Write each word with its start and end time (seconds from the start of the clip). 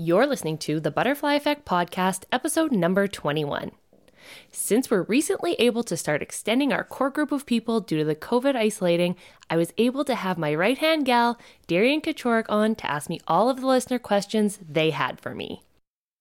You're 0.00 0.28
listening 0.28 0.58
to 0.58 0.78
the 0.78 0.92
Butterfly 0.92 1.34
Effect 1.34 1.64
Podcast, 1.64 2.22
episode 2.30 2.70
number 2.70 3.08
21. 3.08 3.72
Since 4.52 4.92
we're 4.92 5.02
recently 5.02 5.54
able 5.54 5.82
to 5.82 5.96
start 5.96 6.22
extending 6.22 6.72
our 6.72 6.84
core 6.84 7.10
group 7.10 7.32
of 7.32 7.46
people 7.46 7.80
due 7.80 7.98
to 7.98 8.04
the 8.04 8.14
COVID 8.14 8.54
isolating, 8.54 9.16
I 9.50 9.56
was 9.56 9.72
able 9.76 10.04
to 10.04 10.14
have 10.14 10.38
my 10.38 10.54
right 10.54 10.78
hand 10.78 11.04
gal, 11.04 11.36
Darian 11.66 12.00
Kachorik, 12.00 12.46
on 12.48 12.76
to 12.76 12.88
ask 12.88 13.10
me 13.10 13.18
all 13.26 13.50
of 13.50 13.60
the 13.60 13.66
listener 13.66 13.98
questions 13.98 14.60
they 14.62 14.90
had 14.90 15.20
for 15.20 15.34
me. 15.34 15.64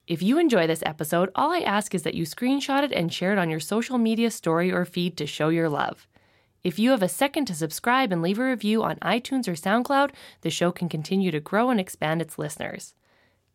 If 0.08 0.24
you 0.24 0.40
enjoy 0.40 0.66
this 0.66 0.82
episode, 0.84 1.30
all 1.36 1.52
I 1.52 1.60
ask 1.60 1.94
is 1.94 2.02
that 2.02 2.16
you 2.16 2.26
screenshot 2.26 2.82
it 2.82 2.92
and 2.92 3.14
share 3.14 3.32
it 3.32 3.38
on 3.38 3.52
your 3.52 3.60
social 3.60 4.00
media 4.00 4.32
story 4.32 4.72
or 4.72 4.86
feed 4.86 5.16
to 5.18 5.28
show 5.28 5.50
your 5.50 5.70
love. 5.70 6.08
If 6.64 6.80
you 6.80 6.90
have 6.90 7.04
a 7.04 7.08
second 7.08 7.46
to 7.46 7.54
subscribe 7.54 8.12
and 8.12 8.24
leave 8.24 8.40
a 8.40 8.44
review 8.44 8.82
on 8.82 8.96
iTunes 9.04 9.48
or 9.48 9.54
SoundCloud, 9.54 10.14
the 10.42 10.50
show 10.50 10.72
can 10.72 10.90
continue 10.90 11.30
to 11.30 11.40
grow 11.40 11.70
and 11.70 11.80
expand 11.80 12.24
its 12.24 12.40
listeners. 12.40 12.96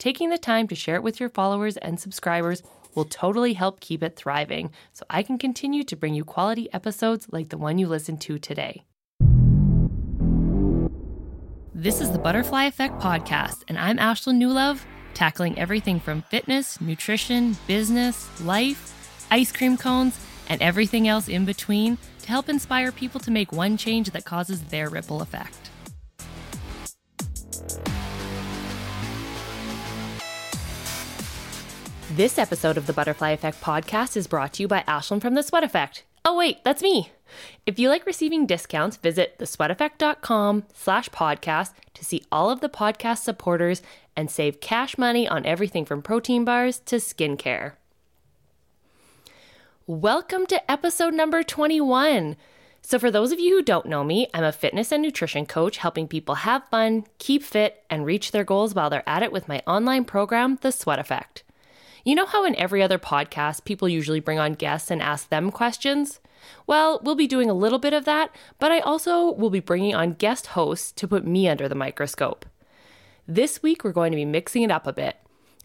Taking 0.02 0.30
the 0.30 0.36
time 0.36 0.66
to 0.66 0.74
share 0.74 0.96
it 0.96 1.04
with 1.04 1.20
your 1.20 1.28
followers 1.28 1.76
and 1.76 2.00
subscribers 2.00 2.64
will 2.96 3.04
totally 3.04 3.52
help 3.52 3.78
keep 3.78 4.02
it 4.02 4.16
thriving 4.16 4.72
so 4.92 5.04
I 5.08 5.22
can 5.22 5.38
continue 5.38 5.84
to 5.84 5.94
bring 5.94 6.12
you 6.12 6.24
quality 6.24 6.68
episodes 6.74 7.28
like 7.30 7.50
the 7.50 7.56
one 7.56 7.78
you 7.78 7.86
listened 7.86 8.20
to 8.22 8.40
today. 8.40 8.82
This 11.72 12.00
is 12.00 12.10
the 12.10 12.18
Butterfly 12.18 12.64
Effect 12.64 13.00
Podcast, 13.00 13.62
and 13.68 13.78
I'm 13.78 13.98
Ashlyn 13.98 14.42
Newlove, 14.42 14.80
tackling 15.14 15.56
everything 15.56 16.00
from 16.00 16.22
fitness, 16.22 16.80
nutrition, 16.80 17.56
business, 17.68 18.28
life, 18.40 19.28
ice 19.30 19.52
cream 19.52 19.76
cones, 19.76 20.18
and 20.48 20.60
everything 20.60 21.06
else 21.06 21.28
in 21.28 21.44
between 21.44 21.96
to 22.22 22.28
help 22.28 22.48
inspire 22.48 22.90
people 22.90 23.20
to 23.20 23.30
make 23.30 23.52
one 23.52 23.76
change 23.76 24.10
that 24.10 24.24
causes 24.24 24.64
their 24.64 24.90
ripple 24.90 25.22
effect. 25.22 25.71
This 32.14 32.38
episode 32.38 32.76
of 32.76 32.86
the 32.86 32.92
Butterfly 32.92 33.30
Effect 33.30 33.62
podcast 33.62 34.18
is 34.18 34.26
brought 34.26 34.52
to 34.52 34.62
you 34.62 34.68
by 34.68 34.84
Ashlyn 34.86 35.18
from 35.22 35.32
The 35.32 35.42
Sweat 35.42 35.64
Effect. 35.64 36.04
Oh 36.26 36.36
wait, 36.36 36.62
that's 36.62 36.82
me. 36.82 37.10
If 37.64 37.78
you 37.78 37.88
like 37.88 38.04
receiving 38.04 38.44
discounts, 38.44 38.98
visit 38.98 39.38
thesweateffect.com 39.38 40.64
slash 40.74 41.08
podcast 41.08 41.72
to 41.94 42.04
see 42.04 42.22
all 42.30 42.50
of 42.50 42.60
the 42.60 42.68
podcast 42.68 43.20
supporters 43.20 43.80
and 44.14 44.30
save 44.30 44.60
cash 44.60 44.98
money 44.98 45.26
on 45.26 45.46
everything 45.46 45.86
from 45.86 46.02
protein 46.02 46.44
bars 46.44 46.80
to 46.80 46.96
skincare. 46.96 47.76
Welcome 49.86 50.44
to 50.48 50.70
episode 50.70 51.14
number 51.14 51.42
21. 51.42 52.36
So, 52.82 52.98
for 52.98 53.10
those 53.10 53.32
of 53.32 53.40
you 53.40 53.56
who 53.56 53.62
don't 53.62 53.86
know 53.86 54.04
me, 54.04 54.26
I'm 54.34 54.44
a 54.44 54.52
fitness 54.52 54.92
and 54.92 55.02
nutrition 55.02 55.46
coach 55.46 55.78
helping 55.78 56.08
people 56.08 56.34
have 56.34 56.68
fun, 56.68 57.04
keep 57.16 57.42
fit, 57.42 57.82
and 57.88 58.04
reach 58.04 58.32
their 58.32 58.44
goals 58.44 58.74
while 58.74 58.90
they're 58.90 59.08
at 59.08 59.22
it 59.22 59.32
with 59.32 59.48
my 59.48 59.62
online 59.66 60.04
program, 60.04 60.58
The 60.60 60.72
Sweat 60.72 60.98
Effect. 60.98 61.42
You 62.04 62.16
know 62.16 62.26
how 62.26 62.44
in 62.44 62.56
every 62.56 62.82
other 62.82 62.98
podcast, 62.98 63.64
people 63.64 63.88
usually 63.88 64.18
bring 64.18 64.38
on 64.38 64.54
guests 64.54 64.90
and 64.90 65.00
ask 65.00 65.28
them 65.28 65.52
questions? 65.52 66.20
Well, 66.66 67.00
we'll 67.04 67.14
be 67.14 67.28
doing 67.28 67.48
a 67.48 67.54
little 67.54 67.78
bit 67.78 67.92
of 67.92 68.04
that, 68.06 68.34
but 68.58 68.72
I 68.72 68.80
also 68.80 69.30
will 69.30 69.50
be 69.50 69.60
bringing 69.60 69.94
on 69.94 70.14
guest 70.14 70.48
hosts 70.48 70.90
to 70.92 71.06
put 71.06 71.24
me 71.24 71.48
under 71.48 71.68
the 71.68 71.76
microscope. 71.76 72.44
This 73.28 73.62
week, 73.62 73.84
we're 73.84 73.92
going 73.92 74.10
to 74.10 74.16
be 74.16 74.24
mixing 74.24 74.62
it 74.62 74.70
up 74.72 74.86
a 74.86 74.92
bit. 74.92 75.16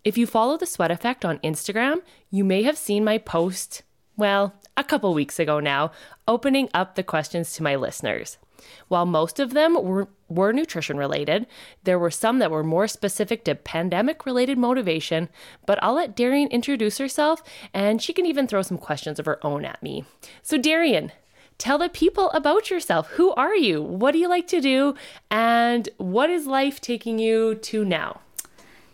If 0.04 0.16
you 0.16 0.28
follow 0.28 0.58
the 0.58 0.68
Sweat 0.68 0.92
Effect 0.92 1.26
on 1.26 1.40
Instagram, 1.40 2.02
you 2.30 2.44
may 2.44 2.62
have 2.62 2.78
seen 2.78 3.04
my 3.04 3.18
post, 3.18 3.82
well, 4.16 4.54
a 4.78 4.84
couple 4.84 5.14
weeks 5.16 5.40
ago 5.40 5.60
now, 5.60 5.92
opening 6.28 6.70
up 6.72 6.94
the 6.94 7.04
questions 7.04 7.54
to 7.54 7.64
my 7.64 7.76
listeners. 7.76 8.38
While 8.88 9.06
most 9.06 9.40
of 9.40 9.54
them 9.54 9.74
were, 9.74 10.08
were 10.28 10.54
nutrition 10.54 10.98
related, 10.98 11.48
there 11.84 12.00
were 12.00 12.12
some 12.12 12.40
that 12.40 12.52
were 12.52 12.64
more 12.64 12.88
specific 12.88 13.44
to 13.46 13.56
pandemic 13.56 14.26
related 14.26 14.58
motivation, 14.58 15.30
but 15.66 15.82
I'll 15.84 15.96
let 15.96 16.16
Darian 16.16 16.50
introduce 16.50 16.98
herself 16.98 17.42
and 17.74 18.02
she 18.02 18.14
can 18.14 18.26
even 18.26 18.48
throw 18.48 18.62
some 18.62 18.78
questions 18.78 19.20
of 19.20 19.26
her 19.26 19.46
own 19.46 19.66
at 19.66 19.82
me. 19.82 20.06
So, 20.42 20.58
Darian, 20.58 21.12
tell 21.58 21.78
the 21.78 21.90
people 21.90 22.30
about 22.32 22.70
yourself. 22.70 23.08
Who 23.12 23.32
are 23.34 23.56
you? 23.56 23.82
What 23.82 24.12
do 24.12 24.20
you 24.20 24.30
like 24.30 24.48
to 24.48 24.62
do? 24.62 24.96
And 25.32 25.90
what 25.98 26.30
is 26.30 26.48
life 26.48 26.82
taking 26.82 27.20
you 27.20 27.56
to 27.56 27.86
now? 27.86 28.22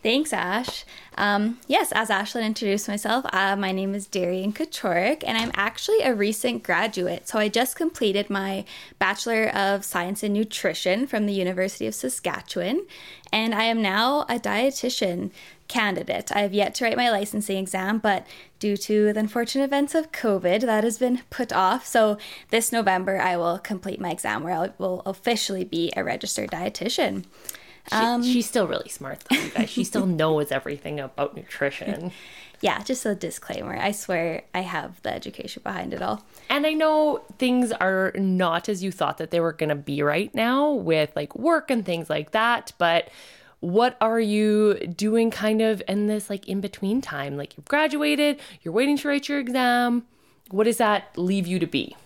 Thanks, 0.03 0.33
Ash. 0.33 0.83
Um, 1.17 1.59
yes, 1.65 1.93
as 1.93 2.09
Ashlyn 2.09 2.45
introduced 2.45 2.89
myself, 2.89 3.25
uh, 3.31 3.55
my 3.55 3.71
name 3.71 3.95
is 3.95 4.05
Darian 4.05 4.51
Kachorik, 4.51 5.23
and 5.25 5.37
I'm 5.37 5.51
actually 5.55 6.01
a 6.01 6.13
recent 6.13 6.61
graduate. 6.61 7.29
So 7.29 7.39
I 7.39 7.47
just 7.47 7.77
completed 7.77 8.29
my 8.29 8.65
Bachelor 8.99 9.47
of 9.55 9.85
Science 9.85 10.21
in 10.21 10.33
Nutrition 10.33 11.07
from 11.07 11.25
the 11.25 11.31
University 11.31 11.87
of 11.87 11.95
Saskatchewan, 11.95 12.85
and 13.31 13.55
I 13.55 13.63
am 13.63 13.81
now 13.81 14.23
a 14.23 14.37
dietitian 14.37 15.31
candidate. 15.69 16.35
I 16.35 16.41
have 16.41 16.53
yet 16.53 16.75
to 16.75 16.83
write 16.83 16.97
my 16.97 17.09
licensing 17.09 17.57
exam, 17.57 17.99
but 17.99 18.27
due 18.59 18.75
to 18.75 19.13
the 19.13 19.19
unfortunate 19.21 19.63
events 19.63 19.95
of 19.95 20.11
COVID, 20.11 20.61
that 20.61 20.83
has 20.83 20.97
been 20.97 21.21
put 21.29 21.53
off. 21.53 21.85
So 21.85 22.17
this 22.49 22.73
November, 22.73 23.21
I 23.21 23.37
will 23.37 23.57
complete 23.57 24.01
my 24.01 24.11
exam 24.11 24.43
where 24.43 24.53
I 24.53 24.71
will 24.77 25.01
officially 25.05 25.63
be 25.63 25.93
a 25.95 26.03
registered 26.03 26.51
dietitian. 26.51 27.23
She, 27.89 27.95
um, 27.95 28.23
she's 28.23 28.47
still 28.47 28.67
really 28.67 28.89
smart, 28.89 29.23
though, 29.29 29.37
you 29.37 29.49
guys. 29.49 29.69
she 29.69 29.83
still 29.83 30.05
knows 30.21 30.51
everything 30.51 30.99
about 30.99 31.35
nutrition. 31.35 32.11
Yeah, 32.61 32.81
just 32.81 33.05
a 33.05 33.13
disclaimer. 33.13 33.75
I 33.75 33.91
swear 33.91 34.43
I 34.53 34.61
have 34.61 35.01
the 35.01 35.13
education 35.13 35.61
behind 35.65 35.93
it 35.93 36.01
all. 36.01 36.23
And 36.49 36.65
I 36.65 36.71
know 36.71 37.21
things 37.37 37.73
are 37.73 38.13
not 38.15 38.69
as 38.69 38.81
you 38.81 38.89
thought 38.89 39.17
that 39.17 39.31
they 39.31 39.41
were 39.41 39.51
going 39.51 39.67
to 39.67 39.75
be 39.75 40.01
right 40.01 40.33
now 40.33 40.71
with 40.71 41.11
like 41.13 41.35
work 41.35 41.69
and 41.69 41.85
things 41.85 42.09
like 42.09 42.31
that, 42.31 42.71
but 42.77 43.09
what 43.59 43.97
are 43.99 44.19
you 44.19 44.75
doing 44.75 45.29
kind 45.29 45.61
of 45.61 45.83
in 45.89 46.07
this 46.07 46.29
like 46.29 46.47
in 46.47 46.61
between 46.61 47.01
time? 47.01 47.35
Like 47.35 47.57
you've 47.57 47.67
graduated, 47.67 48.39
you're 48.61 48.73
waiting 48.73 48.95
to 48.99 49.09
write 49.09 49.27
your 49.27 49.39
exam. 49.39 50.05
What 50.49 50.63
does 50.63 50.77
that 50.77 51.17
leave 51.17 51.45
you 51.45 51.59
to 51.59 51.67
be? 51.67 51.97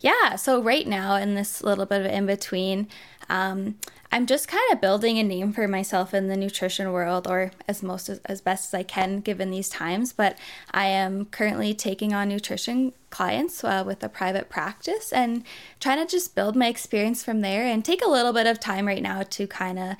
Yeah, 0.00 0.36
so 0.36 0.60
right 0.62 0.86
now 0.86 1.14
in 1.14 1.34
this 1.34 1.62
little 1.62 1.86
bit 1.86 2.00
of 2.04 2.12
in 2.12 2.26
between, 2.26 2.88
um, 3.30 3.76
I'm 4.10 4.26
just 4.26 4.48
kind 4.48 4.72
of 4.72 4.80
building 4.80 5.18
a 5.18 5.22
name 5.22 5.52
for 5.52 5.68
myself 5.68 6.14
in 6.14 6.28
the 6.28 6.36
nutrition 6.36 6.92
world, 6.92 7.26
or 7.26 7.50
as 7.66 7.82
most 7.82 8.08
as, 8.08 8.20
as 8.24 8.40
best 8.40 8.72
as 8.72 8.78
I 8.78 8.82
can 8.82 9.20
given 9.20 9.50
these 9.50 9.68
times. 9.68 10.12
But 10.12 10.38
I 10.70 10.86
am 10.86 11.26
currently 11.26 11.74
taking 11.74 12.14
on 12.14 12.28
nutrition 12.28 12.94
clients 13.10 13.62
uh, 13.62 13.84
with 13.86 14.02
a 14.02 14.08
private 14.08 14.48
practice 14.48 15.12
and 15.12 15.44
trying 15.78 15.98
to 15.98 16.10
just 16.10 16.34
build 16.34 16.56
my 16.56 16.68
experience 16.68 17.22
from 17.22 17.42
there 17.42 17.64
and 17.64 17.84
take 17.84 18.02
a 18.02 18.08
little 18.08 18.32
bit 18.32 18.46
of 18.46 18.58
time 18.58 18.86
right 18.86 19.02
now 19.02 19.22
to 19.24 19.46
kind 19.46 19.78
of 19.78 19.96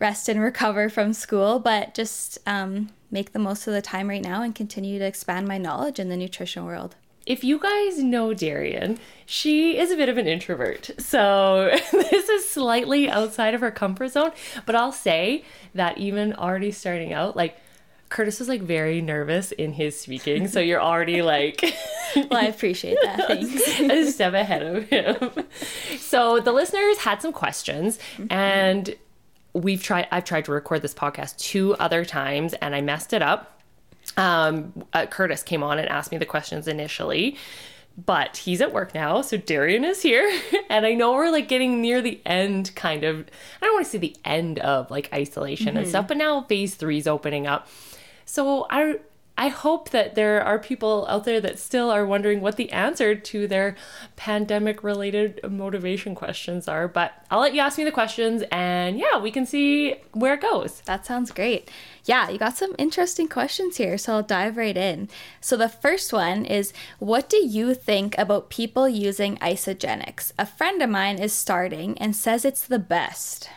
rest 0.00 0.28
and 0.28 0.40
recover 0.40 0.88
from 0.88 1.12
school, 1.12 1.58
but 1.58 1.94
just 1.94 2.38
um, 2.46 2.88
make 3.10 3.32
the 3.32 3.38
most 3.38 3.66
of 3.66 3.74
the 3.74 3.82
time 3.82 4.08
right 4.08 4.22
now 4.22 4.42
and 4.42 4.54
continue 4.54 4.98
to 4.98 5.04
expand 5.04 5.46
my 5.46 5.58
knowledge 5.58 6.00
in 6.00 6.08
the 6.08 6.16
nutrition 6.16 6.64
world 6.64 6.96
if 7.28 7.44
you 7.44 7.58
guys 7.58 8.02
know 8.02 8.32
Darian, 8.32 8.98
she 9.26 9.78
is 9.78 9.90
a 9.90 9.96
bit 9.96 10.08
of 10.08 10.16
an 10.16 10.26
introvert. 10.26 10.90
So 10.98 11.70
this 11.92 12.28
is 12.28 12.48
slightly 12.48 13.08
outside 13.08 13.52
of 13.54 13.60
her 13.60 13.70
comfort 13.70 14.08
zone. 14.08 14.32
But 14.64 14.74
I'll 14.74 14.92
say 14.92 15.44
that 15.74 15.98
even 15.98 16.32
already 16.32 16.72
starting 16.72 17.12
out, 17.12 17.36
like, 17.36 17.56
Curtis 18.08 18.38
was 18.38 18.48
like 18.48 18.62
very 18.62 19.02
nervous 19.02 19.52
in 19.52 19.74
his 19.74 20.00
speaking, 20.00 20.48
so 20.48 20.60
you're 20.60 20.80
already 20.80 21.20
like 21.34 21.62
Well, 22.16 22.28
I 22.32 22.44
appreciate 22.44 22.96
that. 23.02 23.18
Thanks. 23.28 23.78
a 23.78 24.10
step 24.10 24.32
ahead 24.32 24.62
of 24.62 24.88
him. 24.88 25.30
So 25.98 26.40
the 26.40 26.52
listeners 26.52 26.96
had 26.96 27.20
some 27.20 27.34
questions 27.34 27.98
mm-hmm. 28.16 28.32
and 28.32 28.96
we've 29.52 29.82
tried 29.82 30.08
I've 30.10 30.24
tried 30.24 30.46
to 30.46 30.52
record 30.52 30.80
this 30.80 30.94
podcast 30.94 31.36
two 31.36 31.74
other 31.74 32.06
times 32.06 32.54
and 32.54 32.74
I 32.74 32.80
messed 32.80 33.12
it 33.12 33.20
up 33.20 33.57
um, 34.16 34.84
uh, 34.92 35.06
Curtis 35.06 35.42
came 35.42 35.62
on 35.62 35.78
and 35.78 35.88
asked 35.88 36.10
me 36.12 36.18
the 36.18 36.26
questions 36.26 36.66
initially, 36.66 37.36
but 38.04 38.36
he's 38.38 38.60
at 38.60 38.72
work 38.72 38.94
now, 38.94 39.22
so 39.22 39.36
Darian 39.36 39.84
is 39.84 40.02
here, 40.02 40.30
and 40.70 40.86
I 40.86 40.94
know 40.94 41.12
we're 41.12 41.30
like 41.30 41.48
getting 41.48 41.80
near 41.80 42.00
the 42.00 42.20
end, 42.24 42.74
kind 42.76 43.04
of. 43.04 43.26
I 43.60 43.66
don't 43.66 43.74
want 43.74 43.86
to 43.86 43.90
say 43.90 43.98
the 43.98 44.16
end 44.24 44.60
of 44.60 44.90
like 44.90 45.12
isolation 45.12 45.68
mm-hmm. 45.68 45.78
and 45.78 45.88
stuff, 45.88 46.08
but 46.08 46.16
now 46.16 46.42
phase 46.42 46.74
three 46.74 46.98
is 46.98 47.08
opening 47.08 47.46
up. 47.46 47.68
So 48.24 48.66
I 48.70 48.98
I 49.38 49.48
hope 49.48 49.90
that 49.90 50.16
there 50.16 50.42
are 50.42 50.58
people 50.58 51.06
out 51.08 51.22
there 51.22 51.40
that 51.40 51.60
still 51.60 51.92
are 51.92 52.04
wondering 52.04 52.40
what 52.40 52.56
the 52.56 52.72
answer 52.72 53.14
to 53.14 53.46
their 53.46 53.76
pandemic 54.16 54.82
related 54.82 55.38
motivation 55.48 56.16
questions 56.16 56.66
are. 56.66 56.88
But 56.88 57.12
I'll 57.30 57.38
let 57.38 57.54
you 57.54 57.60
ask 57.60 57.78
me 57.78 57.84
the 57.84 57.92
questions 57.92 58.42
and 58.50 58.98
yeah, 58.98 59.16
we 59.20 59.30
can 59.30 59.46
see 59.46 59.94
where 60.12 60.34
it 60.34 60.40
goes. 60.40 60.80
That 60.86 61.06
sounds 61.06 61.30
great. 61.30 61.70
Yeah, 62.04 62.28
you 62.28 62.36
got 62.36 62.56
some 62.56 62.74
interesting 62.78 63.28
questions 63.28 63.76
here, 63.76 63.96
so 63.96 64.14
I'll 64.14 64.22
dive 64.24 64.56
right 64.56 64.76
in. 64.76 65.08
So 65.40 65.56
the 65.56 65.68
first 65.68 66.12
one 66.12 66.44
is 66.44 66.72
What 66.98 67.28
do 67.28 67.36
you 67.36 67.74
think 67.74 68.18
about 68.18 68.50
people 68.50 68.88
using 68.88 69.36
Isagenix? 69.36 70.32
A 70.36 70.46
friend 70.46 70.82
of 70.82 70.90
mine 70.90 71.20
is 71.20 71.32
starting 71.32 71.96
and 71.98 72.16
says 72.16 72.44
it's 72.44 72.66
the 72.66 72.80
best. 72.80 73.48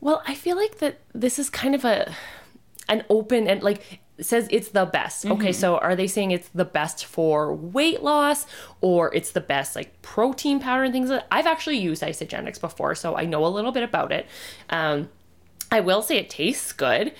Well, 0.00 0.22
I 0.26 0.34
feel 0.34 0.56
like 0.56 0.78
that 0.78 1.00
this 1.14 1.38
is 1.38 1.50
kind 1.50 1.74
of 1.74 1.84
a 1.84 2.14
an 2.88 3.04
open 3.10 3.48
and 3.48 3.62
like 3.62 4.00
says 4.20 4.48
it's 4.50 4.68
the 4.68 4.86
best. 4.86 5.24
Mm-hmm. 5.24 5.32
Okay, 5.32 5.52
so 5.52 5.78
are 5.78 5.94
they 5.94 6.06
saying 6.06 6.30
it's 6.30 6.48
the 6.48 6.64
best 6.64 7.04
for 7.04 7.54
weight 7.54 8.02
loss 8.02 8.46
or 8.80 9.14
it's 9.14 9.32
the 9.32 9.40
best 9.40 9.76
like 9.76 10.00
protein 10.02 10.60
powder 10.60 10.84
and 10.84 10.92
things? 10.92 11.10
Like 11.10 11.24
I've 11.30 11.46
actually 11.46 11.78
used 11.78 12.02
Isagenix 12.02 12.60
before, 12.60 12.94
so 12.94 13.16
I 13.16 13.24
know 13.24 13.44
a 13.46 13.48
little 13.48 13.72
bit 13.72 13.82
about 13.82 14.12
it. 14.12 14.26
Um, 14.70 15.08
I 15.70 15.80
will 15.80 16.02
say 16.02 16.16
it 16.16 16.30
tastes 16.30 16.72
good, 16.72 17.12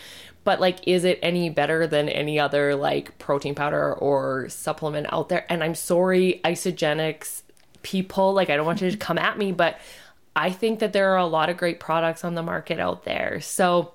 but 0.45 0.61
like 0.61 0.79
is 0.87 1.05
it 1.05 1.19
any 1.23 1.51
better 1.51 1.87
than 1.87 2.09
any 2.09 2.39
other 2.39 2.75
like 2.75 3.19
protein 3.19 3.55
powder 3.55 3.93
or 3.95 4.49
supplement 4.49 5.07
out 5.13 5.29
there? 5.29 5.45
And 5.51 5.63
I'm 5.63 5.75
sorry, 5.75 6.41
Isagenix 6.45 7.43
people, 7.83 8.33
like 8.33 8.51
I 8.51 8.57
don't 8.57 8.67
want 8.67 8.81
you 8.81 8.91
to 8.91 8.97
come 8.99 9.19
at 9.19 9.39
me, 9.39 9.53
but 9.53 9.79
I 10.35 10.51
think 10.51 10.81
that 10.81 10.93
there 10.93 11.13
are 11.13 11.19
a 11.19 11.27
lot 11.27 11.49
of 11.49 11.57
great 11.57 11.81
products 11.81 12.23
on 12.23 12.35
the 12.35 12.43
market 12.43 12.79
out 12.79 13.05
there. 13.05 13.41
So, 13.41 13.95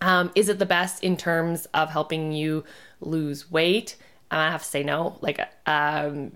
um, 0.00 0.30
is 0.34 0.48
it 0.48 0.58
the 0.58 0.66
best 0.66 1.02
in 1.02 1.16
terms 1.16 1.66
of 1.74 1.90
helping 1.90 2.32
you 2.32 2.64
lose 3.00 3.50
weight? 3.50 3.96
I 4.30 4.50
have 4.50 4.62
to 4.62 4.68
say 4.68 4.82
no. 4.82 5.18
Like, 5.20 5.40
um, 5.66 6.32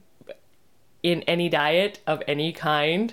in 1.03 1.23
any 1.23 1.49
diet 1.49 2.01
of 2.07 2.23
any 2.29 2.53
kind, 2.53 3.13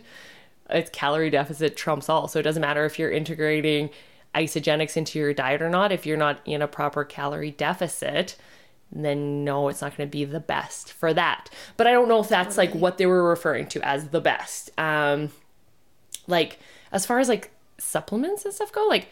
it's 0.70 0.90
calorie 0.90 1.30
deficit 1.30 1.78
trumps 1.78 2.10
all. 2.10 2.28
So 2.28 2.40
it 2.40 2.44
doesn't 2.44 2.62
matter 2.62 2.86
if 2.86 3.00
you're 3.00 3.12
integrating 3.12 3.90
Isagenix 4.36 4.98
into 4.98 5.20
your 5.20 5.34
diet 5.34 5.62
or 5.62 5.70
not. 5.70 5.92
If 5.92 6.06
you're 6.06 6.18
not 6.18 6.40
in 6.46 6.62
a 6.62 6.68
proper 6.68 7.04
calorie 7.04 7.52
deficit, 7.52 8.36
then 8.92 9.44
no, 9.44 9.68
it's 9.68 9.82
not 9.82 9.96
going 9.98 10.10
to 10.10 10.12
be 10.12 10.26
the 10.26 10.40
best 10.40 10.92
for 10.92 11.14
that. 11.14 11.50
But 11.76 11.88
I 11.88 11.92
don't 11.92 12.08
know 12.08 12.20
if 12.20 12.30
that's 12.30 12.58
like 12.58 12.74
what 12.74 12.98
they 12.98 13.06
were 13.06 13.28
referring 13.28 13.68
to 13.68 13.82
as 13.82 14.10
the 14.10 14.22
best. 14.22 14.70
Um, 14.78 15.32
like 16.28 16.60
as 16.92 17.06
far 17.06 17.20
as 17.20 17.30
like 17.30 17.52
supplements 17.78 18.46
and 18.46 18.54
stuff 18.54 18.72
go, 18.72 18.86
like 18.88 19.08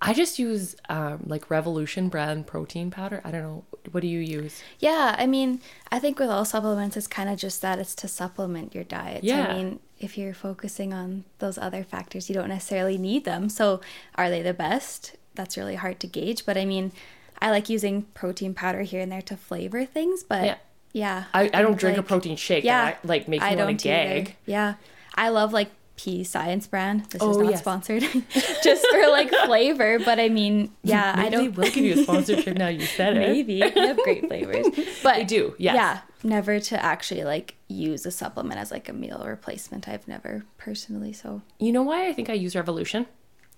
I 0.00 0.14
just 0.14 0.38
use 0.38 0.76
um, 0.88 1.24
like 1.26 1.50
Revolution 1.50 2.08
brand 2.08 2.46
protein 2.46 2.90
powder. 2.90 3.20
I 3.24 3.30
don't 3.30 3.42
know. 3.42 3.64
What 3.90 4.00
do 4.00 4.06
you 4.06 4.20
use? 4.20 4.62
Yeah, 4.78 5.16
I 5.18 5.26
mean, 5.26 5.60
I 5.90 5.98
think 5.98 6.18
with 6.18 6.30
all 6.30 6.44
supplements, 6.44 6.96
it's 6.96 7.06
kind 7.06 7.28
of 7.28 7.38
just 7.38 7.62
that 7.62 7.78
it's 7.78 7.94
to 7.96 8.08
supplement 8.08 8.74
your 8.74 8.84
diet. 8.84 9.24
Yeah. 9.24 9.48
I 9.48 9.54
mean, 9.54 9.80
if 9.98 10.16
you're 10.16 10.34
focusing 10.34 10.92
on 10.94 11.24
those 11.40 11.58
other 11.58 11.82
factors, 11.82 12.28
you 12.28 12.34
don't 12.34 12.48
necessarily 12.48 12.96
need 12.96 13.24
them. 13.24 13.48
So, 13.48 13.80
are 14.14 14.30
they 14.30 14.42
the 14.42 14.54
best? 14.54 15.16
That's 15.34 15.56
really 15.56 15.74
hard 15.74 15.98
to 16.00 16.06
gauge. 16.06 16.46
But 16.46 16.56
I 16.56 16.64
mean, 16.64 16.92
I 17.40 17.50
like 17.50 17.68
using 17.68 18.02
protein 18.14 18.54
powder 18.54 18.82
here 18.82 19.00
and 19.00 19.10
there 19.10 19.22
to 19.22 19.36
flavor 19.36 19.84
things. 19.84 20.22
But 20.22 20.44
yeah, 20.44 20.56
yeah 20.92 21.24
I, 21.34 21.44
I, 21.44 21.50
I 21.54 21.62
don't 21.62 21.78
drink 21.78 21.96
like, 21.96 22.06
a 22.06 22.08
protein 22.08 22.36
shake. 22.36 22.62
Yeah, 22.62 22.84
that, 22.84 23.04
like 23.04 23.26
makes 23.26 23.44
me 23.44 23.56
want 23.56 23.80
to 23.80 23.84
gag. 23.84 24.20
Either. 24.20 24.36
Yeah, 24.46 24.74
I 25.14 25.30
love 25.30 25.52
like 25.52 25.70
P 25.98 26.22
Science 26.22 26.68
brand. 26.68 27.06
This 27.06 27.20
oh, 27.20 27.32
is 27.32 27.36
not 27.38 27.50
yes. 27.50 27.60
sponsored, 27.60 28.02
just 28.62 28.86
for 28.88 29.08
like 29.08 29.28
flavor. 29.46 29.98
But 29.98 30.20
I 30.20 30.28
mean, 30.28 30.70
yeah, 30.82 31.14
Maybe 31.16 31.26
I 31.26 31.30
don't. 31.30 31.42
They 31.42 31.48
will 31.48 31.70
give 31.70 31.84
you 31.84 31.94
a 31.94 32.02
sponsorship 32.04 32.56
now. 32.56 32.68
You 32.68 32.86
said 32.86 33.16
it. 33.16 33.20
Maybe 33.20 33.58
they 33.60 33.86
have 33.86 33.98
great 33.98 34.26
flavors, 34.26 34.66
but 35.02 35.16
they 35.16 35.24
do. 35.24 35.54
Yes. 35.58 35.74
Yeah, 35.74 36.00
never 36.22 36.60
to 36.60 36.82
actually 36.82 37.24
like 37.24 37.56
use 37.66 38.06
a 38.06 38.12
supplement 38.12 38.60
as 38.60 38.70
like 38.70 38.88
a 38.88 38.92
meal 38.92 39.22
replacement. 39.26 39.88
I've 39.88 40.06
never 40.06 40.44
personally. 40.56 41.12
So 41.12 41.42
you 41.58 41.72
know 41.72 41.82
why 41.82 42.06
I 42.06 42.12
think 42.12 42.30
I 42.30 42.34
use 42.34 42.54
Revolution. 42.54 43.06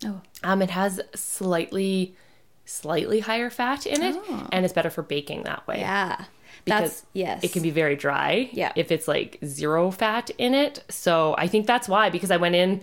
Oh, 0.02 0.22
um, 0.42 0.62
it 0.62 0.70
has 0.70 0.98
slightly, 1.14 2.16
slightly 2.64 3.20
higher 3.20 3.50
fat 3.50 3.84
in 3.84 4.02
it, 4.02 4.16
oh. 4.16 4.48
and 4.50 4.64
it's 4.64 4.72
better 4.72 4.88
for 4.88 5.02
baking 5.02 5.42
that 5.42 5.66
way. 5.66 5.80
Yeah 5.80 6.24
because 6.64 6.90
that's, 6.90 7.06
yes. 7.12 7.44
it 7.44 7.52
can 7.52 7.62
be 7.62 7.70
very 7.70 7.96
dry 7.96 8.50
yeah. 8.52 8.72
if 8.76 8.90
it's 8.90 9.08
like 9.08 9.38
zero 9.44 9.90
fat 9.90 10.30
in 10.38 10.54
it. 10.54 10.84
So 10.88 11.34
I 11.38 11.46
think 11.46 11.66
that's 11.66 11.88
why 11.88 12.10
because 12.10 12.30
I 12.30 12.36
went 12.36 12.54
in 12.54 12.82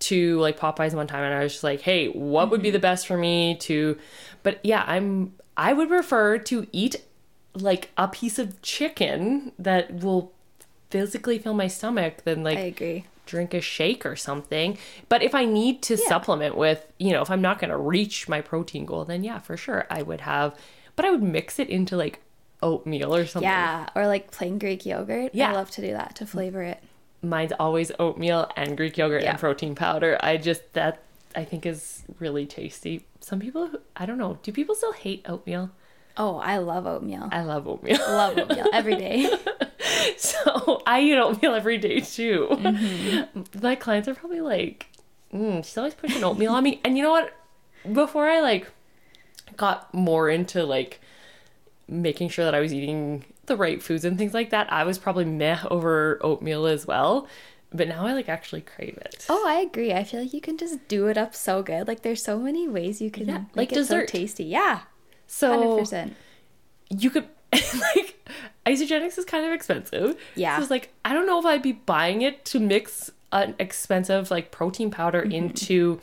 to 0.00 0.38
like 0.38 0.58
Popeyes 0.58 0.94
one 0.94 1.06
time 1.06 1.24
and 1.24 1.34
I 1.34 1.42
was 1.42 1.52
just 1.52 1.64
like, 1.64 1.80
"Hey, 1.80 2.08
what 2.08 2.44
mm-hmm. 2.44 2.50
would 2.50 2.62
be 2.62 2.68
mm-hmm. 2.68 2.74
the 2.74 2.78
best 2.80 3.06
for 3.06 3.16
me 3.16 3.56
to 3.56 3.98
But 4.42 4.60
yeah, 4.62 4.84
I'm 4.86 5.34
I 5.56 5.72
would 5.72 5.88
prefer 5.88 6.38
to 6.38 6.66
eat 6.72 7.04
like 7.54 7.90
a 7.96 8.08
piece 8.08 8.38
of 8.38 8.62
chicken 8.62 9.52
that 9.58 9.92
will 9.92 10.32
physically 10.90 11.38
fill 11.38 11.54
my 11.54 11.66
stomach 11.66 12.24
than 12.24 12.42
like 12.42 12.58
I 12.58 12.62
agree. 12.62 13.04
drink 13.26 13.54
a 13.54 13.60
shake 13.60 14.06
or 14.06 14.16
something. 14.16 14.78
But 15.08 15.22
if 15.22 15.34
I 15.34 15.44
need 15.44 15.82
to 15.82 15.96
yeah. 15.96 16.08
supplement 16.08 16.56
with, 16.56 16.86
you 16.98 17.12
know, 17.12 17.22
if 17.22 17.30
I'm 17.30 17.42
not 17.42 17.58
going 17.58 17.70
to 17.70 17.76
reach 17.76 18.28
my 18.28 18.40
protein 18.40 18.86
goal, 18.86 19.04
then 19.04 19.22
yeah, 19.24 19.38
for 19.38 19.56
sure 19.56 19.86
I 19.90 20.02
would 20.02 20.22
have 20.22 20.54
but 21.00 21.06
I 21.06 21.12
would 21.12 21.22
mix 21.22 21.58
it 21.58 21.70
into 21.70 21.96
like 21.96 22.20
oatmeal 22.62 23.14
or 23.14 23.26
something. 23.26 23.48
Yeah, 23.48 23.88
or 23.94 24.06
like 24.06 24.30
plain 24.30 24.58
Greek 24.58 24.86
yogurt. 24.86 25.34
Yeah. 25.34 25.50
I 25.50 25.54
love 25.54 25.70
to 25.72 25.80
do 25.80 25.92
that 25.92 26.16
to 26.16 26.26
flavor 26.26 26.62
it. 26.62 26.82
Mine's 27.22 27.52
always 27.58 27.92
oatmeal 27.98 28.50
and 28.56 28.76
Greek 28.76 28.96
yogurt 28.96 29.22
yeah. 29.22 29.30
and 29.30 29.38
protein 29.38 29.74
powder. 29.74 30.18
I 30.20 30.36
just 30.36 30.72
that 30.72 31.02
I 31.34 31.44
think 31.44 31.66
is 31.66 32.02
really 32.18 32.46
tasty. 32.46 33.06
Some 33.20 33.40
people 33.40 33.70
I 33.96 34.06
don't 34.06 34.18
know, 34.18 34.38
do 34.42 34.52
people 34.52 34.74
still 34.74 34.92
hate 34.92 35.24
oatmeal? 35.28 35.70
Oh, 36.16 36.36
I 36.36 36.58
love 36.58 36.86
oatmeal. 36.86 37.28
I 37.30 37.42
love 37.42 37.68
oatmeal. 37.68 37.98
love 37.98 38.36
oatmeal 38.36 38.66
every 38.72 38.96
day. 38.96 39.30
so 40.16 40.82
I 40.86 41.00
eat 41.00 41.16
oatmeal 41.16 41.54
every 41.54 41.78
day 41.78 42.00
too. 42.00 42.48
Mm-hmm. 42.50 43.62
My 43.62 43.74
clients 43.74 44.08
are 44.08 44.14
probably 44.14 44.40
like, 44.40 44.86
mm, 45.32 45.64
she's 45.64 45.76
always 45.76 45.94
pushing 45.94 46.22
oatmeal 46.22 46.52
on 46.52 46.64
me. 46.64 46.80
And 46.84 46.96
you 46.96 47.02
know 47.02 47.10
what? 47.10 47.32
Before 47.90 48.28
I 48.28 48.40
like 48.40 48.70
got 49.56 49.92
more 49.94 50.28
into 50.28 50.64
like 50.64 51.00
making 51.90 52.28
sure 52.28 52.44
that 52.44 52.54
I 52.54 52.60
was 52.60 52.72
eating 52.72 53.24
the 53.46 53.56
right 53.56 53.82
foods 53.82 54.04
and 54.04 54.16
things 54.16 54.32
like 54.32 54.50
that, 54.50 54.72
I 54.72 54.84
was 54.84 54.98
probably 54.98 55.24
meh 55.24 55.58
over 55.70 56.18
oatmeal 56.22 56.66
as 56.66 56.86
well. 56.86 57.26
But 57.72 57.88
now 57.88 58.06
I 58.06 58.14
like 58.14 58.28
actually 58.28 58.62
crave 58.62 58.96
it. 58.96 59.26
Oh, 59.28 59.46
I 59.46 59.60
agree. 59.60 59.92
I 59.92 60.02
feel 60.02 60.20
like 60.20 60.32
you 60.32 60.40
can 60.40 60.58
just 60.58 60.88
do 60.88 61.06
it 61.06 61.16
up 61.16 61.34
so 61.34 61.62
good. 61.62 61.86
Like 61.86 62.02
there's 62.02 62.22
so 62.22 62.38
many 62.38 62.66
ways 62.66 63.00
you 63.00 63.10
can 63.10 63.28
yeah, 63.28 63.38
make 63.38 63.56
like 63.56 63.72
it 63.72 63.76
dessert. 63.76 64.08
so 64.10 64.18
tasty. 64.18 64.44
Yeah. 64.44 64.80
So 65.26 65.78
100%. 65.78 66.14
you 66.88 67.10
could 67.10 67.28
like 67.52 68.28
Isagenix 68.66 69.18
is 69.18 69.24
kind 69.24 69.46
of 69.46 69.52
expensive. 69.52 70.20
Yeah. 70.34 70.56
So 70.56 70.62
it's 70.62 70.70
like 70.70 70.92
I 71.04 71.12
don't 71.12 71.26
know 71.26 71.38
if 71.38 71.46
I'd 71.46 71.62
be 71.62 71.72
buying 71.72 72.22
it 72.22 72.44
to 72.46 72.58
mix 72.58 73.12
an 73.32 73.54
expensive 73.60 74.30
like 74.30 74.50
protein 74.50 74.90
powder 74.90 75.22
mm-hmm. 75.22 75.32
into 75.32 76.00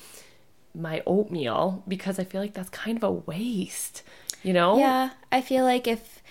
my 0.74 1.02
oatmeal 1.06 1.84
because 1.88 2.20
I 2.20 2.24
feel 2.24 2.40
like 2.40 2.54
that's 2.54 2.70
kind 2.70 2.98
of 2.98 3.04
a 3.04 3.12
waste 3.12 4.04
you 4.48 4.54
know? 4.54 4.80
Yeah. 4.80 5.12
I 5.32 5.42
feel 5.42 5.66
like 5.66 5.88
if 5.88 6.24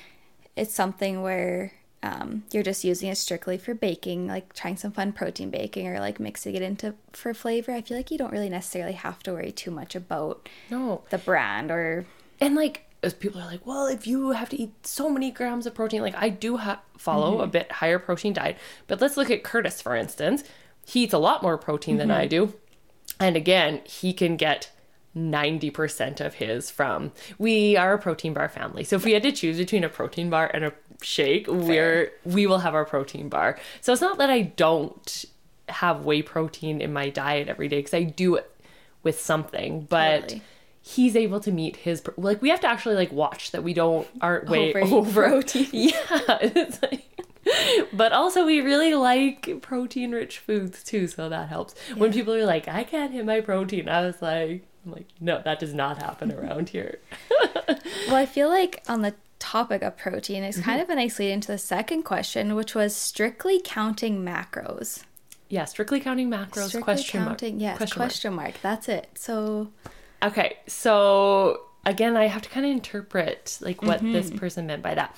it's 0.56 0.74
something 0.74 1.22
where 1.22 1.72
um, 2.02 2.44
you're 2.50 2.62
just 2.62 2.82
using 2.82 3.10
it 3.10 3.16
strictly 3.16 3.58
for 3.58 3.74
baking, 3.74 4.26
like 4.26 4.54
trying 4.54 4.76
some 4.76 4.92
fun 4.92 5.12
protein 5.12 5.50
baking 5.50 5.86
or 5.88 6.00
like 6.00 6.18
mixing 6.18 6.54
it 6.54 6.62
into 6.62 6.94
for 7.12 7.34
flavor, 7.34 7.72
I 7.72 7.82
feel 7.82 7.96
like 7.96 8.10
you 8.10 8.18
don't 8.18 8.32
really 8.32 8.48
necessarily 8.48 8.94
have 8.94 9.22
to 9.24 9.32
worry 9.32 9.52
too 9.52 9.70
much 9.70 9.94
about 9.94 10.48
no 10.70 11.02
the 11.10 11.18
brand 11.18 11.70
or 11.70 12.06
and 12.40 12.54
like 12.54 12.82
as 13.02 13.12
people 13.12 13.40
are 13.40 13.46
like, 13.46 13.66
well, 13.66 13.86
if 13.86 14.06
you 14.06 14.30
have 14.30 14.48
to 14.48 14.60
eat 14.60 14.86
so 14.86 15.10
many 15.10 15.30
grams 15.30 15.66
of 15.66 15.74
protein, 15.74 16.00
like 16.00 16.16
I 16.16 16.28
do 16.28 16.56
ha- 16.56 16.80
follow 16.96 17.34
mm-hmm. 17.34 17.42
a 17.42 17.46
bit 17.46 17.72
higher 17.72 17.98
protein 17.98 18.32
diet, 18.32 18.56
but 18.86 19.00
let's 19.00 19.16
look 19.16 19.30
at 19.30 19.44
Curtis 19.44 19.82
for 19.82 19.94
instance. 19.94 20.42
He 20.86 21.04
eats 21.04 21.14
a 21.14 21.18
lot 21.18 21.42
more 21.42 21.58
protein 21.58 21.94
mm-hmm. 21.94 22.08
than 22.08 22.10
I 22.12 22.26
do, 22.26 22.54
and 23.20 23.36
again, 23.36 23.82
he 23.84 24.12
can 24.12 24.36
get 24.36 24.70
90% 25.16 26.20
of 26.20 26.34
his 26.34 26.70
from 26.70 27.10
we 27.38 27.76
are 27.76 27.94
a 27.94 27.98
protein 27.98 28.34
bar 28.34 28.48
family 28.48 28.84
so 28.84 28.96
if 28.96 29.04
we 29.04 29.12
had 29.12 29.22
to 29.22 29.32
choose 29.32 29.56
between 29.56 29.82
a 29.82 29.88
protein 29.88 30.28
bar 30.28 30.50
and 30.52 30.64
a 30.64 30.72
shake 31.00 31.46
Fair. 31.46 31.54
we're 31.56 32.12
we 32.24 32.46
will 32.46 32.58
have 32.58 32.74
our 32.74 32.84
protein 32.84 33.28
bar 33.28 33.58
so 33.80 33.92
it's 33.92 34.02
not 34.02 34.18
that 34.18 34.28
i 34.28 34.42
don't 34.42 35.24
have 35.68 36.04
whey 36.04 36.20
protein 36.22 36.80
in 36.80 36.92
my 36.92 37.08
diet 37.08 37.48
every 37.48 37.66
day 37.68 37.78
because 37.78 37.94
i 37.94 38.02
do 38.02 38.34
it 38.34 38.50
with 39.02 39.18
something 39.18 39.86
but 39.88 40.22
totally. 40.22 40.42
he's 40.82 41.16
able 41.16 41.40
to 41.40 41.50
meet 41.50 41.76
his 41.76 42.02
like 42.16 42.42
we 42.42 42.50
have 42.50 42.60
to 42.60 42.68
actually 42.68 42.94
like 42.94 43.10
watch 43.10 43.52
that 43.52 43.62
we 43.62 43.72
don't 43.72 44.06
aren't 44.20 44.48
way 44.48 44.74
over 44.74 45.28
protein 45.28 45.68
yeah 45.72 46.68
but 47.92 48.12
also 48.12 48.44
we 48.44 48.60
really 48.60 48.94
like 48.94 49.62
protein 49.62 50.12
rich 50.12 50.38
foods 50.38 50.82
too 50.82 51.06
so 51.06 51.28
that 51.28 51.48
helps 51.48 51.74
yeah. 51.88 51.94
when 51.94 52.12
people 52.12 52.34
are 52.34 52.44
like 52.44 52.68
i 52.68 52.84
can't 52.84 53.12
hit 53.12 53.24
my 53.24 53.40
protein 53.40 53.88
i 53.88 54.02
was 54.02 54.20
like 54.20 54.66
I'm 54.86 54.92
like, 54.92 55.08
no, 55.20 55.42
that 55.44 55.58
does 55.58 55.74
not 55.74 56.00
happen 56.00 56.32
around 56.32 56.68
here. 56.68 57.00
well, 58.06 58.14
I 58.14 58.24
feel 58.26 58.48
like 58.48 58.82
on 58.88 59.02
the 59.02 59.14
topic 59.38 59.82
of 59.82 59.96
protein 59.96 60.44
is 60.44 60.58
kind 60.58 60.80
mm-hmm. 60.80 60.90
of 60.90 60.96
a 60.96 61.00
nice 61.00 61.18
lead 61.18 61.32
into 61.32 61.48
the 61.48 61.58
second 61.58 62.04
question, 62.04 62.54
which 62.54 62.74
was 62.74 62.94
strictly 62.94 63.60
counting 63.62 64.24
macros. 64.24 65.02
Yeah, 65.48 65.64
strictly 65.64 66.00
counting 66.00 66.30
macros. 66.30 66.68
Strictly 66.68 66.82
question 66.82 67.24
counting, 67.24 67.54
mark. 67.54 67.62
Yes, 67.62 67.76
question, 67.76 67.96
question 67.96 68.34
mark. 68.34 68.48
mark. 68.48 68.62
That's 68.62 68.88
it. 68.88 69.08
So. 69.14 69.70
Okay, 70.22 70.56
so 70.66 71.62
again, 71.84 72.16
I 72.16 72.26
have 72.26 72.42
to 72.42 72.48
kind 72.48 72.64
of 72.64 72.72
interpret 72.72 73.58
like 73.60 73.82
what 73.82 73.98
mm-hmm. 73.98 74.12
this 74.12 74.30
person 74.30 74.66
meant 74.66 74.82
by 74.82 74.94
that. 74.94 75.16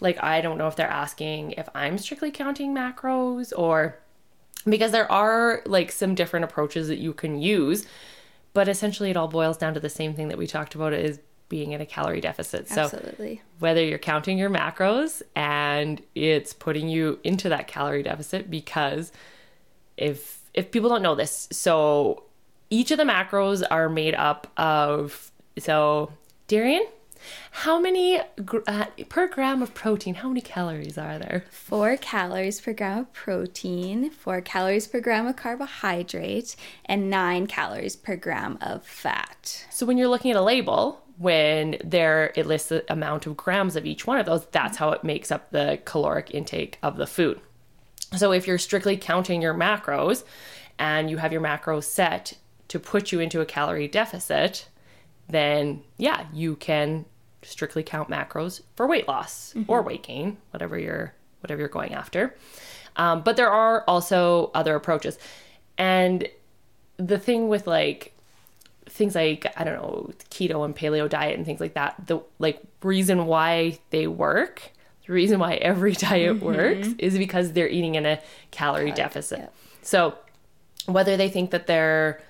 Like, 0.00 0.22
I 0.22 0.40
don't 0.40 0.56
know 0.56 0.66
if 0.66 0.76
they're 0.76 0.88
asking 0.88 1.52
if 1.52 1.68
I'm 1.74 1.98
strictly 1.98 2.30
counting 2.30 2.74
macros 2.74 3.52
or 3.56 3.98
because 4.64 4.92
there 4.92 5.10
are 5.10 5.62
like 5.66 5.92
some 5.92 6.14
different 6.14 6.44
approaches 6.44 6.88
that 6.88 6.98
you 6.98 7.12
can 7.12 7.40
use 7.40 7.86
but 8.52 8.68
essentially, 8.68 9.10
it 9.10 9.16
all 9.16 9.28
boils 9.28 9.56
down 9.56 9.74
to 9.74 9.80
the 9.80 9.88
same 9.88 10.14
thing 10.14 10.28
that 10.28 10.38
we 10.38 10.46
talked 10.46 10.74
about 10.74 10.92
is 10.92 11.20
being 11.50 11.72
in 11.72 11.80
a 11.80 11.86
calorie 11.86 12.20
deficit. 12.20 12.68
So 12.68 12.82
Absolutely. 12.82 13.42
whether 13.58 13.84
you're 13.84 13.98
counting 13.98 14.38
your 14.38 14.48
macros 14.48 15.20
and 15.36 16.00
it's 16.14 16.54
putting 16.54 16.88
you 16.88 17.18
into 17.24 17.50
that 17.50 17.66
calorie 17.66 18.02
deficit 18.02 18.50
because 18.50 19.12
if 19.98 20.38
if 20.54 20.70
people 20.70 20.88
don't 20.88 21.02
know 21.02 21.14
this, 21.14 21.48
so 21.52 22.24
each 22.70 22.90
of 22.90 22.98
the 22.98 23.04
macros 23.04 23.62
are 23.70 23.88
made 23.88 24.14
up 24.14 24.46
of 24.56 25.30
so 25.58 26.12
Darian, 26.46 26.86
how 27.50 27.80
many 27.80 28.20
uh, 28.66 28.86
per 29.08 29.28
gram 29.28 29.62
of 29.62 29.74
protein? 29.74 30.14
How 30.14 30.28
many 30.28 30.40
calories 30.40 30.96
are 30.96 31.18
there? 31.18 31.44
Four 31.50 31.96
calories 31.96 32.60
per 32.60 32.72
gram 32.72 32.98
of 32.98 33.12
protein, 33.12 34.10
four 34.10 34.40
calories 34.40 34.86
per 34.86 35.00
gram 35.00 35.26
of 35.26 35.36
carbohydrate, 35.36 36.56
and 36.84 37.10
nine 37.10 37.46
calories 37.46 37.96
per 37.96 38.16
gram 38.16 38.58
of 38.60 38.84
fat. 38.84 39.66
So 39.70 39.86
when 39.86 39.98
you're 39.98 40.08
looking 40.08 40.30
at 40.30 40.36
a 40.36 40.42
label, 40.42 41.02
when 41.18 41.76
there 41.84 42.32
it 42.34 42.46
lists 42.46 42.70
the 42.70 42.90
amount 42.90 43.26
of 43.26 43.36
grams 43.36 43.76
of 43.76 43.84
each 43.84 44.06
one 44.06 44.18
of 44.18 44.24
those, 44.26 44.46
that's 44.46 44.78
how 44.78 44.90
it 44.92 45.04
makes 45.04 45.30
up 45.30 45.50
the 45.50 45.78
caloric 45.84 46.30
intake 46.32 46.78
of 46.82 46.96
the 46.96 47.06
food. 47.06 47.40
So 48.16 48.32
if 48.32 48.46
you're 48.46 48.58
strictly 48.58 48.96
counting 48.96 49.42
your 49.42 49.54
macros 49.54 50.24
and 50.78 51.10
you 51.10 51.18
have 51.18 51.32
your 51.32 51.42
macros 51.42 51.84
set 51.84 52.38
to 52.68 52.80
put 52.80 53.12
you 53.12 53.20
into 53.20 53.40
a 53.40 53.46
calorie 53.46 53.86
deficit, 53.86 54.68
then 55.28 55.82
yeah, 55.98 56.26
you 56.32 56.56
can 56.56 57.04
strictly 57.42 57.82
count 57.82 58.08
macros 58.08 58.62
for 58.76 58.86
weight 58.86 59.08
loss 59.08 59.52
mm-hmm. 59.54 59.70
or 59.70 59.82
weight 59.82 60.02
gain, 60.02 60.36
whatever 60.50 60.78
you're 60.78 61.14
whatever 61.40 61.60
you're 61.60 61.68
going 61.68 61.94
after. 61.94 62.34
Um, 62.96 63.22
but 63.22 63.36
there 63.36 63.50
are 63.50 63.82
also 63.86 64.50
other 64.54 64.74
approaches, 64.74 65.18
and 65.78 66.28
the 66.96 67.18
thing 67.18 67.48
with 67.48 67.66
like 67.66 68.14
things 68.86 69.14
like 69.14 69.46
I 69.56 69.64
don't 69.64 69.74
know 69.74 70.10
keto 70.30 70.64
and 70.64 70.76
paleo 70.76 71.08
diet 71.08 71.36
and 71.36 71.46
things 71.46 71.60
like 71.60 71.74
that, 71.74 72.06
the 72.06 72.20
like 72.38 72.60
reason 72.82 73.26
why 73.26 73.78
they 73.90 74.06
work, 74.06 74.72
the 75.06 75.12
reason 75.12 75.38
why 75.38 75.54
every 75.54 75.92
diet 76.08 76.36
mm-hmm. 76.36 76.44
works 76.44 76.88
is 76.98 77.16
because 77.16 77.52
they're 77.52 77.68
eating 77.68 77.94
in 77.94 78.06
a 78.06 78.20
calorie 78.50 78.92
deficit. 78.92 79.50
So 79.82 80.14
whether 80.86 81.16
they 81.16 81.28
think 81.28 81.50
that 81.50 81.66
they're 81.66 82.20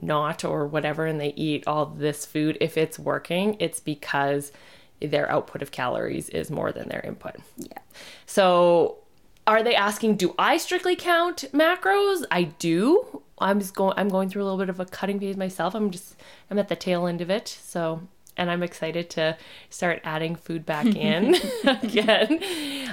not 0.00 0.44
or 0.44 0.66
whatever 0.66 1.06
and 1.06 1.20
they 1.20 1.32
eat 1.36 1.66
all 1.66 1.86
this 1.86 2.24
food 2.24 2.56
if 2.60 2.76
it's 2.76 2.98
working 2.98 3.56
it's 3.58 3.80
because 3.80 4.52
their 5.00 5.30
output 5.30 5.62
of 5.62 5.70
calories 5.70 6.28
is 6.30 6.50
more 6.50 6.72
than 6.72 6.88
their 6.88 7.00
input. 7.00 7.36
Yeah. 7.56 7.78
So 8.26 8.98
are 9.46 9.62
they 9.62 9.74
asking 9.74 10.16
do 10.16 10.34
i 10.38 10.56
strictly 10.56 10.96
count 10.96 11.44
macros? 11.52 12.24
I 12.30 12.44
do. 12.44 13.22
I'm 13.38 13.60
just 13.60 13.74
going 13.74 13.94
i'm 13.96 14.08
going 14.08 14.28
through 14.28 14.42
a 14.42 14.44
little 14.44 14.58
bit 14.58 14.68
of 14.68 14.80
a 14.80 14.84
cutting 14.84 15.20
phase 15.20 15.36
myself. 15.36 15.74
I'm 15.74 15.90
just 15.90 16.16
i'm 16.50 16.58
at 16.58 16.68
the 16.68 16.76
tail 16.76 17.06
end 17.06 17.20
of 17.20 17.30
it 17.30 17.48
so 17.48 18.02
and 18.38 18.52
I'm 18.52 18.62
excited 18.62 19.10
to 19.10 19.36
start 19.68 20.00
adding 20.04 20.36
food 20.36 20.64
back 20.64 20.86
in 20.94 21.34
again. 21.64 22.40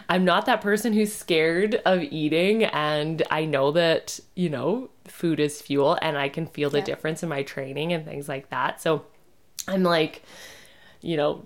I'm 0.09 0.25
not 0.25 0.47
that 0.47 0.61
person 0.61 0.91
who's 0.91 1.13
scared 1.13 1.75
of 1.85 2.01
eating, 2.01 2.63
and 2.65 3.21
I 3.29 3.45
know 3.45 3.71
that, 3.71 4.19
you 4.33 4.49
know, 4.49 4.89
food 5.07 5.39
is 5.39 5.61
fuel, 5.61 5.97
and 6.01 6.17
I 6.17 6.29
can 6.29 6.47
feel 6.47 6.69
the 6.69 6.79
yeah. 6.79 6.85
difference 6.85 7.23
in 7.23 7.29
my 7.29 7.43
training 7.43 7.93
and 7.93 8.05
things 8.05 8.27
like 8.27 8.49
that. 8.49 8.81
So 8.81 9.05
I'm 9.67 9.83
like, 9.83 10.23
you 11.01 11.17
know, 11.17 11.45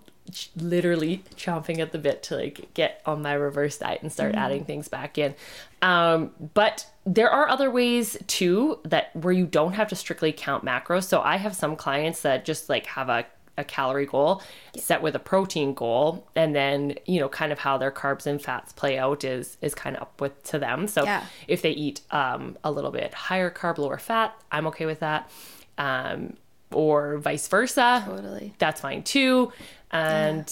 literally 0.56 1.24
chomping 1.36 1.80
at 1.80 1.92
the 1.92 1.98
bit 1.98 2.24
to 2.24 2.36
like 2.36 2.74
get 2.74 3.02
on 3.06 3.22
my 3.22 3.34
reverse 3.34 3.78
diet 3.78 4.02
and 4.02 4.12
start 4.12 4.34
mm-hmm. 4.34 4.40
adding 4.40 4.66
things 4.66 4.88
back 4.88 5.18
in. 5.18 5.34
Um, 5.82 6.32
but 6.54 6.86
there 7.06 7.30
are 7.30 7.50
other 7.50 7.72
ways 7.72 8.18
too 8.28 8.80
that 8.84 9.16
where 9.16 9.34
you 9.34 9.46
don't 9.46 9.74
have 9.74 9.90
to 9.90 9.96
strictly 9.96 10.32
count 10.32 10.64
macros. 10.64 11.06
So 11.06 11.22
I 11.22 11.38
have 11.38 11.56
some 11.56 11.76
clients 11.76 12.22
that 12.22 12.46
just 12.46 12.70
like 12.70 12.86
have 12.88 13.10
a 13.10 13.26
a 13.60 13.64
calorie 13.64 14.06
goal 14.06 14.42
yeah. 14.74 14.82
set 14.82 15.02
with 15.02 15.16
a 15.16 15.20
protein 15.20 15.74
goal. 15.74 16.28
And 16.36 16.56
then 16.56 16.96
you 17.06 17.20
know 17.20 17.30
kind 17.30 17.52
of 17.52 17.60
how 17.60 17.78
their 17.78 17.92
carbs 17.92 18.26
and 18.26 18.42
fats 18.42 18.74
play 18.74 18.98
out 18.98 19.24
is 19.24 19.58
is 19.62 19.76
kind 19.76 19.96
of 19.96 20.04
up 20.04 20.22
with 20.22 20.42
to 20.46 20.60
them. 20.60 20.88
So 20.88 21.04
yeah. 21.04 21.26
if 21.48 21.62
they 21.62 21.72
eat 21.72 22.02
um, 22.12 22.58
a 22.64 22.72
little 22.72 22.92
bit 22.92 23.14
higher 23.14 23.52
carb 23.52 23.78
lower 23.78 23.98
fat 23.98 24.36
i'm 24.52 24.68
okay 24.68 24.86
with 24.86 25.00
that. 25.02 25.30
Um, 25.78 26.36
or 26.72 27.18
vice 27.18 27.48
versa 27.48 28.04
totally. 28.06 28.54
that's 28.60 28.82
fine 28.82 29.04
too. 29.04 29.52
And 29.92 30.52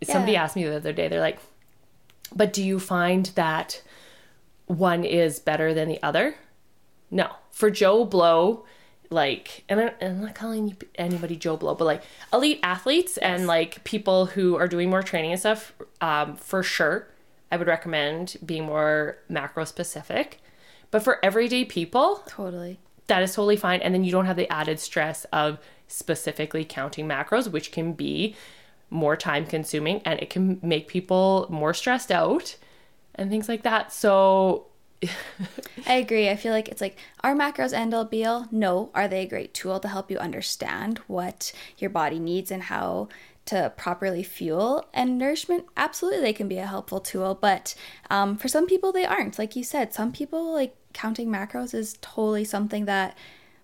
yeah. 0.00 0.12
somebody 0.12 0.36
asked 0.36 0.56
me 0.56 0.64
the 0.64 0.76
other 0.76 0.92
day 0.92 1.08
they're 1.08 1.20
like 1.20 1.38
but 2.34 2.52
do 2.52 2.64
you 2.64 2.78
find 2.78 3.26
that 3.34 3.82
one 4.66 5.04
is 5.04 5.38
better 5.38 5.74
than 5.74 5.88
the 5.88 6.02
other? 6.02 6.36
No. 7.10 7.30
For 7.50 7.70
joe 7.70 8.04
blow 8.04 8.64
like 9.12 9.64
and 9.68 9.80
I, 9.80 9.94
am 10.00 10.20
not 10.20 10.34
calling 10.34 10.76
anybody 10.96 11.36
Joe 11.36 11.56
Blow, 11.56 11.74
but 11.74 11.84
like 11.84 12.02
elite 12.32 12.60
athletes 12.62 13.18
yes. 13.20 13.30
and 13.30 13.46
like 13.46 13.84
people 13.84 14.26
who 14.26 14.56
are 14.56 14.68
doing 14.68 14.90
more 14.90 15.02
training 15.02 15.32
and 15.32 15.40
stuff, 15.40 15.72
um, 16.00 16.36
for 16.36 16.62
sure, 16.62 17.08
I 17.50 17.56
would 17.56 17.66
recommend 17.66 18.36
being 18.44 18.64
more 18.64 19.18
macro 19.28 19.64
specific. 19.64 20.40
But 20.90 21.02
for 21.02 21.24
everyday 21.24 21.64
people, 21.64 22.22
totally, 22.26 22.78
that 23.06 23.22
is 23.22 23.34
totally 23.34 23.56
fine. 23.56 23.80
And 23.80 23.94
then 23.94 24.04
you 24.04 24.12
don't 24.12 24.26
have 24.26 24.36
the 24.36 24.50
added 24.52 24.80
stress 24.80 25.24
of 25.26 25.58
specifically 25.86 26.64
counting 26.64 27.06
macros, 27.06 27.50
which 27.50 27.72
can 27.72 27.92
be 27.92 28.34
more 28.90 29.16
time 29.16 29.46
consuming 29.46 30.02
and 30.04 30.20
it 30.20 30.28
can 30.28 30.60
make 30.62 30.86
people 30.86 31.46
more 31.48 31.72
stressed 31.72 32.12
out 32.12 32.56
and 33.14 33.30
things 33.30 33.48
like 33.48 33.62
that. 33.62 33.92
So 33.92 34.66
I 35.86 35.94
agree. 35.94 36.28
I 36.28 36.36
feel 36.36 36.52
like 36.52 36.68
it's 36.68 36.80
like 36.80 36.96
are 37.22 37.34
macros 37.34 37.72
end 37.72 37.94
all 37.94 38.04
be 38.04 38.24
all? 38.24 38.46
No. 38.50 38.90
Are 38.94 39.08
they 39.08 39.22
a 39.22 39.28
great 39.28 39.54
tool 39.54 39.80
to 39.80 39.88
help 39.88 40.10
you 40.10 40.18
understand 40.18 40.98
what 41.06 41.52
your 41.78 41.90
body 41.90 42.18
needs 42.18 42.50
and 42.50 42.64
how 42.64 43.08
to 43.46 43.72
properly 43.76 44.22
fuel 44.22 44.86
and 44.94 45.18
nourishment? 45.18 45.66
Absolutely, 45.76 46.20
they 46.20 46.32
can 46.32 46.48
be 46.48 46.58
a 46.58 46.66
helpful 46.66 47.00
tool. 47.00 47.36
But 47.40 47.74
um, 48.10 48.36
for 48.36 48.48
some 48.48 48.66
people, 48.66 48.92
they 48.92 49.04
aren't. 49.04 49.38
Like 49.38 49.56
you 49.56 49.64
said, 49.64 49.92
some 49.92 50.12
people 50.12 50.52
like 50.52 50.76
counting 50.92 51.28
macros 51.28 51.74
is 51.74 51.98
totally 52.00 52.44
something 52.44 52.84
that 52.84 53.16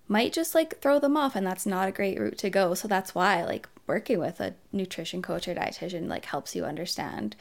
might 0.08 0.32
just 0.32 0.54
like 0.54 0.80
throw 0.80 0.98
them 0.98 1.16
off, 1.16 1.36
and 1.36 1.46
that's 1.46 1.66
not 1.66 1.88
a 1.88 1.92
great 1.92 2.18
route 2.18 2.38
to 2.38 2.50
go. 2.50 2.74
So 2.74 2.88
that's 2.88 3.14
why 3.14 3.44
like 3.44 3.68
working 3.86 4.18
with 4.18 4.40
a 4.40 4.54
nutrition 4.72 5.22
coach 5.22 5.48
or 5.48 5.54
dietitian 5.54 6.08
like 6.08 6.26
helps 6.26 6.54
you 6.54 6.64
understand 6.64 7.36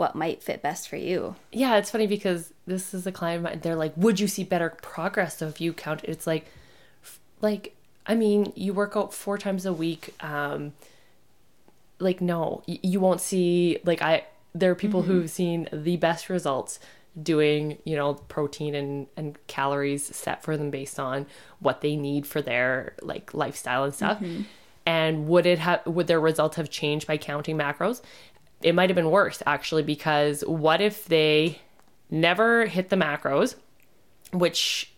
what 0.00 0.14
might 0.14 0.42
fit 0.42 0.62
best 0.62 0.88
for 0.88 0.96
you. 0.96 1.36
Yeah, 1.52 1.76
it's 1.76 1.90
funny 1.90 2.06
because 2.06 2.54
this 2.66 2.94
is 2.94 3.06
a 3.06 3.12
client 3.12 3.36
of 3.36 3.42
mine. 3.42 3.60
They're 3.60 3.76
like, 3.76 3.92
"Would 3.98 4.18
you 4.18 4.28
see 4.28 4.44
better 4.44 4.70
progress 4.70 5.36
so 5.36 5.46
if 5.46 5.60
you 5.60 5.74
count?" 5.74 6.00
It's 6.04 6.26
like, 6.26 6.46
like 7.42 7.76
I 8.06 8.14
mean, 8.14 8.50
you 8.56 8.72
work 8.72 8.96
out 8.96 9.12
four 9.12 9.36
times 9.36 9.66
a 9.66 9.74
week. 9.74 10.14
Um, 10.20 10.72
like 11.98 12.22
no, 12.22 12.62
you 12.66 12.98
won't 12.98 13.20
see 13.20 13.76
like 13.84 14.00
I. 14.00 14.24
There 14.54 14.70
are 14.70 14.74
people 14.74 15.02
mm-hmm. 15.02 15.12
who've 15.12 15.30
seen 15.30 15.68
the 15.70 15.98
best 15.98 16.30
results 16.30 16.80
doing 17.22 17.76
you 17.84 17.94
know 17.94 18.14
protein 18.14 18.74
and 18.74 19.06
and 19.18 19.36
calories 19.48 20.16
set 20.16 20.42
for 20.42 20.56
them 20.56 20.70
based 20.70 20.98
on 20.98 21.26
what 21.58 21.82
they 21.82 21.94
need 21.94 22.26
for 22.26 22.40
their 22.40 22.94
like 23.02 23.34
lifestyle 23.34 23.84
and 23.84 23.94
stuff. 23.94 24.18
Mm-hmm. 24.18 24.44
And 24.86 25.28
would 25.28 25.44
it 25.44 25.58
have 25.58 25.86
would 25.86 26.06
their 26.06 26.20
results 26.20 26.56
have 26.56 26.70
changed 26.70 27.06
by 27.06 27.18
counting 27.18 27.58
macros? 27.58 28.00
It 28.62 28.74
might 28.74 28.90
have 28.90 28.96
been 28.96 29.10
worse 29.10 29.42
actually 29.46 29.82
because 29.82 30.42
what 30.46 30.80
if 30.80 31.06
they 31.06 31.58
never 32.10 32.66
hit 32.66 32.88
the 32.88 32.96
macros, 32.96 33.54
which 34.32 34.92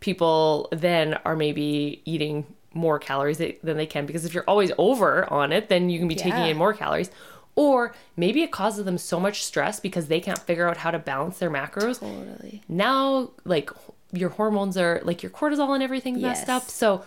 people 0.00 0.68
then 0.72 1.14
are 1.24 1.36
maybe 1.36 2.02
eating 2.04 2.46
more 2.74 2.98
calories 2.98 3.38
than 3.38 3.76
they 3.76 3.86
can 3.86 4.06
because 4.06 4.24
if 4.24 4.34
you're 4.34 4.44
always 4.46 4.70
over 4.78 5.30
on 5.32 5.52
it, 5.52 5.68
then 5.68 5.90
you 5.90 5.98
can 5.98 6.08
be 6.08 6.14
yeah. 6.14 6.22
taking 6.24 6.46
in 6.46 6.56
more 6.56 6.72
calories. 6.72 7.10
Or 7.56 7.92
maybe 8.16 8.42
it 8.42 8.52
causes 8.52 8.84
them 8.84 8.98
so 8.98 9.18
much 9.18 9.42
stress 9.42 9.80
because 9.80 10.06
they 10.06 10.20
can't 10.20 10.38
figure 10.38 10.68
out 10.68 10.76
how 10.76 10.92
to 10.92 10.98
balance 10.98 11.38
their 11.38 11.50
macros. 11.50 11.98
Totally. 11.98 12.62
Now, 12.68 13.32
like 13.44 13.70
your 14.12 14.28
hormones 14.30 14.76
are 14.76 15.00
like 15.02 15.24
your 15.24 15.30
cortisol 15.30 15.74
and 15.74 15.82
everything 15.82 16.18
yes. 16.18 16.38
messed 16.38 16.48
up. 16.48 16.62
So 16.68 17.04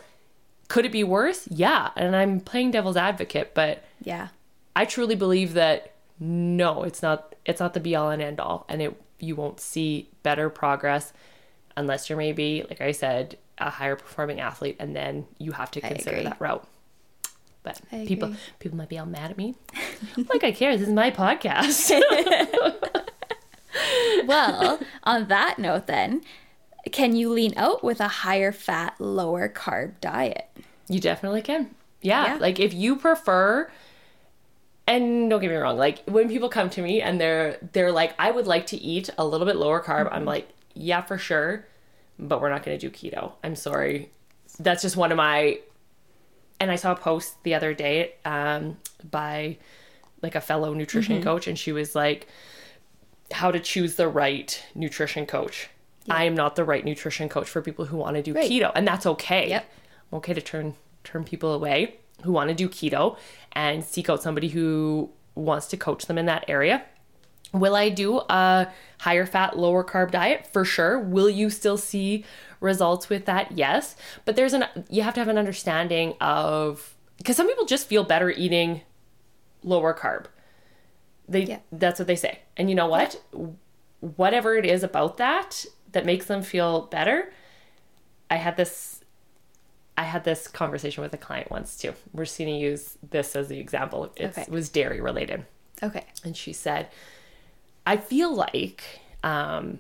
could 0.68 0.86
it 0.86 0.92
be 0.92 1.06
worse? 1.06 1.48
Yeah. 1.50 1.92
And 1.96 2.16
I'm 2.16 2.42
playing 2.42 2.72
devil's 2.72 2.98
advocate, 2.98 3.54
but 3.54 3.84
yeah. 4.04 4.30
I 4.76 4.84
truly 4.86 5.16
believe 5.16 5.54
that 5.54 5.91
no, 6.22 6.84
it's 6.84 7.02
not 7.02 7.34
it's 7.46 7.60
not 7.60 7.74
the 7.74 7.80
be 7.80 7.96
all 7.96 8.12
and 8.12 8.22
end 8.22 8.40
all 8.40 8.66
and 8.70 8.80
it 8.82 9.02
you 9.20 9.36
won't 9.36 9.60
see 9.60 10.08
better 10.22 10.50
progress 10.50 11.14
unless 11.76 12.10
you're 12.10 12.18
maybe 12.18 12.64
like 12.70 12.80
I 12.80 12.92
said 12.92 13.38
a 13.58 13.72
higher 13.72 13.96
performing 13.96 14.40
athlete 14.40 14.76
and 14.80 14.96
then 14.96 15.26
you 15.40 15.52
have 15.54 15.72
to 15.72 15.82
consider 15.82 16.22
that 16.24 16.40
route. 16.40 16.68
But 17.64 17.82
people 18.06 18.36
people 18.60 18.78
might 18.78 18.90
be 18.90 19.00
all 19.00 19.06
mad 19.08 19.32
at 19.32 19.38
me. 19.38 19.56
like 20.30 20.44
I 20.44 20.52
care, 20.52 20.78
this 20.78 20.88
is 20.88 20.94
my 20.94 21.10
podcast. 21.10 22.00
well, 24.28 24.80
on 25.04 25.28
that 25.28 25.58
note 25.58 25.88
then, 25.88 26.22
can 26.92 27.16
you 27.16 27.32
lean 27.32 27.54
out 27.58 27.84
with 27.84 28.00
a 28.00 28.08
higher 28.08 28.52
fat, 28.52 28.96
lower 29.00 29.50
carb 29.50 29.94
diet? 30.02 30.50
You 30.88 31.00
definitely 31.00 31.42
can. 31.42 31.76
Yeah, 32.02 32.34
yeah. 32.34 32.36
like 32.38 32.60
if 32.60 32.74
you 32.74 32.96
prefer 32.96 33.72
and 34.88 35.30
don't 35.30 35.40
get 35.40 35.50
me 35.50 35.56
wrong 35.56 35.78
like 35.78 36.04
when 36.06 36.28
people 36.28 36.50
come 36.50 36.70
to 36.70 36.82
me 36.82 37.02
and 37.02 37.20
they're 37.20 37.58
they're 37.74 37.92
like 37.92 38.14
i 38.20 38.32
would 38.32 38.48
like 38.48 38.66
to 38.66 38.78
eat 38.78 39.10
a 39.18 39.26
little 39.26 39.46
bit 39.46 39.56
lower 39.56 39.82
carb 39.82 40.06
mm-hmm. 40.06 40.16
i'm 40.16 40.26
like 40.26 40.50
yeah 40.74 41.02
for 41.02 41.18
sure 41.18 41.66
but 42.20 42.42
we're 42.42 42.50
not 42.50 42.64
going 42.64 42.78
to 42.78 42.90
do 42.90 42.92
keto 42.92 43.34
i'm 43.44 43.56
sorry 43.56 44.10
that's 44.60 44.82
just 44.82 44.98
one 44.98 45.12
of 45.12 45.18
my 45.18 45.60
and 46.60 46.72
i 46.72 46.76
saw 46.76 46.92
a 46.92 46.96
post 46.96 47.42
the 47.44 47.54
other 47.54 47.74
day 47.74 48.14
um, 48.26 48.78
by 49.10 49.58
like 50.22 50.36
a 50.36 50.42
fellow 50.42 50.74
nutrition 50.74 51.16
mm-hmm. 51.16 51.24
coach 51.24 51.48
and 51.48 51.58
she 51.58 51.72
was 51.72 51.96
like 51.96 52.28
how 53.32 53.50
to 53.50 53.60
choose 53.60 53.96
the 53.96 54.08
right 54.08 54.64
nutrition 54.76 55.26
coach 55.26 55.70
yeah. 56.06 56.16
i 56.16 56.24
am 56.24 56.36
not 56.36 56.56
the 56.56 56.64
right 56.64 56.84
nutrition 56.84 57.30
coach 57.30 57.48
for 57.48 57.62
people 57.62 57.86
who 57.86 57.98
want 57.98 58.16
to 58.16 58.22
do 58.22 58.34
right. 58.34 58.50
keto 58.50 58.72
and 58.76 58.88
that's 58.88 59.06
okay 59.06 59.50
yep. 59.50 59.72
I'm 60.12 60.18
okay 60.18 60.34
to 60.34 60.42
turn 60.42 60.76
turn 61.04 61.24
people 61.24 61.54
away 61.54 61.96
who 62.24 62.32
want 62.32 62.50
to 62.50 62.56
do 62.56 62.68
keto 62.70 63.18
and 63.54 63.84
seek 63.84 64.10
out 64.10 64.22
somebody 64.24 64.50
who 64.50 65.10
wants 65.36 65.68
to 65.68 65.78
coach 65.78 66.06
them 66.06 66.18
in 66.18 66.26
that 66.26 66.46
area. 66.48 66.84
Will 67.54 67.76
I 67.76 67.90
do 67.90 68.20
a 68.30 68.68
higher 69.00 69.26
fat, 69.26 69.58
lower 69.58 69.84
carb 69.84 70.12
diet? 70.12 70.48
For 70.48 70.64
sure. 70.64 71.00
Will 71.00 71.30
you 71.30 71.50
still 71.50 71.78
see 71.78 72.24
results 72.62 73.10
with 73.10 73.26
that? 73.26 73.52
Yes. 73.54 73.96
But 74.24 74.36
there's 74.36 74.54
an 74.54 74.66
you 74.90 75.02
have 75.02 75.14
to 75.16 75.20
have 75.20 75.28
an 75.28 75.38
understanding 75.38 76.16
of 76.22 76.96
because 77.18 77.36
some 77.36 77.48
people 77.48 77.66
just 77.66 77.88
feel 77.88 78.04
better 78.04 78.30
eating 78.30 78.82
lower 79.64 79.94
carb. 79.94 80.26
They 81.28 81.44
Yeah. 81.44 81.60
that's 81.72 82.00
what 82.00 82.08
they 82.08 82.16
say. 82.16 82.40
And 82.56 82.70
you 82.70 82.76
know 82.76 82.88
what? 82.88 83.22
Whatever 84.00 84.56
it 84.56 84.66
is 84.66 84.82
about 84.84 85.18
that 85.18 85.66
that 85.92 86.06
makes 86.06 86.26
them 86.28 86.42
feel 86.42 86.84
better. 86.84 87.34
I 88.30 88.38
had 88.38 88.56
this 88.56 89.01
I 89.98 90.04
had 90.04 90.24
this 90.24 90.48
conversation 90.48 91.04
with 91.04 91.14
a 91.14 91.18
client 91.18 91.52
once 91.52 91.78
too. 91.78 91.94
We're 92.14 92.26
just 92.26 92.38
going 92.38 92.50
to 92.54 92.58
use 92.60 92.98
this 93.10 93.36
as 93.36 93.50
the 93.50 93.60
example. 93.60 94.12
It 94.16 94.38
Okay. 94.38 94.46
was 94.50 94.70
dairy 94.70 95.02
related. 95.02 95.46
Okay. 95.84 96.06
And 96.24 96.36
she 96.36 96.54
said, 96.54 96.88
I 97.86 97.98
feel 97.98 98.34
like 98.34 98.84
um, 99.24 99.80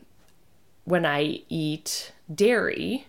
when 0.83 1.05
I 1.05 1.41
eat 1.49 2.11
dairy, 2.33 3.05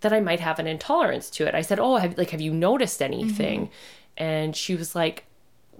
that 0.00 0.12
I 0.12 0.20
might 0.20 0.40
have 0.40 0.58
an 0.58 0.66
intolerance 0.66 1.28
to 1.30 1.46
it. 1.46 1.54
I 1.54 1.60
said, 1.60 1.78
"Oh, 1.78 1.96
have, 1.96 2.16
like 2.16 2.30
have 2.30 2.40
you 2.40 2.54
noticed 2.54 3.02
anything?" 3.02 3.68
And 4.16 4.56
she 4.56 4.74
was 4.74 4.94
like, 4.94 5.24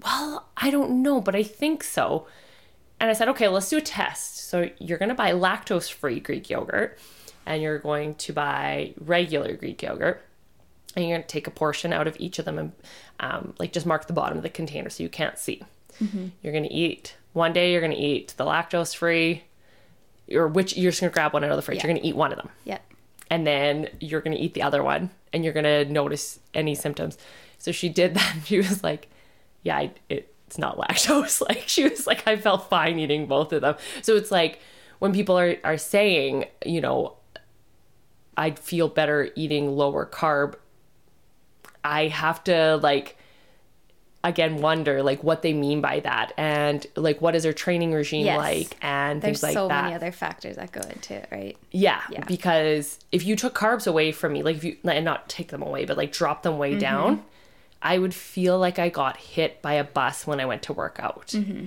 "Well, 0.03 0.47
I 0.57 0.69
don't 0.69 1.01
know, 1.01 1.21
but 1.21 1.35
I 1.35 1.41
think 1.41 1.83
so." 1.83 2.27
And 2.99 3.09
I 3.09 3.13
said, 3.13 3.29
"Okay, 3.29 3.47
let's 3.47 3.69
do 3.69 3.77
a 3.77 3.81
test. 3.81 4.37
So 4.47 4.69
you're 4.77 4.99
going 4.99 5.09
to 5.09 5.15
buy 5.15 5.31
lactose-free 5.31 6.19
Greek 6.19 6.51
yogurt, 6.51 6.99
and 7.47 7.63
you're 7.63 7.79
going 7.79 8.13
to 8.15 8.33
buy 8.33 8.93
regular 8.99 9.55
Greek 9.55 9.81
yogurt." 9.81 10.23
And 10.95 11.05
you're 11.07 11.15
going 11.17 11.23
to 11.23 11.27
take 11.27 11.47
a 11.47 11.51
portion 11.51 11.93
out 11.93 12.07
of 12.07 12.17
each 12.19 12.37
of 12.39 12.45
them 12.45 12.57
and 12.59 12.71
um, 13.19 13.53
like 13.59 13.71
just 13.71 13.85
mark 13.85 14.07
the 14.07 14.13
bottom 14.13 14.37
of 14.37 14.43
the 14.43 14.49
container 14.49 14.89
so 14.89 15.03
you 15.03 15.09
can't 15.09 15.37
see. 15.37 15.61
You're 16.41 16.51
going 16.51 16.63
to 16.63 16.73
eat 16.73 17.15
one 17.33 17.53
day. 17.53 17.71
You're 17.71 17.79
going 17.81 17.91
to 17.93 17.97
eat 17.97 18.33
the 18.35 18.43
lactose 18.43 18.95
free, 18.95 19.43
or 20.33 20.47
which 20.47 20.75
you're 20.75 20.89
just 20.91 20.99
going 20.99 21.11
to 21.11 21.13
grab 21.13 21.31
one 21.33 21.43
out 21.43 21.51
of 21.51 21.57
the 21.57 21.61
fridge. 21.61 21.77
Yeah. 21.77 21.83
You're 21.83 21.93
going 21.93 22.01
to 22.01 22.07
eat 22.09 22.15
one 22.15 22.31
of 22.31 22.37
them, 22.39 22.49
Yep. 22.65 22.81
and 23.29 23.45
then 23.45 23.87
you're 23.99 24.21
going 24.21 24.35
to 24.35 24.41
eat 24.41 24.55
the 24.55 24.63
other 24.63 24.81
one, 24.83 25.11
and 25.31 25.43
you're 25.43 25.53
going 25.53 25.63
to 25.65 25.85
notice 25.85 26.39
any 26.55 26.73
symptoms. 26.73 27.19
So 27.59 27.71
she 27.71 27.87
did 27.87 28.13
that. 28.15 28.33
And 28.35 28.45
she 28.47 28.57
was 28.57 28.83
like, 28.83 29.09
"Yeah, 29.61 29.77
I, 29.77 29.91
it, 30.09 30.33
it's 30.47 30.57
not 30.57 30.77
lactose." 30.77 31.39
Like 31.47 31.65
she 31.67 31.87
was 31.87 32.07
like, 32.07 32.27
"I 32.27 32.35
felt 32.35 32.67
fine 32.67 32.97
eating 32.97 33.27
both 33.27 33.53
of 33.53 33.61
them." 33.61 33.75
So 34.01 34.15
it's 34.15 34.31
like 34.31 34.59
when 34.97 35.13
people 35.13 35.37
are 35.37 35.55
are 35.63 35.77
saying, 35.77 36.45
you 36.65 36.81
know, 36.81 37.15
I'd 38.35 38.57
feel 38.57 38.87
better 38.87 39.29
eating 39.35 39.75
lower 39.75 40.05
carb. 40.07 40.55
I 41.83 42.07
have 42.07 42.43
to 42.45 42.77
like 42.77 43.17
again 44.23 44.57
wonder 44.57 45.01
like 45.01 45.23
what 45.23 45.41
they 45.41 45.51
mean 45.51 45.81
by 45.81 45.99
that 45.99 46.31
and 46.37 46.85
like 46.95 47.19
what 47.21 47.35
is 47.35 47.41
their 47.41 47.53
training 47.53 47.91
regime 47.91 48.23
Yes. 48.25 48.37
like 48.37 48.77
and 48.81 49.19
There's 49.19 49.39
things 49.39 49.43
like 49.43 49.53
so 49.53 49.67
that. 49.67 49.85
many 49.85 49.95
other 49.95 50.11
factors 50.11 50.57
that 50.57 50.71
go 50.71 50.81
into 50.81 51.15
it, 51.15 51.27
right? 51.31 51.57
yeah, 51.71 52.01
Yeah. 52.11 52.23
because 52.25 52.99
if 53.11 53.25
you 53.25 53.35
took 53.35 53.55
carbs 53.55 53.87
away 53.87 54.11
from 54.11 54.33
me, 54.33 54.43
like 54.43 54.57
if 54.57 54.63
you 54.63 54.77
and 54.83 55.03
not 55.05 55.27
take 55.27 55.47
them 55.49 55.63
away, 55.63 55.85
but 55.85 55.97
like 55.97 56.11
drop 56.11 56.43
them 56.43 56.51
Mm-hmm. 56.53 56.61
way 56.61 56.77
down, 56.77 57.23
I 57.81 57.97
would 57.97 58.13
feel 58.13 58.59
like 58.59 58.77
I 58.77 58.89
got 58.89 59.17
hit 59.17 59.59
by 59.63 59.73
a 59.73 59.83
bus 59.83 60.27
when 60.27 60.39
I 60.39 60.45
went 60.45 60.61
to 60.63 60.73
work 60.73 60.99
out. 61.01 61.27
Mm-hmm. 61.29 61.65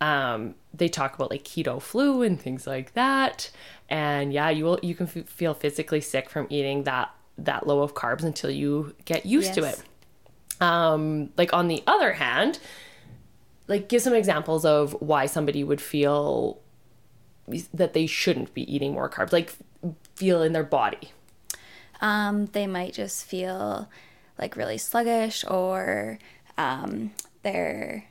Um, 0.00 0.54
they 0.72 0.88
talk 0.88 1.14
about 1.16 1.30
like 1.32 1.42
keto 1.42 1.82
flu 1.82 2.22
and 2.22 2.40
things 2.40 2.66
like 2.68 2.92
that, 2.94 3.50
and 3.88 4.32
yeah, 4.32 4.48
you 4.48 4.64
will 4.64 4.78
you 4.82 4.94
can 4.94 5.06
f- 5.08 5.28
feel 5.28 5.54
physically 5.54 6.00
sick 6.00 6.30
from 6.30 6.46
eating 6.50 6.84
that 6.84 7.12
that 7.44 7.66
low 7.66 7.82
of 7.82 7.94
carbs 7.94 8.22
until 8.22 8.50
you 8.50 8.94
get 9.04 9.26
used 9.26 9.54
to 9.54 9.64
it. 9.64 9.82
Um, 10.60 11.30
like 11.36 11.52
on 11.52 11.68
the 11.68 11.82
other 11.86 12.12
hand, 12.12 12.58
like 13.66 13.88
give 13.88 14.02
some 14.02 14.14
examples 14.14 14.64
of 14.64 14.92
why 15.00 15.26
somebody 15.26 15.64
would 15.64 15.80
feel 15.80 16.60
that 17.72 17.94
they 17.94 18.06
shouldn't 18.06 18.52
be 18.54 18.72
eating 18.72 18.92
more 18.92 19.08
carbs, 19.08 19.32
like 19.32 19.54
feel 20.14 20.42
in 20.42 20.52
their 20.52 20.64
body. 20.64 21.10
Um, 22.00 22.46
they 22.46 22.66
might 22.66 22.94
just 22.94 23.24
feel 23.24 23.88
like 24.38 24.56
really 24.56 24.78
sluggish 24.78 25.44
or 25.46 26.18
um, 26.56 27.12
they're 27.42 28.04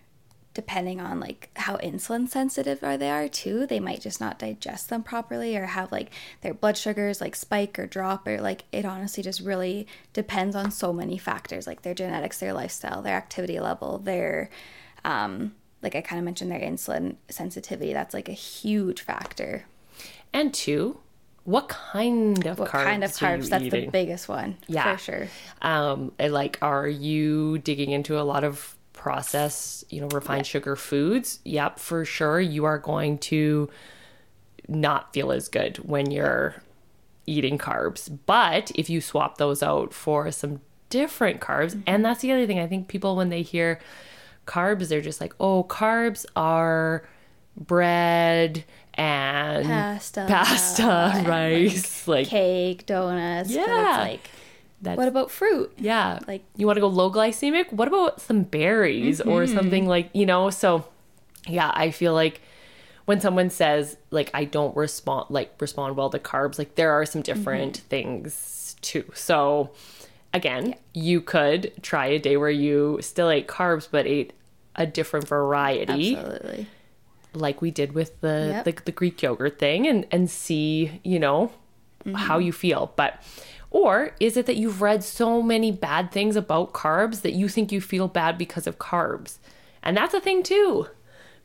depending 0.54 1.00
on 1.00 1.20
like 1.20 1.50
how 1.56 1.78
insulin 1.78 2.28
sensitive 2.28 2.84
are 2.84 2.98
they 2.98 3.10
are 3.10 3.28
too 3.28 3.68
they 3.68 3.80
might 3.80 4.02
just 4.02 4.20
not 4.20 4.40
digest 4.40 4.90
them 4.90 5.04
properly 5.04 5.56
or 5.56 5.66
have 5.66 5.92
like 5.92 6.10
their 6.42 6.54
blood 6.54 6.76
sugars 6.76 7.22
like 7.22 7.36
spike 7.36 7.78
or 7.78 7.86
drop 7.86 8.28
or 8.28 8.42
like 8.42 8.64
it 8.72 8.84
honestly 8.84 9.22
just 9.24 9.42
really 9.42 9.86
depends 10.12 10.56
on 10.56 10.72
so 10.72 10.92
many 10.92 11.18
factors 11.18 11.68
like 11.68 11.84
their 11.84 11.94
genetics 11.94 12.40
their 12.40 12.52
lifestyle 12.54 13.02
their 13.02 13.16
activity 13.16 13.60
level 13.60 14.00
their 14.00 14.50
um 15.06 15.54
like 15.84 15.96
i 15.96 16.02
kind 16.02 16.18
of 16.20 16.26
mentioned 16.26 16.52
their 16.52 16.60
insulin 16.60 17.16
sensitivity 17.30 17.94
that's 17.94 18.14
like 18.14 18.28
a 18.28 18.34
huge 18.34 19.02
factor 19.02 19.66
And 20.34 20.54
two, 20.54 20.98
what 21.46 21.70
kind 21.70 22.46
of 22.46 22.60
what 22.60 22.70
carbs 22.70 22.84
kind 22.84 23.04
of 23.04 23.12
carbs 23.12 23.50
that's 23.50 23.64
eating? 23.64 23.86
the 23.86 23.92
biggest 23.92 24.28
one 24.28 24.58
Yeah. 24.68 24.96
for 24.98 25.02
sure 25.02 25.28
um 25.62 26.12
and, 26.20 26.34
like 26.34 26.58
are 26.62 26.88
you 26.88 27.60
digging 27.60 27.92
into 27.92 28.20
a 28.20 28.24
lot 28.24 28.44
of 28.44 28.76
processed 29.00 29.86
you 29.90 30.02
know 30.02 30.10
refined 30.10 30.46
sugar 30.46 30.76
foods 30.76 31.40
yep 31.46 31.80
for 31.80 32.04
sure 32.04 32.38
you 32.38 32.66
are 32.66 32.78
going 32.78 33.18
to 33.18 33.70
not 34.68 35.14
feel 35.14 35.32
as 35.32 35.48
good 35.48 35.78
when 35.78 36.12
you're 36.12 36.62
eating 37.26 37.58
carbs 37.58 38.12
but 38.26 38.74
if 38.76 38.90
you 38.90 39.00
swap 39.00 39.38
those 39.38 39.64
out 39.64 39.94
for 39.94 40.30
some 40.32 40.60
different 40.90 41.40
carbs 41.40 41.72
and 41.72 41.86
mm-hmm. 41.86 42.02
that's 42.02 42.20
the 42.20 42.30
other 42.30 42.46
thing 42.46 42.60
i 42.60 42.68
think 42.68 42.90
people 42.90 43.16
when 43.16 43.30
they 43.30 43.42
hear 43.42 43.80
carbs 44.46 44.90
they're 44.90 45.00
just 45.00 45.22
like 45.22 45.34
oh 45.40 45.64
carbs 45.64 46.26
are 46.36 47.08
bread 47.56 48.66
and 48.96 49.66
pasta 49.66 50.26
pasta 50.28 50.84
and, 51.16 51.26
rice 51.26 52.06
like, 52.06 52.28
cake, 52.28 52.86
donuts. 52.86 53.50
Yeah. 53.50 53.98
Like, 54.02 54.30
that's 54.82 54.98
what 54.98 55.08
about 55.08 55.30
fruit? 55.32 55.72
yeah. 55.78 56.20
Like- 56.28 56.44
you 56.56 56.66
want 56.68 56.78
to 56.78 56.82
go 56.82 56.88
low 56.88 57.12
glycemic? 57.12 57.72
What 57.74 57.88
about 57.88 58.22
some 58.22 58.44
berries 58.44 59.20
or 59.22 59.44
Mm-hmm. 59.44 59.56
something 59.56 59.88
like, 59.88 60.10
you 60.14 60.26
know, 60.26 60.50
so 60.50 60.86
yeah, 61.48 61.72
I 61.74 61.92
feel 61.92 62.14
like 62.14 62.42
when 63.06 63.20
someone 63.22 63.50
says 63.50 63.98
like 64.12 64.30
I 64.34 64.44
don't 64.46 64.76
respond 64.78 65.26
like 65.30 65.54
respond 65.60 65.96
well 65.98 66.10
to 66.12 66.20
carbs, 66.20 66.58
like 66.60 66.76
there 66.76 66.92
are 66.92 67.06
some 67.06 67.22
different 67.22 67.78
Mm-hmm. 67.80 67.88
things 67.88 68.76
too. 68.82 69.04
So 69.14 69.72
again, 70.34 70.76
you 70.94 71.22
could 71.22 71.72
try 71.82 72.06
a 72.08 72.20
day 72.20 72.38
where 72.38 72.50
you 72.52 73.00
still 73.02 73.30
ate 73.30 73.48
carbs 73.48 73.88
but 73.92 74.06
ate 74.06 74.34
a 74.76 74.86
different 74.86 75.28
variety 75.28 76.16
Absolutely. 76.16 76.68
like 77.34 77.62
we 77.62 77.72
did 77.72 77.92
with 77.94 78.22
the, 78.22 78.52
Yep. 78.54 78.66
the 78.66 78.84
the 78.86 78.92
Greek 78.92 79.22
yogurt 79.22 79.60
thing 79.60 79.88
and 79.88 80.06
and 80.12 80.30
see, 80.30 81.02
you 81.04 81.20
know, 81.20 81.52
how 82.16 82.38
you 82.38 82.52
feel. 82.54 82.94
But 82.96 83.22
or 83.72 84.12
is 84.20 84.38
it 84.38 84.46
that 84.48 84.58
you've 84.58 84.82
read 84.82 85.04
so 85.04 85.42
many 85.42 85.72
bad 85.72 86.12
things 86.12 86.36
about 86.36 86.74
carbs 86.74 87.22
that 87.22 87.34
you 87.34 87.48
think 87.48 87.72
you 87.72 87.82
feel 87.82 88.08
bad 88.08 88.38
because 88.38 88.68
of 88.68 88.80
carbs? 88.80 89.38
And 89.84 89.96
that's 89.96 90.14
a 90.14 90.20
thing 90.20 90.44
too. 90.44 90.88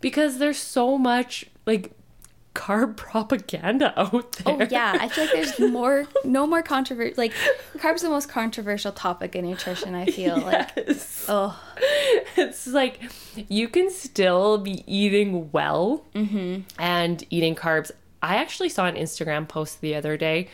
Because 0.00 0.38
there's 0.38 0.58
so 0.58 0.98
much 0.98 1.46
like 1.66 1.92
carb 2.54 2.96
propaganda 2.96 3.98
out 3.98 4.14
oh, 4.14 4.56
there. 4.56 4.68
Oh 4.68 4.68
yeah, 4.70 4.96
I 5.00 5.08
feel 5.08 5.24
like 5.24 5.34
there's 5.34 5.58
more, 5.72 6.06
no 6.24 6.46
more 6.46 6.62
controversy. 6.62 7.14
Like 7.16 7.32
carbs, 7.76 8.00
the 8.00 8.10
most 8.10 8.28
controversial 8.28 8.92
topic 8.92 9.37
in 9.37 9.48
nutrition. 9.48 9.94
I 9.94 10.06
feel 10.06 10.38
like, 10.38 10.70
oh 11.28 11.60
it's 12.37 12.66
like 12.66 13.00
you 13.48 13.68
can 13.68 13.90
still 13.90 14.58
be 14.58 14.84
eating 14.87 15.50
well 15.52 16.04
mm-hmm. 16.14 16.60
and 16.78 17.24
eating 17.30 17.54
carbs. 17.54 17.90
I 18.22 18.37
actually 18.37 18.70
saw 18.70 18.87
an 18.87 18.94
Instagram 18.94 19.46
post 19.46 19.80
the 19.80 19.94
other 19.94 20.16
day, 20.16 20.48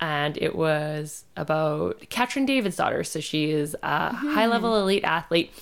and 0.00 0.36
it 0.38 0.54
was 0.54 1.24
about 1.36 2.08
Katrin 2.08 2.46
Davidsdottir. 2.46 3.06
So 3.06 3.20
she 3.20 3.50
is 3.50 3.76
a 3.82 4.12
high 4.12 4.46
level 4.46 4.80
elite 4.80 5.04
athlete, 5.04 5.52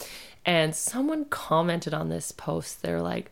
and 0.44 0.74
someone 0.74 1.24
commented 1.26 1.94
on 1.94 2.08
this 2.08 2.32
post. 2.32 2.82
They're 2.82 3.02
like, 3.02 3.30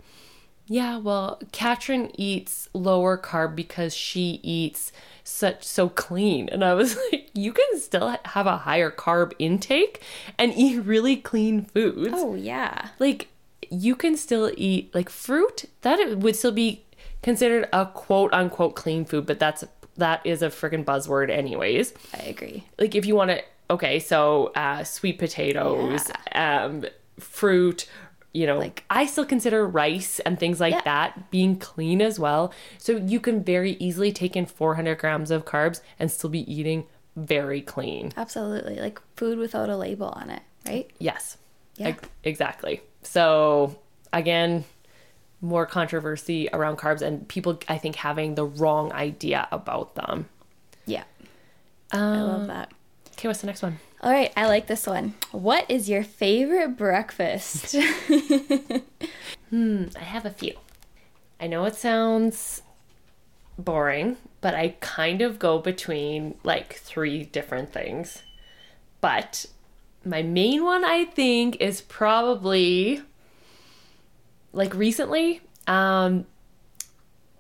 "Yeah, 0.66 0.98
well, 0.98 1.40
Katrin 1.52 2.10
eats 2.14 2.68
lower 2.72 3.18
carb 3.18 3.54
because 3.54 3.94
she 3.94 4.40
eats." 4.42 4.92
such 5.26 5.64
so 5.64 5.88
clean 5.88 6.50
and 6.50 6.62
i 6.62 6.74
was 6.74 6.98
like 7.12 7.30
you 7.32 7.50
can 7.50 7.80
still 7.80 8.14
have 8.26 8.46
a 8.46 8.58
higher 8.58 8.90
carb 8.90 9.32
intake 9.38 10.02
and 10.38 10.52
eat 10.56 10.78
really 10.84 11.16
clean 11.16 11.64
foods 11.64 12.12
oh 12.12 12.34
yeah, 12.34 12.90
like 12.98 13.28
you 13.70 13.96
can 13.96 14.16
still 14.16 14.52
eat 14.56 14.94
like 14.94 15.08
fruit 15.08 15.64
that 15.80 15.98
it 15.98 16.18
would 16.18 16.36
still 16.36 16.52
be 16.52 16.84
considered 17.22 17.66
a 17.72 17.86
quote 17.86 18.32
unquote 18.34 18.74
clean 18.74 19.04
food 19.04 19.24
but 19.24 19.38
that's 19.38 19.64
that 19.96 20.24
is 20.24 20.42
a 20.42 20.48
freaking 20.48 20.84
buzzword 20.84 21.30
anyways 21.30 21.92
I 22.14 22.18
agree. 22.28 22.64
like 22.78 22.94
if 22.94 23.06
you 23.06 23.14
want 23.14 23.30
to 23.30 23.42
okay 23.70 23.98
so 24.00 24.52
uh 24.54 24.84
sweet 24.84 25.18
potatoes 25.18 26.10
um 26.32 26.84
fruit 27.18 27.86
you 28.32 28.46
know 28.46 28.58
like 28.58 28.84
i 28.90 29.06
still 29.06 29.24
consider 29.24 29.66
rice 29.66 30.18
and 30.20 30.38
things 30.38 30.60
like 30.60 30.74
Yeah. 30.74 30.80
that 30.84 31.30
being 31.30 31.56
clean 31.56 32.02
as 32.02 32.18
well 32.18 32.52
so 32.78 32.96
you 32.96 33.20
can 33.20 33.42
very 33.44 33.72
easily 33.78 34.12
take 34.12 34.34
in 34.36 34.44
400 34.46 34.98
grams 34.98 35.30
of 35.30 35.44
carbs 35.44 35.80
and 35.98 36.10
still 36.10 36.30
be 36.30 36.40
eating 36.52 36.86
very 37.16 37.60
clean 37.60 38.12
Absolutely, 38.16 38.80
like 38.80 39.00
food 39.14 39.38
without 39.38 39.68
a 39.68 39.76
label 39.76 40.08
on 40.16 40.30
it, 40.30 40.42
right? 40.66 40.90
Yes. 40.98 41.36
Yeah. 41.76 41.88
Ex- 41.90 42.08
exactly. 42.24 42.80
So 43.02 43.78
again, 44.12 44.64
more 45.44 45.66
controversy 45.66 46.48
around 46.52 46.78
carbs 46.78 47.02
and 47.02 47.28
people 47.28 47.60
I 47.68 47.78
think 47.78 47.96
having 47.96 48.34
the 48.34 48.44
wrong 48.44 48.92
idea 48.92 49.46
about 49.52 49.94
them. 49.94 50.28
Yeah, 50.86 51.04
I 51.92 52.20
love 52.20 52.46
that. 52.48 52.72
Okay, 53.12 53.28
what's 53.28 53.40
the 53.40 53.46
next 53.46 53.62
one? 53.62 53.78
All 54.00 54.10
right, 54.10 54.32
I 54.36 54.46
like 54.46 54.66
this 54.66 54.86
one. 54.86 55.14
What 55.30 55.70
is 55.70 55.88
your 55.88 56.02
favorite 56.02 56.76
breakfast? 56.76 57.74
Hmm, 59.54 59.84
I 59.94 60.00
have 60.00 60.26
a 60.26 60.30
few. 60.30 60.54
I 61.38 61.46
know 61.46 61.64
it 61.64 61.76
sounds 61.76 62.62
boring, 63.56 64.16
but 64.40 64.52
I 64.52 64.74
kind 64.80 65.22
of 65.22 65.38
go 65.38 65.60
between 65.60 66.34
like 66.42 66.74
three 66.74 67.22
different 67.22 67.72
things. 67.72 68.24
But 69.00 69.46
my 70.04 70.22
main 70.22 70.64
one, 70.64 70.84
I 70.84 71.04
think, 71.04 71.58
is 71.60 71.82
probably 71.82 73.02
like 74.54 74.74
recently 74.74 75.40
um, 75.66 76.26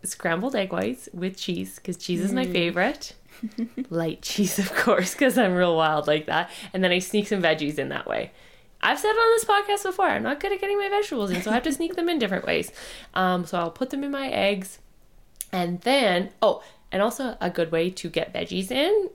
scrambled 0.02 0.54
egg 0.54 0.72
whites 0.72 1.08
with 1.12 1.36
cheese 1.36 1.76
because 1.76 1.96
cheese 1.96 2.20
is 2.20 2.32
my 2.32 2.46
favorite. 2.46 3.14
Light 3.90 4.22
cheese, 4.22 4.58
of 4.58 4.74
course, 4.74 5.12
because 5.12 5.36
I'm 5.36 5.54
real 5.54 5.76
wild 5.76 6.06
like 6.06 6.26
that. 6.26 6.50
And 6.72 6.82
then 6.84 6.90
I 6.90 6.98
sneak 6.98 7.28
some 7.28 7.42
veggies 7.42 7.78
in 7.78 7.88
that 7.90 8.06
way. 8.06 8.32
I've 8.80 8.98
said 8.98 9.10
on 9.10 9.30
this 9.32 9.44
podcast 9.44 9.82
before, 9.84 10.06
I'm 10.06 10.22
not 10.22 10.40
good 10.40 10.52
at 10.52 10.60
getting 10.60 10.78
my 10.78 10.88
vegetables 10.88 11.30
in, 11.30 11.42
so 11.42 11.50
I 11.50 11.54
have 11.54 11.62
to 11.62 11.72
sneak 11.72 11.96
them 11.96 12.08
in 12.08 12.18
different 12.18 12.44
ways. 12.46 12.70
Um, 13.14 13.46
so 13.46 13.58
I'll 13.58 13.70
put 13.70 13.90
them 13.90 14.04
in 14.04 14.10
my 14.10 14.28
eggs. 14.28 14.78
And 15.52 15.80
then, 15.82 16.30
oh, 16.42 16.62
and 16.92 17.00
also 17.02 17.36
a 17.40 17.48
good 17.50 17.72
way 17.72 17.90
to 17.90 18.08
get 18.10 18.32
veggies 18.34 18.70
in 18.70 19.08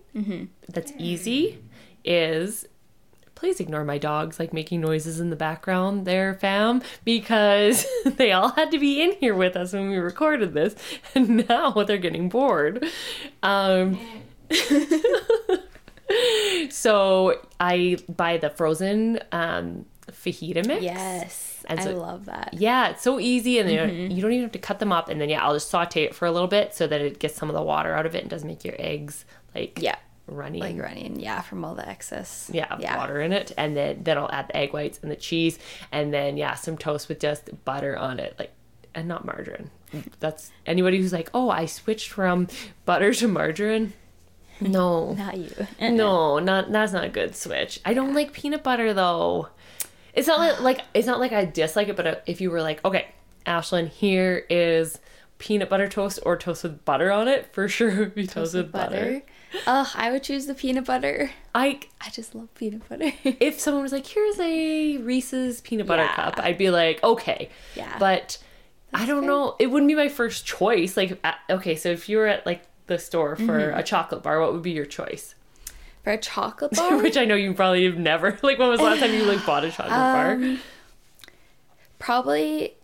that's 0.68 0.92
easy 0.98 1.64
is 2.04 2.68
please 3.40 3.62
ignore 3.62 3.86
my 3.86 3.98
dogs 3.98 4.38
like 4.38 4.52
making 4.52 4.82
noises 4.82 5.22
in 5.22 5.30
the 5.30 5.36
background 5.36 6.06
there 6.06 6.34
fam 6.34 6.82
because 7.06 7.86
they 8.06 8.34
all 8.34 8.50
had 8.50 8.70
to 8.70 8.78
be 8.78 9.02
in 9.02 9.14
here 9.14 9.34
with 9.34 9.56
us 9.56 9.72
when 9.72 9.90
we 9.90 9.96
recorded 9.98 10.54
this 10.54 10.76
and 11.16 11.48
now 11.48 11.72
they're 11.72 11.98
getting 11.98 12.28
bored 12.28 12.86
um 13.42 13.98
so 16.70 17.40
i 17.60 17.98
buy 18.10 18.38
the 18.38 18.50
frozen 18.50 19.20
um 19.32 19.86
fajita 20.12 20.66
mix 20.66 20.82
yes, 20.84 21.64
And 21.68 21.80
I 21.80 21.86
love 21.92 22.26
that. 22.26 22.50
yeah, 22.54 22.90
it's 22.90 23.04
so 23.04 23.20
easy, 23.20 23.60
and 23.60 23.70
then 23.70 24.10
you 24.10 24.24
don't 24.24 24.32
even 24.32 24.42
have 24.42 24.52
to 24.54 24.58
cut 24.60 24.80
them 24.80 24.92
up. 24.92 25.08
And 25.08 25.22
then 25.22 25.30
yeah, 25.30 25.44
I'll 25.46 25.54
just 25.54 25.70
saute 25.70 26.02
it 26.04 26.16
for 26.16 26.26
a 26.26 26.32
little 26.32 26.48
bit 26.48 26.74
so 26.74 26.88
that 26.88 27.00
it 27.00 27.20
gets 27.20 27.36
some 27.36 27.48
of 27.48 27.54
the 27.54 27.62
water 27.62 27.94
out 27.94 28.08
of 28.08 28.16
it 28.16 28.22
and 28.22 28.30
doesn't 28.30 28.48
make 28.48 28.66
your 28.66 28.74
eggs 28.80 29.24
like 29.54 29.78
Yeah, 29.80 29.98
runny, 30.30 30.60
like 30.60 30.80
running. 30.80 31.20
Yeah, 31.20 31.42
from 31.42 31.66
all 31.66 31.76
the 31.76 31.88
excess. 31.88 32.50
yeah, 32.54 32.78
yeah. 32.80 32.98
water 32.98 33.22
in 33.22 33.34
it. 33.34 33.52
And 33.58 33.76
then 33.76 34.04
then 34.04 34.18
I'll 34.18 34.32
add 34.32 34.48
the 34.48 34.58
egg 34.58 34.74
whites 34.74 35.00
and 35.02 35.12
the 35.12 35.16
cheese, 35.16 35.60
and 35.92 36.14
then 36.14 36.38
yeah, 36.38 36.54
some 36.56 36.78
toast 36.78 37.10
with 37.10 37.20
just 37.20 37.50
butter 37.66 37.98
on 37.98 38.20
it, 38.20 38.36
like 38.40 38.52
and 38.94 39.08
not 39.08 39.26
margarine. 39.26 39.70
That's 40.20 40.52
anybody 40.66 40.98
who's 40.98 41.14
like, 41.14 41.30
oh, 41.34 41.50
I 41.50 41.66
switched 41.66 42.10
from 42.10 42.48
butter 42.86 43.14
to 43.14 43.28
margarine. 43.28 43.94
No, 44.62 45.14
Not 45.14 45.38
you. 45.38 45.50
no, 45.82 46.40
not 46.40 46.70
that's 46.70 46.92
not 46.92 47.06
a 47.06 47.10
good 47.10 47.34
switch. 47.34 47.80
I 47.86 47.94
don't 47.94 48.14
like 48.14 48.34
peanut 48.34 48.62
butter 48.62 48.94
though. 48.94 49.48
It's 50.14 50.28
not 50.28 50.38
like, 50.38 50.60
like 50.60 50.82
it's 50.94 51.08
not 51.08 51.18
like 51.18 51.32
I 51.32 51.46
dislike 51.46 51.88
it, 51.88 51.96
but 51.96 52.06
uh, 52.06 52.16
if 52.26 52.42
you 52.42 52.52
were 52.52 52.62
like, 52.62 52.84
okay, 52.84 53.08
Ashlyn, 53.46 53.88
here 53.88 54.46
is 54.50 55.00
peanut 55.38 55.70
butter 55.70 55.88
toast 55.88 56.20
or 56.26 56.36
toast 56.36 56.64
with 56.64 56.84
butter 56.84 57.10
on 57.10 57.30
it, 57.30 57.54
for 57.54 57.70
sure 57.70 57.90
it 57.90 58.00
would 58.00 58.16
be 58.16 58.28
toast, 58.28 58.54
with 58.54 58.72
butter. 58.72 59.22
Oh, 59.66 59.92
I 59.96 60.12
would 60.12 60.24
choose 60.24 60.46
the 60.46 60.54
peanut 60.54 60.86
butter. 60.86 61.32
I 61.56 61.80
I 62.00 62.10
just 62.12 62.36
love 62.36 62.54
peanut 62.56 62.88
butter. 62.88 63.12
if 63.24 63.60
someone 63.60 63.82
was 63.84 63.92
like, 63.92 64.06
here's 64.06 64.40
a 64.40 64.98
Reese's 64.98 65.62
peanut 65.62 65.88
butter 65.88 66.04
Yeah. 66.04 66.16
cup, 66.16 66.40
I'd 66.40 66.58
be 66.58 66.70
like, 66.70 67.04
okay, 67.04 67.50
Yeah. 67.76 67.98
but 68.00 68.38
I 68.94 69.06
don't 69.06 69.22
fair. 69.22 69.30
know. 69.30 69.56
It 69.60 69.68
wouldn't 69.68 69.88
be 69.88 69.96
my 69.96 70.08
first 70.10 70.46
choice. 70.46 70.96
Like, 70.98 71.20
uh, 71.24 71.34
okay, 71.50 71.76
so 71.76 71.90
if 71.90 72.08
you 72.10 72.18
were 72.18 72.28
at 72.28 72.46
like 72.46 72.64
the 72.88 72.98
store 73.00 73.36
for 73.36 73.44
Mm-hmm. 73.60 73.78
a 73.80 73.84
chocolate 73.84 74.24
bar, 74.24 74.40
what 74.40 74.54
would 74.54 74.62
be 74.64 74.72
your 74.72 74.86
choice? 74.86 75.36
For 76.04 76.12
a 76.14 76.18
chocolate 76.18 76.72
bar, 76.76 76.98
Which 77.02 77.18
I 77.18 77.26
know 77.26 77.36
you 77.36 77.54
probably 77.54 77.86
have 77.86 77.98
never. 77.98 78.38
Like, 78.44 78.60
when 78.60 78.70
was 78.70 78.80
the 78.80 78.86
last 78.86 79.00
time 79.00 79.14
you 79.14 79.26
like 79.26 79.46
bought 79.46 79.64
a 79.66 79.72
chocolate 79.72 79.90
bar? 79.90 80.32
Um, 80.34 80.60
probably 81.98 82.76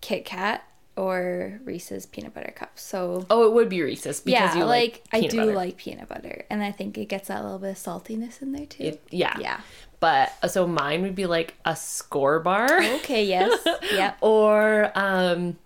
Kit 0.00 0.24
Kat 0.24 0.64
or 0.96 1.60
Reese's 1.64 2.04
peanut 2.06 2.34
butter 2.34 2.52
cups. 2.54 2.82
So 2.82 3.26
Oh, 3.30 3.46
it 3.46 3.52
would 3.54 3.68
be 3.68 3.80
Reese's 3.82 4.20
because 4.20 4.54
yeah, 4.54 4.56
you 4.56 4.64
like, 4.64 5.02
like, 5.12 5.24
I 5.24 5.26
do 5.26 5.36
butter. 5.38 5.54
like 5.54 5.76
peanut 5.78 6.08
butter, 6.08 6.44
and 6.50 6.62
I 6.62 6.70
think 6.72 6.98
it 6.98 7.06
gets 7.06 7.28
that 7.28 7.42
little 7.42 7.58
bit 7.58 7.70
of 7.70 7.76
saltiness 7.76 8.42
in 8.42 8.52
there 8.52 8.66
too. 8.66 8.84
it. 8.84 9.02
Yeah, 9.10 9.36
Yeah. 9.38 9.60
But 10.00 10.32
uh, 10.42 10.48
so 10.48 10.66
mine 10.66 11.02
would 11.02 11.14
be 11.14 11.26
like 11.26 11.54
a 11.64 11.72
Skor 11.72 12.42
bar, 12.42 12.82
Okay. 12.96 13.24
Yes. 13.24 13.60
yep. 13.92 14.18
or 14.20 14.90
um, 14.96 15.56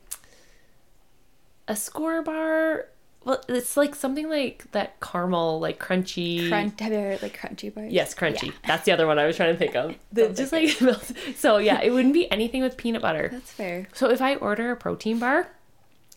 a 1.67 1.73
Skor 1.73 2.23
bar. 2.25 2.87
Well, 3.27 3.43
it's 3.49 3.77
like 3.77 3.97
something 3.97 4.31
like 4.31 4.71
that 4.71 5.01
caramel, 5.01 5.59
like 5.59 5.81
crunchy. 5.81 6.49
Crunch. 6.49 6.79
Have 6.81 6.93
you 6.93 6.99
ever 6.99 7.09
heard 7.11 7.23
like 7.23 7.37
Crunchie 7.37 7.75
bars? 7.75 7.93
Yes, 7.93 8.15
Crunchie. 8.15 8.47
Yeah. 8.47 8.53
That's 8.69 8.85
the 8.85 8.93
other 8.93 9.05
one 9.09 9.19
I 9.19 9.27
was 9.27 9.35
trying 9.37 9.53
to 9.53 9.59
think 9.59 9.75
of. 9.75 9.97
The- 10.13 10.29
just 10.29 10.53
like 10.53 10.81
melts- 10.81 11.13
so, 11.37 11.59
yeah, 11.59 11.81
it 11.83 11.91
wouldn't 11.91 12.15
be 12.15 12.31
anything 12.31 12.63
with 12.63 12.77
peanut 12.77 13.03
butter. 13.03 13.29
That's 13.33 13.51
fair. 13.51 13.89
So 13.95 14.09
if 14.11 14.23
I 14.23 14.37
order 14.37 14.71
a 14.71 14.77
protein 14.77 15.19
bar, 15.19 15.49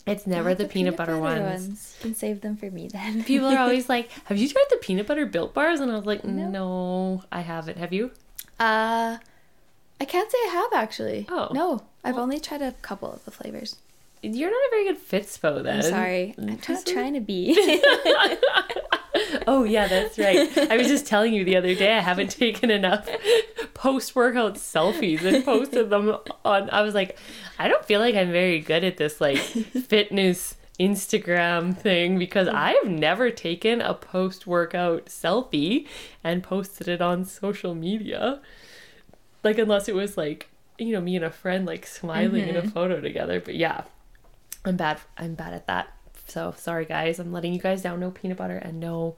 it's 0.06 0.28
never 0.28 0.50
Not 0.50 0.60
the, 0.60 0.66
peanut, 0.66 0.96
butter, 0.98 1.18
ones. 1.18 1.98
You 2.00 2.04
can 2.04 2.16
save 2.16 2.42
them 2.42 2.56
for 2.58 2.70
me 2.70 2.88
then. 2.88 3.24
People 3.32 3.48
are 3.48 3.58
always 3.58 3.90
like, 3.90 4.12
"Have 4.26 4.38
you 4.38 4.48
tried 4.48 4.66
the 4.70 4.78
peanut 4.78 5.08
butter 5.08 5.26
built 5.26 5.54
bars?" 5.56 5.80
And 5.80 5.92
I 5.92 5.96
was 5.96 6.06
like, 6.06 6.24
"No, 6.24 7.24
I 7.32 7.42
haven't. 7.42 7.78
Have 7.78 7.92
you?" 7.92 8.12
Uh, 8.60 9.18
I 10.00 10.06
can't 10.06 10.32
say 10.32 10.38
I 10.46 10.50
have 10.52 10.84
actually. 10.84 11.26
Oh. 11.30 11.50
no, 11.54 11.82
I've 12.04 12.18
only 12.18 12.40
tried 12.40 12.62
a 12.62 12.72
couple 12.82 13.12
of 13.12 13.26
the 13.26 13.32
flavors. 13.32 13.78
You're 14.22 14.52
not 14.52 14.58
a 14.58 14.70
very 14.72 14.86
good 14.86 15.08
Fitspo 15.08 15.64
then. 15.64 15.78
I'm 15.78 15.82
sorry, 15.84 16.36
I'm 16.38 16.46
not 16.46 16.62
Just- 16.68 16.88
trying 16.88 17.14
to 17.14 17.22
be. 17.22 17.82
Oh 19.48 19.64
yeah, 19.64 19.88
that's 19.88 20.18
right. 20.18 20.56
I 20.72 20.78
was 20.78 20.88
just 20.88 21.08
telling 21.08 21.34
you 21.34 21.44
the 21.44 21.58
other 21.58 21.74
day 21.74 21.98
I 21.98 22.02
haven't 22.02 22.30
taken 22.40 22.70
enough 22.70 23.10
post 23.74 24.16
workout 24.16 24.56
selfies 24.56 25.24
and 25.24 25.44
posted 25.44 25.90
them 25.90 26.18
on. 26.46 26.70
I 26.70 26.82
was 26.82 26.94
like, 26.94 27.18
I 27.58 27.68
don't 27.68 27.84
feel 27.86 28.00
like 28.00 28.16
I'm 28.16 28.32
very 28.32 28.60
good 28.60 28.84
at 28.84 28.98
this 28.98 29.20
like 29.20 29.38
fitness 29.38 30.56
Instagram 30.80 31.76
thing 31.76 32.18
because 32.18 32.48
mm. 32.48 32.54
I've 32.54 32.88
never 32.88 33.32
taken 33.32 33.82
a 33.82 33.94
post 33.94 34.48
workout 34.48 35.08
selfie 35.08 35.88
and 36.24 36.44
posted 36.44 36.88
it 36.88 37.02
on 37.02 37.26
social 37.26 37.76
media. 37.76 38.40
Like 39.44 39.58
unless 39.58 39.90
it 39.90 39.96
was 39.96 40.18
like 40.18 40.50
you 40.78 40.94
know 40.94 41.02
me 41.02 41.16
and 41.16 41.26
a 41.26 41.32
friend 41.32 41.66
like 41.66 41.86
smiling 41.86 42.48
in 42.48 42.56
a 42.56 42.62
mm-hmm. 42.62 42.70
photo 42.70 43.02
together. 43.02 43.42
But 43.42 43.56
yeah, 43.56 43.84
I'm 44.66 44.76
bad. 44.78 45.00
I'm 45.18 45.36
bad 45.36 45.54
at 45.54 45.68
that. 45.68 45.94
So 46.28 46.54
sorry, 46.58 46.86
guys. 46.86 47.20
I'm 47.20 47.32
letting 47.32 47.54
you 47.54 47.60
guys 47.60 47.82
down. 47.82 48.00
No 48.00 48.12
peanut 48.12 48.38
butter 48.38 48.58
and 48.58 48.80
no 48.80 49.16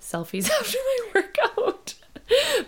selfies 0.00 0.48
after 0.60 0.78
my 1.14 1.20
workout. 1.22 1.94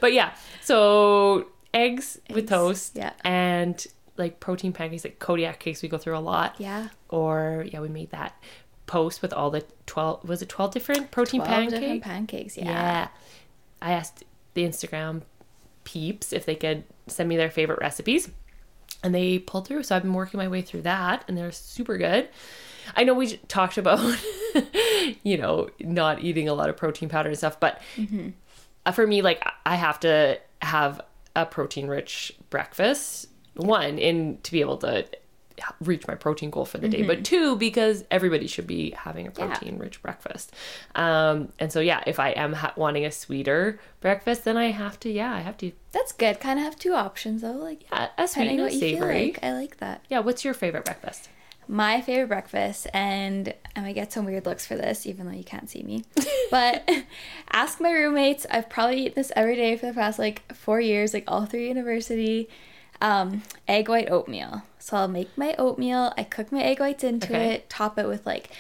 but 0.00 0.12
yeah, 0.12 0.35
so 0.62 1.46
eggs, 1.74 2.18
with 2.33 2.48
toast, 2.48 2.92
yeah. 2.96 3.12
and 3.24 3.87
like 4.16 4.40
protein 4.40 4.72
pancakes, 4.72 5.04
like 5.04 5.18
Kodiak 5.18 5.59
cakes. 5.59 5.83
We 5.83 5.88
go 5.88 5.98
through 5.98 6.16
a 6.16 6.20
lot. 6.20 6.57
yeah, 6.59 6.88
Or 7.09 7.64
yeah, 7.70 7.81
we 7.81 7.88
made 7.88 8.11
that 8.11 8.35
post 8.87 9.22
with 9.22 9.33
all 9.33 9.50
the 9.50 9.64
twelve. 9.87 10.28
Was 10.28 10.42
it 10.42 10.48
twelve 10.48 10.72
different 10.72 11.11
protein 11.11 11.40
twelve 11.40 11.54
pancakes? 11.54 11.81
different 11.81 12.02
pancakes. 12.02 12.57
Yeah. 12.57 12.64
Yeah. 12.64 13.09
I 13.81 13.92
asked 13.92 14.24
the 14.54 14.64
Instagram 14.64 15.22
peeps 15.85 16.33
if 16.33 16.44
they 16.44 16.57
could 16.57 16.85
send 17.07 17.28
me 17.28 17.37
their 17.37 17.50
favorite 17.50 17.78
recipes. 17.81 18.28
And 19.02 19.14
they 19.14 19.38
pulled 19.38 19.66
through. 19.68 19.84
So 19.84 19.94
I've 19.94 20.02
been 20.02 20.14
working 20.14 20.38
my 20.38 20.48
way 20.48 20.62
through 20.62 20.82
that 20.82 21.24
and 21.28 21.37
they're 21.38 21.52
super 21.52 21.96
good. 21.98 22.28
I 22.96 23.04
know 23.04 23.14
we 23.14 23.37
talked 23.48 23.78
about, 23.78 24.00
you 25.22 25.37
know, 25.37 25.68
not 25.78 26.22
eating 26.24 26.48
a 26.48 26.54
lot 26.54 26.68
of 26.68 26.76
protein 26.76 27.08
powder 27.08 27.28
and 27.28 27.38
stuff, 27.38 27.61
but 27.61 27.80
uh, 28.87 28.92
for 28.92 29.06
me, 29.06 29.22
like, 29.22 29.46
I 29.66 29.76
have 29.76 30.00
to 30.00 30.40
have 30.62 31.00
a 31.37 31.46
protein 31.46 31.87
rich 31.87 32.32
breakfast. 32.50 33.28
One, 33.54 33.98
in 33.98 34.38
to 34.42 34.52
be 34.52 34.61
able 34.61 34.78
to 34.78 35.06
reach 35.81 36.07
my 36.07 36.14
protein 36.14 36.51
goal 36.51 36.64
for 36.64 36.79
the 36.79 36.88
day, 36.88 37.03
but 37.03 37.25
two, 37.25 37.57
because 37.57 38.05
everybody 38.11 38.47
should 38.47 38.66
be 38.66 38.90
having 38.92 39.27
a 39.27 39.31
Mm-hmm. 39.31 39.40
Yeah. 39.42 39.47
protein 39.57 39.79
rich 39.79 40.03
breakfast. 40.03 40.55
Um, 40.94 41.53
and 41.59 41.73
so, 41.73 41.81
yeah, 41.81 42.03
if 42.07 42.18
I 42.21 42.31
am 42.31 42.53
ha- 42.55 42.73
wanting 42.77 43.05
a 43.05 43.11
sweeter 43.11 43.79
breakfast, 44.01 44.44
then 44.44 44.57
I 44.57 44.71
have 44.71 44.99
to, 45.01 45.11
yeah, 45.11 45.33
I 45.35 45.40
have 45.40 45.57
to, 45.59 45.73
That's 45.92 46.12
good. 46.12 46.40
Kind 46.40 46.59
of 46.59 46.64
have 46.64 46.77
two 46.77 46.94
options 46.94 47.42
though. 47.42 47.53
Like 47.53 47.85
yeah, 47.90 48.09
a 48.18 48.27
sweet 48.29 48.49
and 48.49 48.61
a 48.61 48.62
what 48.64 48.73
you 48.73 48.81
feel 48.81 48.99
savory. 48.99 49.25
like. 49.27 49.38
I 49.42 49.53
like 49.53 49.77
that. 49.79 50.05
Yeah, 50.09 50.21
what's 50.21 50.44
your 50.44 50.55
favorite 50.55 50.85
breakfast? 50.85 51.29
My 51.71 52.01
favorite 52.01 52.29
breakfast, 52.29 52.87
and 52.94 53.53
I 53.77 53.81
might 53.83 53.94
get 53.94 54.11
some 54.11 54.25
weird 54.25 54.47
looks 54.47 54.64
for 54.66 54.75
this, 54.75 55.07
even 55.07 55.27
though 55.27 55.35
you 55.37 55.44
can't 55.44 55.68
see 55.68 55.83
me. 55.83 56.05
But 56.51 56.88
ask 57.53 57.79
my 57.79 57.90
roommates. 57.92 58.47
I've 58.51 58.71
probably 58.71 59.01
eaten 59.03 59.12
this 59.16 59.31
every 59.37 59.55
day 59.55 59.77
for 59.77 59.85
the 59.85 59.92
past 59.92 60.18
like 60.18 60.51
four 60.55 60.81
years, 60.81 61.12
like 61.12 61.25
all 61.29 61.44
through 61.44 61.61
university. 61.61 62.49
Um, 63.00 63.42
egg 63.68 63.88
white 63.88 64.11
oatmeal. 64.11 64.62
So 64.80 64.96
I'll 64.96 65.08
make 65.08 65.37
my 65.37 65.54
oatmeal. 65.58 66.12
I 66.16 66.24
cook 66.24 66.50
my 66.50 66.62
egg 66.62 66.80
whites 66.80 67.04
into 67.04 67.28
Okay. 67.28 67.54
it, 67.54 67.68
top 67.70 67.98
it 67.98 68.06
with 68.08 68.24
like 68.26 68.50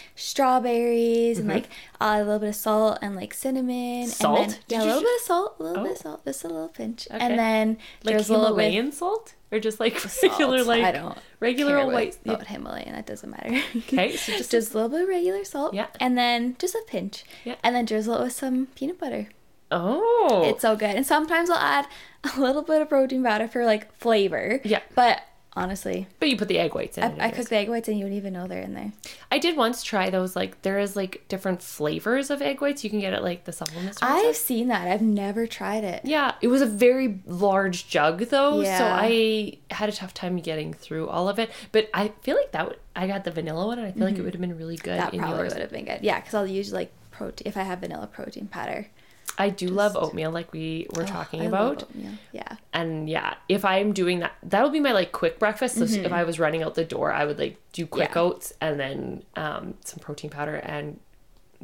strawberries 0.52 1.38
and 1.38 1.48
like 1.48 1.68
I'll 2.00 2.22
a 2.22 2.24
little 2.24 2.38
bit 2.38 2.48
of 2.50 2.54
salt 2.54 2.98
and 3.02 3.16
like 3.16 3.34
cinnamon. 3.34 4.06
Salt? 4.08 4.38
And 4.40 4.50
then, 4.52 4.58
yeah, 4.68 4.82
a 4.82 4.84
little 4.84 5.00
bit 5.02 5.16
of 5.16 5.22
salt, 5.26 5.56
a 5.58 5.62
little 5.62 5.82
bit 5.84 5.90
Oh. 5.90 5.92
of 5.94 5.98
salt, 5.98 6.24
just 6.24 6.44
a 6.44 6.48
little 6.48 6.68
pinch, 6.68 7.08
Okay. 7.10 7.18
and 7.18 7.38
then 7.38 7.78
Like 8.04 8.14
it 8.14 8.18
with 8.18 8.28
Himalayan 8.28 8.92
salt? 8.92 9.34
Or 9.50 9.58
just 9.58 9.80
like 9.80 9.98
salt. 9.98 10.32
regular, 10.32 10.62
like, 10.62 10.84
I 10.84 10.92
don't 10.92 11.18
regular 11.40 11.78
old 11.78 11.92
white? 11.92 12.18
about 12.24 12.46
Himalayan. 12.46 12.92
That 12.94 13.06
doesn't 13.06 13.30
matter. 13.30 13.50
Okay, 13.76 14.16
so 14.16 14.32
just, 14.36 14.50
just 14.50 14.72
a 14.72 14.74
little 14.74 14.90
bit 14.90 15.02
of 15.02 15.08
regular 15.08 15.44
salt. 15.44 15.72
Yeah. 15.74 15.86
And 16.00 16.16
then 16.18 16.56
just 16.58 16.74
a 16.74 16.82
pinch. 16.86 17.24
Yeah. 17.44 17.54
And 17.64 17.74
then 17.74 17.84
drizzle 17.86 18.14
it 18.16 18.22
with 18.22 18.32
some 18.34 18.66
peanut 18.74 18.98
butter. 18.98 19.28
Oh. 19.70 20.44
It's 20.46 20.62
so 20.62 20.76
good. 20.76 20.96
And 20.96 21.06
sometimes 21.06 21.50
I'll 21.50 21.58
add 21.58 21.86
a 22.36 22.40
little 22.40 22.62
bit 22.62 22.80
of 22.82 22.88
protein 22.88 23.22
powder 23.22 23.48
for 23.48 23.64
like 23.64 23.92
flavor. 23.98 24.60
Yeah. 24.64 24.80
But 24.94 25.22
honestly, 25.54 26.06
but 26.20 26.28
you 26.28 26.36
put 26.36 26.46
the 26.46 26.58
egg 26.58 26.72
whites 26.74 26.96
in. 26.98 27.02
I, 27.20 27.26
I 27.26 27.30
cook 27.30 27.48
the 27.48 27.56
egg 27.56 27.68
whites 27.68 27.88
and 27.88 27.98
you 27.98 28.04
don't 28.04 28.14
even 28.14 28.32
know 28.32 28.46
they're 28.46 28.62
in 28.62 28.74
there. 28.74 28.92
I 29.32 29.38
did 29.38 29.56
once 29.56 29.82
try 29.82 30.08
those. 30.08 30.36
Like 30.36 30.62
there 30.62 30.78
is 30.78 30.94
like 30.94 31.24
different 31.28 31.62
flavors 31.62 32.30
of 32.30 32.40
egg 32.40 32.60
whites 32.60 32.84
you 32.84 32.90
can 32.90 33.00
get 33.00 33.12
at 33.12 33.22
like 33.24 33.44
the 33.44 33.52
supplement 33.52 33.96
store. 33.96 34.08
I've 34.08 34.36
seen 34.36 34.68
that. 34.68 34.86
I've 34.86 35.02
never 35.02 35.46
tried 35.48 35.82
it. 35.84 36.02
Yeah, 36.04 36.34
it 36.40 36.48
was 36.48 36.62
a 36.62 36.66
very 36.66 37.20
large 37.26 37.88
jug 37.88 38.20
though, 38.26 38.62
so 38.62 38.70
I 38.84 39.58
had 39.70 39.88
a 39.88 39.92
tough 39.92 40.14
time 40.14 40.36
getting 40.38 40.72
through 40.72 41.08
all 41.08 41.28
of 41.28 41.38
it. 41.38 41.50
But 41.72 41.90
I 41.92 42.12
feel 42.22 42.36
like 42.36 42.52
that 42.52 42.68
would, 42.68 42.78
I 42.94 43.06
got 43.06 43.24
the 43.24 43.30
vanilla 43.32 43.66
one, 43.66 43.78
and 43.78 43.86
I 43.88 43.92
feel 43.92 44.04
like 44.04 44.16
it 44.16 44.22
would 44.22 44.34
have 44.34 44.40
been 44.40 44.56
really 44.56 44.76
good 44.76 44.98
Mm-hmm. 44.98 45.04
That 45.04 45.14
in 45.14 45.20
probably 45.20 45.38
yours. 45.40 45.52
would 45.54 45.62
have 45.62 45.70
been 45.72 45.84
good. 45.84 46.00
Yeah, 46.02 46.20
because 46.20 46.34
I'll 46.34 46.46
use 46.46 46.72
like 46.72 46.92
protein 47.10 47.46
if 47.46 47.56
I 47.56 47.62
have 47.62 47.80
vanilla 47.80 48.06
protein 48.06 48.46
powder. 48.46 48.86
I 49.36 49.50
do 49.50 49.68
love 49.68 49.96
oatmeal, 49.96 50.30
like 50.30 50.52
we 50.52 50.86
were 50.96 51.04
talking 51.04 51.40
Oh, 51.40 51.44
I 51.44 51.46
about. 51.46 51.84
Yeah. 52.32 52.56
and 52.72 53.08
yeah, 53.08 53.34
if 53.48 53.64
I'm 53.64 53.92
doing 53.92 54.20
that, 54.20 54.32
that'll 54.42 54.70
be 54.70 54.80
my 54.80 54.92
like 54.92 55.12
quick 55.12 55.38
breakfast. 55.38 55.76
So 55.76 55.84
if 55.84 56.12
I 56.12 56.24
was 56.24 56.38
running 56.40 56.62
out 56.62 56.74
the 56.74 56.84
door, 56.84 57.12
I 57.12 57.24
would 57.24 57.38
like 57.38 57.56
do 57.72 57.86
quick 57.86 58.10
Mm-hmm. 58.10 58.18
Yeah. 58.18 58.24
oats 58.24 58.52
and 58.60 58.80
then 58.80 59.22
um, 59.36 59.74
some 59.84 59.98
protein 60.00 60.30
powder 60.30 60.56
and 60.56 60.98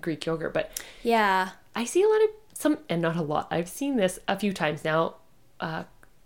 Greek 0.01 0.25
yogurt. 0.27 0.53
But 0.55 0.71
Yeah. 1.03 1.51
I 1.75 1.85
see 1.85 2.03
a 2.03 2.09
lot 2.09 2.23
of 2.23 2.29
some, 2.53 2.79
and 2.89 3.03
not 3.03 3.17
a 3.17 3.23
lot. 3.23 3.49
I've 3.51 3.69
seen 3.69 3.97
this 3.97 4.21
a 4.29 4.39
few 4.39 4.53
times 4.53 4.85
now. 4.85 5.17
Uh, 5.59 5.85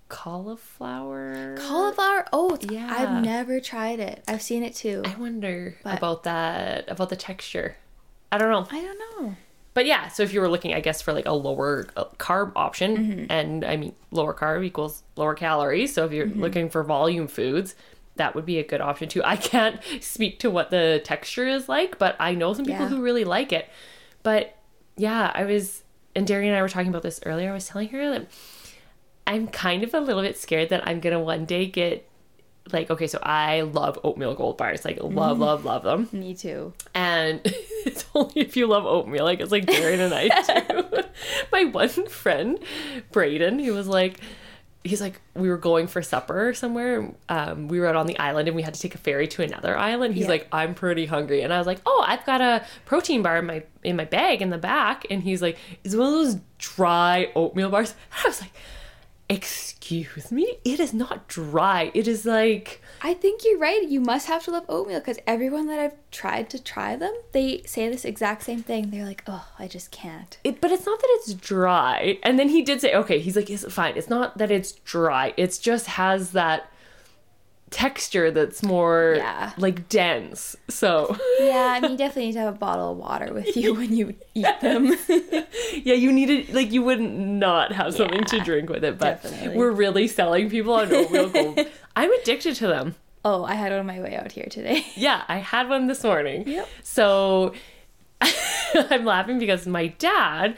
cauliflower. 0.08 1.56
Cauliflower 1.58 2.26
oats. 2.32 2.66
Yeah. 2.70 2.88
I've 2.90 3.22
never 3.24 3.60
tried 3.60 4.00
it. 4.00 4.22
I've 4.28 4.42
seen 4.42 4.62
it 4.62 4.74
too. 4.74 5.02
I 5.04 5.14
wonder 5.16 5.76
But- 5.82 5.98
about 5.98 6.24
that, 6.24 6.90
about 6.90 7.08
the 7.08 7.16
texture. 7.16 7.76
I 8.30 8.38
don't 8.38 8.50
know. 8.50 8.66
I 8.70 8.82
don't 8.82 8.98
know. 9.22 9.36
But 9.74 9.86
yeah, 9.86 10.08
so 10.08 10.22
if 10.24 10.32
you 10.32 10.40
were 10.40 10.48
looking, 10.48 10.74
I 10.74 10.80
guess, 10.80 11.00
for 11.02 11.12
like 11.12 11.26
a 11.26 11.32
lower 11.32 11.88
uh, 11.96 12.06
carb 12.18 12.52
option, 12.56 12.96
Mm-hmm. 12.96 13.24
and 13.30 13.64
I 13.64 13.76
mean, 13.76 13.94
lower 14.10 14.34
carb 14.34 14.64
equals 14.64 15.02
lower 15.16 15.34
calories. 15.34 15.92
So 15.94 16.04
if 16.04 16.12
you're 16.12 16.26
Mm-hmm. 16.26 16.40
looking 16.40 16.70
for 16.70 16.82
volume 16.82 17.28
foods, 17.28 17.74
that 18.16 18.34
would 18.34 18.44
be 18.46 18.58
a 18.58 18.64
good 18.64 18.80
option 18.80 19.08
too. 19.08 19.22
I 19.24 19.36
can't 19.52 19.80
speak 20.00 20.40
to 20.40 20.50
what 20.50 20.70
the 20.70 21.00
texture 21.04 21.46
is 21.46 21.68
like, 21.68 21.98
but 21.98 22.16
I 22.18 22.34
know 22.34 22.54
some 22.54 22.64
people 22.64 22.86
Yeah. 22.86 22.88
who 22.88 23.00
really 23.02 23.24
like 23.24 23.52
it. 23.52 23.68
But 24.24 24.56
yeah, 24.96 25.30
I 25.34 25.44
was, 25.44 25.84
and 26.16 26.26
Darian 26.26 26.52
and 26.52 26.58
I 26.58 26.62
were 26.62 26.68
talking 26.68 26.88
about 26.88 27.02
this 27.02 27.20
earlier. 27.24 27.50
I 27.50 27.54
was 27.54 27.68
telling 27.68 27.90
her 27.90 28.10
that 28.10 28.26
I'm 29.26 29.46
kind 29.46 29.84
of 29.84 29.92
a 29.94 30.00
little 30.00 30.22
bit 30.22 30.36
scared 30.38 30.70
that 30.70 30.88
I'm 30.88 31.00
gonna 31.00 31.20
one 31.20 31.44
day 31.44 31.66
get 31.66 32.07
like, 32.72 32.90
okay, 32.90 33.06
so 33.06 33.18
I 33.22 33.62
love 33.62 33.98
oatmeal 34.04 34.34
gold 34.34 34.56
bars, 34.58 34.84
like 34.84 34.98
love, 35.02 35.12
Mm-hmm. 35.12 35.42
love, 35.42 35.64
love 35.64 35.82
them. 35.82 36.08
Me 36.12 36.34
too. 36.34 36.72
And 36.94 37.40
it's 37.44 38.04
only 38.14 38.32
if 38.40 38.56
you 38.56 38.66
love 38.66 38.84
oatmeal. 38.86 39.24
Like 39.24 39.40
it's 39.40 39.52
like 39.52 39.66
Darian 39.66 40.00
and 40.00 40.14
I 40.14 40.28
do. 40.68 41.02
My 41.52 41.64
one 41.64 42.06
friend, 42.08 42.58
Braden, 43.12 43.58
he 43.58 43.70
was 43.70 43.86
like, 43.88 44.18
he's 44.84 45.00
like, 45.00 45.20
we 45.34 45.48
were 45.48 45.58
going 45.58 45.86
for 45.86 46.00
supper 46.02 46.54
somewhere. 46.54 47.12
Um, 47.28 47.68
we 47.68 47.80
were 47.80 47.86
out 47.86 47.96
on 47.96 48.06
the 48.06 48.18
island 48.18 48.48
and 48.48 48.54
we 48.56 48.62
had 48.62 48.74
to 48.74 48.80
take 48.80 48.94
a 48.94 48.98
ferry 48.98 49.26
to 49.28 49.42
another 49.42 49.76
island. 49.76 50.14
He's 50.14 50.24
Yeah. 50.24 50.30
like, 50.30 50.48
I'm 50.52 50.74
pretty 50.74 51.04
hungry, 51.06 51.42
and 51.42 51.52
I 51.52 51.58
was 51.58 51.66
like, 51.66 51.80
oh, 51.84 52.04
I've 52.06 52.24
got 52.24 52.40
a 52.40 52.64
protein 52.86 53.22
bar 53.22 53.38
in 53.38 53.46
my 53.46 53.64
in 53.82 53.96
my 53.96 54.04
bag 54.04 54.40
in 54.40 54.50
the 54.50 54.58
back. 54.58 55.06
And 55.10 55.22
he's 55.22 55.42
like, 55.42 55.58
it's 55.84 55.94
one 55.94 56.06
of 56.06 56.12
those 56.14 56.36
dry 56.58 57.30
oatmeal 57.34 57.70
bars. 57.70 57.90
And 58.12 58.24
I 58.24 58.28
was 58.28 58.40
like. 58.40 58.52
Excuse 59.28 60.32
me? 60.32 60.56
It 60.64 60.80
is 60.80 60.94
not 60.94 61.28
dry. 61.28 61.90
It 61.92 62.08
is 62.08 62.24
like 62.24 62.82
I 63.02 63.12
think 63.14 63.42
you're 63.44 63.58
right. 63.58 63.86
You 63.86 64.00
must 64.00 64.26
have 64.26 64.44
to 64.44 64.50
love 64.50 64.64
oatmeal 64.68 65.00
because 65.00 65.18
everyone 65.26 65.66
that 65.66 65.78
I've 65.78 65.94
tried 66.10 66.48
to 66.50 66.62
try 66.62 66.96
them, 66.96 67.14
they 67.32 67.62
say 67.66 67.88
this 67.88 68.04
exact 68.04 68.42
same 68.42 68.62
thing. 68.62 68.90
They're 68.90 69.04
like, 69.04 69.22
"Oh, 69.26 69.46
I 69.58 69.68
just 69.68 69.90
can't." 69.90 70.38
It, 70.44 70.60
but 70.60 70.70
it's 70.70 70.86
not 70.86 70.98
that 71.00 71.08
it's 71.10 71.34
dry. 71.34 72.18
And 72.22 72.38
then 72.38 72.48
he 72.48 72.62
did 72.62 72.80
say, 72.80 72.94
okay, 72.94 73.18
he's 73.18 73.36
like, 73.36 73.50
it's 73.50 73.70
fine. 73.72 73.96
It's 73.96 74.08
not 74.08 74.38
that 74.38 74.50
it's 74.50 74.72
dry. 74.72 75.34
It 75.36 75.58
just 75.62 75.86
has 75.86 76.32
that 76.32 76.72
texture 77.70 78.30
that's 78.30 78.62
more 78.62 79.14
Yeah. 79.16 79.52
like 79.58 79.88
dense. 79.88 80.56
So 80.68 81.16
Yeah, 81.40 81.74
I 81.76 81.80
mean, 81.80 81.92
you 81.92 81.96
definitely 82.04 82.26
need 82.26 82.32
to 82.34 82.40
have 82.40 82.54
a 82.54 82.58
bottle 82.58 82.92
of 82.92 82.98
water 82.98 83.32
with 83.32 83.56
you 83.56 83.74
when 83.74 83.94
you 83.96 84.14
eat 84.34 84.46
them. 84.60 84.86
yeah, 85.08 85.94
you 85.94 86.12
needed 86.12 86.54
like 86.54 86.72
you 86.72 86.82
wouldn't 86.82 87.12
not 87.16 87.72
have 87.72 87.94
something 87.94 88.24
to 88.24 88.40
drink 88.40 88.70
with 88.70 88.84
it. 88.84 88.98
But 88.98 89.22
definitely. 89.22 89.56
we're 89.56 89.70
really 89.70 90.08
selling 90.08 90.48
people 90.50 90.74
on 90.74 90.92
oatmeal 90.92 91.28
gold. 91.30 91.60
I'm 91.96 92.12
addicted 92.12 92.54
to 92.56 92.66
them. 92.68 92.94
oh, 93.24 93.44
I 93.44 93.54
had 93.54 93.70
one 93.72 93.80
on 93.80 93.86
my 93.86 94.00
way 94.00 94.16
out 94.16 94.32
here 94.32 94.46
today. 94.50 94.86
Yeah, 94.96 95.24
I 95.28 95.38
had 95.38 95.68
one 95.68 95.86
this 95.88 96.04
morning. 96.04 96.46
Yep. 96.48 96.68
So 96.82 97.52
I'm 98.74 99.04
laughing 99.04 99.38
because 99.38 99.66
my 99.66 99.88
dad, 99.88 100.56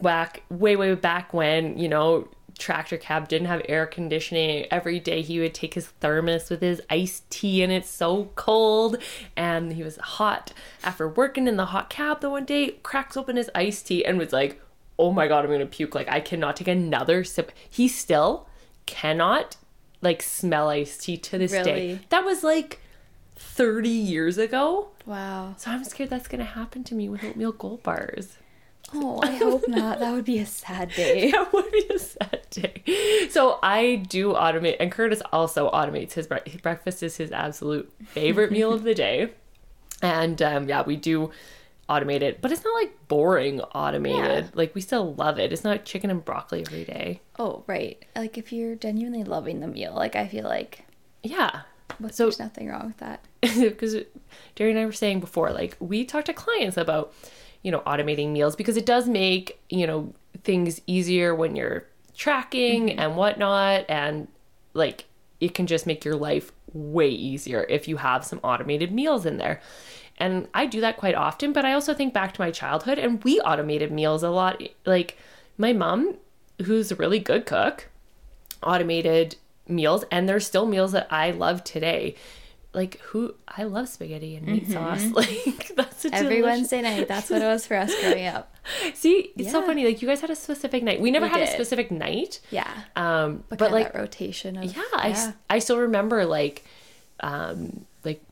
back 0.00 0.42
way, 0.50 0.76
way 0.76 0.94
back 0.94 1.32
when, 1.32 1.78
you 1.78 1.88
know, 1.88 2.28
tractor 2.62 2.96
cab 2.96 3.28
didn't 3.28 3.48
have 3.48 3.62
air 3.68 3.86
conditioning, 3.86 4.66
every 4.70 5.00
day 5.00 5.20
he 5.20 5.40
would 5.40 5.52
take 5.52 5.74
his 5.74 5.88
thermos 6.00 6.48
with 6.48 6.62
his 6.62 6.80
iced 6.88 7.28
tea 7.28 7.62
and 7.62 7.72
it's 7.72 7.90
so 7.90 8.30
cold. 8.36 8.96
And 9.36 9.72
he 9.72 9.82
was 9.82 9.96
hot 9.96 10.52
after 10.84 11.08
working 11.08 11.48
in 11.48 11.56
the 11.56 11.66
hot 11.66 11.90
cab 11.90 12.20
the 12.20 12.30
one 12.30 12.44
day, 12.44 12.76
cracks 12.82 13.16
open 13.16 13.36
his 13.36 13.50
iced 13.54 13.88
tea 13.88 14.04
and 14.04 14.16
was 14.16 14.32
like, 14.32 14.60
oh 14.98 15.12
my 15.12 15.26
God, 15.26 15.44
I'm 15.44 15.50
going 15.50 15.60
to 15.60 15.66
puke. 15.66 15.94
Like, 15.94 16.08
I 16.08 16.20
cannot 16.20 16.56
take 16.56 16.68
another 16.68 17.24
sip. 17.24 17.50
He 17.68 17.88
still 17.88 18.46
cannot 18.86 19.56
like 20.00 20.22
smell 20.22 20.68
iced 20.68 21.02
tea 21.02 21.16
to 21.16 21.38
this 21.38 21.52
day. 21.52 22.00
That 22.10 22.24
was 22.24 22.42
like 22.42 22.80
30 23.36 23.88
years 23.88 24.38
ago. 24.38 24.88
Wow. 25.06 25.54
So 25.56 25.70
I'm 25.70 25.84
scared 25.84 26.10
that's 26.10 26.28
gonna 26.28 26.44
happen 26.44 26.84
to 26.84 26.94
me 26.94 27.08
with 27.08 27.24
oatmeal 27.24 27.52
gold 27.52 27.82
bars. 27.82 28.36
Oh, 28.94 29.20
I 29.22 29.32
hope 29.36 29.66
not. 29.68 29.98
That 30.00 30.12
would 30.12 30.24
be 30.24 30.38
a 30.38 30.46
sad 30.46 30.90
day. 30.96 31.30
That 31.30 31.52
would 31.52 31.70
be 31.70 31.86
a 31.94 31.98
sad 31.98 32.46
day. 32.50 33.28
So 33.30 33.58
I 33.62 33.96
do 33.96 34.32
automate, 34.34 34.76
and 34.80 34.90
Curtis 34.92 35.22
also 35.32 35.70
automates 35.70 36.12
his 36.12 36.26
bre- 36.26 36.36
breakfast 36.62 37.02
is 37.02 37.16
his 37.16 37.32
absolute 37.32 37.90
favorite 38.06 38.52
meal 38.52 38.72
of 38.72 38.82
the 38.82 38.94
day. 38.94 39.30
And 40.02 40.40
um, 40.42 40.68
yeah, 40.68 40.82
we 40.82 40.96
do 40.96 41.30
automate 41.88 42.22
it, 42.22 42.40
but 42.40 42.50
it's 42.52 42.64
not 42.64 42.74
like 42.74 42.92
boring 43.08 43.60
automated. 43.60 44.44
Yeah. 44.44 44.50
Like 44.54 44.74
we 44.74 44.80
still 44.80 45.14
love 45.14 45.38
it. 45.38 45.52
It's 45.52 45.64
not 45.64 45.84
chicken 45.84 46.10
and 46.10 46.24
broccoli 46.24 46.62
every 46.66 46.84
day. 46.84 47.20
Oh, 47.38 47.64
right. 47.66 48.02
Like 48.16 48.36
if 48.38 48.52
you're 48.52 48.74
genuinely 48.76 49.24
loving 49.24 49.60
the 49.60 49.66
meal, 49.68 49.92
like 49.94 50.16
I 50.16 50.26
feel 50.28 50.44
like 50.44 50.84
Yeah. 51.22 51.62
well, 52.00 52.10
So- 52.10 52.24
there's 52.24 52.38
nothing 52.38 52.68
wrong 52.68 52.86
with 52.86 52.98
that. 52.98 53.24
because 53.40 53.96
Darian 54.54 54.76
and 54.76 54.82
I 54.84 54.86
were 54.86 54.92
saying 54.92 55.20
before, 55.20 55.50
like 55.50 55.76
we 55.80 56.04
talk 56.04 56.24
to 56.26 56.32
clients 56.32 56.76
about, 56.76 57.12
you 57.62 57.70
know, 57.70 57.80
automating 57.80 58.32
meals 58.32 58.56
because 58.56 58.76
it 58.76 58.86
does 58.86 59.08
make, 59.08 59.60
you 59.68 59.86
know, 59.86 60.12
things 60.44 60.80
easier 60.86 61.34
when 61.34 61.56
you're 61.56 61.84
tracking 62.16 62.88
mm-hmm. 62.88 63.00
and 63.00 63.16
whatnot. 63.16 63.84
And 63.88 64.28
like 64.74 65.04
it 65.40 65.54
can 65.54 65.66
just 65.66 65.86
make 65.86 66.04
your 66.04 66.16
life 66.16 66.52
way 66.72 67.08
easier 67.08 67.66
if 67.68 67.88
you 67.88 67.98
have 67.98 68.24
some 68.24 68.40
automated 68.42 68.92
meals 68.92 69.26
in 69.26 69.38
there. 69.38 69.60
And 70.18 70.48
I 70.54 70.66
do 70.66 70.80
that 70.80 70.98
quite 70.98 71.14
often, 71.14 71.52
but 71.52 71.64
I 71.64 71.72
also 71.72 71.94
think 71.94 72.14
back 72.14 72.32
to 72.34 72.40
my 72.40 72.50
childhood 72.50 72.98
and 72.98 73.22
we 73.24 73.40
automated 73.40 73.90
meals 73.90 74.22
a 74.22 74.30
lot. 74.30 74.62
Like 74.86 75.18
my 75.58 75.72
mom, 75.72 76.16
who's 76.64 76.92
a 76.92 76.96
really 76.96 77.18
good 77.18 77.46
cook, 77.46 77.88
automated 78.62 79.36
meals 79.66 80.04
and 80.10 80.28
there's 80.28 80.46
still 80.46 80.66
meals 80.66 80.92
that 80.92 81.06
I 81.10 81.30
love 81.30 81.64
today. 81.64 82.14
Like 82.74 82.98
who 83.00 83.34
I 83.46 83.64
love 83.64 83.88
spaghetti 83.88 84.34
and 84.36 84.46
meat 84.46 84.70
sauce. 84.70 85.04
Like 85.14 85.72
that's 85.76 86.06
a 86.06 86.14
Every 86.14 86.36
delicious- 86.36 86.44
Wednesday 86.72 86.80
night, 86.82 87.06
that's 87.08 87.28
what 87.28 87.42
it 87.42 87.46
was 87.46 87.66
for 87.66 87.76
us 87.76 87.92
growing 88.00 88.26
up. 88.26 88.54
See, 88.94 89.30
it's 89.36 89.50
so 89.50 89.60
funny. 89.60 89.84
Like 89.84 90.00
you 90.00 90.08
guys 90.08 90.22
had 90.22 90.30
a 90.30 90.36
specific 90.36 90.82
night. 90.82 90.98
We 91.00 91.10
never 91.10 91.26
We 91.26 91.32
had 91.32 91.42
a 91.42 91.46
specific 91.52 91.90
night. 91.90 92.40
Yeah. 92.50 92.66
Um, 92.96 93.44
But, 93.50 93.58
but 93.58 93.72
like 93.72 93.92
rotation 93.94 94.56
of 94.56 94.64
yeah, 94.74 94.82
I 94.94 95.34
I 95.50 95.58
still 95.58 95.78
remember 95.80 96.24
like 96.24 96.64
um 97.20 97.84
like 98.04 98.22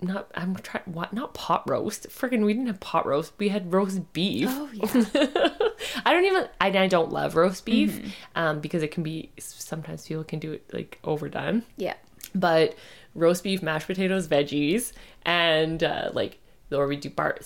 not 0.00 0.30
I'm 0.36 0.54
trying 0.56 0.84
what 0.86 1.12
not 1.12 1.34
pot 1.34 1.68
roast. 1.68 2.08
Friggin' 2.10 2.44
we 2.44 2.52
didn't 2.52 2.68
have 2.68 2.78
pot 2.78 3.04
roast. 3.04 3.32
We 3.38 3.48
had 3.48 3.72
roast 3.72 4.12
beef. 4.12 4.48
Oh 4.48 4.68
yeah. 4.72 5.68
I 6.06 6.12
don't 6.12 6.24
even 6.24 6.46
I, 6.60 6.68
I 6.68 6.86
don't 6.86 7.10
love 7.10 7.34
roast 7.34 7.64
beef 7.64 7.96
Mm-hmm. 7.98 8.08
um 8.36 8.60
because 8.60 8.84
it 8.84 8.92
can 8.92 9.02
be 9.02 9.32
sometimes 9.38 10.06
people 10.06 10.22
can 10.22 10.38
do 10.38 10.52
it 10.52 10.70
like 10.72 11.00
overdone. 11.02 11.64
yeah. 11.76 11.94
But 12.34 12.76
roast 13.14 13.42
beef, 13.42 13.62
mashed 13.62 13.86
potatoes, 13.86 14.26
veggies, 14.28 14.92
and 15.24 15.82
uh, 15.82 16.10
like 16.12 16.38
or 16.72 16.86
we 16.86 16.96
do 16.96 17.10
bar 17.10 17.38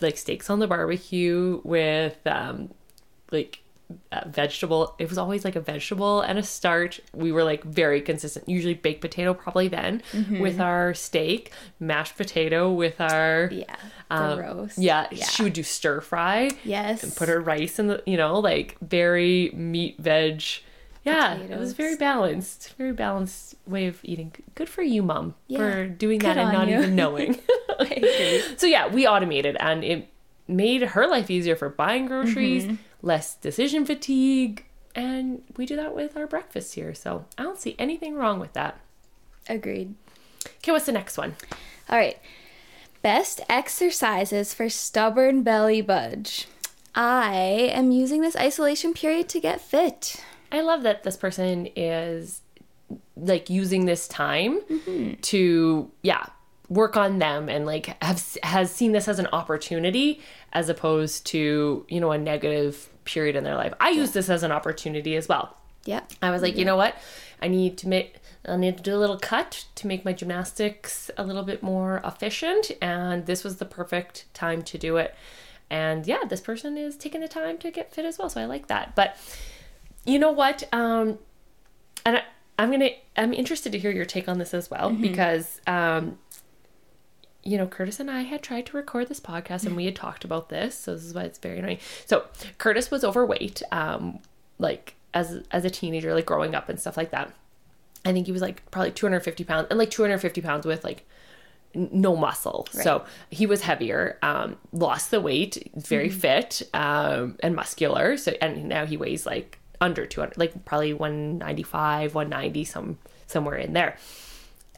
like 0.00 0.16
steaks 0.16 0.48
on 0.50 0.58
the 0.60 0.66
barbecue 0.66 1.60
with 1.64 2.18
um 2.26 2.70
like 3.30 3.60
uh, 4.12 4.20
vegetable. 4.28 4.94
It 4.98 5.08
was 5.08 5.16
always 5.16 5.44
like 5.46 5.56
a 5.56 5.60
vegetable 5.60 6.20
and 6.20 6.38
a 6.38 6.42
starch. 6.42 7.00
We 7.14 7.32
were 7.32 7.42
like 7.42 7.64
very 7.64 8.02
consistent. 8.02 8.46
Usually 8.48 8.74
baked 8.74 9.00
potato 9.00 9.32
probably 9.32 9.68
then 9.68 10.02
Mm-hmm. 10.12 10.40
with 10.40 10.60
our 10.60 10.92
steak, 10.92 11.52
mashed 11.80 12.16
potato 12.16 12.70
with 12.70 13.00
our 13.00 13.48
Yeah. 13.50 13.76
Um, 14.10 14.38
roast. 14.38 14.78
Yeah, 14.78 15.06
Yeah. 15.10 15.24
she 15.26 15.42
would 15.42 15.54
do 15.54 15.62
stir 15.62 16.00
fry 16.02 16.50
Yes. 16.64 17.02
and 17.02 17.16
put 17.16 17.28
her 17.30 17.40
rice 17.40 17.78
in 17.78 17.86
the 17.88 18.02
you 18.06 18.16
know 18.18 18.38
like 18.38 18.76
very 18.82 19.50
meat 19.54 19.96
veg 19.98 20.42
yeah 21.08 21.34
it 21.36 21.58
was 21.58 21.72
very 21.72 21.96
balanced 21.96 22.74
very 22.78 22.92
balanced 22.92 23.54
way 23.66 23.86
of 23.86 23.98
eating 24.02 24.32
good 24.54 24.68
for 24.68 24.82
you 24.82 25.02
mom 25.02 25.34
Yeah, 25.46 25.58
for 25.58 25.86
doing 25.88 26.18
good 26.18 26.36
that 26.36 26.38
and 26.38 26.52
not 26.52 26.68
you. 26.68 26.78
even 26.78 26.94
knowing 27.02 27.38
so 28.56 28.66
yeah 28.66 28.86
we 28.88 29.06
automated 29.06 29.56
and 29.60 29.82
it 29.84 30.08
made 30.46 30.82
her 30.82 31.06
life 31.06 31.30
easier 31.30 31.56
for 31.56 31.68
buying 31.68 32.06
groceries 32.06 32.64
Mm-hmm. 32.64 32.74
less 33.02 33.34
decision 33.36 33.84
fatigue. 33.84 34.64
And 34.94 35.42
we 35.56 35.64
do 35.66 35.76
that 35.76 35.94
with 35.94 36.16
our 36.16 36.26
breakfast 36.26 36.74
here. 36.74 36.92
So 36.94 37.26
I 37.36 37.42
don't 37.44 37.58
see 37.60 37.76
anything 37.78 38.14
wrong 38.16 38.40
with 38.40 38.54
that. 38.54 38.80
Agreed. 39.48 39.94
Okay, 40.56 40.72
what's 40.72 40.86
the 40.86 40.92
next 40.92 41.16
one? 41.16 41.36
All 41.88 41.96
right. 41.98 42.18
Best 43.02 43.40
exercises 43.48 44.54
for 44.54 44.68
stubborn 44.68 45.42
belly 45.44 45.82
budge. 45.82 46.48
I 46.96 47.70
am 47.72 47.92
using 47.92 48.22
this 48.22 48.34
isolation 48.34 48.92
period 48.92 49.28
to 49.28 49.40
get 49.40 49.60
fit. 49.60 50.24
I 50.50 50.60
love 50.60 50.82
that 50.82 51.02
this 51.02 51.16
person 51.16 51.68
is 51.76 52.40
like 53.16 53.50
using 53.50 53.84
this 53.84 54.08
time 54.08 54.60
mm-hmm. 54.60 55.20
to, 55.20 55.90
yeah, 56.02 56.26
work 56.68 56.96
on 56.96 57.18
them 57.18 57.48
and 57.48 57.64
like 57.64 58.02
have 58.02 58.36
has 58.42 58.70
seen 58.70 58.92
this 58.92 59.08
as 59.08 59.18
an 59.18 59.26
opportunity 59.32 60.20
as 60.52 60.68
opposed 60.68 61.26
to, 61.26 61.84
you 61.88 62.00
know, 62.00 62.12
a 62.12 62.18
negative 62.18 62.88
period 63.04 63.36
in 63.36 63.44
their 63.44 63.56
life. 63.56 63.72
I 63.80 63.90
use 63.90 64.12
this 64.12 64.28
as 64.28 64.42
an 64.42 64.52
opportunity 64.52 65.16
as 65.16 65.28
well. 65.28 65.56
yeah 65.84 66.02
I 66.20 66.30
was 66.30 66.42
like, 66.42 66.56
you 66.56 66.64
know 66.64 66.76
what? 66.76 66.94
I 67.40 67.48
need 67.48 67.78
to 67.78 67.88
make 67.88 68.16
I 68.46 68.56
need 68.56 68.76
to 68.76 68.82
do 68.82 68.94
a 68.94 68.98
little 68.98 69.18
cut 69.18 69.66
to 69.76 69.86
make 69.86 70.04
my 70.04 70.12
gymnastics 70.12 71.10
a 71.16 71.24
little 71.24 71.42
bit 71.42 71.62
more 71.62 72.00
efficient 72.04 72.70
and 72.80 73.26
this 73.26 73.44
was 73.44 73.56
the 73.56 73.64
perfect 73.64 74.32
time 74.34 74.62
to 74.62 74.78
do 74.78 74.96
it. 74.96 75.14
And 75.70 76.06
yeah, 76.06 76.24
this 76.28 76.40
person 76.40 76.78
is 76.78 76.96
taking 76.96 77.20
the 77.20 77.28
time 77.28 77.58
to 77.58 77.70
get 77.70 77.92
fit 77.92 78.06
as 78.06 78.18
well, 78.18 78.30
so 78.30 78.40
I 78.40 78.46
like 78.46 78.68
that. 78.68 78.94
But 78.94 79.16
you 80.04 80.18
know 80.18 80.32
what? 80.32 80.62
Um 80.72 81.18
and 82.04 82.18
I, 82.18 82.22
I'm 82.58 82.70
going 82.70 82.80
to 82.80 82.90
I'm 83.16 83.32
interested 83.32 83.72
to 83.72 83.78
hear 83.78 83.90
your 83.90 84.04
take 84.04 84.28
on 84.28 84.38
this 84.38 84.54
as 84.54 84.70
well 84.70 84.90
because 84.90 85.60
um 85.66 86.18
you 87.44 87.56
know, 87.56 87.66
Curtis 87.66 87.98
and 87.98 88.10
I 88.10 88.22
had 88.22 88.42
tried 88.42 88.66
to 88.66 88.76
record 88.76 89.08
this 89.08 89.20
podcast 89.20 89.64
and 89.64 89.74
we 89.74 89.86
had 89.86 89.96
talked 89.96 90.24
about 90.24 90.50
this, 90.50 90.74
so 90.74 90.94
this 90.94 91.04
is 91.04 91.14
why 91.14 91.22
it's 91.22 91.38
very 91.38 91.58
annoying. 91.58 91.78
So 92.04 92.24
Curtis 92.58 92.90
was 92.90 93.04
overweight, 93.04 93.62
um, 93.72 94.18
like 94.58 94.96
as 95.14 95.42
as 95.50 95.64
a 95.64 95.70
teenager, 95.70 96.12
like 96.14 96.26
growing 96.26 96.54
up 96.54 96.68
and 96.68 96.78
stuff 96.78 96.96
like 96.96 97.10
that. 97.12 97.32
I 98.04 98.12
think 98.12 98.26
he 98.26 98.32
was 98.32 98.42
like 98.42 98.68
probably 98.70 98.90
250 98.92 99.44
pounds 99.44 99.68
and 99.70 99.78
like 99.78 99.90
250 99.90 100.40
pounds 100.42 100.66
with 100.66 100.84
like 100.84 101.06
no 101.74 102.16
muscle. 102.16 102.66
So 102.70 103.04
he 103.30 103.46
was 103.46 103.62
heavier, 103.62 104.18
um, 104.22 104.56
lost 104.72 105.10
the 105.10 105.20
weight, 105.20 105.70
very 105.74 106.08
fit, 106.10 106.62
um, 106.74 107.36
and 107.40 107.54
muscular. 107.54 108.16
So 108.16 108.32
and 108.42 108.68
now 108.68 108.84
he 108.84 108.96
weighs 108.96 109.24
like 109.24 109.58
under 109.80 110.06
200, 110.06 110.36
like 110.38 110.64
probably 110.64 110.92
195, 110.92 112.14
190, 112.14 112.64
some 112.64 112.98
somewhere 113.26 113.56
in 113.56 113.72
there. 113.72 113.96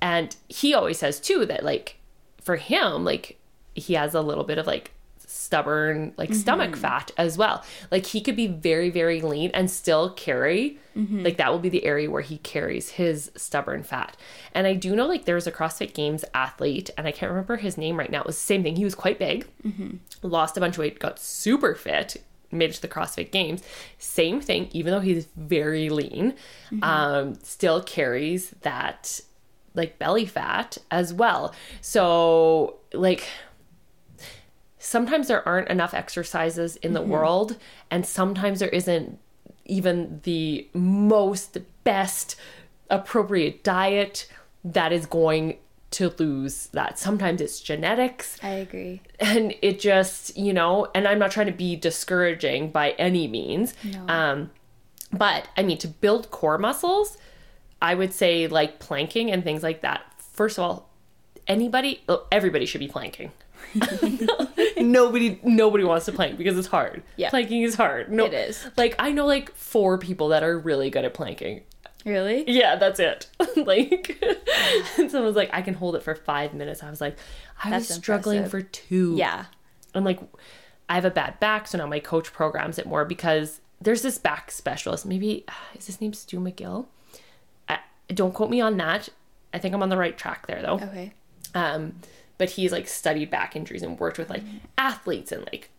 And 0.02 0.34
he 0.48 0.74
always 0.74 0.98
says 0.98 1.20
too 1.20 1.46
that 1.46 1.64
like 1.64 1.96
for 2.42 2.56
him, 2.56 3.04
like 3.04 3.38
he 3.74 3.94
has 3.94 4.14
a 4.14 4.20
little 4.20 4.44
bit 4.44 4.58
of 4.58 4.66
like 4.66 4.92
stubborn 5.26 6.12
like 6.16 6.34
stomach 6.34 6.76
fat 6.76 7.12
as 7.16 7.38
well. 7.38 7.64
Like 7.90 8.06
he 8.06 8.20
could 8.20 8.36
be 8.36 8.46
very 8.46 8.90
very 8.90 9.20
lean 9.20 9.50
and 9.54 9.70
still 9.70 10.10
carry 10.10 10.78
like 11.22 11.36
that 11.36 11.50
will 11.52 11.58
be 11.60 11.68
the 11.68 11.84
area 11.84 12.10
where 12.10 12.22
he 12.22 12.38
carries 12.38 12.90
his 12.90 13.30
stubborn 13.36 13.82
fat. 13.82 14.16
And 14.54 14.66
I 14.66 14.74
do 14.74 14.96
know 14.96 15.06
like 15.06 15.24
there 15.24 15.36
was 15.36 15.46
a 15.46 15.52
CrossFit 15.52 15.94
Games 15.94 16.24
athlete 16.34 16.90
and 16.98 17.06
I 17.06 17.12
can't 17.12 17.30
remember 17.30 17.56
his 17.56 17.78
name 17.78 17.98
right 17.98 18.10
now. 18.10 18.20
It 18.20 18.26
was 18.26 18.36
the 18.36 18.42
same 18.42 18.62
thing. 18.62 18.76
He 18.76 18.84
was 18.84 18.94
quite 18.94 19.18
big, 19.18 19.46
mm-hmm. 19.64 19.96
lost 20.22 20.56
a 20.56 20.60
bunch 20.60 20.74
of 20.74 20.80
weight, 20.80 20.98
got 20.98 21.18
super 21.18 21.74
fit, 21.74 22.22
made 22.52 22.70
it 22.70 22.74
to 22.74 22.82
the 22.82 22.88
CrossFit 22.88 23.30
Games. 23.30 23.62
Same 23.98 24.40
thing, 24.40 24.68
even 24.72 24.92
though 24.92 25.00
he's 25.00 25.26
very 25.36 25.88
lean, 25.88 26.34
um, 26.82 27.34
still 27.42 27.82
carries 27.82 28.50
that 28.62 29.20
like 29.74 29.98
belly 29.98 30.26
fat 30.26 30.78
as 30.90 31.14
well. 31.14 31.54
So 31.80 32.76
like 32.92 33.26
sometimes 34.78 35.28
there 35.28 35.46
aren't 35.46 35.68
enough 35.68 35.94
exercises 35.94 36.76
in 36.76 36.94
the 36.94 37.02
world 37.02 37.56
and 37.90 38.04
sometimes 38.04 38.60
there 38.60 38.70
isn't 38.70 39.18
even 39.66 40.20
the 40.24 40.66
most 40.74 41.58
best 41.84 42.34
appropriate 42.88 43.62
diet 43.62 44.28
that 44.64 44.92
is 44.92 45.06
going 45.06 45.56
to 45.92 46.14
lose 46.18 46.68
that. 46.68 46.98
Sometimes 46.98 47.40
it's 47.40 47.60
genetics 47.60 48.36
I 48.42 48.50
agree. 48.50 49.02
and 49.18 49.54
it 49.60 49.80
just 49.80 50.36
you 50.36 50.52
know 50.52 50.86
and 50.94 51.08
i'm 51.08 51.18
not 51.18 51.30
trying 51.32 51.46
to 51.46 51.52
be 51.52 51.74
discouraging 51.76 52.70
by 52.70 52.90
any 52.92 53.26
means 53.26 53.74
um 54.08 54.50
but 55.12 55.48
i 55.56 55.62
mean 55.64 55.78
to 55.78 55.88
build 55.88 56.30
core 56.30 56.58
muscles 56.58 57.18
i 57.82 57.94
would 57.94 58.12
say 58.12 58.46
like 58.46 58.78
planking 58.78 59.30
and 59.32 59.42
things 59.42 59.62
like 59.64 59.80
that 59.82 60.02
first 60.18 60.58
of 60.58 60.64
all 60.64 60.88
anybody 61.48 62.02
oh, 62.08 62.24
everybody 62.30 62.66
should 62.66 62.78
be 62.80 62.86
planking 62.88 63.32
nobody 64.78 65.38
nobody 65.42 65.84
wants 65.84 66.06
to 66.06 66.12
plank 66.12 66.36
because 66.38 66.56
it's 66.58 66.68
hard 66.68 67.02
Yeah. 67.16 67.30
planking 67.30 67.62
is 67.62 67.74
hard 67.74 68.12
no 68.12 68.26
It 68.26 68.34
is. 68.34 68.66
like 68.76 68.94
i 68.98 69.12
know 69.12 69.26
like 69.26 69.54
four 69.54 69.98
people 69.98 70.28
that 70.28 70.42
are 70.42 70.58
really 70.58 70.90
good 70.90 71.04
at 71.04 71.14
planking 71.14 71.62
Really? 72.04 72.44
yeah, 72.50 72.76
that's 72.76 72.98
it. 73.00 73.28
like, 73.56 74.22
and 74.98 75.10
someone's 75.10 75.36
like, 75.36 75.50
I 75.52 75.62
can 75.62 75.74
hold 75.74 75.96
it 75.96 76.02
for 76.02 76.14
five 76.14 76.54
minutes. 76.54 76.82
I 76.82 76.90
was 76.90 77.00
like, 77.00 77.18
I 77.62 77.70
That's 77.70 77.88
was 77.88 77.96
struggling 77.96 78.38
impressive. 78.38 78.68
for 78.68 78.68
two. 78.68 79.14
Yeah. 79.16 79.46
And 79.94 80.04
like, 80.04 80.20
I 80.88 80.94
have 80.94 81.04
a 81.04 81.10
bad 81.10 81.38
back, 81.40 81.66
so 81.66 81.78
now 81.78 81.86
my 81.86 82.00
coach 82.00 82.32
programs 82.32 82.78
it 82.78 82.86
more 82.86 83.04
because 83.04 83.60
there's 83.80 84.02
this 84.02 84.18
back 84.18 84.50
specialist. 84.50 85.06
Maybe 85.06 85.44
is 85.74 85.86
his 85.86 86.00
name 86.00 86.12
Stu 86.12 86.38
McGill? 86.40 86.86
I, 87.68 87.78
don't 88.08 88.34
quote 88.34 88.50
me 88.50 88.60
on 88.60 88.76
that. 88.78 89.08
I 89.52 89.58
think 89.58 89.74
I'm 89.74 89.82
on 89.82 89.88
the 89.88 89.96
right 89.96 90.16
track 90.16 90.46
there 90.46 90.62
though. 90.62 90.74
Okay. 90.74 91.12
Um, 91.54 91.94
but 92.38 92.50
he's 92.50 92.72
like 92.72 92.88
studied 92.88 93.30
back 93.30 93.56
injuries 93.56 93.82
and 93.82 93.98
worked 93.98 94.16
with 94.16 94.30
like 94.30 94.42
athletes 94.78 95.32
and 95.32 95.44
like 95.52 95.70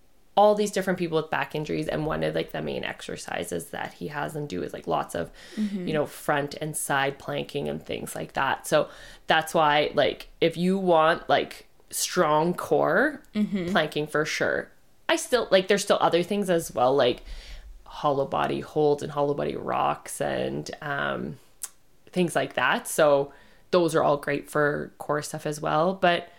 all 0.41 0.56
these 0.56 0.71
different 0.71 0.97
people 0.97 1.17
with 1.21 1.30
back 1.30 1.54
injuries. 1.54 1.88
And 1.88 2.08
one 2.08 2.23
of 2.23 2.34
like 2.34 2.51
the 2.51 2.63
main 2.63 2.84
exercises 2.84 3.65
that 3.65 3.93
he 3.93 4.08
has 4.08 4.34
them 4.34 4.47
do 4.47 4.63
is 4.63 4.73
like 4.73 4.88
lots 4.88 5.13
of, 5.13 5.30
you 5.56 5.93
know, 5.93 6.08
front 6.08 6.56
and 6.56 6.75
side 6.75 7.19
planking 7.19 7.69
and 7.69 7.86
things 7.86 8.15
like 8.15 8.34
that. 8.34 8.65
So 8.65 8.89
that's 9.27 9.54
why 9.54 9.91
like 9.93 10.30
if 10.41 10.58
you 10.58 10.80
want 10.80 11.30
like 11.30 11.67
strong 11.91 12.56
core, 12.56 13.21
planking 13.69 14.08
for 14.08 14.25
sure. 14.25 14.71
I 15.08 15.15
still 15.17 15.47
like 15.51 15.67
there's 15.67 15.84
still 15.84 15.99
other 16.01 16.23
things 16.23 16.49
as 16.49 16.73
well, 16.73 16.95
like 16.95 17.21
hollow 17.86 18.25
body 18.25 18.62
holds 18.62 19.04
and 19.04 19.12
hollow 19.12 19.36
body 19.36 19.56
rocks 19.56 20.21
and 20.21 20.71
um 20.82 21.38
things 22.12 22.36
like 22.36 22.56
that. 22.56 22.88
So 22.88 23.32
those 23.69 23.93
are 23.93 24.01
all 24.01 24.17
great 24.17 24.49
for 24.49 24.91
core 24.97 25.21
stuff 25.21 25.45
as 25.45 25.62
well. 25.62 25.93
But 25.93 26.30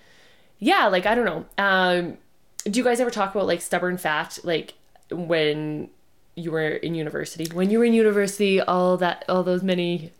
yeah, 0.59 0.89
like 0.89 1.07
I 1.07 1.15
don't 1.15 1.25
know. 1.25 1.45
Um 1.57 2.19
do 2.65 2.79
you 2.79 2.85
guys 2.85 3.01
ever 3.01 3.11
talk 3.11 3.35
about 3.35 3.47
like 3.47 3.61
stubborn 3.61 3.97
fat 3.97 4.39
like 4.45 4.75
when 5.11 5.91
you 6.35 6.51
were 6.51 6.69
in 6.69 6.95
university? 6.95 7.47
When 7.53 7.71
you 7.71 7.79
were 7.79 7.85
in 7.85 7.93
university 7.93 8.61
all 8.61 8.97
that 8.99 9.25
all 9.29 9.43
those 9.43 9.63
many 9.63 10.13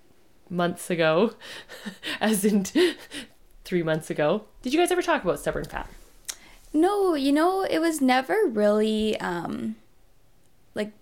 months 0.51 0.91
ago 0.91 1.35
as 2.21 2.45
in 2.45 2.65
3 3.65 3.83
months 3.83 4.11
ago. 4.11 4.45
Did 4.63 4.73
you 4.73 4.79
guys 4.79 4.91
ever 4.91 5.03
talk 5.03 5.23
about 5.23 5.39
stubborn 5.39 5.65
fat? 5.65 5.89
No, 6.75 7.15
you 7.15 7.33
know, 7.33 7.63
it 7.63 7.79
was 7.79 8.01
never 8.01 8.37
really 8.47 9.19
um 9.21 9.77
like 10.75 10.93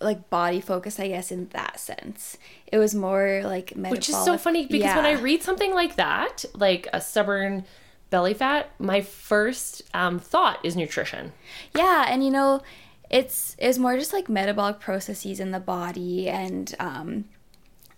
like 0.00 0.30
body 0.30 0.60
focus, 0.60 0.98
I 0.98 1.08
guess, 1.08 1.30
in 1.30 1.48
that 1.48 1.78
sense. 1.78 2.38
It 2.66 2.78
was 2.78 2.94
more 2.94 3.42
like 3.44 3.76
metabolic. 3.76 3.92
Which 3.92 4.08
is 4.08 4.16
so 4.16 4.38
funny 4.38 4.66
because 4.66 4.96
when 4.96 5.04
I 5.04 5.12
read 5.12 5.42
something 5.42 5.74
like 5.74 5.96
that, 5.96 6.44
like 6.54 6.88
a 6.92 7.00
stubborn 7.00 7.64
belly 8.12 8.34
fat, 8.34 8.70
my 8.78 9.00
first 9.00 9.82
um, 9.94 10.18
thought 10.18 10.60
is 10.62 10.76
nutrition. 10.76 11.32
Yeah, 11.74 12.04
and 12.08 12.22
you 12.22 12.30
know, 12.30 12.62
it's 13.10 13.56
it's 13.58 13.78
more 13.78 13.96
just 13.96 14.12
like 14.12 14.28
metabolic 14.28 14.78
processes 14.78 15.40
in 15.40 15.50
the 15.50 15.58
body 15.58 16.28
and 16.28 16.74
um 16.78 17.24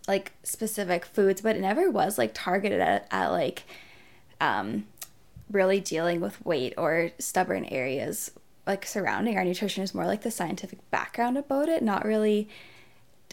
like 0.08 0.32
specific 0.42 1.04
foods, 1.04 1.40
but 1.42 1.56
it 1.56 1.60
never 1.60 1.90
was 1.90 2.16
like 2.16 2.30
targeted 2.32 2.80
at, 2.80 3.08
at 3.10 3.28
like 3.28 3.64
um 4.40 4.86
really 5.50 5.80
dealing 5.80 6.20
with 6.20 6.44
weight 6.46 6.74
or 6.78 7.10
stubborn 7.18 7.64
areas 7.66 8.30
like 8.66 8.86
surrounding 8.86 9.36
our 9.36 9.44
nutrition 9.44 9.82
is 9.82 9.94
more 9.94 10.06
like 10.06 10.22
the 10.22 10.30
scientific 10.30 10.78
background 10.90 11.36
about 11.36 11.68
it, 11.68 11.82
not 11.82 12.04
really 12.04 12.48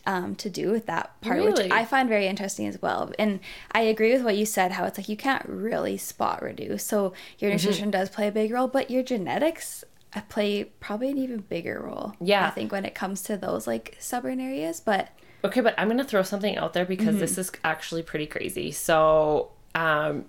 um, 0.05 0.35
to 0.35 0.49
do 0.49 0.71
with 0.71 0.85
that 0.87 1.19
part, 1.21 1.37
Really? 1.37 1.51
which 1.63 1.71
I 1.71 1.85
find 1.85 2.09
very 2.09 2.27
interesting 2.27 2.67
as 2.67 2.81
well. 2.81 3.11
And 3.19 3.39
I 3.71 3.81
agree 3.81 4.13
with 4.13 4.23
what 4.23 4.35
you 4.35 4.45
said, 4.45 4.71
how 4.73 4.85
it's 4.85 4.97
like 4.97 5.09
you 5.09 5.17
can't 5.17 5.45
really 5.47 5.97
spot 5.97 6.41
reduce. 6.41 6.83
So 6.83 7.13
your 7.39 7.51
Mm-hmm. 7.51 7.57
nutrition 7.57 7.91
does 7.91 8.09
play 8.09 8.27
a 8.27 8.31
big 8.31 8.51
role, 8.51 8.67
but 8.67 8.89
your 8.89 9.03
genetics 9.03 9.83
uh, 10.15 10.21
play 10.29 10.63
probably 10.79 11.09
an 11.11 11.17
even 11.17 11.37
bigger 11.41 11.81
role. 11.85 12.13
Yeah. 12.19 12.47
I 12.47 12.49
think 12.49 12.71
when 12.71 12.83
it 12.85 12.95
comes 12.95 13.21
to 13.23 13.37
those 13.37 13.67
like 13.67 13.95
stubborn 13.99 14.39
areas, 14.39 14.79
but 14.79 15.09
Okay, 15.43 15.61
but 15.61 15.73
I'm 15.77 15.87
gonna 15.87 16.03
throw 16.03 16.21
something 16.23 16.55
out 16.57 16.73
there 16.73 16.85
because 16.85 17.17
this 17.19 17.37
is 17.37 17.51
actually 17.63 18.03
pretty 18.03 18.27
crazy. 18.27 18.71
So, 18.71 19.49
um, 19.73 20.25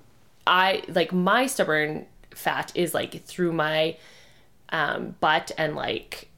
I 0.46 0.82
like 0.88 1.12
my 1.12 1.46
stubborn 1.46 2.06
fat 2.34 2.72
is 2.74 2.94
like 2.94 3.24
through 3.24 3.52
my 3.52 3.96
um, 4.70 5.16
butt 5.20 5.52
and 5.58 5.76
like 5.76 6.28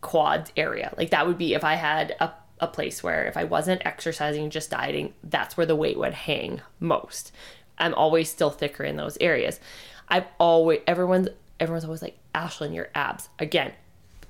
quads 0.00 0.50
area. 0.56 0.94
Like 0.96 1.10
that 1.10 1.26
would 1.26 1.36
be 1.38 1.52
if 1.54 1.62
I 1.62 1.74
had 1.74 2.16
a 2.20 2.30
a 2.62 2.66
place 2.68 3.02
where 3.02 3.26
if 3.26 3.36
I 3.36 3.44
wasn't 3.44 3.84
exercising, 3.84 4.48
just 4.48 4.70
dieting, 4.70 5.12
that's 5.22 5.56
where 5.56 5.66
the 5.66 5.76
weight 5.76 5.98
would 5.98 6.14
hang 6.14 6.62
most. 6.80 7.32
I'm 7.76 7.92
always 7.94 8.30
still 8.30 8.50
thicker 8.50 8.84
in 8.84 8.96
those 8.96 9.18
areas. 9.20 9.60
I've 10.08 10.26
always 10.38 10.80
everyone's 10.86 11.28
everyone's 11.60 11.84
always 11.84 12.02
like 12.02 12.18
Ashlyn, 12.34 12.74
your 12.74 12.88
abs 12.94 13.28
again. 13.38 13.72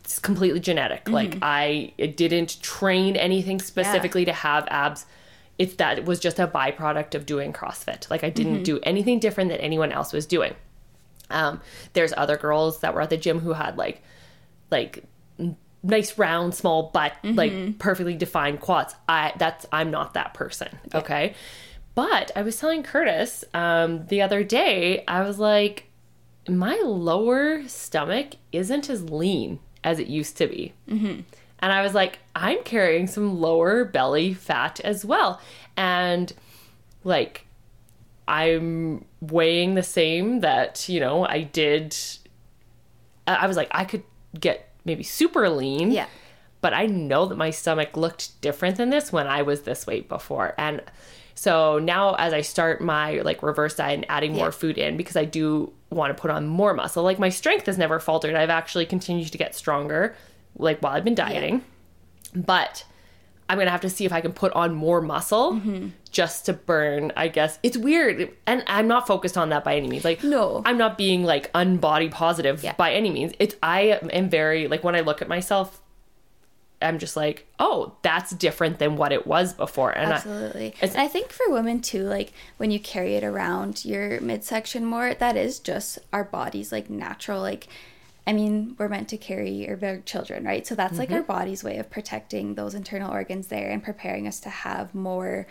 it's 0.00 0.18
completely 0.18 0.60
genetic. 0.60 1.08
Like 1.08 1.36
I 1.42 1.92
didn't 2.16 2.60
train 2.62 3.14
anything 3.16 3.60
specifically 3.60 4.24
to 4.24 4.32
have 4.32 4.66
abs. 4.70 5.06
It's 5.58 5.74
that 5.74 5.98
it 5.98 6.04
was 6.06 6.18
just 6.18 6.38
a 6.38 6.46
byproduct 6.46 7.14
of 7.14 7.26
doing 7.26 7.52
CrossFit. 7.52 8.10
Like 8.10 8.24
I 8.24 8.30
didn't 8.30 8.62
do 8.64 8.80
anything 8.82 9.18
different 9.18 9.50
than 9.50 9.60
anyone 9.60 9.92
else 9.92 10.12
was 10.12 10.26
doing. 10.26 10.54
Um, 11.30 11.60
there's 11.92 12.12
other 12.16 12.36
girls 12.36 12.80
that 12.80 12.94
were 12.94 13.02
at 13.02 13.10
the 13.10 13.16
gym 13.18 13.40
who 13.40 13.52
had 13.52 13.76
like 13.76 14.02
like 14.70 15.04
nice 15.82 16.16
round 16.18 16.54
small 16.54 16.90
butt 16.92 17.12
like 17.24 17.78
perfectly 17.78 18.14
defined 18.14 18.60
quads. 18.60 18.94
I 19.08 19.32
that's 19.36 19.66
i'm 19.72 19.90
not 19.90 20.14
that 20.14 20.32
person 20.34 20.78
okay? 20.94 21.34
But 21.94 22.30
i 22.36 22.42
was 22.42 22.56
telling 22.58 22.82
curtis 22.82 23.44
um 23.52 24.06
the 24.06 24.22
other 24.22 24.44
day 24.44 25.04
i 25.08 25.22
was 25.22 25.38
like 25.38 25.86
my 26.48 26.76
lower 26.84 27.66
stomach 27.68 28.34
isn't 28.52 28.88
as 28.88 29.10
lean 29.10 29.58
as 29.84 29.98
it 29.98 30.06
used 30.08 30.36
to 30.38 30.46
be. 30.46 30.72
And 31.58 31.72
i 31.72 31.82
was 31.82 31.94
like 31.94 32.18
i'm 32.34 32.62
carrying 32.64 33.06
some 33.06 33.40
lower 33.40 33.84
belly 33.84 34.34
fat 34.34 34.80
as 34.80 35.04
well. 35.04 35.40
And 35.76 36.32
like 37.04 37.46
i'm 38.28 39.04
weighing 39.20 39.74
the 39.74 39.82
same 39.82 40.40
that 40.40 40.88
you 40.88 41.00
know 41.00 41.26
i 41.26 41.42
did 41.42 41.96
I 43.24 43.46
was 43.46 43.56
like, 43.56 43.68
I 43.70 43.84
could 43.84 44.02
get 44.38 44.68
maybe 44.84 45.02
super 45.02 45.48
lean. 45.48 45.90
Yeah. 45.90 46.06
But 46.60 46.74
I 46.74 46.86
know 46.86 47.26
that 47.26 47.36
my 47.36 47.50
stomach 47.50 47.96
looked 47.96 48.40
different 48.40 48.76
than 48.76 48.90
this 48.90 49.12
when 49.12 49.26
I 49.26 49.42
was 49.42 49.62
this 49.62 49.86
weight 49.86 50.08
before. 50.08 50.54
And 50.58 50.80
so 51.34 51.78
now 51.78 52.14
as 52.14 52.32
I 52.32 52.40
start 52.42 52.80
my 52.80 53.20
like 53.22 53.42
reverse 53.42 53.74
diet 53.76 53.94
and 53.94 54.06
adding 54.08 54.32
more 54.34 54.46
Yeah. 54.46 54.50
food 54.52 54.78
in 54.78 54.96
because 54.96 55.16
I 55.16 55.24
do 55.24 55.72
want 55.90 56.16
to 56.16 56.20
put 56.20 56.30
on 56.30 56.46
more 56.46 56.72
muscle. 56.74 57.02
Like 57.02 57.18
my 57.18 57.30
strength 57.30 57.66
has 57.66 57.78
never 57.78 57.98
faltered. 57.98 58.34
I've 58.34 58.50
actually 58.50 58.86
continued 58.86 59.32
to 59.32 59.38
get 59.38 59.54
stronger 59.54 60.14
like 60.56 60.80
while 60.80 60.92
I've 60.94 61.04
been 61.04 61.14
dieting. 61.16 61.64
But 62.34 62.84
I'm 63.48 63.58
gonna 63.58 63.70
have 63.70 63.80
to 63.82 63.90
see 63.90 64.04
if 64.06 64.12
I 64.12 64.20
can 64.20 64.32
put 64.32 64.52
on 64.54 64.74
more 64.74 65.00
muscle 65.00 65.52
Mm-hmm. 65.54 65.88
just 66.10 66.46
to 66.46 66.52
burn. 66.52 67.12
I 67.16 67.28
guess 67.28 67.58
it's 67.62 67.76
weird, 67.76 68.30
and 68.46 68.62
I'm 68.66 68.88
not 68.88 69.06
focused 69.06 69.36
on 69.36 69.50
that 69.50 69.64
by 69.64 69.76
any 69.76 69.88
means. 69.88 70.04
Like, 70.04 70.22
No. 70.24 70.62
I'm 70.64 70.78
not 70.78 70.96
being 70.96 71.24
like 71.24 71.52
unbody 71.52 72.10
positive 72.10 72.62
Yeah. 72.64 72.74
by 72.76 72.92
any 72.92 73.10
means. 73.10 73.32
It's 73.38 73.54
I 73.62 73.98
am 74.10 74.28
very 74.30 74.68
like 74.68 74.82
when 74.84 74.94
I 74.94 75.00
look 75.00 75.20
at 75.22 75.28
myself, 75.28 75.80
I'm 76.80 76.98
just 76.98 77.16
like, 77.16 77.46
oh, 77.60 77.94
that's 78.02 78.32
different 78.32 78.80
than 78.80 78.96
what 78.96 79.12
it 79.12 79.24
was 79.26 79.52
before, 79.52 79.90
and 79.96 80.12
I, 80.12 80.16
Absolutely. 80.16 80.66
it's- 80.68 80.92
and 80.94 81.00
I 81.00 81.06
think 81.06 81.30
for 81.30 81.48
women 81.48 81.80
too, 81.80 82.02
like 82.04 82.32
when 82.56 82.70
you 82.72 82.80
carry 82.80 83.14
it 83.14 83.22
around 83.22 83.84
your 83.84 84.20
midsection 84.20 84.84
more, 84.84 85.14
that 85.14 85.36
is 85.36 85.60
just 85.60 85.98
our 86.12 86.24
body's 86.24 86.72
like 86.72 86.90
natural, 86.90 87.40
like 87.40 87.68
I 88.26 88.32
mean, 88.32 88.76
we're 88.78 88.88
meant 88.88 89.08
to 89.08 89.16
carry 89.16 89.68
or 89.68 89.76
bear 89.76 90.00
children, 90.00 90.44
right? 90.44 90.64
So 90.66 90.74
that's 90.76 90.96
like 90.96 91.10
our 91.10 91.22
body's 91.22 91.64
way 91.64 91.78
of 91.78 91.90
protecting 91.90 92.54
those 92.54 92.74
internal 92.74 93.10
organs 93.10 93.48
there 93.48 93.70
and 93.70 93.82
preparing 93.82 94.28
us 94.28 94.38
to 94.40 94.48
have 94.48 94.94
more 94.94 95.46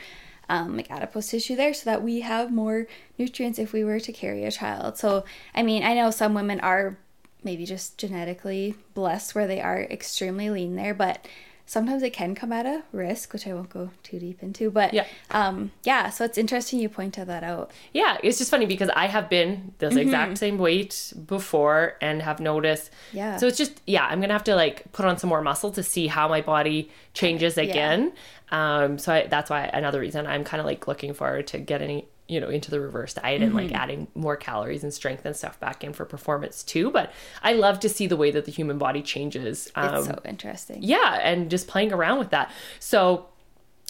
um, 0.47 0.77
like 0.77 0.89
adipose 0.89 1.27
tissue 1.27 1.55
there 1.55 1.73
so 1.73 1.89
that 1.89 2.01
we 2.01 2.21
have 2.21 2.51
more 2.51 2.87
nutrients 3.17 3.59
if 3.59 3.73
we 3.73 3.83
were 3.83 3.99
to 3.99 4.13
carry 4.13 4.45
a 4.45 4.51
child. 4.51 4.97
So, 4.97 5.25
I 5.53 5.63
mean, 5.63 5.83
I 5.83 5.93
know 5.93 6.11
some 6.11 6.33
women 6.33 6.61
are 6.61 6.97
maybe 7.43 7.65
just 7.65 7.97
genetically 7.97 8.75
blessed 8.93 9.35
where 9.35 9.47
they 9.47 9.61
are 9.61 9.81
extremely 9.83 10.49
lean 10.49 10.75
there, 10.75 10.93
but 10.93 11.27
sometimes 11.71 12.03
it 12.03 12.11
can 12.11 12.35
come 12.35 12.51
at 12.51 12.65
a 12.65 12.83
risk, 12.91 13.31
which 13.31 13.47
I 13.47 13.53
won't 13.53 13.69
go 13.69 13.91
too 14.03 14.19
deep 14.19 14.43
into. 14.43 14.69
But 14.69 14.93
Yeah. 14.93 15.05
um, 15.29 15.71
yeah, 15.83 16.09
so 16.09 16.25
it's 16.25 16.37
interesting 16.37 16.79
you 16.79 16.89
pointed 16.89 17.27
that 17.29 17.43
out. 17.45 17.71
yeah, 17.93 18.17
it's 18.21 18.37
just 18.39 18.51
funny 18.51 18.65
because 18.65 18.89
I 18.93 19.05
have 19.07 19.29
been 19.29 19.73
this 19.77 19.95
exact 19.95 20.37
same 20.37 20.57
weight 20.57 21.13
before 21.25 21.95
and 22.01 22.21
have 22.23 22.41
noticed. 22.41 22.91
Yeah. 23.13 23.37
So 23.37 23.47
it's 23.47 23.57
just 23.57 23.79
yeah, 23.87 24.05
I'm 24.05 24.19
gonna 24.19 24.33
have 24.33 24.43
to 24.45 24.55
like 24.55 24.91
put 24.91 25.05
on 25.05 25.17
some 25.17 25.29
more 25.29 25.41
muscle 25.41 25.71
to 25.71 25.81
see 25.81 26.07
how 26.07 26.27
my 26.27 26.41
body 26.41 26.91
changes 27.13 27.57
again. 27.57 28.11
Um, 28.51 28.97
so 28.97 29.13
I, 29.13 29.27
that's 29.27 29.49
why 29.49 29.61
another 29.73 30.01
reason 30.01 30.27
I'm 30.27 30.43
kind 30.43 30.59
of 30.59 30.65
like 30.65 30.85
looking 30.89 31.13
forward 31.13 31.47
to 31.47 31.57
getting 31.57 32.03
you 32.31 32.39
know 32.39 32.49
into 32.49 32.71
the 32.71 32.79
reverse 32.79 33.13
diet 33.13 33.41
and 33.41 33.53
like 33.53 33.71
adding 33.73 34.07
more 34.15 34.35
calories 34.37 34.83
and 34.83 34.93
strength 34.93 35.25
and 35.25 35.35
stuff 35.35 35.59
back 35.59 35.83
in 35.83 35.91
for 35.93 36.05
performance 36.05 36.63
too. 36.63 36.89
But 36.91 37.11
I 37.43 37.53
love 37.53 37.79
to 37.81 37.89
see 37.89 38.07
the 38.07 38.15
way 38.17 38.31
that 38.31 38.45
the 38.45 38.51
human 38.51 38.77
body 38.77 39.01
changes. 39.01 39.71
Um, 39.75 39.95
It's 39.95 40.07
so 40.07 40.19
interesting. 40.25 40.79
yeah 40.81 41.19
and 41.21 41.49
just 41.51 41.67
playing 41.67 41.91
around 41.93 42.17
with 42.19 42.29
that 42.31 42.49
so 42.79 43.27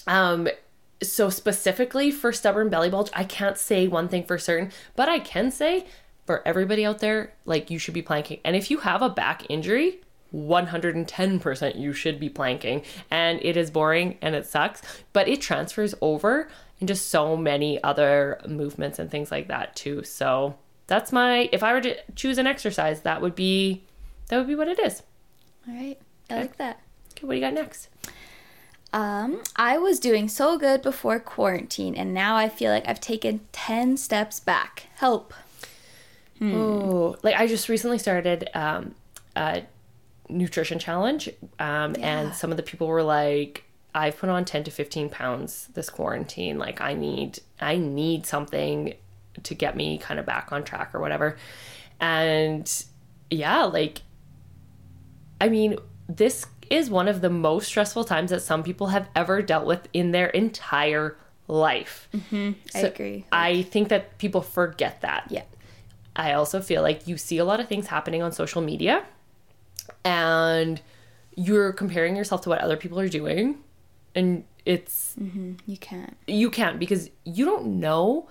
um 0.08 0.48
so 1.04 1.30
specifically 1.30 2.10
for 2.12 2.32
stubborn 2.32 2.70
belly 2.70 2.90
bulge 2.90 3.10
i 3.14 3.24
can't 3.24 3.58
say 3.58 3.88
one 3.88 4.08
thing 4.08 4.24
for 4.24 4.38
certain 4.38 4.72
but 4.96 5.08
i 5.10 5.20
can 5.20 5.52
say 5.52 5.86
for 6.26 6.42
everybody 6.48 6.84
out 6.86 7.00
there 7.00 7.34
like 7.46 7.70
you 7.72 7.78
should 7.80 7.94
be 7.94 8.02
planking 8.02 8.40
and 8.46 8.56
if 8.56 8.70
you 8.72 8.78
have 8.80 9.02
a 9.02 9.10
back 9.10 9.44
injury 9.50 10.00
110% 10.34 11.80
you 11.80 11.94
should 11.94 12.20
be 12.20 12.30
planking 12.30 12.82
and 13.10 13.40
it 13.44 13.58
is 13.58 13.70
boring 13.72 14.18
and 14.22 14.36
it 14.36 14.46
sucks 14.46 14.82
but 15.14 15.28
it 15.28 15.42
transfers 15.42 15.94
over 16.02 16.48
into 16.82 16.96
so 16.96 17.38
many 17.38 17.82
other 17.84 18.42
movements 18.48 18.98
and 19.00 19.10
things 19.10 19.32
like 19.32 19.48
that 19.48 19.76
too 19.76 20.04
so 20.04 20.56
that's 20.88 21.12
my 21.12 21.48
if 21.54 21.62
i 21.64 21.72
were 21.72 21.80
to 21.82 21.96
choose 22.16 22.38
an 22.38 22.48
exercise 22.48 23.02
that 23.02 23.22
would 23.22 23.36
be 23.36 23.84
that 24.28 24.38
would 24.38 24.48
be 24.48 24.56
what 24.56 24.68
it 24.68 24.80
is 24.80 25.04
All 25.68 25.74
right. 25.76 25.98
I 26.30 26.36
like 26.42 26.58
that. 26.58 26.80
okay 27.14 27.28
what 27.28 27.34
do 27.34 27.40
you 27.40 27.46
got 27.46 27.54
next 27.54 27.88
Um, 28.94 29.42
I 29.56 29.78
was 29.78 30.00
doing 30.02 30.28
so 30.28 30.58
good 30.58 30.82
before 30.82 31.18
quarantine, 31.20 31.96
and 31.96 32.14
now 32.14 32.36
I 32.36 32.50
feel 32.50 32.72
like 32.74 32.86
I've 32.90 33.00
taken 33.00 33.40
10 33.54 33.96
steps 33.96 34.42
back. 34.42 34.88
Help. 34.96 35.34
Oh, 36.42 37.16
like 37.24 37.36
I 37.36 37.48
just 37.48 37.70
recently 37.70 38.00
started 38.00 38.50
um, 38.54 38.96
a 39.36 39.64
nutrition 40.28 40.78
challenge, 40.80 41.30
um, 41.60 41.96
Yeah. 41.96 42.08
and 42.22 42.34
some 42.36 42.52
of 42.52 42.58
the 42.58 42.64
people 42.64 42.88
were 42.88 43.04
like, 43.04 43.64
"I've 43.94 44.18
put 44.18 44.30
on 44.30 44.46
ten 44.46 44.64
to 44.64 44.72
fifteen 44.72 45.10
pounds 45.10 45.68
this 45.74 45.90
quarantine. 45.90 46.58
Like 46.58 46.82
I 46.82 46.94
need, 46.94 47.40
I 47.60 47.78
need 47.78 48.26
something 48.26 48.94
to 49.44 49.56
get 49.56 49.76
me 49.76 49.98
kind 49.98 50.20
of 50.20 50.26
back 50.26 50.52
on 50.52 50.64
track 50.64 50.94
or 50.94 51.00
whatever." 51.00 51.38
And 52.00 52.72
yeah, 53.30 53.64
like, 53.64 54.02
I 55.40 55.50
mean, 55.50 55.78
this 56.08 56.46
is 56.70 56.90
one 56.90 57.08
of 57.08 57.22
the 57.22 57.30
most 57.30 57.68
stressful 57.68 58.06
times 58.06 58.30
that 58.32 58.42
some 58.42 58.64
people 58.64 58.88
have 58.88 59.08
ever 59.16 59.42
dealt 59.42 59.66
with 59.66 59.88
in 59.94 60.12
their 60.12 60.28
entire 60.28 61.18
life. 61.48 62.08
Mm-hmm. 62.14 62.52
I 62.74 62.82
So 62.82 62.88
agree. 62.88 63.26
I 63.32 63.64
think 63.64 63.90
that 63.90 64.18
people 64.18 64.42
forget 64.42 65.02
that. 65.02 65.28
yeah. 65.30 65.44
I 66.16 66.34
also 66.34 66.62
feel 66.62 66.82
like 66.82 67.08
you 67.08 67.18
see 67.18 67.38
a 67.38 67.46
lot 67.46 67.60
of 67.60 67.68
things 67.68 67.88
happening 67.88 68.22
on 68.22 68.32
social 68.32 68.62
media 68.62 69.04
and 70.04 70.82
you're 71.36 71.72
comparing 71.72 72.16
yourself 72.16 72.42
to 72.42 72.50
what 72.50 72.60
other 72.60 72.76
people 72.76 73.00
are 73.00 73.08
doing 73.10 73.58
and 74.16 74.44
it's 74.66 75.16
You 75.18 75.78
can't. 75.80 76.16
you 76.28 76.50
can't 76.50 76.80
because 76.80 77.10
you 77.24 77.46
don't 77.46 77.80
know 77.80 78.28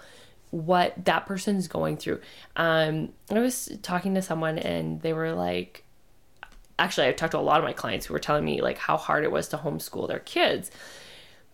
what 0.50 1.04
that 1.04 1.26
person's 1.26 1.68
going 1.68 1.96
through. 1.96 2.20
Um 2.56 3.12
I 3.30 3.40
was 3.40 3.68
talking 3.82 4.14
to 4.14 4.22
someone 4.22 4.58
and 4.58 5.00
they 5.02 5.12
were 5.12 5.32
like 5.32 5.84
actually 6.78 7.06
I've 7.08 7.16
talked 7.16 7.32
to 7.32 7.38
a 7.38 7.40
lot 7.40 7.58
of 7.58 7.64
my 7.64 7.72
clients 7.72 8.06
who 8.06 8.14
were 8.14 8.20
telling 8.20 8.44
me 8.44 8.60
like 8.62 8.78
how 8.78 8.96
hard 8.96 9.24
it 9.24 9.32
was 9.32 9.48
to 9.48 9.58
homeschool 9.58 10.08
their 10.08 10.18
kids. 10.20 10.70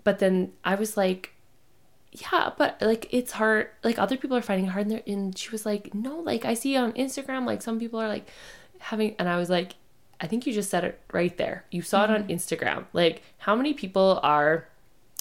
But 0.05 0.19
then 0.19 0.53
I 0.65 0.75
was 0.77 0.97
like 0.97 1.33
yeah, 2.13 2.51
but 2.57 2.81
like 2.81 3.09
it's 3.11 3.33
hard. 3.33 3.69
Like 3.85 3.99
other 3.99 4.17
people 4.17 4.37
are 4.37 4.43
finding 4.43 4.67
it 4.67 4.71
hard, 4.71 4.87
and, 4.87 5.03
and 5.07 5.37
she 5.37 5.51
was 5.51 5.67
like, 5.67 5.95
"No, 5.95 6.21
like 6.21 6.47
I 6.47 6.55
see 6.55 6.75
on 6.75 6.93
Instagram, 6.93 7.45
like 7.45 7.61
some 7.61 7.79
people 7.79 8.01
are 8.01 8.09
like 8.09 8.27
having," 8.79 9.15
and 9.19 9.29
I 9.29 9.37
was 9.37 9.51
like, 9.51 9.75
"I 10.21 10.27
think 10.27 10.47
you 10.47 10.53
just 10.53 10.71
said 10.71 10.85
it 10.85 11.01
right 11.13 11.37
there. 11.37 11.65
You 11.71 11.83
saw 11.83 12.05
it 12.05 12.11
on 12.11 12.29
Instagram. 12.29 12.85
Like 12.93 13.23
how 13.39 13.55
many 13.55 13.75
people 13.75 14.21
are 14.23 14.69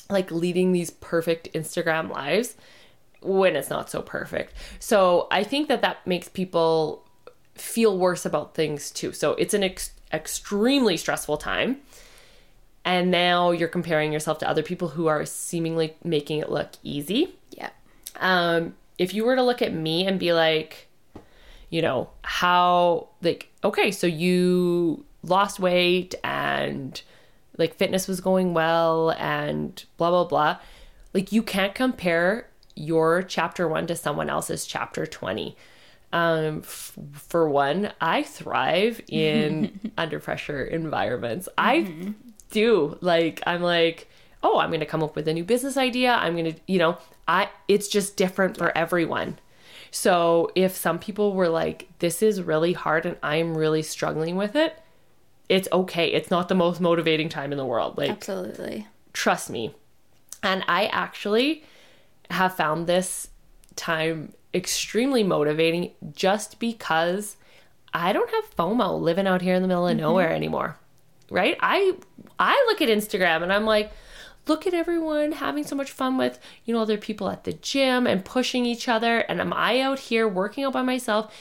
like 0.10 0.32
leading 0.32 0.72
these 0.72 0.92
perfect 0.92 1.52
Instagram 1.54 2.10
lives 2.10 2.56
when 3.22 3.56
it's 3.56 3.70
not 3.70 3.90
so 3.90 4.02
perfect?" 4.02 4.54
So 4.80 5.28
I 5.32 5.44
think 5.44 5.68
that 5.68 5.82
that 5.82 6.06
makes 6.06 6.30
people 6.30 7.08
feel 7.56 7.98
worse 7.98 8.26
about 8.26 8.54
things 8.54 8.92
too. 8.92 9.14
So 9.14 9.32
it's 9.34 9.54
an 9.54 9.64
ex- 9.64 9.92
extremely 10.12 10.98
stressful 10.98 11.38
time 11.38 11.82
and 12.86 13.10
now 13.10 13.50
you're 13.50 13.68
comparing 13.68 14.14
yourself 14.14 14.38
to 14.38 14.48
other 14.48 14.62
people 14.62 14.90
who 14.90 15.08
are 15.08 15.26
seemingly 15.26 15.96
making 16.04 16.40
it 16.40 16.52
look 16.52 16.70
easy. 16.84 17.36
Yeah. 17.50 17.72
Um, 18.18 18.76
if 19.00 19.14
you 19.14 19.26
were 19.26 19.36
to 19.36 19.42
look 19.42 19.64
at 19.64 19.74
me 19.74 20.06
and 20.06 20.20
be 20.20 20.32
like, 20.32 20.88
you 21.70 21.82
know, 21.82 22.10
how 22.24 23.10
like 23.22 23.50
okay, 23.64 23.92
so 23.92 24.08
you 24.08 25.06
lost 25.24 25.60
weight 25.60 26.16
and 26.24 27.02
like 27.58 27.76
fitness 27.76 28.08
was 28.08 28.22
going 28.22 28.54
well 28.54 29.12
and 29.12 29.86
blah 29.98 30.10
blah 30.10 30.26
blah. 30.26 30.58
Like 31.14 31.32
you 31.32 31.42
can't 31.44 31.74
compare 31.74 32.48
your 32.76 33.24
chapter 33.24 33.68
1 33.68 33.88
to 33.88 33.96
someone 33.96 34.30
else's 34.30 34.66
chapter 34.66 35.06
20. 35.06 35.56
Um 36.14 36.60
f- 36.60 36.98
for 37.14 37.50
one, 37.50 37.92
I 38.02 38.24
thrive 38.24 39.02
in 39.08 39.92
under 39.98 40.20
pressure 40.20 40.64
environments. 40.64 41.50
I 41.58 42.14
do. 42.52 42.98
Like 43.02 43.42
I'm 43.46 43.62
like, 43.62 44.10
oh, 44.44 44.60
I'm 44.60 44.70
going 44.70 44.80
to 44.80 44.86
come 44.86 45.02
up 45.04 45.16
with 45.16 45.28
a 45.28 45.34
new 45.34 45.44
business 45.44 45.76
idea. 45.76 46.14
I'm 46.14 46.34
going 46.34 46.54
to, 46.54 46.60
you 46.68 46.78
know, 46.78 46.98
I 47.28 47.50
it's 47.68 47.88
just 47.88 48.16
different 48.16 48.58
for 48.58 48.78
everyone. 48.78 49.40
So 49.96 50.52
if 50.56 50.76
some 50.76 51.00
people 51.00 51.32
were 51.32 51.48
like, 51.48 51.88
this 52.00 52.22
is 52.22 52.42
really 52.42 52.74
hard 52.74 53.06
and 53.06 53.16
I'm 53.24 53.58
really 53.58 53.82
struggling 53.82 54.36
with 54.36 54.54
it, 54.54 54.78
it's 55.48 55.70
okay. 55.72 56.12
It's 56.12 56.30
not 56.30 56.50
the 56.50 56.54
most 56.54 56.82
motivating 56.82 57.30
time 57.30 57.54
in 57.54 57.58
the 57.58 57.66
world. 57.66 57.98
Like 57.98 58.10
Absolutely. 58.10 58.88
trust 59.14 59.50
me. 59.50 59.74
And 60.44 60.66
I 60.68 60.88
actually 60.88 61.64
have 62.30 62.58
found 62.58 62.88
this 62.88 63.30
time 63.78 64.34
extremely 64.54 65.24
motivating 65.24 65.92
just 66.14 66.60
because 66.60 67.38
I 67.94 68.12
don't 68.12 68.30
have 68.32 68.54
FOMO 68.54 69.00
living 69.00 69.28
out 69.28 69.42
here 69.42 69.56
in 69.56 69.62
the 69.62 69.70
middle 69.70 69.88
of 69.88 69.94
mm-hmm. 69.94 70.02
nowhere 70.02 70.34
anymore. 70.34 70.78
Right? 71.32 71.56
I 71.62 71.96
I 72.38 72.66
look 72.68 72.82
at 72.82 72.90
Instagram 72.90 73.44
and 73.44 73.54
I'm 73.54 73.66
like, 73.66 73.94
look 74.48 74.68
at 74.68 74.74
everyone 74.74 75.34
having 75.34 75.64
so 75.64 75.76
much 75.76 75.92
fun 75.92 76.18
with, 76.18 76.40
you 76.66 76.74
know, 76.74 76.82
other 76.82 76.98
people 76.98 77.30
at 77.30 77.44
the 77.44 77.54
gym 77.54 78.06
and 78.08 78.24
pushing 78.26 78.66
each 78.66 78.88
other 78.88 79.20
and 79.20 79.42
am 79.42 79.54
I 79.54 79.82
out 79.82 80.00
here 80.00 80.28
working 80.28 80.64
out 80.64 80.74
by 80.74 80.82
myself? 80.82 81.34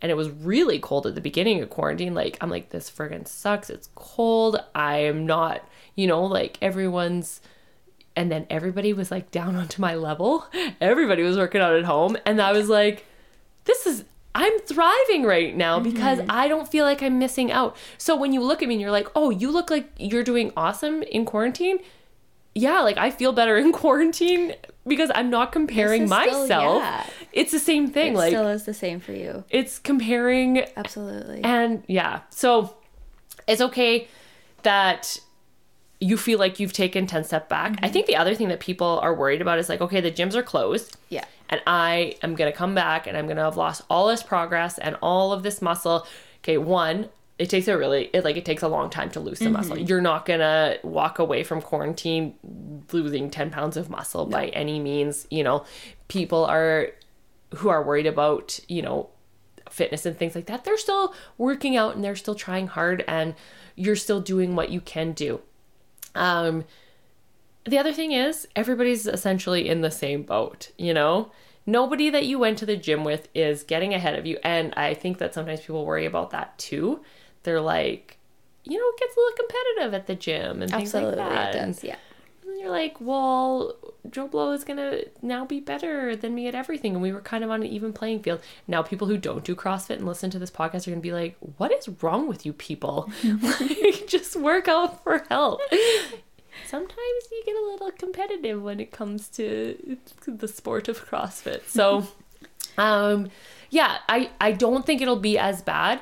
And 0.00 0.10
it 0.10 0.16
was 0.16 0.30
really 0.30 0.78
cold 0.78 1.06
at 1.06 1.14
the 1.14 1.20
beginning 1.20 1.62
of 1.62 1.70
quarantine. 1.70 2.14
Like 2.14 2.36
I'm 2.40 2.50
like 2.50 2.70
this 2.70 2.90
friggin' 2.90 3.28
sucks. 3.28 3.70
It's 3.70 3.88
cold. 3.94 4.60
I 4.74 4.98
am 4.98 5.26
not, 5.26 5.66
you 5.94 6.06
know, 6.06 6.24
like 6.24 6.58
everyone's 6.60 7.40
and 8.16 8.30
then 8.30 8.46
everybody 8.50 8.92
was 8.92 9.10
like 9.10 9.30
down 9.30 9.56
onto 9.62 9.80
my 9.80 9.94
level. 9.94 10.46
Everybody 10.80 11.22
was 11.22 11.36
working 11.36 11.60
out 11.60 11.74
at 11.74 11.84
home. 11.84 12.16
And 12.26 12.40
I 12.40 12.52
was 12.52 12.68
like, 12.68 13.06
this 13.64 13.86
is, 13.86 14.04
I'm 14.34 14.58
thriving 14.60 15.24
right 15.24 15.54
now 15.56 15.78
mm-hmm. 15.78 15.92
because 15.92 16.20
I 16.28 16.48
don't 16.48 16.68
feel 16.68 16.84
like 16.84 17.02
I'm 17.02 17.18
missing 17.18 17.52
out. 17.52 17.76
So 17.98 18.16
when 18.16 18.32
you 18.32 18.42
look 18.42 18.62
at 18.62 18.68
me 18.68 18.74
and 18.74 18.80
you're 18.80 18.90
like, 18.90 19.08
oh, 19.14 19.30
you 19.30 19.50
look 19.50 19.70
like 19.70 19.90
you're 19.98 20.24
doing 20.24 20.52
awesome 20.56 21.02
in 21.04 21.24
quarantine. 21.24 21.78
Yeah, 22.54 22.80
like 22.80 22.98
I 22.98 23.10
feel 23.10 23.32
better 23.32 23.56
in 23.56 23.72
quarantine 23.82 24.54
because 24.86 25.10
I'm 25.14 25.30
not 25.30 25.52
comparing 25.52 26.02
is 26.02 26.10
still- 26.10 26.40
myself. 26.42 26.82
yeah. 26.82 27.06
It's 27.32 27.50
the 27.52 27.58
same 27.58 27.88
thing. 27.88 28.12
It 28.12 28.16
like 28.16 28.30
still 28.30 28.48
is 28.48 28.64
the 28.64 28.74
same 28.74 29.00
for 29.00 29.12
you. 29.12 29.44
it's 29.48 29.78
comparing 29.78 30.64
Absolutely. 30.76 31.42
and 31.42 31.82
yeah, 31.86 32.20
so 32.28 32.76
it's 33.46 33.62
okay 33.62 34.06
that 34.64 35.18
you 36.00 36.16
feel 36.16 36.38
like 36.38 36.58
you've 36.58 36.72
taken 36.72 37.06
10 37.06 37.24
steps 37.24 37.48
back. 37.48 37.72
I 37.72 37.74
mm-hmm. 37.74 37.92
think 37.92 38.06
the 38.06 38.16
other 38.16 38.34
thing 38.34 38.48
that 38.48 38.60
people 38.60 38.98
are 39.02 39.14
worried 39.14 39.40
about 39.40 39.58
is 39.58 39.68
like, 39.68 39.80
okay, 39.80 40.00
the 40.00 40.10
gyms 40.10 40.34
are 40.34 40.42
closed. 40.42 40.96
yeah. 41.08 41.24
And 41.48 41.60
I 41.66 42.16
am 42.22 42.34
going 42.34 42.50
to 42.50 42.56
come 42.56 42.74
back 42.74 43.06
and 43.06 43.14
I'm 43.16 43.26
going 43.26 43.36
to 43.36 43.42
have 43.42 43.58
lost 43.58 43.82
all 43.90 44.08
this 44.08 44.22
progress 44.22 44.78
and 44.78 44.96
all 45.02 45.32
of 45.34 45.42
this 45.42 45.60
muscle. 45.60 46.06
Okay, 46.38 46.56
one, 46.56 47.10
it 47.42 47.50
takes 47.50 47.66
a 47.66 47.76
really 47.76 48.08
it 48.12 48.22
like 48.22 48.36
it 48.36 48.44
takes 48.44 48.62
a 48.62 48.68
long 48.68 48.88
time 48.88 49.10
to 49.10 49.18
lose 49.18 49.40
the 49.40 49.50
muscle. 49.50 49.76
You're 49.76 50.00
not 50.00 50.26
going 50.26 50.38
to 50.38 50.78
walk 50.84 51.18
away 51.18 51.42
from 51.42 51.60
quarantine 51.60 52.36
losing 52.92 53.30
10 53.30 53.50
pounds 53.50 53.76
of 53.76 53.90
muscle 53.90 54.26
by 54.26 54.46
any 54.48 54.78
means, 54.78 55.26
you 55.28 55.42
know. 55.42 55.64
People 56.06 56.44
are 56.44 56.90
who 57.56 57.68
are 57.68 57.82
worried 57.82 58.06
about, 58.06 58.60
you 58.68 58.80
know, 58.80 59.10
fitness 59.68 60.06
and 60.06 60.16
things 60.16 60.36
like 60.36 60.46
that, 60.46 60.62
they're 60.62 60.78
still 60.78 61.14
working 61.36 61.76
out 61.76 61.96
and 61.96 62.04
they're 62.04 62.14
still 62.14 62.36
trying 62.36 62.68
hard 62.68 63.04
and 63.08 63.34
you're 63.74 63.96
still 63.96 64.20
doing 64.20 64.54
what 64.54 64.70
you 64.70 64.80
can 64.80 65.10
do. 65.10 65.40
Um 66.14 66.62
the 67.64 67.78
other 67.78 67.92
thing 67.92 68.12
is 68.12 68.46
everybody's 68.54 69.08
essentially 69.08 69.68
in 69.68 69.80
the 69.80 69.90
same 69.90 70.22
boat, 70.22 70.70
you 70.78 70.94
know? 70.94 71.32
Nobody 71.66 72.08
that 72.10 72.24
you 72.24 72.38
went 72.38 72.58
to 72.58 72.66
the 72.66 72.76
gym 72.76 73.02
with 73.02 73.28
is 73.34 73.64
getting 73.64 73.94
ahead 73.94 74.16
of 74.16 74.26
you 74.26 74.38
and 74.44 74.72
I 74.76 74.94
think 74.94 75.18
that 75.18 75.34
sometimes 75.34 75.62
people 75.62 75.84
worry 75.84 76.06
about 76.06 76.30
that 76.30 76.56
too. 76.56 77.00
They're 77.42 77.60
like, 77.60 78.18
you 78.64 78.78
know, 78.78 78.84
it 78.86 78.98
gets 79.00 79.16
a 79.16 79.20
little 79.20 79.36
competitive 79.36 79.94
at 79.94 80.06
the 80.06 80.14
gym 80.14 80.62
and 80.62 80.70
things 80.70 80.94
Absolutely. 80.94 81.16
like 81.18 81.28
that. 81.28 81.54
It 81.54 81.58
does. 81.58 81.84
Yeah. 81.84 81.96
and 82.46 82.60
you're 82.60 82.70
like, 82.70 82.96
well, 83.00 83.76
Joe 84.10 84.28
Blow 84.28 84.52
is 84.52 84.64
gonna 84.64 85.00
now 85.20 85.44
be 85.44 85.60
better 85.60 86.14
than 86.14 86.34
me 86.34 86.46
at 86.48 86.54
everything, 86.54 86.92
and 86.94 87.02
we 87.02 87.12
were 87.12 87.20
kind 87.20 87.42
of 87.42 87.50
on 87.50 87.62
an 87.62 87.68
even 87.68 87.92
playing 87.92 88.22
field. 88.22 88.40
Now, 88.68 88.82
people 88.82 89.08
who 89.08 89.16
don't 89.16 89.44
do 89.44 89.54
CrossFit 89.56 89.96
and 89.96 90.06
listen 90.06 90.30
to 90.30 90.38
this 90.38 90.50
podcast 90.50 90.86
are 90.86 90.90
gonna 90.90 91.00
be 91.00 91.12
like, 91.12 91.36
what 91.56 91.72
is 91.72 91.88
wrong 92.02 92.28
with 92.28 92.44
you 92.46 92.52
people? 92.52 93.10
like, 93.24 94.06
just 94.06 94.36
work 94.36 94.68
out 94.68 95.02
for 95.02 95.24
health. 95.28 95.60
Sometimes 96.66 97.24
you 97.30 97.42
get 97.44 97.56
a 97.56 97.64
little 97.64 97.90
competitive 97.92 98.62
when 98.62 98.78
it 98.78 98.92
comes 98.92 99.28
to 99.30 99.96
the 100.26 100.48
sport 100.48 100.88
of 100.88 101.04
CrossFit. 101.04 101.62
So, 101.66 102.06
um, 102.78 103.30
yeah, 103.70 103.98
I 104.08 104.30
I 104.40 104.52
don't 104.52 104.84
think 104.84 105.00
it'll 105.00 105.16
be 105.16 105.38
as 105.38 105.62
bad 105.62 106.00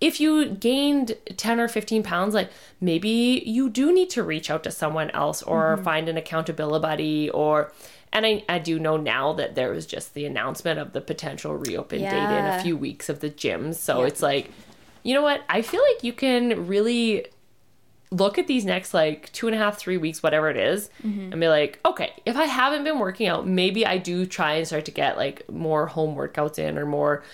if 0.00 0.20
you 0.20 0.46
gained 0.46 1.16
10 1.36 1.58
or 1.58 1.68
15 1.68 2.02
pounds, 2.02 2.34
like 2.34 2.50
maybe 2.80 3.42
you 3.46 3.70
do 3.70 3.92
need 3.92 4.10
to 4.10 4.22
reach 4.22 4.50
out 4.50 4.62
to 4.64 4.70
someone 4.70 5.10
else 5.10 5.42
or 5.42 5.74
mm-hmm. 5.74 5.84
find 5.84 6.08
an 6.08 6.16
accountability 6.16 6.82
buddy 6.82 7.30
or 7.30 7.72
and 8.12 8.24
I, 8.24 8.44
I 8.48 8.58
do 8.58 8.78
know 8.78 8.96
now 8.96 9.32
that 9.34 9.56
there 9.56 9.70
was 9.70 9.84
just 9.84 10.14
the 10.14 10.24
announcement 10.24 10.78
of 10.78 10.92
the 10.92 11.00
potential 11.00 11.54
reopen 11.54 12.00
date 12.00 12.08
in 12.12 12.46
a 12.46 12.62
few 12.62 12.76
weeks 12.76 13.08
of 13.08 13.20
the 13.20 13.28
gyms. 13.28 13.74
So 13.74 14.00
Yeah. 14.00 14.06
it's 14.06 14.22
like, 14.22 14.50
you 15.02 15.12
know 15.12 15.22
what? 15.22 15.42
I 15.48 15.60
feel 15.60 15.82
like 15.82 16.02
you 16.02 16.12
can 16.12 16.66
really 16.66 17.26
look 18.10 18.38
at 18.38 18.46
these 18.46 18.64
next 18.64 18.94
like 18.94 19.30
two 19.32 19.48
and 19.48 19.54
a 19.54 19.58
half, 19.58 19.76
three 19.76 19.96
weeks, 19.96 20.22
whatever 20.22 20.48
it 20.48 20.56
is, 20.56 20.88
mm-hmm. 21.04 21.32
and 21.32 21.40
be 21.40 21.48
like, 21.48 21.80
okay, 21.84 22.12
if 22.24 22.36
I 22.36 22.44
haven't 22.44 22.84
been 22.84 22.98
working 22.98 23.26
out, 23.26 23.46
maybe 23.46 23.84
I 23.84 23.98
do 23.98 24.24
try 24.24 24.54
and 24.54 24.66
start 24.66 24.84
to 24.86 24.92
get 24.92 25.16
like 25.16 25.50
more 25.50 25.86
home 25.86 26.16
workouts 26.16 26.58
in 26.58 26.78
or 26.78 26.86
more, 26.86 27.24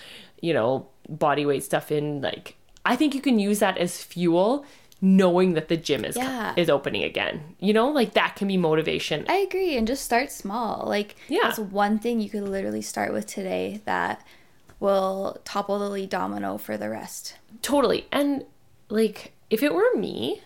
you 0.43 0.53
know, 0.53 0.87
body 1.07 1.45
weight 1.45 1.63
stuff 1.63 1.91
in. 1.91 2.21
Like, 2.21 2.55
I 2.85 2.95
think 2.97 3.15
you 3.15 3.21
can 3.21 3.39
use 3.39 3.59
that 3.59 3.77
as 3.77 4.03
fuel, 4.03 4.65
knowing 5.01 5.53
that 5.53 5.67
the 5.69 5.77
gym 5.77 6.03
is 6.05 6.15
Yeah. 6.17 6.53
is 6.57 6.69
opening 6.69 7.03
again. 7.03 7.55
You 7.59 7.73
know, 7.73 7.87
like 7.89 8.13
that 8.13 8.35
can 8.35 8.47
be 8.49 8.57
motivation. 8.57 9.25
I 9.29 9.37
agree. 9.47 9.77
And 9.77 9.87
just 9.87 10.03
start 10.03 10.31
small. 10.31 10.83
Like, 10.95 11.15
Yeah. 11.29 11.39
that's 11.43 11.59
one 11.59 11.97
thing 11.99 12.19
you 12.19 12.29
could 12.29 12.43
literally 12.55 12.81
start 12.81 13.13
with 13.13 13.25
today 13.25 13.81
that 13.85 14.25
will 14.79 15.37
topple 15.45 15.79
the 15.79 15.89
lead 15.89 16.09
domino 16.09 16.57
for 16.57 16.75
the 16.77 16.89
rest. 16.89 17.35
Totally. 17.61 18.05
And 18.11 18.43
like, 18.89 19.31
if 19.49 19.63
it 19.63 19.73
were 19.73 19.95
me, 19.95 20.41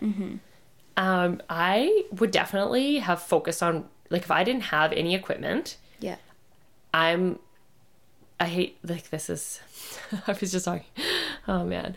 um, 0.96 1.42
I 1.50 2.04
would 2.20 2.32
definitely 2.32 3.00
have 3.00 3.22
focused 3.22 3.62
on 3.64 3.86
like 4.10 4.22
if 4.24 4.32
I 4.32 4.44
didn't 4.44 4.64
have 4.76 4.92
any 4.94 5.16
equipment. 5.16 5.78
Yeah. 6.00 6.18
I'm 6.94 7.40
I 8.40 8.46
hate 8.46 8.78
like 8.84 9.10
this 9.10 9.30
is 9.30 9.62
I 10.28 10.34
was 10.40 10.52
just 10.52 10.66
talking. 10.66 10.86
Oh 11.48 11.64
man. 11.64 11.96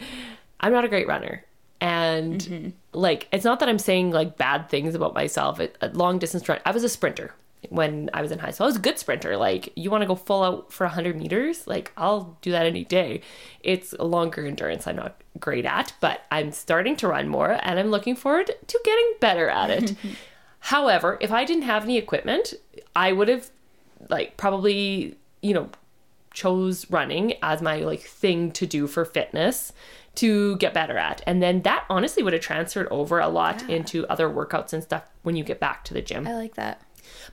I'm 0.61 0.73
not 0.73 0.85
a 0.85 0.89
great 0.89 1.09
runner. 1.09 1.45
And 1.81 2.41
mm-hmm. 2.41 2.69
like 2.93 3.29
it's 3.33 3.45
not 3.45 3.61
that 3.61 3.69
I'm 3.69 3.79
saying 3.79 4.11
like 4.11 4.37
bad 4.37 4.69
things 4.69 4.95
about 4.95 5.15
myself. 5.15 5.61
At, 5.61 5.77
at 5.81 5.97
long 5.97 6.19
distance 6.19 6.49
run, 6.49 6.61
I 6.65 6.71
was 6.71 6.85
a 6.85 6.89
sprinter 6.89 7.35
when 7.69 8.11
I 8.15 8.23
was 8.23 8.33
in 8.33 8.39
high 8.39 8.51
school. 8.51 8.65
I 8.65 8.69
was 8.69 8.77
a 8.77 8.81
good 8.81 8.99
sprinter. 8.99 9.37
Like 9.37 9.73
you 9.77 9.91
want 9.91 10.03
to 10.03 10.07
go 10.07 10.15
full 10.15 10.43
out 10.43 10.73
for 10.73 10.85
100 10.87 11.17
meters, 11.17 11.67
like 11.67 11.93
I'll 11.97 12.37
do 12.43 12.51
that 12.53 12.67
any 12.67 12.85
day. 12.85 13.23
It's 13.63 13.95
a 13.99 14.05
longer 14.05 14.47
endurance 14.47 14.87
I'm 14.87 14.97
not 14.97 15.21
great 15.39 15.65
at, 15.65 15.93
but 16.01 16.23
I'm 16.31 16.53
starting 16.53 16.97
to 16.97 17.09
run 17.09 17.29
more 17.29 17.59
and 17.63 17.79
I'm 17.79 17.91
looking 17.91 18.17
forward 18.17 18.47
to 18.67 18.81
getting 18.85 19.13
better 19.21 19.49
at 19.49 19.71
it. 19.71 19.95
However, 20.61 21.17
if 21.21 21.33
I 21.33 21.45
didn't 21.45 21.63
have 21.63 21.85
any 21.85 21.97
equipment, 21.97 22.55
I 22.95 23.13
would 23.13 23.29
have 23.29 23.51
like 24.09 24.37
probably, 24.37 25.17
you 25.43 25.55
know, 25.55 25.71
chose 26.33 26.89
running 26.91 27.35
as 27.43 27.61
my 27.61 27.79
like 27.79 28.03
thing 28.03 28.53
to 28.53 28.67
do 28.67 28.87
for 28.87 29.05
fitness 29.05 29.73
to 30.17 30.57
get 30.57 30.75
better 30.75 30.99
at. 30.99 31.23
And 31.27 31.43
then 31.43 31.63
that 31.63 31.85
honestly 31.89 32.23
would 32.23 32.33
have 32.33 32.43
transferred 32.43 32.89
over 32.91 33.19
a 33.19 33.29
lot 33.29 33.63
Yeah. 33.67 33.77
into 33.77 34.07
other 34.09 34.29
workouts 34.29 34.73
and 34.73 34.83
stuff 34.83 35.05
when 35.23 35.37
you 35.37 35.45
get 35.45 35.61
back 35.61 35.85
to 35.85 35.95
the 35.95 36.03
gym. 36.03 36.27
I 36.27 36.35
like 36.35 36.55
that. 36.55 36.83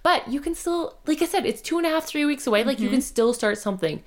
But 0.04 0.28
you 0.28 0.39
can 0.39 0.56
still, 0.56 0.98
like 1.06 1.22
I 1.22 1.26
said, 1.26 1.45
it's 1.45 1.62
two 1.62 1.78
and 1.78 1.86
a 1.86 1.89
half, 1.89 2.06
three 2.06 2.26
weeks 2.26 2.48
away. 2.48 2.64
Like 2.64 2.80
you 2.80 2.89
can 2.89 3.00
mm-hmm. 3.00 3.04
still 3.04 3.34
start 3.34 3.58
something. 3.58 4.04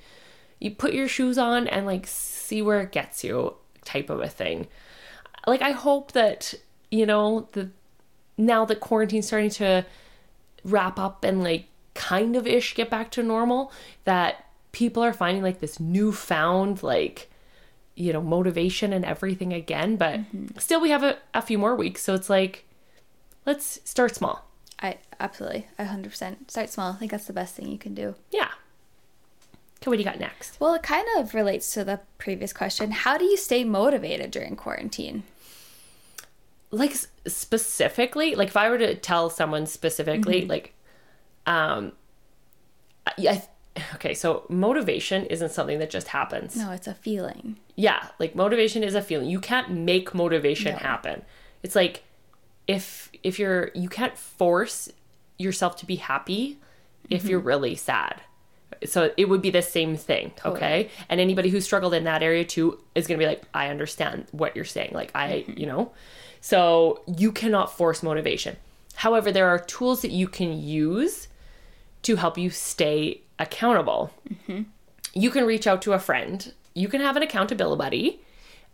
You 0.59 0.71
put 0.71 0.93
your 0.93 1.07
shoes 1.07 1.37
on 1.37 1.67
and 1.67 1.85
like 1.85 2.07
see 2.07 2.61
where 2.61 2.81
it 2.81 2.91
gets 2.91 3.23
you, 3.23 3.55
type 3.83 4.09
of 4.09 4.21
a 4.21 4.27
thing. 4.27 4.67
Like 5.47 5.61
I 5.61 5.71
hope 5.71 6.11
that 6.13 6.53
you 6.89 7.05
know 7.05 7.49
the 7.53 7.69
now 8.37 8.65
that 8.65 8.79
quarantine's 8.79 9.27
starting 9.27 9.49
to 9.51 9.85
wrap 10.63 10.99
up 10.99 11.23
and 11.23 11.43
like 11.43 11.65
kind 11.93 12.35
of 12.35 12.47
ish 12.47 12.75
get 12.75 12.89
back 12.89 13.11
to 13.11 13.23
normal, 13.23 13.71
that 14.05 14.45
people 14.71 15.03
are 15.03 15.13
finding 15.13 15.43
like 15.43 15.59
this 15.59 15.79
newfound 15.79 16.83
like 16.83 17.29
you 17.95 18.13
know 18.13 18.21
motivation 18.21 18.93
and 18.93 19.05
everything 19.05 19.53
again. 19.53 19.95
But 19.95 20.21
still, 20.57 20.81
we 20.81 20.89
have 20.89 21.03
a, 21.03 21.17
a 21.33 21.41
few 21.41 21.57
more 21.57 21.75
weeks, 21.75 22.01
so 22.01 22.13
it's 22.13 22.29
like 22.29 22.65
let's 23.45 23.79
start 23.83 24.15
small. 24.15 24.45
I 24.79 24.97
absolutely, 25.19 25.67
a 25.77 25.85
hundred 25.85 26.09
percent. 26.09 26.49
Start 26.51 26.69
small. 26.69 26.93
I 26.93 26.95
think 26.95 27.11
that's 27.11 27.25
the 27.25 27.33
best 27.33 27.55
thing 27.55 27.67
you 27.67 27.77
can 27.77 27.93
do. 27.93 28.15
Yeah. 28.31 28.49
Okay, 29.81 29.89
what 29.89 29.95
do 29.97 30.03
you 30.03 30.05
got 30.05 30.19
next? 30.19 30.59
Well, 30.59 30.75
it 30.75 30.83
kind 30.83 31.07
of 31.17 31.33
relates 31.33 31.73
to 31.73 31.83
the 31.83 31.99
previous 32.19 32.53
question. 32.53 32.91
How 32.91 33.17
do 33.17 33.25
you 33.25 33.35
stay 33.35 33.63
motivated 33.63 34.29
during 34.29 34.55
quarantine? 34.55 35.23
Like 36.69 36.95
specifically, 37.25 38.35
like 38.35 38.49
if 38.49 38.57
I 38.57 38.69
were 38.69 38.77
to 38.77 38.93
tell 38.93 39.31
someone 39.31 39.65
specifically, 39.65 40.45
like, 40.45 40.75
um, 41.47 41.93
I, 43.07 43.13
I, 43.27 43.43
okay, 43.95 44.13
so 44.13 44.45
motivation 44.49 45.25
isn't 45.25 45.51
something 45.51 45.79
that 45.79 45.89
just 45.89 46.09
happens. 46.09 46.55
No, 46.55 46.71
it's 46.71 46.87
a 46.87 46.93
feeling. 46.93 47.57
Yeah, 47.75 48.07
like 48.19 48.35
motivation 48.35 48.83
is 48.83 48.95
a 48.95 49.01
feeling. 49.01 49.29
You 49.29 49.39
can't 49.39 49.71
make 49.71 50.13
motivation 50.13 50.73
No. 50.73 50.79
happen. 50.79 51.23
It's 51.63 51.75
like 51.75 52.03
if 52.67 53.11
if 53.23 53.39
you're 53.39 53.71
you 53.73 53.89
can't 53.89 54.17
force 54.17 54.89
yourself 55.37 55.75
to 55.77 55.85
be 55.85 55.95
happy 55.95 56.59
if 57.09 57.21
mm-hmm. 57.21 57.29
you're 57.29 57.39
really 57.39 57.75
sad. 57.75 58.21
So 58.85 59.11
it 59.15 59.29
would 59.29 59.41
be 59.41 59.51
the 59.51 59.61
same 59.61 59.95
thing, 59.95 60.31
okay? 60.43 60.89
And 61.07 61.19
anybody 61.19 61.49
who 61.49 61.61
struggled 61.61 61.93
in 61.93 62.05
that 62.05 62.23
area 62.23 62.43
too 62.43 62.79
is 62.95 63.05
going 63.05 63.19
to 63.19 63.23
be 63.23 63.29
like, 63.29 63.43
I 63.53 63.67
understand 63.67 64.25
what 64.31 64.55
you're 64.55 64.65
saying. 64.65 64.91
Like, 64.93 65.11
I, 65.13 65.45
mm-hmm. 65.47 65.59
you 65.59 65.67
know, 65.67 65.91
so 66.39 67.03
you 67.05 67.31
cannot 67.31 67.75
force 67.77 68.01
motivation. 68.01 68.57
However, 68.95 69.31
there 69.31 69.47
are 69.47 69.59
tools 69.59 70.01
that 70.01 70.11
you 70.11 70.27
can 70.27 70.59
use 70.59 71.27
to 72.03 72.15
help 72.15 72.37
you 72.37 72.49
stay 72.49 73.21
accountable. 73.39 74.11
You 75.13 75.29
can 75.29 75.45
reach 75.45 75.67
out 75.67 75.81
to 75.83 75.93
a 75.93 75.99
friend. 75.99 76.53
You 76.73 76.87
can 76.87 77.01
have 77.01 77.15
an 77.17 77.23
accountability 77.23 77.77
buddy 77.77 78.21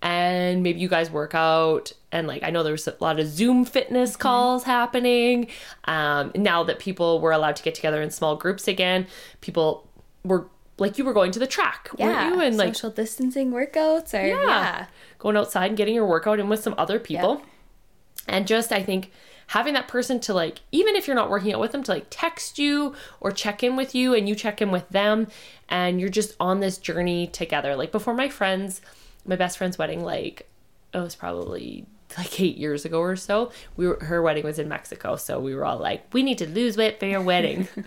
and 0.01 0.61
maybe 0.61 0.79
you 0.79 0.87
guys 0.87 1.09
work 1.09 1.33
out 1.33 1.91
and 2.11 2.27
like 2.27 2.43
i 2.43 2.49
know 2.51 2.61
there's 2.61 2.87
a 2.87 2.95
lot 2.99 3.19
of 3.19 3.25
zoom 3.27 3.65
fitness 3.65 4.15
calls 4.15 4.63
happening 4.63 5.47
um, 5.85 6.31
now 6.35 6.63
that 6.63 6.77
people 6.79 7.19
were 7.19 7.31
allowed 7.31 7.55
to 7.55 7.63
get 7.63 7.73
together 7.73 8.01
in 8.01 8.11
small 8.11 8.35
groups 8.35 8.67
again 8.67 9.07
people 9.41 9.87
were 10.23 10.47
like 10.77 10.99
you 10.99 11.03
were 11.03 11.13
going 11.13 11.31
to 11.31 11.39
the 11.39 11.47
track 11.47 11.89
Yeah. 11.97 12.05
weren't 12.05 12.35
you 12.35 12.41
and 12.41 12.57
like 12.57 12.75
social 12.75 12.91
distancing 12.91 13.51
workouts 13.51 14.13
or 14.13 14.27
yeah. 14.27 14.85
going 15.17 15.35
outside 15.35 15.67
and 15.67 15.77
getting 15.77 15.95
your 15.95 16.05
workout 16.05 16.39
in 16.39 16.47
with 16.47 16.61
some 16.61 16.75
other 16.77 16.99
people 16.99 17.41
and 18.27 18.45
just 18.45 18.71
i 18.71 18.83
think 18.83 19.11
having 19.47 19.73
that 19.73 19.87
person 19.87 20.19
to 20.19 20.33
like 20.33 20.59
even 20.71 20.95
if 20.95 21.07
you're 21.07 21.15
not 21.15 21.29
working 21.29 21.53
out 21.53 21.59
with 21.59 21.71
them 21.71 21.83
to 21.83 21.91
like 21.91 22.07
text 22.09 22.59
you 22.59 22.93
or 23.19 23.31
check 23.31 23.63
in 23.63 23.75
with 23.75 23.95
you 23.95 24.13
and 24.13 24.27
you 24.27 24.35
check 24.35 24.61
in 24.61 24.71
with 24.71 24.87
them 24.89 25.27
and 25.69 25.99
you're 25.99 26.09
just 26.09 26.35
on 26.39 26.59
this 26.59 26.77
journey 26.77 27.27
together. 27.27 27.75
Like 27.75 27.91
before 27.91 28.13
my 28.13 28.29
friends 28.29 28.81
my 29.27 29.35
best 29.35 29.57
friend's 29.57 29.77
wedding 29.77 30.03
like 30.03 30.49
it 30.93 30.99
was 30.99 31.15
probably 31.15 31.85
like 32.17 32.39
eight 32.39 32.57
years 32.57 32.85
ago 32.85 32.99
or 32.99 33.15
so 33.15 33.51
we 33.75 33.87
were 33.87 33.99
her 34.01 34.21
wedding 34.21 34.43
was 34.43 34.57
in 34.57 34.69
mexico 34.69 35.17
so 35.17 35.39
we 35.39 35.53
were 35.53 35.65
all 35.65 35.77
like 35.77 36.05
we 36.13 36.23
need 36.23 36.37
to 36.37 36.47
lose 36.47 36.77
weight 36.77 36.99
for 36.99 37.05
your 37.05 37.21
wedding. 37.21 37.67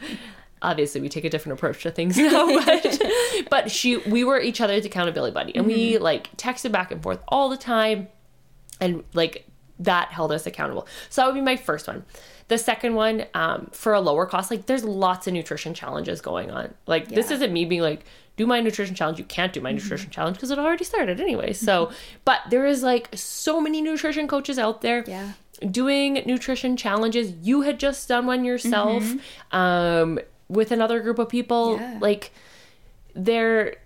Obviously 0.63 1.01
we 1.01 1.09
take 1.09 1.25
a 1.25 1.31
different 1.31 1.59
approach 1.59 1.83
to 1.85 1.91
things 1.91 2.19
now 2.19 2.47
but 2.47 3.03
but 3.49 3.71
she 3.71 3.97
we 3.97 4.25
were 4.25 4.39
each 4.39 4.61
other's 4.61 4.85
accountability 4.85 5.33
buddy 5.33 5.57
and 5.57 5.67
we 5.67 5.95
mm-hmm. 5.95 6.05
like 6.05 6.37
texted 6.37 6.71
back 6.71 6.93
and 6.93 7.03
forth 7.03 7.19
all 7.29 7.49
the 7.49 7.57
time 7.57 8.09
and 8.79 9.03
like 9.15 9.50
that 9.81 10.09
held 10.13 10.31
us 10.31 10.47
accountable. 10.47 10.87
So 11.09 11.23
that 11.23 11.27
would 11.27 11.35
be 11.35 11.41
my 11.41 11.57
first 11.57 11.89
one. 11.89 12.05
The 12.49 12.59
second 12.59 12.95
one 12.95 13.25
um, 13.35 13.69
for 13.73 13.93
a 13.95 14.01
lower 14.01 14.27
cost 14.27 14.51
like 14.51 14.67
there's 14.67 14.85
lots 14.85 15.27
of 15.27 15.33
nutrition 15.33 15.73
challenges 15.75 16.21
going 16.21 16.51
on. 16.51 16.75
Like 16.87 17.09
this 17.09 17.31
isn't 17.31 17.53
me 17.53 17.65
being 17.65 17.81
like 17.83 18.05
do 18.37 18.47
my 18.47 18.61
nutrition 18.61 18.95
challenge 18.95 19.19
you 19.19 19.25
can't 19.25 19.53
do 19.53 19.61
my 19.61 19.71
nutrition 19.73 20.11
challenge 20.11 20.37
because 20.37 20.51
it 20.51 20.59
already 20.59 20.85
started 20.85 21.21
anyway. 21.21 21.53
So 21.53 21.93
but 22.25 22.41
there 22.51 22.67
is 22.67 22.83
like 22.83 23.09
so 23.15 23.61
many 23.61 23.81
nutrition 23.83 24.27
coaches 24.29 24.59
out 24.59 24.81
there 24.83 25.05
Yeah. 25.07 25.33
doing 25.71 26.23
nutrition 26.27 26.77
challenges 26.77 27.33
you 27.43 27.63
had 27.63 27.79
just 27.79 28.09
done 28.09 28.27
one 28.27 28.45
yourself 28.45 29.05
um, 29.53 30.19
with 30.49 30.73
another 30.73 31.01
group 31.01 31.19
of 31.19 31.29
people. 31.29 31.77
Yeah. 31.79 31.99
like 32.01 32.33
they're 33.15 33.77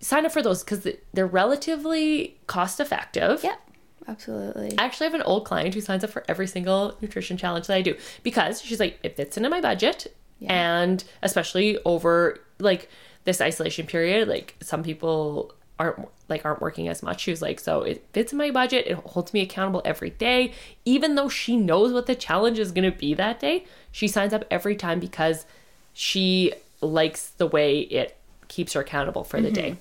sign 0.00 0.24
up 0.26 0.32
for 0.32 0.42
those 0.42 0.62
because 0.62 0.86
they're 1.12 1.26
relatively 1.26 2.38
cost 2.46 2.80
effective. 2.80 3.42
Yep. 3.44 3.60
Absolutely. 4.08 4.74
I 4.78 4.84
actually 4.84 5.06
have 5.06 5.14
an 5.14 5.22
old 5.22 5.44
client 5.44 5.74
who 5.74 5.80
signs 5.80 6.04
up 6.04 6.10
for 6.10 6.24
every 6.28 6.46
single 6.46 6.96
nutrition 7.00 7.36
challenge 7.36 7.66
that 7.66 7.74
I 7.74 7.82
do 7.82 7.96
because 8.22 8.62
she's 8.62 8.80
like, 8.80 8.98
it 9.02 9.16
fits 9.16 9.36
into 9.36 9.48
my 9.48 9.60
budget. 9.60 10.14
And 10.48 11.04
especially 11.22 11.78
over 11.84 12.38
like 12.58 12.88
this 13.24 13.40
isolation 13.40 13.86
period, 13.86 14.28
like 14.28 14.56
some 14.60 14.82
people 14.82 15.54
aren't 15.78 16.08
like 16.28 16.44
aren't 16.44 16.60
working 16.60 16.88
as 16.88 17.02
much. 17.02 17.20
She 17.20 17.30
was 17.30 17.42
like, 17.42 17.60
so 17.60 17.82
it 17.82 18.06
fits 18.12 18.32
in 18.32 18.38
my 18.38 18.50
budget. 18.50 18.86
It 18.86 18.94
holds 18.94 19.32
me 19.32 19.40
accountable 19.40 19.82
every 19.84 20.10
day. 20.10 20.52
Even 20.84 21.14
though 21.14 21.28
she 21.28 21.56
knows 21.56 21.92
what 21.92 22.06
the 22.06 22.14
challenge 22.14 22.58
is 22.58 22.72
gonna 22.72 22.90
be 22.90 23.14
that 23.14 23.40
day, 23.40 23.64
she 23.92 24.08
signs 24.08 24.32
up 24.32 24.44
every 24.50 24.76
time 24.76 25.00
because 25.00 25.44
she 25.92 26.52
likes 26.80 27.30
the 27.30 27.46
way 27.46 27.80
it 27.80 28.16
keeps 28.48 28.72
her 28.72 28.80
accountable 28.80 29.24
for 29.24 29.40
the 29.40 29.48
mm-hmm. 29.48 29.54
day. 29.54 29.76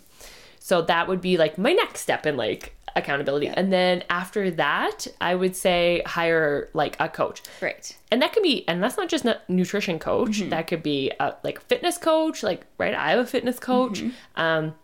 So 0.60 0.82
that 0.84 1.08
would 1.08 1.22
be 1.22 1.38
like 1.38 1.58
my 1.58 1.74
next 1.74 2.02
step 2.02 2.26
in 2.26 2.38
like 2.38 2.76
accountability. 3.00 3.48
And 3.48 3.74
then 3.74 4.04
after 4.10 4.52
that, 4.52 5.08
I 5.20 5.36
would 5.36 5.56
say 5.56 6.04
hire 6.06 6.70
like 6.74 6.96
a 7.00 7.10
coach. 7.10 7.42
Right. 7.62 7.98
And 8.12 8.22
that 8.22 8.34
could 8.34 8.44
be, 8.44 8.68
and 8.68 8.82
that's 8.84 8.98
not 8.98 9.10
just 9.10 9.26
a 9.26 9.42
nutrition 9.48 10.00
coach. 10.00 10.42
That 10.50 10.68
could 10.68 10.84
be 10.84 11.12
a, 11.20 11.36
like 11.44 11.58
a 11.58 11.62
fitness 11.62 11.98
coach. 11.98 12.44
Like, 12.44 12.66
right, 12.78 12.94
I 12.94 13.12
have 13.12 13.20
a 13.20 13.26
fitness 13.26 13.60
coach. 13.60 14.04
Um, 14.36 14.76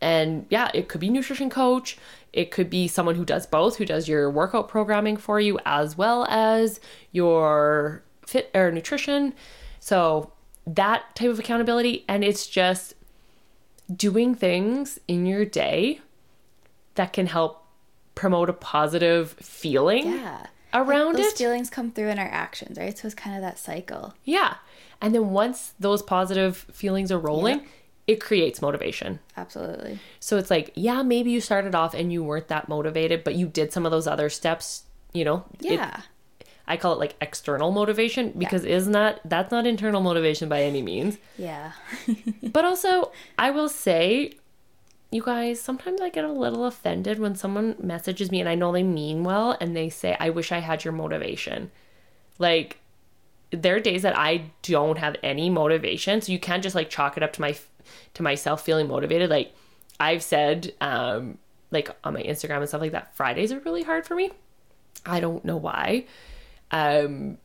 and 0.00 0.46
yeah, 0.50 0.70
it 0.74 0.88
could 0.88 1.00
be 1.00 1.10
nutrition 1.10 1.50
coach. 1.50 1.98
It 2.32 2.50
could 2.50 2.70
be 2.70 2.88
someone 2.88 3.14
who 3.14 3.24
does 3.24 3.46
both, 3.46 3.76
who 3.76 3.84
does 3.84 4.08
your 4.08 4.30
workout 4.30 4.68
programming 4.68 5.16
for 5.16 5.40
you 5.40 5.58
as 5.64 5.96
well 5.96 6.26
as 6.26 6.80
your 7.10 8.02
fit 8.26 8.50
or 8.54 8.70
nutrition. 8.70 9.34
So 9.80 10.32
that 10.66 11.14
type 11.14 11.30
of 11.30 11.38
accountability, 11.38 12.04
and 12.06 12.22
it's 12.22 12.46
just 12.46 12.94
doing 13.94 14.34
things 14.34 14.98
in 15.08 15.24
your 15.24 15.46
day 15.46 16.00
that 16.98 17.12
can 17.12 17.26
help 17.26 17.64
promote 18.14 18.50
a 18.50 18.52
positive 18.52 19.32
feeling 19.40 20.06
Yeah. 20.12 20.46
around 20.74 21.16
Those 21.16 21.26
it. 21.32 21.38
feelings 21.38 21.70
come 21.70 21.90
through 21.92 22.08
in 22.08 22.18
our 22.18 22.26
actions, 22.28 22.76
right? 22.78 22.96
So 22.98 23.06
it's 23.06 23.14
kind 23.14 23.34
of 23.36 23.42
that 23.42 23.58
cycle. 23.58 24.14
Yeah. 24.24 24.54
And 25.00 25.14
then 25.14 25.30
once 25.30 25.74
those 25.78 26.02
positive 26.02 26.56
feelings 26.72 27.10
are 27.12 27.18
rolling, 27.18 27.66
it 28.08 28.20
creates 28.20 28.60
motivation. 28.60 29.20
Absolutely. 29.36 29.98
So 30.18 30.36
it's 30.38 30.50
like, 30.50 30.72
yeah, 30.74 31.02
maybe 31.02 31.30
you 31.30 31.40
started 31.40 31.74
off 31.74 31.94
and 31.94 32.12
you 32.12 32.24
weren't 32.24 32.48
that 32.48 32.68
motivated, 32.68 33.22
but 33.24 33.34
you 33.36 33.46
did 33.46 33.72
some 33.72 33.86
of 33.86 33.92
those 33.92 34.06
other 34.08 34.28
steps, 34.28 34.82
you 35.12 35.24
know? 35.24 35.44
It- 35.60 35.72
Yeah. 35.72 36.00
I 36.70 36.76
call 36.76 36.92
it 36.92 36.98
like 36.98 37.14
external 37.22 37.70
motivation 37.70 38.32
because 38.36 38.64
isn't 38.64 38.92
that 38.92 39.20
that's 39.24 39.50
not 39.50 39.66
internal 39.66 40.02
motivation 40.02 40.48
by 40.50 40.62
any 40.64 40.82
means. 40.82 41.16
yeah. 41.38 41.72
But 42.42 42.64
also, 42.66 43.12
I 43.38 43.50
will 43.52 43.68
say, 43.70 44.32
you 45.10 45.22
guys, 45.22 45.60
sometimes 45.60 46.00
I 46.00 46.10
get 46.10 46.24
a 46.24 46.32
little 46.32 46.66
offended 46.66 47.18
when 47.18 47.34
someone 47.34 47.76
messages 47.80 48.30
me 48.30 48.40
and 48.40 48.48
I 48.48 48.54
know 48.54 48.72
they 48.72 48.82
mean 48.82 49.24
well 49.24 49.56
and 49.60 49.74
they 49.74 49.88
say, 49.88 50.16
I 50.20 50.30
wish 50.30 50.52
I 50.52 50.58
had 50.58 50.84
your 50.84 50.92
motivation. 50.92 51.70
Like, 52.38 52.78
there 53.50 53.76
are 53.76 53.80
days 53.80 54.02
that 54.02 54.16
I 54.16 54.50
don't 54.62 54.98
have 54.98 55.16
any 55.22 55.48
motivation. 55.48 56.20
So 56.20 56.32
you 56.32 56.38
can't 56.38 56.62
just 56.62 56.74
like 56.74 56.90
chalk 56.90 57.16
it 57.16 57.22
up 57.22 57.32
to 57.34 57.40
my 57.40 57.56
to 58.14 58.22
myself 58.22 58.62
feeling 58.62 58.88
motivated. 58.88 59.30
Like 59.30 59.54
I've 59.98 60.22
said, 60.22 60.74
um, 60.80 61.38
like 61.70 61.90
on 62.04 62.14
my 62.14 62.22
Instagram 62.22 62.58
and 62.58 62.68
stuff 62.68 62.80
like 62.80 62.92
that, 62.92 63.16
Fridays 63.16 63.52
are 63.52 63.60
really 63.60 63.82
hard 63.82 64.06
for 64.06 64.14
me. 64.14 64.30
I 65.06 65.20
don't 65.20 65.44
know 65.44 65.56
why. 65.56 66.04
Um, 66.70 67.38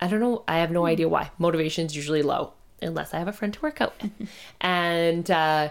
I 0.00 0.08
don't 0.08 0.20
know. 0.20 0.44
I 0.48 0.58
have 0.58 0.70
no 0.70 0.86
idea 0.86 1.08
why. 1.08 1.30
Motivation's 1.38 1.94
usually 1.94 2.22
low 2.22 2.54
unless 2.82 3.14
I 3.14 3.18
have 3.18 3.28
a 3.28 3.32
friend 3.32 3.52
to 3.54 3.60
work 3.60 3.80
out 3.80 3.94
with. 4.02 4.28
and 4.60 5.30
uh, 5.30 5.70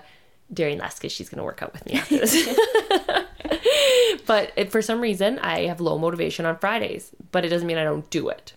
Darian 0.53 0.79
last 0.79 0.99
because 0.99 1.11
she's 1.11 1.29
going 1.29 1.39
to 1.39 1.43
work 1.43 1.61
out 1.61 1.73
with 1.73 1.85
me 1.85 1.93
after 1.93 2.17
this. 2.19 2.47
but 4.25 4.51
if 4.55 4.71
for 4.71 4.81
some 4.81 5.01
reason 5.01 5.39
I 5.39 5.65
have 5.65 5.81
low 5.81 5.97
motivation 5.97 6.45
on 6.45 6.57
Fridays, 6.57 7.11
but 7.31 7.45
it 7.45 7.49
doesn't 7.49 7.67
mean 7.67 7.77
I 7.77 7.83
don't 7.83 8.09
do 8.09 8.29
it. 8.29 8.53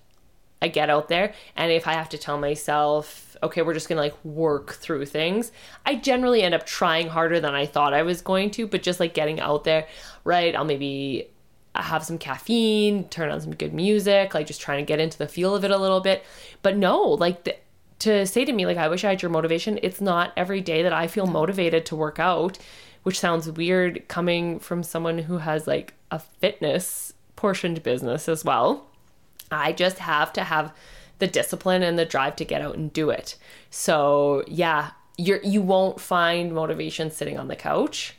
I 0.62 0.68
get 0.68 0.90
out 0.90 1.08
there, 1.08 1.32
and 1.56 1.72
if 1.72 1.86
I 1.86 1.94
have 1.94 2.10
to 2.10 2.18
tell 2.18 2.38
myself, 2.38 3.34
okay, 3.42 3.62
we're 3.62 3.72
just 3.72 3.88
gonna 3.88 4.02
like 4.02 4.24
work 4.24 4.74
through 4.74 5.06
things, 5.06 5.52
I 5.86 5.94
generally 5.94 6.42
end 6.42 6.54
up 6.54 6.66
trying 6.66 7.08
harder 7.08 7.40
than 7.40 7.54
I 7.54 7.64
thought 7.64 7.94
I 7.94 8.02
was 8.02 8.20
going 8.20 8.50
to, 8.52 8.66
but 8.66 8.82
just 8.82 9.00
like 9.00 9.14
getting 9.14 9.40
out 9.40 9.64
there, 9.64 9.88
right? 10.22 10.54
I'll 10.54 10.66
maybe 10.66 11.28
have 11.74 12.04
some 12.04 12.18
caffeine, 12.18 13.08
turn 13.08 13.30
on 13.30 13.40
some 13.40 13.54
good 13.54 13.72
music, 13.72 14.34
like 14.34 14.46
just 14.46 14.60
trying 14.60 14.84
to 14.84 14.86
get 14.86 15.00
into 15.00 15.16
the 15.16 15.28
feel 15.28 15.54
of 15.54 15.64
it 15.64 15.70
a 15.70 15.78
little 15.78 16.00
bit. 16.00 16.24
But 16.62 16.76
no, 16.76 17.00
like 17.00 17.44
the, 17.44 17.56
to 18.00 18.26
say 18.26 18.44
to 18.44 18.52
me, 18.52 18.66
like, 18.66 18.76
I 18.76 18.88
wish 18.88 19.04
I 19.04 19.10
had 19.10 19.22
your 19.22 19.30
motivation, 19.30 19.78
it's 19.82 20.00
not 20.00 20.32
every 20.36 20.60
day 20.60 20.82
that 20.82 20.92
I 20.92 21.06
feel 21.06 21.26
motivated 21.26 21.86
to 21.86 21.96
work 21.96 22.18
out, 22.18 22.58
which 23.02 23.20
sounds 23.20 23.50
weird 23.50 24.08
coming 24.08 24.58
from 24.58 24.82
someone 24.82 25.18
who 25.18 25.38
has 25.38 25.66
like 25.66 25.94
a 26.10 26.18
fitness 26.18 27.12
portioned 27.36 27.82
business 27.82 28.28
as 28.28 28.44
well. 28.44 28.86
I 29.50 29.72
just 29.72 29.98
have 29.98 30.32
to 30.34 30.44
have 30.44 30.72
the 31.18 31.26
discipline 31.26 31.82
and 31.82 31.98
the 31.98 32.04
drive 32.04 32.36
to 32.36 32.44
get 32.44 32.62
out 32.62 32.76
and 32.76 32.92
do 32.92 33.10
it. 33.10 33.36
So, 33.70 34.44
yeah, 34.46 34.90
you're 35.16 35.42
you 35.42 35.60
won't 35.60 36.00
find 36.00 36.54
motivation 36.54 37.10
sitting 37.10 37.38
on 37.38 37.48
the 37.48 37.56
couch, 37.56 38.14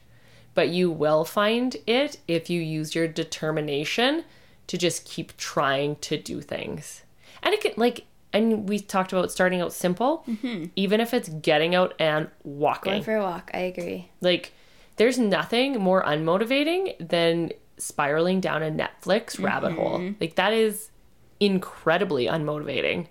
but 0.53 0.69
you 0.69 0.91
will 0.91 1.25
find 1.25 1.77
it 1.87 2.17
if 2.27 2.49
you 2.49 2.61
use 2.61 2.93
your 2.93 3.07
determination 3.07 4.23
to 4.67 4.77
just 4.77 5.05
keep 5.05 5.35
trying 5.37 5.95
to 5.97 6.17
do 6.17 6.41
things. 6.41 7.03
And 7.41 7.53
it 7.53 7.61
can 7.61 7.73
like 7.75 8.05
and 8.33 8.67
we 8.67 8.79
talked 8.79 9.11
about 9.11 9.31
starting 9.31 9.61
out 9.61 9.73
simple, 9.73 10.23
mm-hmm. 10.27 10.65
even 10.75 10.99
if 11.01 11.13
it's 11.13 11.29
getting 11.29 11.75
out 11.75 11.93
and 11.99 12.29
walking. 12.43 12.93
Going 12.93 13.03
for 13.03 13.15
a 13.15 13.21
walk. 13.21 13.51
I 13.53 13.59
agree. 13.59 14.09
Like, 14.21 14.53
there's 14.95 15.17
nothing 15.17 15.79
more 15.79 16.03
unmotivating 16.03 16.95
than 17.05 17.51
spiraling 17.77 18.39
down 18.39 18.63
a 18.63 18.71
Netflix 18.71 19.33
mm-hmm. 19.33 19.45
rabbit 19.45 19.73
hole. 19.73 20.13
Like, 20.19 20.35
that 20.35 20.53
is 20.53 20.91
incredibly 21.39 22.27
unmotivating. 22.27 23.07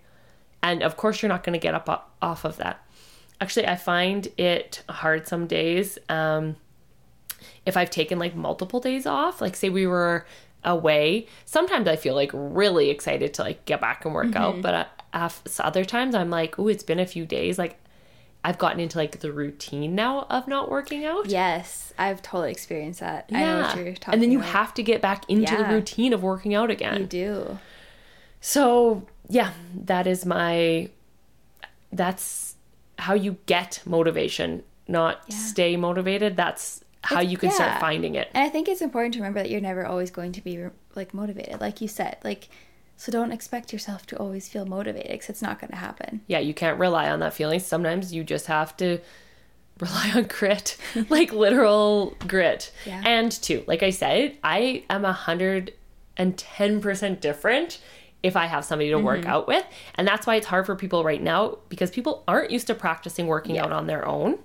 And 0.63 0.83
of 0.83 0.97
course, 0.97 1.21
you're 1.21 1.29
not 1.29 1.43
going 1.43 1.55
to 1.55 1.59
get 1.59 1.75
up 1.75 2.15
off 2.23 2.45
of 2.45 2.57
that. 2.59 2.85
Actually, 3.41 3.67
I 3.67 3.77
find 3.77 4.29
it 4.37 4.83
hard 4.89 5.27
some 5.27 5.47
days. 5.47 5.99
Um, 6.09 6.57
if 7.65 7.77
I've 7.77 7.91
taken 7.91 8.19
like 8.19 8.35
multiple 8.35 8.81
days 8.81 9.07
off, 9.07 9.41
like 9.41 9.57
say 9.57 9.71
we 9.71 9.87
were 9.87 10.27
away, 10.63 11.27
sometimes 11.47 11.89
I 11.89 11.97
feel 11.97 12.15
like 12.15 12.31
really 12.35 12.91
excited 12.91 13.35
to 13.35 13.43
like 13.43 13.65
get 13.65 13.81
back 13.81 14.05
and 14.05 14.15
work 14.15 14.37
out. 14.37 14.55
Mm-hmm. 14.55 14.63
But 14.63 15.00
af- 15.13 15.43
so 15.47 15.65
other 15.65 15.85
times 15.85 16.15
I'm 16.15 16.31
like, 16.31 16.59
oh, 16.59 16.69
it's 16.69 16.83
been 16.83 16.99
a 17.01 17.07
few 17.07 17.25
days. 17.27 17.59
Like 17.59 17.79
I've 18.45 18.57
gotten 18.59 18.81
into 18.81 18.97
like 18.97 19.21
the 19.21 19.33
routine 19.33 19.95
now 19.95 20.27
of 20.31 20.49
not 20.49 20.71
working 20.71 21.05
out. 21.05 21.27
Yes, 21.29 21.93
I've 21.99 22.23
totally 22.23 22.51
experienced 22.51 23.01
that. 23.01 23.29
I 23.33 23.41
know 23.41 23.61
what 23.61 23.77
you're 23.77 23.95
talking 23.95 24.15
and 24.15 24.23
then 24.23 24.31
you 24.31 24.39
about. 24.39 24.51
have 24.53 24.75
to 24.75 24.83
get 24.83 25.03
back 25.03 25.25
into 25.29 25.55
the 25.57 25.65
routine 25.67 26.13
of 26.13 26.23
working 26.23 26.55
out 26.55 26.71
again. 26.71 27.01
You 27.01 27.07
do. 27.07 27.59
So, 28.41 29.07
yeah, 29.29 29.53
that 29.75 30.07
is 30.07 30.25
my 30.25 30.89
that's 31.93 32.55
how 32.99 33.15
you 33.15 33.37
get 33.47 33.83
motivation, 33.85 34.63
not 34.87 35.21
Yeah. 35.29 35.37
stay 35.37 35.77
motivated. 35.77 36.37
That's 36.37 36.85
how 37.03 37.17
It's- 37.21 37.33
you 37.33 37.39
can 37.39 37.49
yeah. 37.49 37.55
start 37.55 37.81
finding 37.81 38.15
it. 38.15 38.29
And 38.35 38.45
I 38.45 38.49
think 38.49 38.69
it's 38.69 38.83
important 38.83 39.15
to 39.15 39.21
remember 39.21 39.41
that 39.43 39.51
you're 39.51 39.61
never 39.61 39.87
always 39.87 40.11
going 40.11 40.33
to 40.33 40.41
be 40.43 40.67
like 40.95 41.15
motivated, 41.15 41.61
like 41.61 41.81
you 41.81 41.89
said. 41.89 42.17
Like, 42.23 42.49
so 43.01 43.11
don't 43.11 43.33
expect 43.33 43.73
yourself 43.73 44.05
to 44.09 44.17
always 44.19 44.47
feel 44.47 44.67
motivated 44.67 45.13
because 45.13 45.31
it's 45.31 45.41
not 45.41 45.59
going 45.59 45.71
to 45.71 45.77
happen. 45.77 46.21
Yeah, 46.27 46.41
you 46.41 46.53
can't 46.53 46.79
rely 46.79 47.09
on 47.09 47.21
that 47.21 47.33
feeling. 47.33 47.59
Sometimes 47.61 48.13
you 48.13 48.23
just 48.25 48.47
have 48.47 48.77
to 48.77 48.99
rely 49.81 50.13
on 50.15 50.25
grit, 50.25 50.77
like 51.09 51.33
literal 51.33 52.15
grit. 52.29 52.71
Yeah. 52.85 53.01
And 53.07 53.33
two, 53.33 53.65
like 53.67 53.83
I 53.83 53.89
said, 53.89 54.37
I 54.45 54.85
am 54.91 55.07
a 55.07 55.13
hundred 55.15 55.73
and 56.19 56.37
ten 56.37 56.83
percent 56.83 57.23
different 57.23 57.81
if 58.23 58.37
I 58.37 58.45
have 58.45 58.67
somebody 58.67 58.91
to 58.91 58.99
work 58.99 59.21
Mm-hmm. 59.21 59.31
out 59.31 59.49
with. 59.49 59.65
And 59.95 60.07
that's 60.07 60.27
why 60.27 60.35
it's 60.37 60.49
hard 60.49 60.67
for 60.67 60.77
people 60.77 61.03
right 61.03 61.23
now 61.23 61.57
because 61.71 61.91
people 61.91 62.23
aren't 62.29 62.51
used 62.51 62.67
to 62.67 62.75
practicing 62.75 63.27
working 63.29 63.55
Yeah. 63.55 63.65
out 63.65 63.73
on 63.73 63.87
their 63.87 64.07
own. 64.07 64.39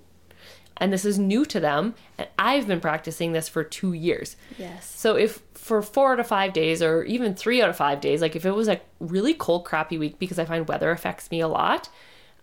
And 0.78 0.94
this 0.94 1.04
is 1.04 1.20
new 1.20 1.44
to 1.46 1.60
them. 1.60 1.94
And 2.18 2.30
I've 2.40 2.68
been 2.68 2.80
practicing 2.80 3.34
this 3.34 3.50
for 3.50 3.64
two 3.66 3.92
years. 3.92 4.38
Yes. 4.58 4.90
So 4.90 5.18
if 5.18 5.42
for 5.66 5.82
four 5.82 6.14
out 6.14 6.20
of 6.20 6.28
five 6.28 6.54
days, 6.54 6.80
or 6.84 7.04
even 7.06 7.34
three 7.34 7.60
out 7.60 7.72
of 7.72 7.76
five 7.76 8.00
days, 8.00 8.22
like 8.22 8.36
if 8.36 8.46
it 8.46 8.52
was 8.52 8.68
a 8.68 8.80
really 9.00 9.34
cold, 9.34 9.66
crappy 9.66 9.98
week, 9.98 10.20
because 10.20 10.38
I 10.38 10.46
find 10.46 10.68
weather 10.68 10.92
affects 10.92 11.32
me 11.32 11.40
a 11.42 11.48
lot, 11.48 11.90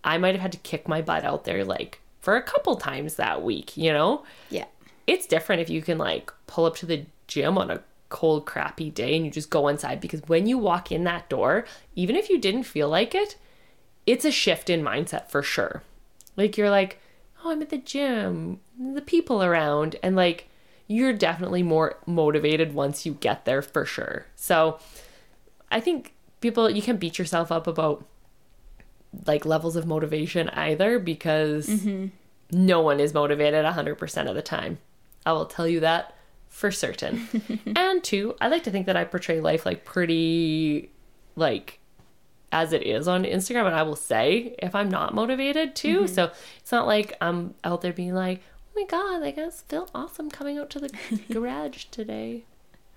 I 0.02 0.18
might 0.18 0.34
have 0.34 0.42
had 0.42 0.50
to 0.50 0.58
kick 0.58 0.88
my 0.88 1.02
butt 1.02 1.22
out 1.22 1.44
there 1.44 1.64
like 1.64 2.00
for 2.18 2.34
a 2.34 2.42
couple 2.42 2.74
times 2.74 3.14
that 3.14 3.44
week, 3.44 3.76
you 3.76 3.92
know? 3.92 4.24
Yeah. 4.50 4.64
It's 5.06 5.28
different 5.28 5.62
if 5.62 5.70
you 5.70 5.82
can 5.82 5.98
like 5.98 6.32
pull 6.48 6.64
up 6.64 6.74
to 6.78 6.86
the 6.86 7.06
gym 7.28 7.58
on 7.58 7.70
a 7.70 7.84
cold, 8.08 8.44
crappy 8.44 8.90
day 8.90 9.14
and 9.14 9.24
you 9.24 9.30
just 9.30 9.50
go 9.50 9.68
inside 9.68 10.00
because 10.00 10.22
when 10.26 10.48
you 10.48 10.58
walk 10.58 10.90
in 10.90 11.04
that 11.04 11.28
door, 11.28 11.64
even 11.94 12.16
if 12.16 12.28
you 12.28 12.40
didn't 12.40 12.64
feel 12.64 12.88
like 12.88 13.14
it, 13.14 13.36
it's 14.04 14.24
a 14.24 14.32
shift 14.32 14.68
in 14.68 14.82
mindset 14.82 15.30
for 15.30 15.44
sure. 15.44 15.84
Like 16.36 16.56
you're 16.56 16.70
like, 16.70 16.98
oh, 17.44 17.52
I'm 17.52 17.62
at 17.62 17.70
the 17.70 17.78
gym, 17.78 18.58
the 18.76 19.00
people 19.00 19.44
around, 19.44 19.94
and 20.02 20.16
like 20.16 20.48
you're 20.93 21.12
definitely 21.12 21.62
more 21.62 21.99
motivated 22.07 22.74
once 22.74 23.07
you 23.07 23.14
get 23.14 23.45
there 23.45 23.62
for 23.62 23.84
sure. 23.84 24.26
So 24.36 24.78
I 25.70 25.80
think 25.80 26.14
people, 26.40 26.68
you 26.68 26.82
can 26.82 26.99
beat 26.99 27.18
yourself 27.18 27.51
up 27.51 27.66
about 27.66 28.05
like 29.26 29.45
levels 29.45 29.76
of 29.76 29.86
motivation 29.86 30.49
either 30.51 30.99
because 30.99 31.66
mm-hmm. 31.66 32.07
no 32.51 32.80
one 32.80 33.01
is 33.01 33.14
motivated 33.14 33.64
100% 33.64 34.28
of 34.28 34.34
the 34.34 34.43
time. 34.43 34.78
I 35.24 35.32
will 35.32 35.47
tell 35.47 35.66
you 35.66 35.80
that 35.80 36.14
for 36.49 36.70
certain. 36.70 37.28
and 37.76 38.05
two, 38.05 38.36
I 38.40 38.49
like 38.49 38.64
to 38.64 38.70
think 38.70 38.86
that 38.86 38.97
I 38.97 39.05
portray 39.05 39.40
life 39.40 39.64
like 39.64 39.84
pretty 39.84 40.90
like 41.36 41.78
as 42.53 42.74
it 42.74 42.82
is 42.82 43.09
on 43.09 43.24
Instagram 43.24 43.66
and 43.66 43.74
I 43.74 43.82
will 43.82 43.97
say 43.97 44.55
if 44.59 44.74
I'm 44.74 44.90
not 44.90 45.14
motivated 45.14 45.74
too. 45.74 46.01
Mm-hmm. 46.01 46.14
So 46.14 46.30
it's 46.59 46.70
not 46.70 46.86
like 46.86 47.16
I'm 47.20 47.55
out 47.64 47.80
there 47.80 47.95
being 47.95 48.14
like, 48.14 48.43
"Oh 48.43 48.51
my 48.74 48.84
god, 48.84 49.22
I 49.22 49.30
guess 49.30 49.62
feel 49.62 49.88
awesome 49.94 50.30
coming 50.30 50.58
out 50.58 50.70
to 50.70 50.80
the 50.80 50.90
garage 51.32 51.84
today." 51.86 52.44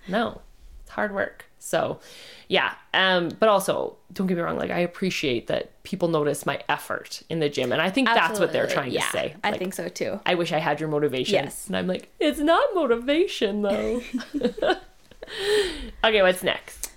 No. 0.08 0.40
It's 0.82 0.92
hard 0.92 1.12
work. 1.12 1.46
So, 1.58 1.98
yeah. 2.46 2.74
Um 2.94 3.30
but 3.40 3.48
also, 3.48 3.96
don't 4.12 4.28
get 4.28 4.36
me 4.36 4.42
wrong, 4.44 4.56
like 4.56 4.70
I 4.70 4.78
appreciate 4.78 5.48
that 5.48 5.82
people 5.82 6.06
notice 6.06 6.46
my 6.46 6.60
effort 6.68 7.24
in 7.28 7.40
the 7.40 7.48
gym 7.48 7.72
and 7.72 7.82
I 7.82 7.90
think 7.90 8.06
that's 8.06 8.38
what 8.38 8.52
they're 8.52 8.68
trying 8.68 8.92
yeah, 8.92 9.00
to 9.00 9.10
say. 9.10 9.34
I 9.42 9.58
think 9.58 9.74
so 9.74 9.88
too. 9.88 10.20
I 10.24 10.36
wish 10.36 10.52
I 10.52 10.58
had 10.58 10.78
your 10.78 10.88
motivation. 10.88 11.34
Yes. 11.34 11.66
And 11.66 11.76
I'm 11.76 11.88
like, 11.88 12.08
it's 12.20 12.38
not 12.38 12.72
motivation 12.72 13.62
though. 13.62 14.00
okay, 16.04 16.22
what's 16.22 16.44
next? 16.44 16.92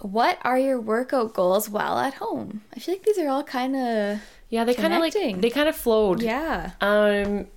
What 0.00 0.38
are 0.42 0.58
your 0.58 0.80
workout 0.80 1.34
goals 1.34 1.68
while 1.68 1.98
at 1.98 2.14
home? 2.14 2.62
I 2.76 2.78
feel 2.78 2.94
like 2.94 3.02
these 3.02 3.18
are 3.18 3.28
all 3.28 3.42
kind 3.42 3.74
of 3.74 4.20
Yeah, 4.48 4.62
they 4.62 4.74
kind 4.74 4.92
of 4.94 5.00
like 5.00 5.12
they 5.14 5.50
kind 5.50 5.68
of 5.68 5.74
flowed. 5.74 6.22
yeah. 6.22 6.72
Um 6.80 7.48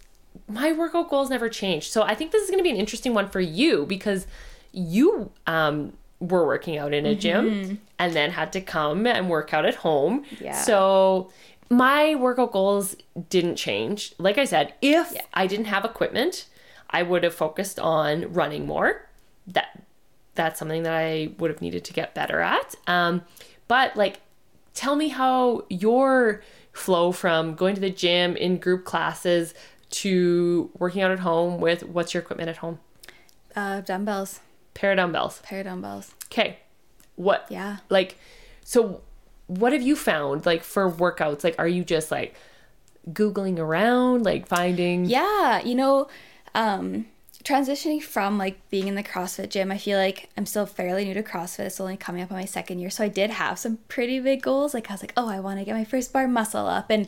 my 0.52 0.72
workout 0.72 1.10
goals 1.10 1.30
never 1.30 1.50
changed. 1.50 1.92
So 1.92 2.04
I 2.04 2.16
think 2.16 2.32
this 2.32 2.44
is 2.44 2.50
going 2.50 2.60
to 2.60 2.64
be 2.64 2.70
an 2.72 2.78
interesting 2.78 3.14
one 3.14 3.30
for 3.30 3.40
you 3.40 3.86
because 3.86 4.28
you 4.72 5.32
um 5.48 5.94
were 6.20 6.46
working 6.46 6.78
out 6.78 6.94
in 6.94 7.06
a 7.08 7.16
gym 7.16 7.80
and 7.98 8.14
then 8.14 8.30
had 8.32 8.54
to 8.54 8.62
come 8.62 9.08
and 9.08 9.28
work 9.30 9.54
out 9.56 9.66
at 9.66 9.76
home. 9.76 10.24
Yeah. 10.40 10.62
So 10.62 11.32
my 11.70 12.14
workout 12.16 12.52
goals 12.52 12.96
didn't 13.30 13.56
change. 13.56 14.14
Like 14.20 14.38
I 14.38 14.46
said, 14.46 14.74
if 14.84 15.12
Yeah. 15.14 15.22
I 15.34 15.48
didn't 15.48 15.66
have 15.66 15.84
equipment, 15.84 16.46
I 16.92 17.02
would 17.02 17.24
have 17.24 17.34
focused 17.34 17.80
on 17.80 18.32
running 18.34 18.68
more. 18.68 19.08
That 19.48 19.82
that's 20.36 20.60
something 20.60 20.84
that 20.84 20.94
I 20.94 21.32
would 21.40 21.50
have 21.50 21.62
needed 21.62 21.84
to 21.86 21.94
get 21.94 22.14
better 22.14 22.40
at. 22.40 22.76
Um, 22.88 23.24
but 23.68 23.98
like, 23.98 24.20
tell 24.76 24.96
me 24.96 25.08
how 25.10 25.66
your 25.70 26.42
flow 26.72 27.12
from 27.12 27.56
going 27.56 27.74
to 27.76 27.82
the 27.82 27.90
gym 27.90 28.36
in 28.38 28.58
group 28.58 28.86
classes 28.86 29.54
to 29.92 30.70
working 30.78 31.02
out 31.02 31.12
at 31.12 31.20
home 31.20 31.60
with 31.62 31.84
what's 31.84 32.14
your 32.14 32.24
equipment 32.24 32.50
at 32.50 32.58
home? 32.58 32.80
Uh, 33.56 33.82
dumbbells, 33.82 34.40
Pair 34.74 34.92
of 34.92 34.98
dumbbells. 34.98 35.42
pair 35.44 35.60
of 35.60 35.66
dumbbells. 35.66 36.14
Okay. 36.26 36.58
What? 37.16 37.46
Yeah. 37.50 37.78
Like, 37.90 38.18
so 38.64 39.02
what 39.48 39.74
have 39.74 39.82
you 39.82 39.96
found 39.96 40.46
like 40.46 40.64
for 40.64 40.90
workouts? 40.90 41.44
Like, 41.44 41.56
are 41.60 41.68
you 41.68 41.84
just 41.84 42.10
like 42.12 42.36
Googling 43.10 43.58
around, 43.60 44.24
like 44.24 44.48
finding. 44.48 45.06
Yeah, 45.06 45.62
you 45.64 45.74
know, 45.76 46.08
um, 46.54 47.08
transitioning 47.44 48.02
from 48.02 48.38
like 48.38 48.70
being 48.70 48.88
in 48.88 48.96
the 48.96 49.04
CrossFit 49.04 49.50
gym, 49.50 49.72
I 49.72 49.78
feel 49.78 49.98
like 49.98 50.30
I'm 50.38 50.46
still 50.46 50.66
fairly 50.66 51.06
new 51.06 51.14
to 51.14 51.24
CrossFit. 51.24 51.66
It's 51.66 51.80
only 51.80 51.98
coming 51.98 52.22
up 52.22 52.32
on 52.32 52.38
my 52.38 52.46
second 52.46 52.80
year. 52.80 52.90
So 52.90 53.04
I 53.04 53.08
did 53.08 53.30
have 53.30 53.60
some 53.60 53.78
pretty 53.88 54.20
big 54.20 54.42
goals. 54.42 54.74
Like 54.74 54.90
I 54.90 54.94
was 54.94 55.02
like, 55.02 55.14
oh, 55.18 55.28
I 55.28 55.40
want 55.40 55.60
to 55.60 55.66
get 55.66 55.76
my 55.76 55.84
first 55.86 56.14
bar 56.14 56.28
muscle 56.28 56.68
up 56.68 56.90
and, 56.90 57.08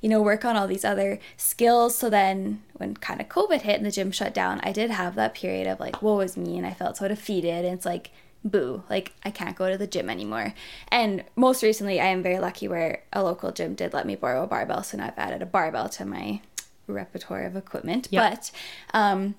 you 0.00 0.08
know, 0.08 0.22
work 0.22 0.44
on 0.44 0.56
all 0.56 0.66
these 0.66 0.84
other 0.84 1.18
skills. 1.36 1.96
So 1.96 2.10
then 2.10 2.62
when 2.74 2.96
kind 2.96 3.20
of 3.20 3.28
COVID 3.28 3.62
hit 3.62 3.76
and 3.76 3.86
the 3.86 3.90
gym 3.90 4.10
shut 4.10 4.34
down, 4.34 4.60
I 4.62 4.72
did 4.72 4.90
have 4.90 5.14
that 5.14 5.34
period 5.34 5.66
of 5.66 5.80
like, 5.80 6.02
woe 6.02 6.20
is 6.20 6.36
me. 6.36 6.56
And 6.58 6.66
I 6.66 6.72
felt 6.72 6.96
so 6.96 7.08
defeated. 7.08 7.64
And 7.64 7.74
it's 7.74 7.86
like, 7.86 8.10
boo, 8.44 8.82
like 8.90 9.12
I 9.24 9.30
can't 9.30 9.56
go 9.56 9.70
to 9.70 9.78
the 9.78 9.86
gym 9.86 10.10
anymore. 10.10 10.54
And 10.88 11.24
most 11.36 11.62
recently, 11.62 12.00
I 12.00 12.06
am 12.06 12.22
very 12.22 12.38
lucky 12.38 12.68
where 12.68 13.02
a 13.12 13.22
local 13.22 13.52
gym 13.52 13.74
did 13.74 13.92
let 13.92 14.06
me 14.06 14.16
borrow 14.16 14.44
a 14.44 14.46
barbell. 14.46 14.82
So 14.82 14.96
now 14.96 15.06
I've 15.06 15.18
added 15.18 15.42
a 15.42 15.46
barbell 15.46 15.88
to 15.90 16.04
my 16.04 16.40
repertoire 16.86 17.44
of 17.44 17.56
equipment. 17.56 18.08
Yep. 18.10 18.30
But 18.30 18.50
um, 18.98 19.34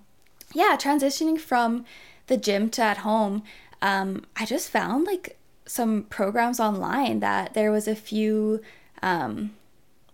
yeah, 0.53 0.77
transitioning 0.79 1.39
from 1.39 1.85
the 2.27 2.37
gym 2.37 2.69
to 2.71 2.81
at 2.81 2.97
home, 2.99 3.43
um, 3.81 4.25
I 4.37 4.45
just 4.45 4.69
found 4.69 5.05
like 5.05 5.37
some 5.65 6.03
programs 6.03 6.59
online 6.59 7.19
that 7.19 7.53
there 7.53 7.71
was 7.71 7.87
a 7.87 7.95
few. 7.95 8.61
Um, 9.01 9.51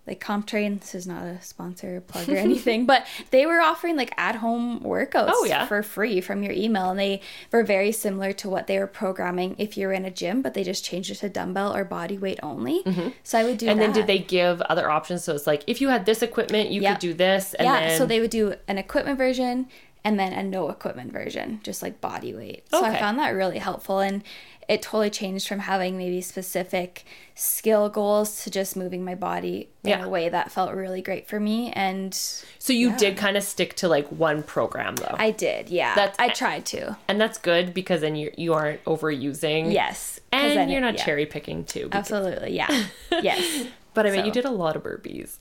like 0.08 0.20
CompTrain, 0.20 0.80
this 0.80 0.96
is 0.96 1.06
not 1.06 1.22
a 1.22 1.40
sponsor 1.40 2.02
plug 2.02 2.28
or 2.30 2.36
anything, 2.48 2.88
but 2.88 3.06
they 3.30 3.46
were 3.46 3.60
offering 3.62 3.96
like 3.96 4.12
at 4.18 4.34
home 4.38 4.80
workouts 4.80 5.30
Oh, 5.32 5.46
yeah. 5.46 5.68
for 5.68 5.84
free 5.84 6.20
from 6.20 6.42
your 6.42 6.52
email. 6.52 6.90
And 6.90 7.00
they 7.00 7.22
were 7.52 7.62
very 7.64 7.92
similar 7.92 8.34
to 8.34 8.50
what 8.50 8.66
they 8.66 8.80
were 8.80 8.88
programming 8.88 9.54
if 9.60 9.78
you're 9.78 9.92
in 9.92 10.06
a 10.06 10.10
gym, 10.10 10.42
but 10.42 10.56
they 10.56 10.64
just 10.64 10.84
changed 10.84 11.12
it 11.12 11.18
to 11.18 11.30
dumbbell 11.30 11.76
or 11.76 11.84
body 11.86 12.18
weight 12.18 12.40
only. 12.42 12.82
So 13.22 13.38
I 13.38 13.44
would 13.44 13.60
do 13.60 13.68
Mm-hmm. 13.68 13.72
And 13.74 13.82
then 13.82 13.92
did 13.92 14.08
they 14.08 14.18
give 14.18 14.62
other 14.62 14.90
options? 14.90 15.24
So 15.24 15.36
it's 15.36 15.46
like 15.46 15.64
if 15.68 15.80
you 15.80 15.90
had 15.90 16.08
this 16.08 16.24
equipment, 16.24 16.72
you 16.72 16.82
Yep. 16.82 16.94
could 16.96 17.02
do 17.02 17.14
this. 17.14 17.54
And 17.54 17.68
yeah, 17.68 17.90
then 17.90 17.98
so 18.00 18.08
they 18.08 18.20
would 18.20 18.32
do 18.32 18.56
an 18.68 18.80
equipment 18.80 19.20
version 19.20 19.68
and 20.04 20.20
then 20.20 20.34
a 20.34 20.44
no 20.44 20.70
equipment 20.70 21.12
version, 21.12 21.60
just 21.64 21.82
like 21.82 22.00
body 22.02 22.34
weight. 22.34 22.66
So 22.70 22.84
I 22.84 22.98
found 22.98 23.20
that 23.20 23.30
really 23.32 23.58
helpful 23.60 24.00
and 24.00 24.24
it 24.68 24.84
totally 24.84 25.10
changed 25.10 25.48
from 25.48 25.60
having 25.60 25.98
maybe 25.98 26.22
specific 26.22 27.04
skill 27.34 27.90
goals 27.90 28.44
to 28.44 28.52
just 28.52 28.76
moving 28.76 29.04
my 29.04 29.16
body 29.16 29.68
in 29.84 29.90
Yeah. 29.90 30.06
a 30.06 30.10
way 30.10 30.30
that 30.30 30.52
felt 30.52 30.72
really 30.74 31.02
great 31.02 31.28
for 31.28 31.40
me 31.40 31.72
and 31.72 32.14
So 32.14 32.72
you 32.72 32.96
did 32.96 33.18
kind 33.18 33.36
of 33.36 33.42
stick 33.44 33.76
to 33.78 33.88
like 33.88 34.08
one 34.10 34.44
program 34.44 34.96
though. 34.96 35.16
I 35.18 35.32
did, 35.32 35.70
yeah. 35.70 35.96
That's- 35.96 36.16
I 36.20 36.30
tried 36.30 36.66
to. 36.68 36.98
and 37.08 37.20
that's 37.20 37.38
good 37.40 37.74
because 37.74 38.02
then 38.02 38.16
you 38.16 38.32
you 38.38 38.54
aren't 38.54 38.84
overusing. 38.86 39.74
Yes. 39.74 40.20
And 40.32 40.72
you're 40.72 40.82
not 40.82 40.98
yeah. 40.98 41.04
cherry 41.04 41.26
picking 41.26 41.66
too. 41.66 41.86
because- 41.86 42.12
Absolutely, 42.12 42.56
yeah. 42.56 42.86
yes. 43.24 43.66
But 43.96 44.06
I 44.06 44.12
mean, 44.12 44.26
you 44.26 44.32
did 44.32 44.46
a 44.46 44.52
lot 44.52 44.76
of 44.76 44.84
burpees. 44.84 45.38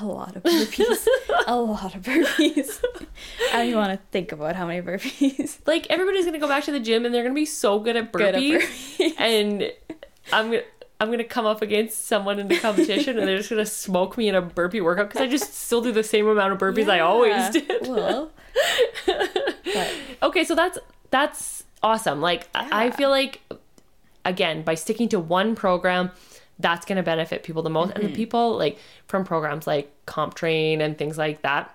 A 0.00 0.04
lot 0.06 0.34
of 0.36 0.42
burpees. 0.44 1.06
a 1.48 1.56
lot 1.56 1.94
of 1.96 2.02
burpees. 2.02 2.80
I 3.52 3.56
don't 3.56 3.66
even 3.68 3.78
want 3.78 3.92
to 3.92 4.06
think 4.12 4.30
about 4.32 4.54
how 4.54 4.66
many 4.66 4.80
burpees. 4.82 5.58
Like 5.66 5.86
everybody's 5.90 6.24
gonna 6.26 6.38
go 6.38 6.46
back 6.46 6.64
to 6.64 6.72
the 6.72 6.78
gym 6.80 7.04
and 7.04 7.12
they're 7.14 7.22
gonna 7.24 7.34
be 7.34 7.46
so 7.46 7.80
good 7.80 7.96
at 7.96 8.12
Good 8.12 8.34
at 8.34 8.40
burpees, 8.42 8.60
burpees. 8.98 9.14
and 9.18 9.72
I'm 10.32 10.50
gonna. 10.52 10.62
I'm 11.00 11.12
gonna 11.12 11.22
come 11.22 11.46
up 11.46 11.62
against 11.62 12.08
someone 12.08 12.40
in 12.40 12.48
the 12.48 12.58
competition 12.58 13.18
and 13.18 13.28
they're 13.28 13.36
just 13.38 13.50
gonna 13.50 13.64
smoke 13.64 14.18
me 14.18 14.28
in 14.28 14.34
a 14.34 14.42
burpee 14.42 14.80
workout 14.80 15.08
because 15.08 15.20
I 15.22 15.28
just 15.28 15.54
still 15.54 15.80
do 15.80 15.92
the 15.92 16.02
same 16.02 16.26
amount 16.26 16.52
of 16.52 16.58
burpees 16.58 16.88
I 16.88 16.98
always 16.98 17.30
Yeah. 17.36 17.50
did. 17.52 17.86
Well, 17.86 18.32
but 19.06 19.94
okay, 20.24 20.42
so 20.42 20.56
that's 20.56 20.76
that's 21.10 21.62
awesome. 21.84 22.20
Like 22.20 22.48
I 22.52 22.68
I 22.72 22.84
Yeah. 22.86 22.90
feel 22.96 23.10
like 23.10 23.40
again 24.24 24.62
by 24.62 24.74
sticking 24.74 25.08
to 25.10 25.20
one 25.20 25.54
program, 25.54 26.10
that's 26.58 26.84
going 26.86 26.96
to 26.96 27.02
benefit 27.02 27.42
people 27.42 27.62
the 27.62 27.70
most. 27.70 27.92
And 27.94 28.04
the 28.04 28.12
people 28.12 28.56
like 28.56 28.78
from 29.06 29.24
programs 29.24 29.66
like 29.66 29.90
CompTrain 30.06 30.80
and 30.80 30.98
things 30.98 31.16
like 31.18 31.42
that, 31.42 31.74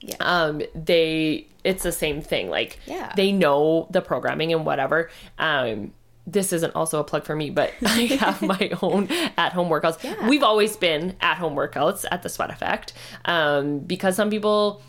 Yeah. 0.00 0.16
um, 0.20 0.62
they 0.74 1.46
it's 1.64 1.82
the 1.84 1.92
same 1.92 2.22
thing. 2.22 2.48
Like 2.50 2.78
Yeah. 2.86 3.12
they 3.16 3.30
know 3.32 3.86
the 3.90 4.00
programming 4.00 4.52
and 4.52 4.64
whatever. 4.66 5.10
Um, 5.38 5.92
this 6.24 6.52
isn't 6.52 6.74
also 6.76 6.98
a 7.00 7.04
plug 7.04 7.24
for 7.24 7.34
me, 7.36 7.50
but 7.50 7.72
I 7.84 8.02
have 8.20 8.40
my 8.54 8.70
own 8.80 9.08
at 9.36 9.52
home 9.52 9.68
workouts. 9.68 10.02
Yeah. 10.02 10.28
We've 10.28 10.42
always 10.42 10.76
been 10.76 11.16
at 11.20 11.36
home 11.36 11.54
workouts 11.54 12.04
at 12.10 12.22
the 12.22 12.28
Sweat 12.28 12.50
Effect 12.50 12.92
um, 13.26 13.80
because 13.80 14.16
some 14.16 14.30
people 14.30 14.80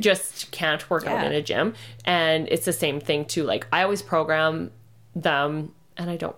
just 0.00 0.50
can't 0.52 0.88
work 0.90 1.06
out 1.06 1.16
Mm-hmm. 1.16 1.26
In 1.26 1.32
a 1.32 1.42
gym. 1.42 1.74
And 2.04 2.46
it's 2.48 2.64
the 2.66 2.72
same 2.74 3.00
thing 3.00 3.24
too. 3.24 3.42
Like 3.44 3.66
I 3.72 3.82
always 3.82 4.00
program 4.02 4.70
them 5.16 5.72
and 5.96 6.08
I 6.10 6.16
don't, 6.16 6.36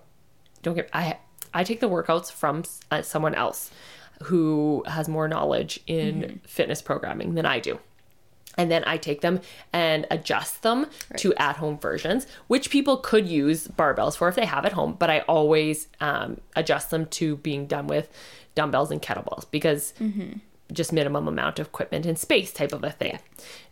don't 0.63 0.75
get, 0.75 0.89
I, 0.93 1.17
I 1.55 1.63
take 1.63 1.79
the 1.79 1.89
workouts 1.89 2.31
from 2.31 2.63
uh, 2.91 3.01
someone 3.01 3.33
else 3.33 3.71
who 4.23 4.83
has 4.85 5.07
more 5.09 5.27
knowledge 5.27 5.79
in 5.87 6.15
Mm-hmm. 6.21 6.35
fitness 6.45 6.81
programming 6.81 7.33
than 7.35 7.45
I 7.45 7.59
do 7.59 7.79
and 8.57 8.71
then 8.71 8.83
I 8.87 8.95
take 8.95 9.19
them 9.19 9.41
and 9.73 10.07
adjust 10.09 10.63
them 10.63 10.85
to 11.17 11.33
at 11.35 11.57
home 11.57 11.77
versions, 11.77 12.25
which 12.47 12.69
people 12.69 12.95
could 12.95 13.27
use 13.27 13.67
barbells 13.67 14.15
for 14.15 14.29
if 14.29 14.35
they 14.35 14.45
have 14.45 14.65
at 14.65 14.71
home. 14.71 14.95
But 14.97 15.09
I 15.09 15.19
always 15.27 15.89
um, 15.99 16.39
adjust 16.55 16.89
them 16.89 17.05
to 17.07 17.35
being 17.35 17.67
done 17.67 17.87
with 17.87 18.07
dumbbells 18.55 18.91
and 18.91 19.01
kettlebells 19.01 19.45
because 19.51 19.93
just 20.71 20.91
minimum 20.91 21.27
amount 21.27 21.59
of 21.59 21.67
equipment 21.67 22.05
and 22.05 22.17
space 22.17 22.51
type 22.51 22.73
of 22.73 22.83
a 22.83 22.91
thing. 22.91 23.19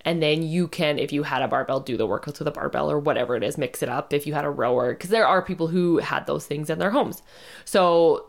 And 0.01 0.21
then 0.21 0.43
you 0.43 0.67
can, 0.67 0.99
if 0.99 1.11
you 1.11 1.23
had 1.23 1.41
a 1.41 1.47
barbell, 1.47 1.79
do 1.79 1.97
the 1.97 2.07
workouts 2.07 2.39
with 2.39 2.47
a 2.47 2.51
barbell 2.51 2.91
or 2.91 2.99
whatever 2.99 3.35
it 3.35 3.43
is, 3.43 3.57
mix 3.57 3.81
it 3.81 3.89
up. 3.89 4.13
If 4.13 4.27
you 4.27 4.33
had 4.33 4.45
a 4.45 4.49
rower, 4.49 4.93
because 4.93 5.09
there 5.09 5.27
are 5.27 5.41
people 5.41 5.67
who 5.67 5.97
had 5.97 6.27
those 6.27 6.45
things 6.45 6.69
in 6.69 6.79
their 6.79 6.91
homes. 6.91 7.23
So 7.65 8.27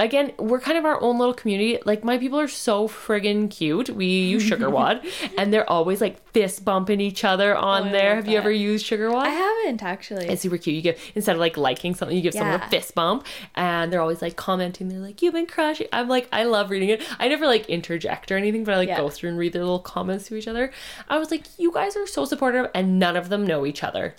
again, 0.00 0.32
we're 0.38 0.60
kind 0.60 0.78
of 0.78 0.84
our 0.84 1.00
own 1.02 1.18
little 1.18 1.34
community. 1.34 1.78
Like 1.84 2.04
my 2.04 2.18
people 2.18 2.38
are 2.38 2.48
so 2.48 2.86
friggin' 2.88 3.50
cute. 3.50 3.90
We 3.90 4.06
use 4.06 4.48
SugarWOD, 4.50 5.06
and 5.36 5.52
they're 5.52 5.68
always 5.68 6.00
like 6.00 6.26
fist 6.32 6.64
bumping 6.64 7.00
each 7.00 7.24
other 7.24 7.56
on 7.56 7.88
Oh, 7.88 7.90
there. 7.92 8.14
Have 8.16 8.28
you 8.28 8.38
ever 8.38 8.50
used 8.50 8.86
SugarWOD? 8.86 9.22
I 9.24 9.28
haven't 9.30 9.82
actually. 9.82 10.26
it's 10.28 10.42
super 10.42 10.56
cute. 10.58 10.76
You 10.76 10.82
give 10.82 11.00
instead 11.14 11.34
of 11.36 11.40
like 11.40 11.56
liking 11.56 11.94
something, 11.94 12.16
you 12.16 12.22
give 12.22 12.34
someone 12.34 12.60
a 12.60 12.68
fist 12.68 12.94
bump, 12.94 13.26
and 13.54 13.92
they're 13.92 14.00
always 14.00 14.22
like 14.22 14.36
commenting. 14.36 14.88
They're 14.88 14.98
like, 15.00 15.20
"You've 15.22 15.34
been 15.34 15.46
crushing." 15.46 15.88
I'm 15.92 16.08
like, 16.08 16.28
I 16.32 16.44
love 16.44 16.70
reading 16.70 16.90
it. 16.90 17.02
I 17.18 17.28
never 17.28 17.46
like 17.46 17.68
interject 17.68 18.30
or 18.30 18.36
anything, 18.36 18.64
but 18.64 18.74
I 18.74 18.76
like 18.78 18.88
Yeah. 18.88 18.98
go 18.98 19.08
through 19.08 19.30
and 19.30 19.38
read 19.38 19.52
their 19.52 19.62
little 19.62 19.78
comments 19.80 20.26
to 20.28 20.36
each 20.36 20.48
other. 20.48 20.70
I 21.08 21.18
was 21.18 21.30
like, 21.30 21.44
you 21.58 21.72
guys 21.72 21.96
are 21.96 22.06
so 22.06 22.24
supportive, 22.24 22.70
and 22.74 22.98
none 22.98 23.16
of 23.16 23.28
them 23.28 23.46
know 23.46 23.66
each 23.66 23.82
other. 23.82 24.14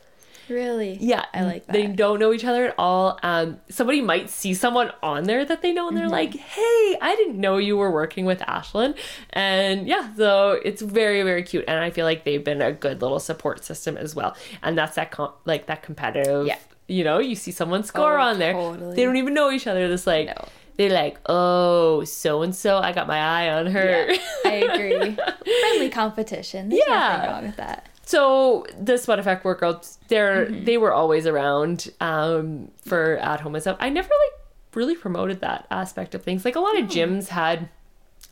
Really? 0.49 0.97
Yeah, 0.99 1.25
I 1.33 1.43
like 1.43 1.65
that. 1.67 1.73
They 1.73 1.87
don't 1.87 2.19
know 2.19 2.33
each 2.33 2.45
other 2.45 2.65
at 2.69 2.75
all. 2.77 3.19
Um, 3.23 3.59
somebody 3.69 4.01
might 4.01 4.29
see 4.29 4.53
someone 4.53 4.91
on 5.03 5.23
there 5.23 5.43
that 5.45 5.61
they 5.61 5.71
know, 5.71 5.87
and 5.87 5.95
they're 5.97 6.05
Mm-hmm. 6.05 6.11
like, 6.13 6.35
"Hey, 6.35 6.97
I 7.01 7.15
didn't 7.17 7.37
know 7.39 7.57
you 7.57 7.77
were 7.77 7.91
working 7.91 8.25
with 8.25 8.39
Ashlyn," 8.39 8.95
and 9.31 9.87
yeah, 9.87 10.13
so 10.15 10.59
it's 10.63 10.81
very, 10.81 11.21
very 11.23 11.43
cute, 11.43 11.65
and 11.67 11.79
I 11.79 11.89
feel 11.89 12.05
like 12.05 12.23
they've 12.23 12.43
been 12.43 12.61
a 12.61 12.71
good 12.71 13.01
little 13.01 13.19
support 13.19 13.63
system 13.63 13.97
as 13.97 14.15
well. 14.15 14.35
And 14.63 14.77
that's 14.77 14.95
that 14.95 15.11
com- 15.11 15.33
like 15.45 15.67
that 15.67 15.83
competitive. 15.83 16.47
Yeah. 16.47 16.57
You 16.87 17.03
know, 17.03 17.19
you 17.19 17.35
see 17.35 17.51
someone 17.51 17.83
score 17.83 18.17
Oh, 18.19 18.23
on 18.23 18.39
there, 18.39 18.53
totally. 18.53 18.95
they 18.95 19.03
don't 19.03 19.17
even 19.17 19.33
know 19.35 19.51
each 19.51 19.67
other. 19.67 19.87
This 19.87 20.07
like. 20.07 20.27
No. 20.27 20.47
They're 20.77 20.89
like, 20.89 21.17
oh, 21.25 22.05
so 22.05 22.41
and 22.41 22.55
so, 22.55 22.77
I 22.77 22.93
got 22.93 23.05
my 23.05 23.19
eye 23.19 23.49
on 23.49 23.65
her. 23.65 24.11
Yeah, 24.13 24.17
I 24.45 24.53
agree. 24.53 25.17
Friendly 25.61 25.89
competition. 25.89 26.69
There's 26.69 26.81
Yeah. 26.87 26.95
nothing 27.17 27.29
wrong 27.31 27.45
with 27.47 27.57
that. 27.57 27.89
So 28.09 28.65
the 28.81 28.97
sweat 28.97 29.19
effect 29.19 29.43
workouts, 29.43 29.97
they're 30.07 30.47
Mm-hmm. 30.47 30.63
they 30.65 30.77
were 30.79 30.91
always 30.93 31.27
around 31.27 31.91
um, 32.01 32.71
for 32.83 33.17
at 33.17 33.39
home 33.41 33.53
and 33.53 33.61
stuff. 33.61 33.77
I 33.79 33.89
never 33.89 34.07
like 34.09 34.35
really 34.73 34.95
promoted 34.95 35.41
that 35.41 35.67
aspect 35.69 36.15
of 36.15 36.23
things. 36.23 36.43
Like 36.43 36.55
a 36.55 36.59
lot 36.59 36.75
of 36.79 36.85
gyms 36.87 37.27
had 37.27 37.69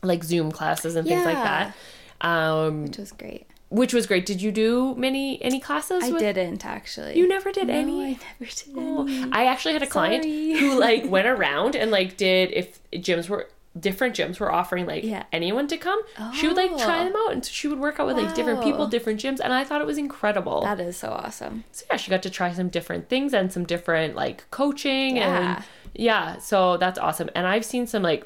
like 0.01 0.23
Zoom 0.23 0.51
classes 0.51 0.95
and 0.95 1.07
things 1.07 1.23
like 1.25 1.35
that, 1.35 1.75
um, 2.21 2.85
Which 2.85 2.97
was 2.97 3.11
great. 3.11 3.45
which 3.69 3.93
was 3.93 4.07
great. 4.07 4.25
Did 4.25 4.41
you 4.41 4.51
do 4.51 4.95
many 4.95 5.39
any 5.43 5.59
classes? 5.59 6.03
I 6.03 6.09
with- 6.09 6.21
didn't 6.21 6.65
actually. 6.65 7.15
You 7.19 7.27
never 7.27 7.51
did 7.51 7.67
no, 7.67 7.73
any? 7.75 8.01
I 8.03 8.09
never 8.39 8.51
did 8.51 8.73
Oh, 8.75 9.01
any. 9.07 9.31
I 9.31 9.45
actually 9.45 9.73
had 9.73 9.83
a 9.83 9.87
client 9.87 10.25
who 10.25 10.79
like 10.79 11.05
went 11.05 11.27
around 11.35 11.75
and 11.75 11.91
like 11.91 12.17
did 12.17 12.51
if 12.51 12.79
gyms 12.93 13.29
were 13.29 13.47
different 13.79 14.15
gyms 14.15 14.39
were 14.39 14.51
offering 14.51 14.85
like 14.85 15.03
Yeah. 15.03 15.23
anyone 15.31 15.67
to 15.67 15.77
come, 15.77 15.99
she 16.33 16.47
would 16.47 16.57
like 16.57 16.71
try 16.77 17.01
Oh. 17.01 17.05
them 17.05 17.15
out 17.15 17.31
and 17.33 17.45
she 17.45 17.67
would 17.67 17.79
work 17.79 17.99
out 17.99 18.07
with 18.07 18.17
like 18.17 18.33
different 18.35 18.61
people, 18.63 18.87
different 18.87 19.19
gyms, 19.19 19.39
and 19.39 19.53
I 19.53 19.63
thought 19.63 19.81
it 19.81 19.87
was 19.87 19.97
incredible. 19.97 20.61
That 20.61 20.79
is 20.79 20.97
so 20.97 21.09
awesome. 21.11 21.63
so 21.71 21.85
yeah, 21.89 21.97
she 21.97 22.09
got 22.09 22.23
to 22.23 22.29
try 22.29 22.51
some 22.53 22.69
different 22.69 23.09
things 23.09 23.33
and 23.33 23.51
some 23.51 23.65
different 23.65 24.15
like 24.15 24.49
coaching 24.51 25.17
Yeah. 25.17 25.55
and 25.57 25.63
yeah, 25.93 26.37
so 26.37 26.77
that's 26.77 26.99
awesome. 26.99 27.29
And 27.35 27.45
I've 27.47 27.65
seen 27.65 27.87
some 27.87 28.03
like 28.03 28.25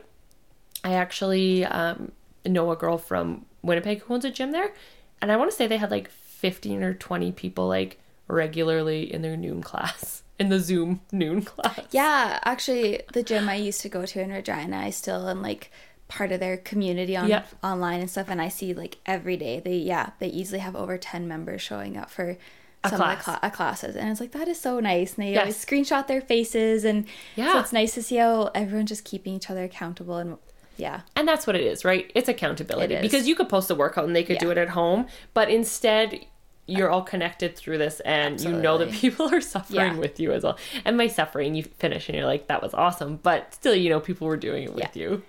I 0.84 0.93
actually 0.93 1.66
um 1.66 2.12
know 2.45 2.72
a 2.72 2.76
girl 2.76 2.97
from 2.97 3.45
Winnipeg 3.62 4.02
who 4.02 4.14
owns 4.16 4.26
a 4.26 4.32
gym 4.32 4.52
there, 4.52 4.74
and 5.22 5.32
I 5.32 5.36
want 5.38 5.52
to 5.52 5.56
say 5.56 5.68
they 5.68 5.78
had 5.78 5.91
like 5.91 6.10
15 6.10 6.82
or 6.82 6.93
20 6.95 7.32
people 7.34 7.68
like 7.68 7.99
regularly 8.28 9.12
in 9.14 9.22
their 9.22 9.38
noon 9.38 9.62
class. 9.62 10.24
In 10.42 10.50
the 10.50 10.60
Zoom 10.60 11.02
noon 11.12 11.42
class. 11.52 11.80
Yeah, 11.92 12.39
actually, 12.44 13.02
the 13.14 13.24
gym 13.24 13.48
I 13.48 13.56
used 13.56 13.82
to 13.82 13.89
go 13.89 14.06
to 14.06 14.22
in 14.22 14.32
Regina, 14.32 14.78
I 14.78 14.89
still 14.89 15.30
am 15.30 15.42
like 15.42 15.72
part 16.08 16.32
of 16.34 16.39
their 16.42 16.58
community 16.58 17.16
on 17.16 17.30
Yep. 17.30 17.48
online 17.64 18.02
and 18.02 18.10
stuff, 18.10 18.28
and 18.30 18.42
I 18.42 18.50
see 18.50 18.74
like 18.74 18.98
every 19.06 19.38
day 19.38 19.60
they 19.60 19.78
yeah 19.78 20.10
they 20.20 20.28
easily 20.28 20.60
have 20.60 20.76
over 20.76 20.98
ten 20.98 21.28
members 21.28 21.62
showing 21.62 21.96
up 21.96 22.10
for 22.10 22.38
A 22.84 22.89
some 22.89 22.98
class. 22.98 23.14
of 23.14 23.18
the 23.20 23.24
cla- 23.24 23.39
uh, 23.44 23.50
classes, 23.52 23.96
and 23.96 24.10
it's 24.10 24.20
like 24.20 24.32
that 24.34 24.48
is 24.48 24.60
so 24.60 24.80
nice. 24.80 25.14
And 25.16 25.26
they 25.28 25.32
Yes. 25.34 25.39
always 25.42 25.66
screenshot 25.66 26.08
their 26.08 26.22
faces, 26.22 26.84
and 26.84 27.06
Yeah. 27.36 27.54
so 27.54 27.60
it's 27.60 27.72
nice 27.74 27.94
to 27.94 28.04
see 28.04 28.18
how 28.18 28.52
everyone's 28.56 28.89
just 28.89 29.06
keeping 29.06 29.36
each 29.36 29.50
other 29.50 29.64
accountable 29.64 30.18
and 30.18 30.38
yeah. 30.78 31.02
And 31.16 31.28
that's 31.28 31.46
what 31.46 31.56
it 31.56 31.62
is, 31.62 31.86
right? 31.86 32.12
It's 32.16 32.28
accountability. 32.28 32.96
It 32.96 33.06
is. 33.06 33.12
Because 33.12 33.28
you 33.28 33.36
could 33.36 33.50
post 33.50 33.70
a 33.70 33.76
workout 33.76 34.06
and 34.06 34.16
they 34.16 34.24
could 34.24 34.39
do 34.39 34.50
it 34.50 34.58
at 34.58 34.70
home, 34.70 35.06
but 35.36 35.48
instead 35.50 36.26
you're 36.68 36.89
all 36.89 37.01
connected 37.01 37.55
through 37.55 37.78
this 37.80 37.99
and 38.01 38.39
you 38.39 38.51
know 38.51 38.78
that 38.78 38.91
people 38.91 39.34
are 39.34 39.41
suffering 39.55 39.93
Yeah. 39.93 39.97
with 39.97 40.20
you 40.20 40.32
as 40.32 40.43
well. 40.43 40.57
And 40.86 40.97
by 40.97 41.07
suffering, 41.07 41.55
you 41.55 41.64
finish 41.64 42.07
and 42.07 42.18
you're 42.18 42.26
like, 42.28 42.47
that 42.47 42.62
was 42.62 42.74
awesome. 42.74 43.18
But 43.22 43.53
still, 43.53 43.76
you 43.76 43.89
know, 43.89 43.99
people 43.99 44.28
were 44.28 44.38
doing 44.38 44.64
it 44.64 44.74
with 44.74 44.95
you. 44.95 45.24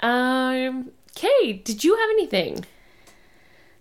Um, 0.00 0.90
Kay, 1.14 1.54
did 1.54 1.82
you 1.84 1.96
have 1.96 2.10
anything? 2.10 2.64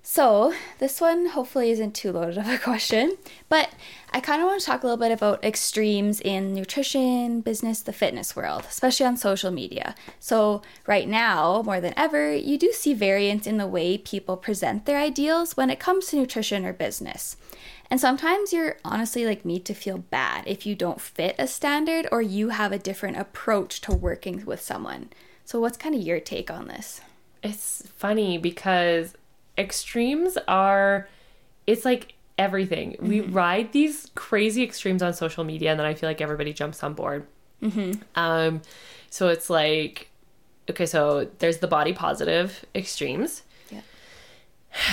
So, 0.01 0.53
this 0.80 0.99
one 0.99 1.28
hopefully 1.28 1.72
isn't 1.72 1.93
too 1.95 2.11
loaded 2.11 2.38
of 2.38 2.47
a 2.49 2.57
question, 2.57 3.18
but 3.49 3.70
I 4.16 4.20
kind 4.20 4.43
of 4.43 4.47
want 4.47 4.59
to 4.59 4.66
talk 4.68 4.84
a 4.84 4.86
little 4.86 4.97
bit 4.97 5.11
about 5.11 5.43
extremes 5.43 6.22
in 6.22 6.53
nutrition, 6.53 7.41
business, 7.41 7.82
the 7.82 7.91
fitness 7.91 8.36
world, 8.36 8.64
especially 8.70 9.07
on 9.07 9.18
social 9.18 9.49
media. 9.49 9.95
So, 10.20 10.61
right 10.86 11.09
now, 11.09 11.64
more 11.66 11.82
than 11.82 11.95
ever, 11.97 12.32
you 12.32 12.59
do 12.59 12.72
see 12.74 12.93
variance 12.93 13.47
in 13.47 13.57
the 13.57 13.66
way 13.66 13.97
people 13.97 14.38
present 14.38 14.86
their 14.86 14.99
ideals 14.99 15.57
when 15.57 15.72
it 15.72 15.80
comes 15.80 16.07
to 16.07 16.16
nutrition 16.16 16.64
or 16.64 16.74
business. 16.74 17.38
And 17.89 17.99
sometimes 17.99 18.53
you're 18.53 18.78
honestly 18.86 19.26
like 19.26 19.45
made 19.45 19.66
to 19.66 19.74
feel 19.74 19.97
bad 19.97 20.43
if 20.45 20.68
you 20.68 20.76
don't 20.76 21.01
fit 21.01 21.36
a 21.39 21.47
standard 21.47 22.07
or 22.11 22.22
you 22.22 22.49
have 22.49 22.72
a 22.72 22.78
different 22.78 23.18
approach 23.18 23.82
to 23.82 23.95
working 23.95 24.45
with 24.45 24.61
someone. 24.61 25.09
So, 25.43 25.59
what's 25.59 25.78
kind 25.78 25.95
of 25.95 26.01
your 26.01 26.20
take 26.20 26.51
on 26.51 26.68
this? 26.68 27.01
It's 27.41 27.88
funny 27.95 28.38
because 28.38 29.16
extremes 29.57 30.38
are, 30.47 31.09
it's 31.66 31.84
like 31.84 32.12
everything. 32.38 32.96
We 33.00 33.20
mm-hmm. 33.20 33.34
ride 33.34 33.72
these 33.72 34.12
crazy 34.16 34.64
extremes 34.64 35.04
on 35.04 35.14
social 35.14 35.44
media 35.44 35.72
and 35.72 35.80
then 35.80 35.88
I 35.88 35.94
feel 35.94 36.10
like 36.10 36.22
everybody 36.22 36.54
jumps 36.54 36.84
on 36.84 36.94
board. 36.94 37.28
Mm-hmm. 37.62 38.02
Um, 38.16 38.62
so 39.10 39.30
it's 39.30 39.50
like, 39.50 40.10
okay, 40.70 40.86
so 40.86 41.30
there's 41.40 41.60
the 41.60 41.68
body 41.68 41.94
positive 41.94 42.66
extremes. 42.74 43.44
Yeah. 43.70 43.82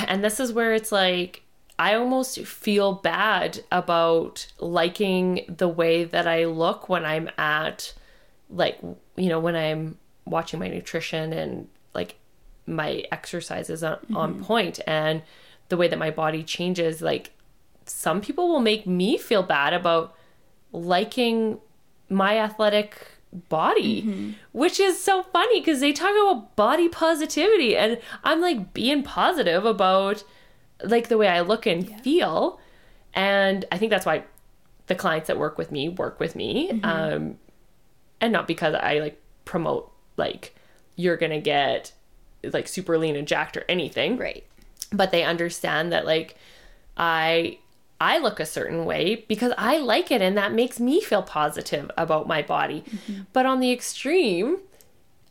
And 0.06 0.22
this 0.22 0.40
is 0.40 0.52
where 0.52 0.74
it's 0.74 0.92
like, 0.92 1.42
I 1.78 1.94
almost 1.94 2.40
feel 2.40 2.92
bad 2.92 3.64
about 3.72 4.46
liking 4.58 5.46
the 5.48 5.68
way 5.68 6.04
that 6.04 6.26
I 6.26 6.44
look 6.44 6.90
when 6.90 7.06
I'm 7.06 7.30
at, 7.38 7.94
like, 8.50 8.78
you 9.16 9.30
know, 9.30 9.40
when 9.40 9.56
I'm 9.56 9.96
watching 10.26 10.60
my 10.60 10.68
nutrition 10.68 11.32
and 11.32 11.68
like 11.94 12.16
my 12.66 13.04
exercises 13.10 13.82
on, 13.82 13.98
on 14.14 14.34
mm-hmm. 14.34 14.42
point 14.42 14.80
and 14.86 15.22
the 15.70 15.76
way 15.78 15.88
that 15.88 15.98
my 15.98 16.10
body 16.10 16.42
changes. 16.44 17.00
Like, 17.02 17.32
some 17.86 18.20
people 18.20 18.48
will 18.48 18.60
make 18.60 18.86
me 18.86 19.16
feel 19.16 19.42
bad 19.42 19.72
about 19.72 20.14
liking 20.72 21.58
my 22.08 22.38
athletic 22.38 23.06
body, 23.48 24.34
which 24.52 24.78
is 24.80 25.00
so 25.02 25.22
funny 25.22 25.60
because 25.60 25.80
they 25.80 25.92
talk 25.92 26.10
about 26.10 26.54
body 26.56 26.88
positivity, 26.88 27.76
and 27.76 27.98
I'm 28.24 28.40
like 28.40 28.74
being 28.74 29.02
positive 29.02 29.64
about 29.64 30.22
like 30.82 31.08
the 31.08 31.16
way 31.18 31.28
I 31.28 31.40
look 31.40 31.66
and 31.66 31.88
feel, 32.02 32.60
and 33.14 33.64
I 33.72 33.78
think 33.78 33.90
that's 33.90 34.06
why 34.06 34.24
the 34.86 34.94
clients 34.94 35.28
that 35.28 35.38
work 35.38 35.58
with 35.58 35.70
me 35.70 35.88
work 35.88 36.18
with 36.18 36.34
me, 36.34 36.80
um, 36.82 37.38
and 38.20 38.32
not 38.32 38.46
because 38.48 38.74
I 38.74 38.98
like 38.98 39.20
promote 39.44 39.92
like 40.16 40.54
you're 40.96 41.16
gonna 41.16 41.40
get 41.40 41.92
like 42.52 42.66
super 42.66 42.98
lean 42.98 43.14
and 43.16 43.28
jacked 43.28 43.56
or 43.56 43.64
anything, 43.68 44.16
Right. 44.16 44.44
But 44.92 45.10
they 45.10 45.24
understand 45.24 45.92
that 45.92 46.04
like 46.06 46.36
I 46.96 47.58
I 48.00 48.18
look 48.18 48.40
a 48.40 48.46
certain 48.46 48.86
way 48.86 49.26
because 49.28 49.52
I 49.58 49.78
like 49.78 50.10
it 50.10 50.22
and 50.22 50.36
that 50.38 50.52
makes 50.52 50.80
me 50.80 51.00
feel 51.00 51.22
positive 51.22 51.90
about 51.98 52.26
my 52.26 52.40
body. 52.40 52.82
But 53.32 53.44
on 53.44 53.60
the 53.60 53.70
extreme, 53.72 54.58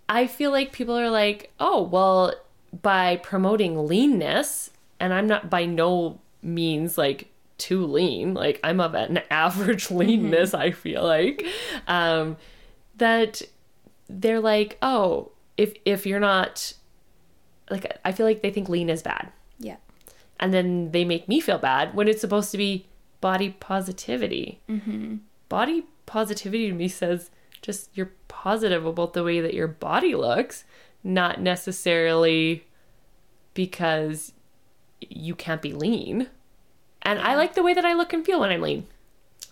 I 0.08 0.28
feel 0.28 0.52
like 0.52 0.72
people 0.72 0.98
are 0.98 1.10
like, 1.10 1.52
oh, 1.60 1.82
well, 1.82 2.34
by 2.82 3.18
promoting 3.18 3.88
leanness, 3.88 4.70
and 5.00 5.14
I'm 5.14 5.26
not 5.26 5.50
by 5.50 5.66
no 5.66 6.20
means 6.44 6.98
like 6.98 7.32
too 7.58 7.86
lean, 7.86 8.36
like 8.36 8.60
I'm 8.64 8.80
of 8.80 8.94
an 8.94 9.22
average 9.32 9.90
leanness, 9.90 10.54
I 10.54 10.72
feel 10.72 11.04
like, 11.04 11.46
um, 11.88 12.38
that 12.98 13.42
they're 14.08 14.40
like, 14.40 14.78
oh, 14.82 15.32
if 15.58 15.74
if 15.86 16.06
you're 16.06 16.20
not 16.20 16.74
like 17.70 17.98
I 18.06 18.12
feel 18.12 18.26
like 18.26 18.42
they 18.42 18.52
think 18.52 18.70
lean 18.70 18.90
is 18.90 19.02
bad. 19.02 19.32
And 20.40 20.54
then 20.54 20.92
they 20.92 21.04
make 21.04 21.28
me 21.28 21.40
feel 21.40 21.58
bad 21.58 21.94
when 21.94 22.08
it's 22.08 22.22
supposed 22.22 22.52
to 22.52 22.58
be 22.58 22.86
body 23.22 23.50
positivity. 23.60 24.62
Mm-hmm. 24.70 25.18
Body 25.50 25.86
positivity 26.06 26.70
to 26.70 26.74
me 26.74 26.88
says 26.88 27.30
just 27.62 27.90
you're 27.94 28.12
positive 28.28 28.86
about 28.86 29.14
the 29.14 29.24
way 29.24 29.42
that 29.42 29.54
your 29.54 29.68
body 29.68 30.16
looks, 30.16 30.64
not 31.04 31.42
necessarily 31.42 32.66
because 33.54 34.34
you 35.02 35.36
can't 35.36 35.62
be 35.62 35.74
lean. 35.74 36.30
And 37.02 37.20
I 37.20 37.36
like 37.36 37.56
the 37.56 37.64
way 37.64 37.74
that 37.74 37.86
I 37.86 37.94
look 37.94 38.14
and 38.14 38.26
feel 38.26 38.40
when 38.40 38.50
I'm 38.50 38.62
lean. 38.62 38.86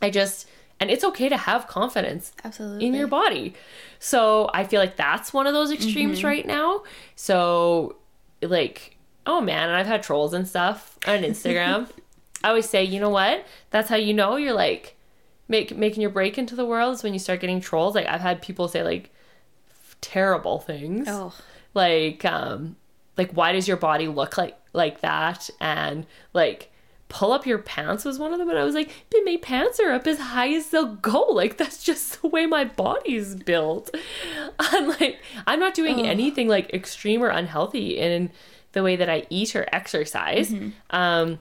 I 0.02 0.10
just, 0.10 0.48
and 0.80 0.92
it's 0.92 1.04
okay 1.04 1.30
to 1.30 1.38
have 1.38 1.68
confidence 1.68 2.32
Absolutely. 2.44 2.86
in 2.86 2.94
your 2.94 3.08
body. 3.08 3.54
So 4.00 4.50
I 4.54 4.64
feel 4.64 4.80
like 4.80 4.96
that's 4.96 5.34
one 5.34 5.48
of 5.48 5.54
those 5.54 5.72
extremes 5.72 6.24
right 6.24 6.46
now. 6.46 6.84
So, 7.16 7.96
like, 8.42 8.97
oh 9.28 9.42
man, 9.42 9.68
and 9.70 9.78
I've 9.78 9.86
had 9.86 10.02
trolls 10.02 10.34
and 10.34 10.48
stuff 10.48 10.98
on 11.08 11.20
Instagram. 11.20 11.88
I 12.44 12.50
always 12.50 12.68
say, 12.70 12.84
you 12.84 13.00
know 13.00 13.10
what? 13.10 13.46
That's 13.70 13.90
how 13.90 13.96
you 13.98 14.14
know 14.14 14.36
you're 14.38 14.54
like 14.54 14.96
make 15.48 15.76
making 15.78 16.02
your 16.02 16.12
break 16.12 16.38
into 16.38 16.56
the 16.56 16.66
world 16.66 16.96
is 16.96 17.04
when 17.04 17.14
you 17.14 17.20
start 17.20 17.40
getting 17.42 17.62
trolls. 17.62 17.94
Like 17.96 18.08
I've 18.08 18.22
had 18.22 18.42
people 18.42 18.68
say 18.68 18.84
like 18.84 19.12
terrible 20.02 20.60
things 20.60 21.08
Oh. 21.10 21.34
like 21.74 22.24
um 22.24 22.76
like 23.18 23.32
why 23.32 23.52
does 23.52 23.68
your 23.68 23.78
body 23.78 24.08
look 24.08 24.38
like 24.38 24.56
like 24.74 25.02
that 25.02 25.50
and 25.60 26.06
like 26.34 26.72
pull 27.10 27.32
up 27.32 27.48
your 27.48 27.58
pants 27.58 28.06
was 28.06 28.20
one 28.20 28.32
of 28.32 28.38
them 28.38 28.48
and 28.50 28.60
i 28.60 28.64
was 28.64 28.76
like 28.76 28.92
but 29.10 29.22
my 29.26 29.38
pants 29.42 29.80
are 29.80 29.92
up 29.92 30.06
as 30.06 30.20
high 30.20 30.54
as 30.54 30.70
they'll 30.70 30.96
go 30.98 31.22
like 31.32 31.58
that's 31.58 31.84
just 31.84 32.22
the 32.22 32.28
way 32.28 32.46
my 32.46 32.64
body's 32.64 33.34
built 33.34 33.90
i'm 34.60 34.90
like 34.90 35.18
i'm 35.48 35.60
not 35.60 35.74
doing 35.74 36.06
anything 36.06 36.48
like 36.48 36.72
extreme 36.74 37.24
or 37.24 37.30
unhealthy 37.30 37.98
in 37.98 38.30
the 38.78 38.84
way 38.84 38.96
that 38.96 39.10
i 39.10 39.20
eat 39.30 39.56
or 39.56 39.66
exercise 39.72 40.50
um 40.92 41.40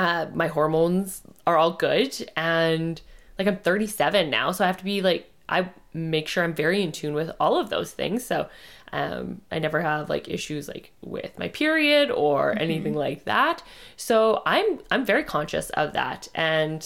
uh, 0.00 0.26
my 0.32 0.46
hormones 0.46 1.20
are 1.46 1.58
all 1.58 1.72
good. 1.72 2.10
And 2.34 3.00
like 3.38 3.46
i'm 3.46 3.58
37 3.58 4.30
now 4.30 4.50
so 4.50 4.64
i 4.64 4.66
have 4.66 4.78
to 4.78 4.84
be 4.84 5.02
like 5.02 5.30
i 5.46 5.68
make 5.92 6.26
sure 6.26 6.42
i'm 6.42 6.54
very 6.54 6.82
in 6.82 6.90
tune 6.92 7.12
with 7.12 7.30
all 7.38 7.58
of 7.60 7.68
those 7.68 7.90
things. 7.92 8.24
So 8.24 8.48
um, 8.92 9.42
i 9.52 9.58
never 9.58 9.80
have 9.82 10.08
like 10.08 10.26
issues 10.26 10.68
like 10.68 10.92
with 11.02 11.38
my 11.38 11.48
period 11.48 12.10
or 12.10 12.58
anything 12.58 12.94
like 12.94 13.24
that. 13.24 13.62
So 13.96 14.42
i'm 14.46 14.78
i'm 14.90 15.04
very 15.04 15.24
conscious 15.24 15.68
of 15.70 15.92
that. 15.92 16.28
And 16.34 16.80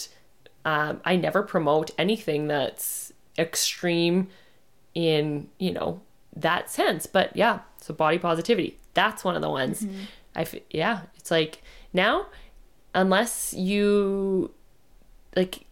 um, 0.65 0.99
i 1.05 1.15
never 1.15 1.41
promote 1.41 1.91
anything 1.97 2.47
that's 2.47 3.13
extreme 3.37 4.27
in 4.93 5.47
you 5.57 5.71
know 5.71 6.01
that 6.35 6.69
sense. 6.69 7.05
But 7.05 7.35
yeah 7.35 7.59
so 7.85 7.93
body 7.93 8.17
positivity 8.17 8.77
that's 8.93 9.23
one 9.23 9.35
of 9.35 9.41
the 9.41 9.49
ones. 9.49 9.81
Mm-hmm. 9.81 10.03
I 10.35 10.41
f- 10.41 10.55
yeah 10.69 11.01
it's 11.15 11.31
like 11.31 11.61
now 11.93 12.27
unless 12.93 13.53
you 13.53 14.51
like 15.35 15.65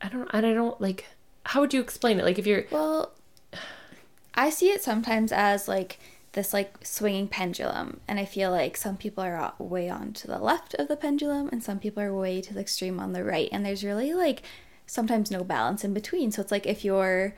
i 0.00 0.08
don't 0.08 0.28
and 0.32 0.46
i 0.46 0.52
don't 0.52 0.80
like 0.80 1.06
how 1.44 1.60
would 1.60 1.74
you 1.74 1.80
explain 1.80 2.18
it? 2.18 2.24
Like 2.24 2.38
if 2.38 2.46
you're 2.46 2.64
Well, 2.70 3.12
I 4.34 4.50
see 4.50 4.70
it 4.70 4.82
sometimes 4.82 5.32
as 5.32 5.68
like 5.68 5.98
this 6.32 6.52
like 6.52 6.86
swinging 6.86 7.28
pendulum, 7.28 8.00
and 8.08 8.18
I 8.18 8.24
feel 8.24 8.50
like 8.50 8.76
some 8.76 8.96
people 8.96 9.22
are 9.22 9.52
way 9.58 9.90
on 9.90 10.12
to 10.14 10.26
the 10.26 10.38
left 10.38 10.74
of 10.74 10.88
the 10.88 10.96
pendulum, 10.96 11.48
and 11.52 11.62
some 11.62 11.78
people 11.78 12.02
are 12.02 12.14
way 12.14 12.40
to 12.40 12.54
the 12.54 12.60
extreme 12.60 13.00
on 13.00 13.12
the 13.12 13.24
right, 13.24 13.48
and 13.52 13.64
there's 13.64 13.84
really 13.84 14.14
like 14.14 14.42
sometimes 14.86 15.30
no 15.30 15.44
balance 15.44 15.84
in 15.84 15.92
between. 15.92 16.30
So 16.30 16.42
it's 16.42 16.52
like 16.52 16.66
if 16.66 16.84
you're 16.84 17.34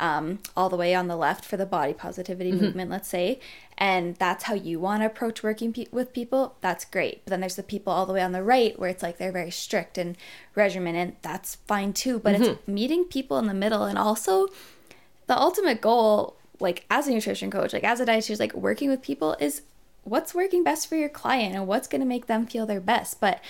um, 0.00 0.40
all 0.56 0.68
the 0.68 0.76
way 0.76 0.94
on 0.94 1.06
the 1.06 1.16
left 1.16 1.44
for 1.44 1.56
the 1.56 1.66
body 1.66 1.92
positivity 1.92 2.50
movement, 2.52 2.90
let's 2.90 3.08
say, 3.08 3.38
and 3.78 4.16
that's 4.16 4.44
how 4.44 4.54
you 4.54 4.80
want 4.80 5.02
to 5.02 5.06
approach 5.06 5.42
working 5.42 5.72
pe- 5.72 5.86
with 5.92 6.12
people, 6.12 6.56
that's 6.60 6.84
great. 6.84 7.24
But 7.24 7.30
then 7.30 7.40
there's 7.40 7.56
the 7.56 7.62
people 7.62 7.92
all 7.92 8.06
the 8.06 8.12
way 8.12 8.22
on 8.22 8.32
the 8.32 8.42
right 8.42 8.78
where 8.78 8.90
it's 8.90 9.02
like 9.02 9.18
they're 9.18 9.30
very 9.32 9.50
strict 9.50 9.96
and 9.98 10.16
regimen, 10.54 10.96
and 10.96 11.16
that's 11.22 11.54
fine 11.66 11.92
too. 11.92 12.18
But 12.18 12.40
it's 12.40 12.66
meeting 12.66 13.04
people 13.04 13.38
in 13.38 13.46
the 13.46 13.54
middle, 13.54 13.84
and 13.84 13.98
also 13.98 14.48
the 15.26 15.38
ultimate 15.38 15.80
goal, 15.80 16.36
like 16.58 16.84
as 16.90 17.06
a 17.06 17.10
nutrition 17.12 17.50
coach, 17.50 17.72
like 17.72 17.84
as 17.84 18.00
a 18.00 18.06
dietitian, 18.06 18.40
like 18.40 18.54
working 18.54 18.90
with 18.90 19.02
people 19.02 19.36
is 19.38 19.62
what's 20.04 20.34
working 20.34 20.64
best 20.64 20.88
for 20.88 20.96
your 20.96 21.08
client 21.10 21.54
and 21.54 21.66
what's 21.66 21.86
going 21.86 22.00
to 22.00 22.06
make 22.06 22.26
them 22.26 22.46
feel 22.46 22.66
their 22.66 22.80
best. 22.80 23.20
But 23.20 23.40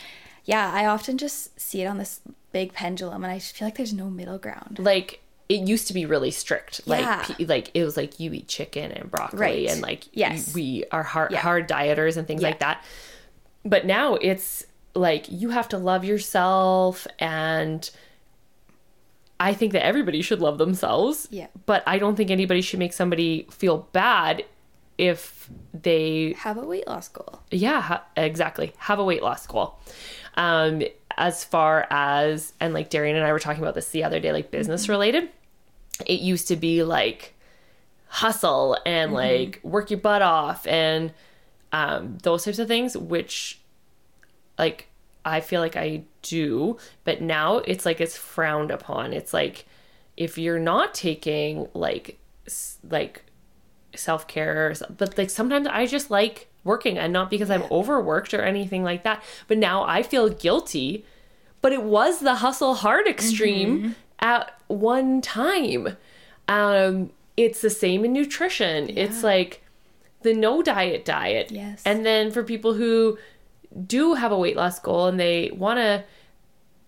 yeah, 0.45 0.71
I 0.73 0.85
often 0.87 1.17
just 1.17 1.59
see 1.61 1.83
it 1.83 1.87
on 1.87 1.99
this 1.99 2.21
big 2.53 2.73
pendulum, 2.73 3.23
and 3.25 3.33
I 3.33 3.39
just 3.39 3.57
feel 3.57 3.67
like 3.67 3.77
there's 3.77 3.93
no 3.95 4.11
middle 4.11 4.39
ground. 4.39 4.79
like 4.81 5.21
it 5.51 5.67
used 5.69 5.87
to 5.89 5.93
be 5.93 6.07
really 6.07 6.31
strict 6.31 6.81
like 6.87 7.01
Yeah. 7.03 7.23
pe- 7.25 7.45
like 7.45 7.71
it 7.75 7.85
was 7.85 7.97
like 7.97 8.19
you 8.21 8.33
eat 8.33 8.49
chicken 8.49 8.91
and 8.93 9.11
broccoli 9.11 9.39
Right. 9.41 9.69
and 9.69 9.83
like 9.83 10.05
Yes. 10.13 10.55
we 10.55 10.85
are 10.93 11.03
hard 11.03 11.33
Yeah. 11.33 11.41
hard 11.41 11.69
dieters 11.69 12.17
and 12.17 12.27
things 12.27 12.41
Yeah. 12.43 12.49
like 12.49 12.61
that 12.61 12.83
but 13.65 13.85
now 13.85 14.15
it's 14.15 14.65
like 14.95 15.27
you 15.29 15.51
have 15.51 15.69
to 15.71 15.79
love 15.79 16.05
yourself 16.05 17.07
and 17.19 17.91
I 19.39 19.55
think 19.55 19.73
that 19.73 19.85
everybody 19.85 20.21
should 20.21 20.41
love 20.41 20.59
themselves. 20.59 21.27
Yeah. 21.31 21.47
But 21.65 21.83
I 21.87 21.99
don't 21.99 22.15
think 22.15 22.31
anybody 22.31 22.61
should 22.61 22.79
make 22.79 22.93
somebody 22.93 23.47
feel 23.51 23.89
bad 23.93 24.45
if 24.99 25.49
they 25.73 26.35
Have 26.41 26.59
a 26.59 26.67
weight 26.67 26.87
loss 26.87 27.09
goal. 27.09 27.41
yeah 27.51 27.81
ha- 27.81 28.05
exactly 28.19 28.75
have 28.77 28.99
a 28.99 29.05
weight 29.05 29.23
loss 29.23 29.47
goal 29.47 29.79
um 30.35 30.83
as 31.17 31.43
far 31.43 31.87
as 31.91 32.53
and 32.61 32.75
like 32.75 32.91
darian 32.91 33.17
and 33.17 33.25
i 33.25 33.33
were 33.33 33.39
talking 33.39 33.63
about 33.63 33.75
this 33.75 33.89
the 33.89 34.05
other 34.05 34.21
day 34.21 34.31
like 34.31 34.51
business 34.51 34.91
related 34.91 35.31
it 36.07 36.21
used 36.21 36.49
to 36.49 36.57
be 36.57 36.83
like 36.83 37.35
hustle 38.07 38.77
and 38.85 39.13
like 39.13 39.61
work 39.63 39.91
your 39.91 40.01
butt 40.01 40.21
off 40.23 40.67
and 40.67 41.13
um 41.73 42.19
those 42.23 42.45
types 42.45 42.59
of 42.59 42.67
things 42.67 42.97
which 42.97 43.61
like 44.59 44.89
i 45.25 45.41
feel 45.41 45.61
like 45.61 45.77
i 45.77 46.03
do 46.23 46.77
but 47.05 47.21
now 47.23 47.59
it's 47.59 47.87
like 47.87 48.01
it's 48.01 48.17
frowned 48.17 48.71
upon. 48.71 49.13
It's 49.13 49.33
like 49.33 49.65
if 50.17 50.37
you're 50.37 50.59
not 50.59 50.93
taking 50.93 51.69
like 51.73 52.19
s- 52.47 52.79
like 52.91 53.25
self-care 53.95 54.75
but 54.99 55.17
like 55.19 55.31
sometimes 55.31 55.67
i 55.67 55.87
just 55.87 56.11
like 56.11 56.49
working 56.63 56.99
and 56.99 57.13
not 57.13 57.31
because 57.31 57.51
i'm 57.51 57.63
overworked 57.71 58.35
or 58.35 58.43
anything 58.43 58.85
like 58.85 59.03
that 59.05 59.23
but 59.49 59.57
now 59.59 59.83
i 59.85 60.03
feel 60.03 60.29
guilty. 60.29 61.05
But 61.63 61.73
it 61.73 61.83
was 61.83 62.21
the 62.21 62.37
hustle 62.37 62.75
hard 62.75 63.07
extreme 63.07 63.95
at 64.21 64.59
one 64.69 65.21
time 65.21 65.97
um 66.49 67.11
it's 67.37 67.61
the 67.63 67.71
same 67.71 68.05
in 68.05 68.13
nutrition 68.13 68.91
it's 68.99 69.23
like 69.23 69.63
the 70.23 70.35
no 70.35 70.63
diet 70.63 71.05
diet 71.05 71.51
Yes. 71.51 71.83
and 71.87 72.05
then 72.05 72.31
for 72.31 72.43
people 72.43 72.75
who 72.75 73.19
do 73.87 74.15
have 74.15 74.33
a 74.33 74.39
weight 74.39 74.57
loss 74.57 74.79
goal 74.79 75.07
and 75.07 75.19
they 75.19 75.51
want 75.53 75.79
to 75.79 76.05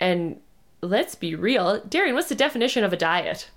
and 0.01 0.41
let's 0.83 1.15
be 1.15 1.35
real 1.35 1.81
darian 1.89 2.15
what's 2.15 2.29
the 2.29 2.35
definition 2.35 2.85
of 2.85 2.93
a 2.93 2.97
diet 2.97 3.49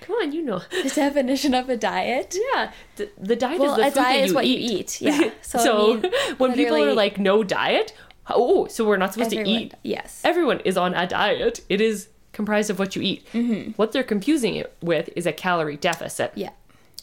come 0.00 0.16
on 0.16 0.32
you 0.32 0.42
know 0.42 0.60
The 0.70 0.92
definition 0.94 1.54
of 1.54 1.68
a 1.68 1.76
diet. 1.76 2.36
yeah, 2.54 2.72
the, 2.96 3.10
the 3.18 3.36
diet 3.36 3.60
Well, 3.60 3.72
is 3.72 3.76
the 3.76 3.82
a 3.82 3.84
food 3.90 3.94
that 3.96 4.02
diet 4.04 4.18
you 4.20 4.24
is 4.24 4.32
what 4.34 4.44
eat. 4.44 4.60
you 4.70 4.78
eat. 4.78 5.00
Yeah. 5.00 5.30
So, 5.42 5.58
So, 5.64 5.92
I 5.98 6.00
mean, 6.00 6.12
when 6.38 6.52
people 6.54 6.76
are 6.76 6.94
like 6.94 7.18
no 7.18 7.42
diet, 7.44 7.92
oh, 8.28 8.66
so 8.66 8.84
we're 8.86 8.96
not 8.96 9.12
supposed 9.12 9.32
everyone- 9.34 9.54
to 9.60 9.64
eat. 9.66 9.74
Yes. 9.82 10.20
Everyone 10.24 10.60
is 10.60 10.76
on 10.78 10.94
a 10.94 11.06
diet. 11.06 11.60
It 11.68 11.80
is 11.82 12.08
comprised 12.32 12.70
of 12.70 12.78
what 12.78 12.96
you 12.96 13.02
eat. 13.02 13.26
Mm-hmm. 13.32 13.72
What 13.72 13.92
they're 13.92 14.02
confusing 14.02 14.56
it 14.56 14.74
with 14.82 15.10
is 15.16 15.26
a 15.26 15.32
calorie 15.32 15.76
deficit. 15.76 16.32
Yeah. 16.34 16.50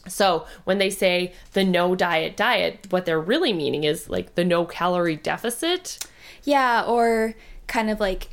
So 0.06 0.46
when 0.64 0.78
they 0.78 0.90
say 0.90 1.32
the 1.52 1.64
no 1.64 1.94
diet 1.94 2.36
diet, 2.36 2.86
what 2.90 3.04
they're 3.04 3.20
really 3.20 3.52
meaning 3.52 3.84
is 3.84 4.08
like 4.08 4.34
the 4.34 4.44
no 4.44 4.64
calorie 4.64 5.16
deficit. 5.16 5.98
Yeah, 6.44 6.82
or 6.84 7.34
kind 7.66 7.90
of 7.90 8.00
like 8.00 8.28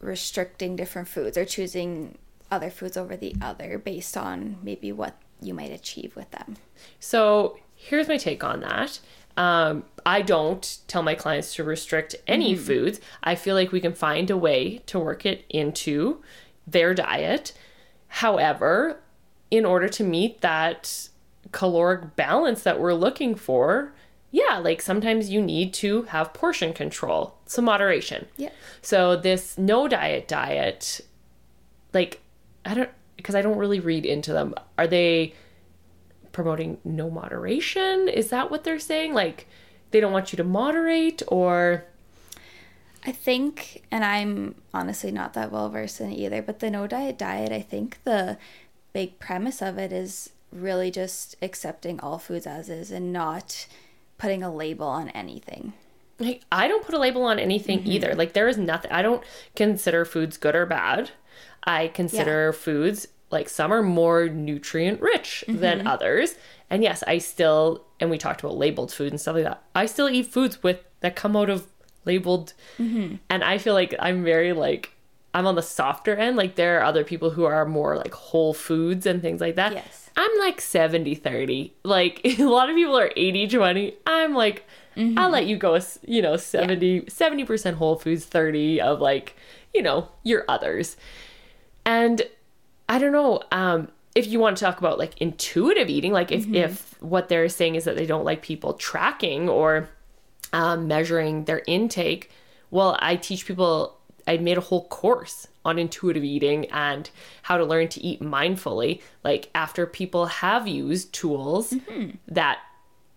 restricting 0.00 0.76
different 0.76 1.08
foods 1.08 1.36
or 1.36 1.44
choosing 1.44 2.16
other 2.50 2.70
foods 2.70 2.96
over 2.96 3.16
the 3.16 3.34
other 3.42 3.78
based 3.78 4.16
on 4.16 4.58
maybe 4.62 4.92
what 4.92 5.16
you 5.40 5.52
might 5.54 5.70
achieve 5.70 6.16
with 6.16 6.30
them. 6.30 6.56
So 6.98 7.58
here's 7.74 8.08
my 8.08 8.16
take 8.16 8.42
on 8.42 8.60
that. 8.60 9.00
Um, 9.36 9.84
I 10.08 10.22
don't 10.22 10.78
tell 10.86 11.02
my 11.02 11.14
clients 11.14 11.54
to 11.56 11.64
restrict 11.64 12.16
any 12.26 12.54
mm. 12.54 12.58
foods. 12.58 12.98
I 13.22 13.34
feel 13.34 13.54
like 13.54 13.72
we 13.72 13.80
can 13.82 13.92
find 13.92 14.30
a 14.30 14.38
way 14.38 14.78
to 14.86 14.98
work 14.98 15.26
it 15.26 15.44
into 15.50 16.22
their 16.66 16.94
diet. 16.94 17.52
However, 18.06 19.00
in 19.50 19.66
order 19.66 19.86
to 19.86 20.02
meet 20.02 20.40
that 20.40 21.10
caloric 21.52 22.16
balance 22.16 22.62
that 22.62 22.80
we're 22.80 22.94
looking 22.94 23.34
for, 23.34 23.92
yeah, 24.30 24.56
like 24.56 24.80
sometimes 24.80 25.28
you 25.28 25.42
need 25.42 25.74
to 25.74 26.04
have 26.04 26.32
portion 26.32 26.72
control, 26.72 27.36
some 27.44 27.66
moderation. 27.66 28.28
Yeah. 28.38 28.52
So 28.80 29.14
this 29.14 29.58
no 29.58 29.88
diet 29.88 30.26
diet, 30.26 31.02
like 31.92 32.22
I 32.64 32.72
don't 32.72 32.90
because 33.18 33.34
I 33.34 33.42
don't 33.42 33.58
really 33.58 33.80
read 33.80 34.06
into 34.06 34.32
them. 34.32 34.54
Are 34.78 34.86
they 34.86 35.34
promoting 36.32 36.78
no 36.82 37.10
moderation? 37.10 38.08
Is 38.08 38.30
that 38.30 38.50
what 38.50 38.64
they're 38.64 38.78
saying? 38.78 39.12
Like 39.12 39.46
they 39.90 40.00
don't 40.00 40.12
want 40.12 40.32
you 40.32 40.36
to 40.36 40.44
moderate 40.44 41.22
or 41.28 41.84
I 43.06 43.12
think, 43.12 43.84
and 43.90 44.04
I'm 44.04 44.56
honestly 44.74 45.10
not 45.12 45.34
that 45.34 45.52
well 45.52 45.70
versed 45.70 46.00
in 46.00 46.10
it 46.10 46.16
either, 46.16 46.42
but 46.42 46.58
the 46.58 46.70
no 46.70 46.86
diet 46.86 47.16
diet, 47.16 47.52
I 47.52 47.62
think 47.62 47.98
the 48.04 48.36
big 48.92 49.18
premise 49.18 49.62
of 49.62 49.78
it 49.78 49.92
is 49.92 50.30
really 50.52 50.90
just 50.90 51.36
accepting 51.40 52.00
all 52.00 52.18
foods 52.18 52.46
as 52.46 52.68
is 52.68 52.90
and 52.90 53.12
not 53.12 53.66
putting 54.18 54.42
a 54.42 54.52
label 54.52 54.88
on 54.88 55.10
anything. 55.10 55.72
like 56.18 56.42
I 56.50 56.66
don't 56.66 56.84
put 56.84 56.94
a 56.94 56.98
label 56.98 57.22
on 57.22 57.38
anything 57.38 57.80
mm-hmm. 57.80 57.92
either. 57.92 58.14
Like 58.14 58.32
there 58.32 58.48
is 58.48 58.58
nothing 58.58 58.90
I 58.90 59.02
don't 59.02 59.22
consider 59.54 60.04
foods 60.04 60.36
good 60.36 60.56
or 60.56 60.66
bad. 60.66 61.10
I 61.64 61.88
consider 61.88 62.52
foods 62.52 63.08
like 63.30 63.48
some 63.48 63.72
are 63.72 63.82
more 63.82 64.28
nutrient 64.28 65.00
rich 65.00 65.44
than 65.48 65.78
mm-hmm. 65.78 65.86
others. 65.86 66.34
And 66.70 66.82
yes, 66.82 67.02
I 67.06 67.18
still 67.18 67.84
and 68.00 68.10
we 68.10 68.18
talked 68.18 68.40
about 68.40 68.56
labeled 68.56 68.92
food 68.92 69.12
and 69.12 69.20
stuff 69.20 69.34
like 69.34 69.44
that. 69.44 69.62
I 69.74 69.86
still 69.86 70.08
eat 70.08 70.26
foods 70.26 70.62
with 70.62 70.80
that 71.00 71.16
come 71.16 71.36
out 71.36 71.50
of 71.50 71.66
labeled 72.04 72.54
mm-hmm. 72.78 73.16
and 73.28 73.44
I 73.44 73.58
feel 73.58 73.74
like 73.74 73.94
I'm 73.98 74.24
very 74.24 74.52
like 74.52 74.92
I'm 75.34 75.46
on 75.46 75.56
the 75.56 75.62
softer 75.62 76.16
end. 76.16 76.36
Like 76.36 76.54
there 76.54 76.78
are 76.78 76.84
other 76.84 77.04
people 77.04 77.30
who 77.30 77.44
are 77.44 77.64
more 77.66 77.96
like 77.96 78.14
whole 78.14 78.54
foods 78.54 79.06
and 79.06 79.20
things 79.20 79.40
like 79.40 79.56
that. 79.56 79.72
Yes. 79.72 80.10
I'm 80.16 80.30
like 80.38 80.60
70 80.60 81.14
30. 81.14 81.74
Like 81.84 82.20
a 82.38 82.44
lot 82.44 82.70
of 82.70 82.76
people 82.76 82.98
are 82.98 83.12
80 83.14 83.48
20. 83.48 83.96
I'm 84.06 84.34
like, 84.34 84.66
mm-hmm. 84.96 85.18
I'll 85.18 85.30
let 85.30 85.46
you 85.46 85.56
go, 85.56 85.78
you 86.06 86.22
know, 86.22 86.36
70, 86.36 87.02
70% 87.02 87.74
whole 87.74 87.96
foods, 87.96 88.24
30 88.24 88.80
of 88.80 89.00
like, 89.00 89.36
you 89.74 89.82
know, 89.82 90.08
your 90.22 90.44
others. 90.48 90.96
And 91.84 92.22
I 92.88 92.98
don't 92.98 93.12
know, 93.12 93.42
um, 93.52 93.88
if 94.14 94.26
you 94.26 94.40
want 94.40 94.56
to 94.56 94.64
talk 94.64 94.78
about 94.78 94.98
like 94.98 95.20
intuitive 95.20 95.88
eating, 95.88 96.12
like 96.12 96.32
if, 96.32 96.48
if 96.48 97.00
what 97.02 97.28
they're 97.28 97.48
saying 97.48 97.74
is 97.74 97.84
that 97.84 97.96
they 97.96 98.06
don't 98.06 98.24
like 98.24 98.42
people 98.42 98.72
tracking 98.74 99.48
or 99.48 99.88
um, 100.52 100.88
measuring 100.88 101.44
their 101.44 101.62
intake, 101.66 102.30
well, 102.70 102.98
I 103.00 103.16
teach 103.16 103.46
people, 103.46 103.96
I 104.26 104.38
made 104.38 104.58
a 104.58 104.62
whole 104.62 104.86
course 104.88 105.46
on 105.64 105.78
intuitive 105.78 106.24
eating 106.24 106.66
and 106.70 107.08
how 107.42 107.58
to 107.58 107.64
learn 107.64 107.88
to 107.88 108.00
eat 108.00 108.20
mindfully. 108.20 109.02
Like 109.22 109.50
after 109.54 109.86
people 109.86 110.26
have 110.26 110.66
used 110.66 111.12
tools 111.12 111.74
that 112.26 112.58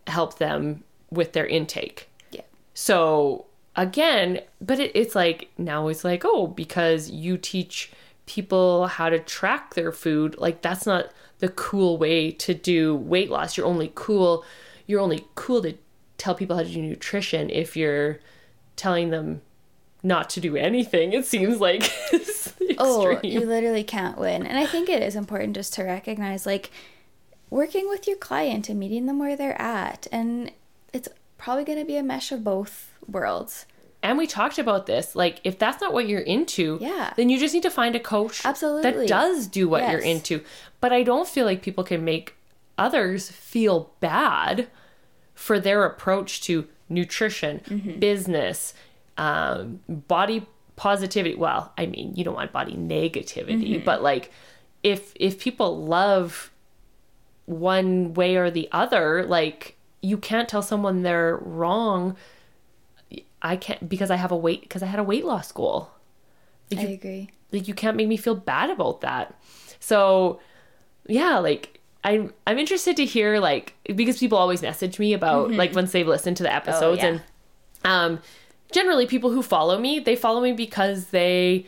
help 0.07 0.37
them 0.37 0.83
with 1.09 1.33
their 1.33 1.47
intake. 1.47 2.09
Yeah. 2.31 2.41
So 2.73 3.45
again, 3.75 4.41
but 4.59 4.79
it, 4.79 4.91
it's 4.93 5.15
like 5.15 5.49
now 5.57 5.87
it's 5.87 6.03
like, 6.03 6.23
oh, 6.25 6.47
because 6.47 7.09
you 7.09 7.37
teach 7.37 7.91
people 8.31 8.87
how 8.87 9.09
to 9.09 9.19
track 9.19 9.73
their 9.73 9.91
food, 9.91 10.37
like 10.37 10.61
that's 10.61 10.85
not 10.85 11.11
the 11.39 11.49
cool 11.49 11.97
way 11.97 12.31
to 12.31 12.53
do 12.53 12.95
weight 12.95 13.29
loss. 13.29 13.57
You're 13.57 13.65
only 13.65 13.91
cool, 13.93 14.45
you're 14.87 15.01
only 15.01 15.25
cool 15.35 15.61
to 15.63 15.75
tell 16.17 16.33
people 16.33 16.55
how 16.55 16.63
to 16.63 16.69
do 16.69 16.81
nutrition 16.81 17.49
if 17.49 17.75
you're 17.75 18.19
telling 18.77 19.09
them 19.09 19.41
not 20.01 20.29
to 20.29 20.39
do 20.39 20.55
anything. 20.55 21.11
It 21.11 21.25
seems 21.25 21.59
like 21.59 21.91
Oh, 22.77 23.19
you 23.21 23.41
literally 23.41 23.83
can't 23.83 24.17
win. 24.17 24.47
And 24.47 24.57
I 24.57 24.65
think 24.65 24.87
it 24.87 25.03
is 25.03 25.17
important 25.17 25.55
just 25.55 25.73
to 25.73 25.83
recognize 25.83 26.45
like 26.45 26.71
working 27.49 27.89
with 27.89 28.07
your 28.07 28.17
client 28.17 28.69
and 28.69 28.79
meeting 28.79 29.07
them 29.07 29.19
where 29.19 29.35
they're 29.35 29.61
at. 29.61 30.07
And 30.09 30.51
it's 30.93 31.09
probably 31.37 31.65
going 31.65 31.79
to 31.79 31.85
be 31.85 31.97
a 31.97 32.03
mesh 32.03 32.31
of 32.31 32.45
both 32.45 32.93
worlds. 33.05 33.65
And 34.03 34.17
we 34.17 34.25
talked 34.27 34.57
about 34.57 34.87
this. 34.87 35.15
Like, 35.15 35.39
if 35.43 35.59
that's 35.59 35.79
not 35.81 35.93
what 35.93 36.07
you're 36.07 36.19
into, 36.21 36.77
Yeah. 36.81 37.13
then 37.15 37.29
you 37.29 37.37
just 37.39 37.53
need 37.53 37.63
to 37.63 37.69
find 37.69 37.95
a 37.95 37.99
coach 37.99 38.43
Absolutely. 38.45 38.91
that 38.91 39.07
does 39.07 39.47
do 39.47 39.69
what 39.69 39.89
you're 39.91 39.99
into. 40.01 40.43
But 40.79 40.91
I 40.91 41.03
don't 41.03 41.27
feel 41.27 41.45
like 41.45 41.61
people 41.61 41.83
can 41.83 42.03
make 42.03 42.35
others 42.77 43.29
feel 43.29 43.91
bad 43.99 44.67
for 45.35 45.59
their 45.59 45.85
approach 45.85 46.41
to 46.43 46.67
nutrition, 46.89 47.61
Mm-hmm. 47.67 47.99
business, 47.99 48.73
um, 49.17 49.81
body 49.87 50.47
positivity. 50.75 51.35
Well, 51.35 51.71
I 51.77 51.85
mean, 51.85 52.13
you 52.15 52.23
don't 52.23 52.33
want 52.35 52.51
body 52.51 52.73
negativity, 52.73 53.75
Mm-hmm. 53.75 53.85
but 53.85 54.01
like, 54.01 54.31
if 54.83 55.13
if 55.15 55.37
people 55.39 55.85
love 55.85 56.49
one 57.45 58.13
way 58.13 58.35
or 58.35 58.49
the 58.49 58.67
other, 58.71 59.23
like 59.25 59.75
you 60.01 60.17
can't 60.17 60.49
tell 60.49 60.61
someone 60.61 61.03
they're 61.03 61.37
wrong. 61.37 62.15
I 63.41 63.55
can't 63.55 63.87
because 63.89 64.11
I 64.11 64.15
have 64.15 64.31
a 64.31 64.37
weight 64.37 64.61
because 64.61 64.83
I 64.83 64.87
had 64.87 64.99
a 64.99 65.03
weight 65.03 65.25
loss 65.25 65.51
goal. 65.51 65.89
I 66.75 66.81
you, 66.81 66.93
agree. 66.93 67.29
like 67.51 67.67
you 67.67 67.73
can't 67.73 67.97
make 67.97 68.07
me 68.07 68.17
feel 68.17 68.35
bad 68.35 68.69
about 68.69 69.01
that. 69.01 69.35
So 69.79 70.39
yeah, 71.07 71.39
like 71.39 71.79
I'm 72.03 72.33
I'm 72.47 72.57
interested 72.57 72.95
to 72.97 73.05
hear 73.05 73.39
like 73.39 73.73
because 73.95 74.19
people 74.19 74.37
always 74.37 74.61
message 74.61 74.99
me 74.99 75.13
about 75.13 75.51
like 75.51 75.73
once 75.75 75.91
they've 75.91 76.07
listened 76.07 76.37
to 76.37 76.43
the 76.43 76.53
episodes 76.53 77.01
yeah. 77.01 77.07
and 77.07 77.21
um 77.83 78.19
generally 78.71 79.05
people 79.05 79.31
who 79.31 79.41
follow 79.41 79.77
me, 79.77 79.99
they 79.99 80.15
follow 80.15 80.41
me 80.41 80.53
because 80.53 81.07
they 81.07 81.65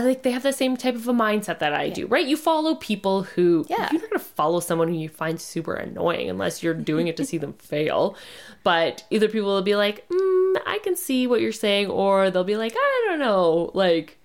like 0.00 0.22
they 0.22 0.30
have 0.30 0.42
the 0.42 0.52
same 0.52 0.76
type 0.76 0.94
of 0.94 1.06
a 1.08 1.12
mindset 1.12 1.58
that 1.58 1.72
I 1.72 1.88
do, 1.90 2.06
right? 2.06 2.26
You 2.26 2.36
follow 2.36 2.74
people 2.74 3.22
who 3.24 3.64
Yeah. 3.68 3.88
you're 3.92 4.00
not 4.00 4.10
gonna 4.10 4.18
follow 4.24 4.60
someone 4.60 4.88
who 4.88 4.94
you 4.94 5.08
find 5.08 5.40
super 5.40 5.74
annoying 5.74 6.28
unless 6.30 6.62
you're 6.62 6.74
doing 6.74 7.06
it 7.08 7.16
to 7.18 7.24
see 7.24 7.38
them 7.38 7.52
fail. 7.58 8.16
But 8.62 9.04
either 9.10 9.28
people 9.28 9.48
will 9.48 9.62
be 9.62 9.76
like, 9.76 10.08
mm, 10.08 10.56
I 10.66 10.78
can 10.82 10.96
see 10.96 11.26
what 11.26 11.40
you're 11.40 11.52
saying, 11.52 11.88
or 11.90 12.30
they'll 12.30 12.44
be 12.44 12.56
like, 12.56 12.74
I 12.76 13.06
don't 13.08 13.18
know, 13.18 13.70
like. 13.74 14.18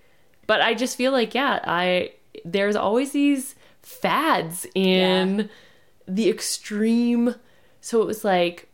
But 0.46 0.60
I 0.62 0.74
just 0.74 0.96
feel 0.96 1.12
like, 1.12 1.34
yeah, 1.34 1.60
I 1.64 2.12
there's 2.44 2.76
always 2.76 3.12
these 3.12 3.54
fads 3.82 4.66
in 4.74 5.48
the 6.08 6.28
extreme. 6.28 7.34
So 7.80 8.00
it 8.02 8.06
was 8.06 8.24
like 8.24 8.68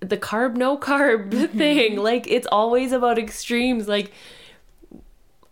the 0.00 0.16
carb 0.16 0.56
no 0.56 0.76
carb 0.78 1.50
thing. 1.56 1.96
Like 2.02 2.26
it's 2.26 2.46
always 2.50 2.92
about 2.92 3.18
extremes. 3.18 3.86
Like 3.86 4.12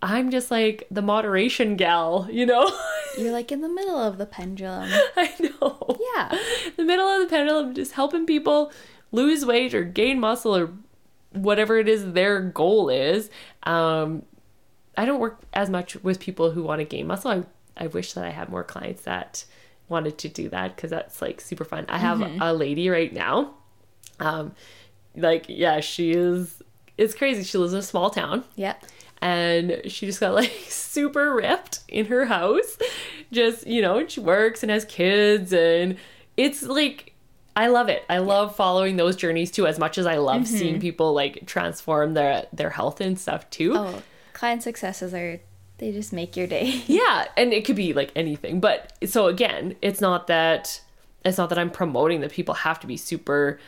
I'm 0.00 0.30
just 0.30 0.50
like 0.50 0.86
the 0.90 1.02
moderation 1.02 1.76
gal, 1.76 2.28
you 2.30 2.46
know? 2.46 2.70
You're 3.18 3.32
like 3.32 3.50
in 3.50 3.60
the 3.62 3.68
middle 3.68 3.98
of 3.98 4.18
the 4.18 4.26
pendulum. 4.26 4.88
I 5.16 5.32
know. 5.40 5.98
Yeah. 6.14 6.38
The 6.76 6.84
middle 6.84 7.08
of 7.08 7.22
the 7.22 7.26
pendulum, 7.26 7.74
just 7.74 7.92
helping 7.92 8.24
people 8.24 8.72
lose 9.10 9.44
weight 9.44 9.74
or 9.74 9.82
gain 9.82 10.20
muscle 10.20 10.56
or 10.56 10.70
whatever 11.32 11.78
it 11.78 11.88
is 11.88 12.12
their 12.12 12.40
goal 12.40 12.88
is. 12.88 13.30
Um, 13.64 14.22
I 14.96 15.04
don't 15.04 15.18
work 15.18 15.40
as 15.52 15.68
much 15.68 15.96
with 16.04 16.20
people 16.20 16.52
who 16.52 16.62
want 16.62 16.78
to 16.80 16.84
gain 16.84 17.08
muscle. 17.08 17.30
I, 17.32 17.42
I 17.76 17.88
wish 17.88 18.12
that 18.12 18.24
I 18.24 18.30
had 18.30 18.48
more 18.48 18.62
clients 18.62 19.02
that 19.02 19.44
wanted 19.88 20.18
to 20.18 20.28
do 20.28 20.48
that 20.50 20.76
because 20.76 20.90
that's 20.90 21.20
like 21.20 21.40
super 21.40 21.64
fun. 21.64 21.84
I 21.88 21.98
have 21.98 22.20
a 22.40 22.52
lady 22.52 22.88
right 22.88 23.12
now. 23.12 23.54
Um, 24.20 24.54
like, 25.16 25.46
yeah, 25.48 25.80
she 25.80 26.12
is, 26.12 26.62
it's 26.96 27.14
crazy. 27.14 27.42
She 27.42 27.58
lives 27.58 27.72
in 27.72 27.80
a 27.80 27.82
small 27.82 28.10
town 28.10 28.44
Yep. 28.56 28.84
And 29.20 29.80
she 29.86 30.06
just 30.06 30.20
got 30.20 30.34
like 30.34 30.50
super 30.68 31.34
ripped 31.34 31.80
in 31.88 32.06
her 32.06 32.26
house. 32.26 32.78
Just, 33.32 33.66
you 33.66 33.82
know, 33.82 34.06
she 34.06 34.20
works 34.20 34.62
and 34.62 34.70
has 34.70 34.84
kids 34.84 35.52
and 35.52 35.96
it's 36.36 36.62
like 36.62 37.14
I 37.58 37.66
love 37.66 37.88
it. 37.88 38.04
I 38.08 38.18
love 38.18 38.54
following 38.54 38.96
those 38.96 39.16
journeys 39.16 39.50
too 39.50 39.66
as 39.66 39.80
much 39.80 39.98
as 39.98 40.06
I 40.06 40.18
love 40.18 40.42
mm-hmm. 40.42 40.56
seeing 40.56 40.80
people 40.80 41.12
like 41.12 41.44
transform 41.44 42.14
their 42.14 42.46
their 42.52 42.70
health 42.70 43.00
and 43.00 43.18
stuff 43.18 43.50
too. 43.50 43.76
Oh, 43.76 44.02
client 44.32 44.62
successes 44.62 45.12
are, 45.12 45.40
they 45.78 45.90
just 45.90 46.12
make 46.12 46.36
your 46.36 46.46
day. 46.46 46.82
Yeah, 46.86 47.26
and 47.36 47.52
it 47.52 47.64
could 47.64 47.74
be 47.74 47.92
like 47.92 48.12
anything. 48.14 48.60
But 48.60 48.92
so 49.06 49.26
again, 49.26 49.74
it's 49.82 50.00
not 50.00 50.28
that 50.28 50.80
it's 51.24 51.36
not 51.36 51.48
that 51.48 51.58
I'm 51.58 51.70
promoting 51.70 52.20
that 52.20 52.30
people 52.30 52.54
have 52.54 52.78
to 52.80 52.86
be 52.86 52.96
super, 52.96 53.58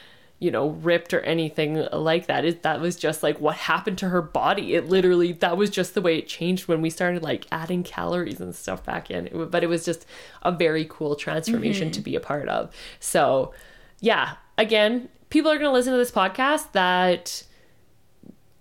you 0.40 0.50
know, 0.50 0.70
ripped 0.70 1.14
or 1.14 1.20
anything 1.20 1.86
like 1.92 2.26
that. 2.26 2.44
It 2.44 2.62
that 2.62 2.80
was 2.80 2.96
just 2.96 3.22
like 3.22 3.40
what 3.40 3.56
happened 3.56 3.98
to 3.98 4.08
her 4.08 4.20
body. 4.20 4.74
It 4.74 4.88
literally 4.88 5.32
that 5.34 5.56
was 5.56 5.70
just 5.70 5.94
the 5.94 6.02
way 6.02 6.18
it 6.18 6.26
changed 6.26 6.66
when 6.66 6.82
we 6.82 6.90
started 6.90 7.22
like 7.22 7.46
adding 7.52 7.84
calories 7.84 8.40
and 8.40 8.54
stuff 8.54 8.84
back 8.84 9.10
in. 9.10 9.28
It, 9.28 9.50
but 9.50 9.62
it 9.62 9.68
was 9.68 9.84
just 9.84 10.04
a 10.42 10.50
very 10.50 10.86
cool 10.90 11.14
transformation 11.14 11.88
mm-hmm. 11.88 11.92
to 11.92 12.00
be 12.00 12.16
a 12.16 12.20
part 12.20 12.48
of. 12.48 12.74
So, 12.98 13.54
yeah, 14.00 14.36
again, 14.58 15.08
people 15.28 15.50
are 15.50 15.58
going 15.58 15.68
to 15.68 15.72
listen 15.72 15.92
to 15.92 15.98
this 15.98 16.10
podcast 16.10 16.72
that 16.72 17.44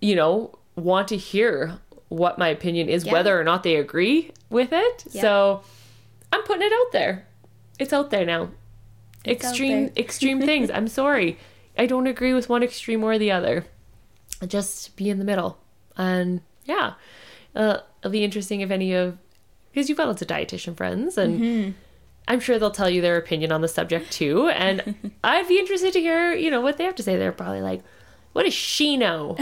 you 0.01 0.15
know, 0.15 0.57
want 0.75 1.07
to 1.09 1.17
hear 1.17 1.77
what 2.09 2.37
my 2.37 2.47
opinion 2.47 2.89
is, 2.89 3.05
Yeah. 3.05 3.13
whether 3.13 3.39
or 3.39 3.43
not 3.43 3.63
they 3.63 3.75
agree 3.75 4.31
with 4.49 4.73
it. 4.73 5.05
Yeah. 5.11 5.21
So 5.21 5.61
I'm 6.31 6.43
putting 6.43 6.63
it 6.63 6.73
out 6.73 6.91
there. 6.91 7.27
It's 7.77 7.93
out 7.93 8.09
there 8.09 8.25
now. 8.25 8.49
It's 9.25 9.43
extreme 9.43 9.85
there. 9.87 9.93
extreme 9.97 10.41
things. 10.41 10.71
I'm 10.73 10.87
sorry. 10.87 11.37
I 11.79 11.85
don't 11.85 12.07
agree 12.07 12.33
with 12.33 12.49
one 12.49 12.61
extreme 12.61 13.03
or 13.05 13.17
the 13.17 13.31
other. 13.31 13.65
Just 14.45 14.97
be 14.97 15.09
in 15.09 15.17
the 15.17 15.23
middle. 15.23 15.57
And 15.95 16.41
yeah. 16.65 16.93
Uh, 17.55 17.77
it'll 18.01 18.11
be 18.11 18.23
interesting 18.23 18.59
if 18.61 18.69
any 18.69 18.93
of 18.93 19.17
because 19.71 19.87
you've 19.87 19.97
got 19.97 20.07
lots 20.07 20.21
of 20.21 20.27
dietitian 20.27 20.75
friends 20.75 21.17
and 21.17 21.39
Mm-hmm. 21.39 21.71
I'm 22.27 22.39
sure 22.39 22.59
they'll 22.59 22.69
tell 22.69 22.91
you 22.91 23.01
their 23.01 23.17
opinion 23.17 23.51
on 23.51 23.61
the 23.61 23.67
subject 23.67 24.11
too. 24.11 24.49
And 24.49 25.11
I'd 25.23 25.47
be 25.47 25.57
interested 25.57 25.93
to 25.93 25.99
hear, 25.99 26.33
you 26.33 26.51
know, 26.51 26.61
what 26.61 26.77
they 26.77 26.83
have 26.83 26.93
to 26.95 27.03
say. 27.03 27.17
They're 27.17 27.31
probably 27.31 27.61
like, 27.61 27.81
what 28.33 28.43
does 28.43 28.53
she 28.53 28.97
know? 28.97 29.35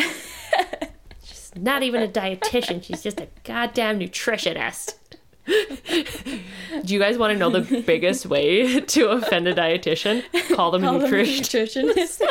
She's 1.24 1.52
not 1.58 1.84
even 1.84 2.02
a 2.02 2.08
dietitian. 2.08 2.82
She's 2.82 3.04
just 3.04 3.20
a 3.20 3.28
goddamn 3.44 4.00
nutritionist. 4.00 4.96
Do 5.48 6.94
you 6.94 7.00
guys 7.00 7.18
want 7.18 7.34
to 7.34 7.40
know 7.40 7.50
the 7.50 7.82
biggest 7.82 8.26
way 8.26 8.82
to 8.82 9.10
offend 9.10 9.48
a 9.48 9.56
dietitian? 9.56 10.24
Call 10.56 10.72
them 10.72 10.82
Call 10.84 10.98
a 10.98 11.00
them 11.00 11.12
nutritionist. 11.12 12.22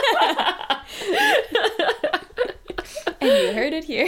and 3.21 3.31
you 3.31 3.53
heard 3.53 3.73
it 3.73 3.85
here. 3.85 4.07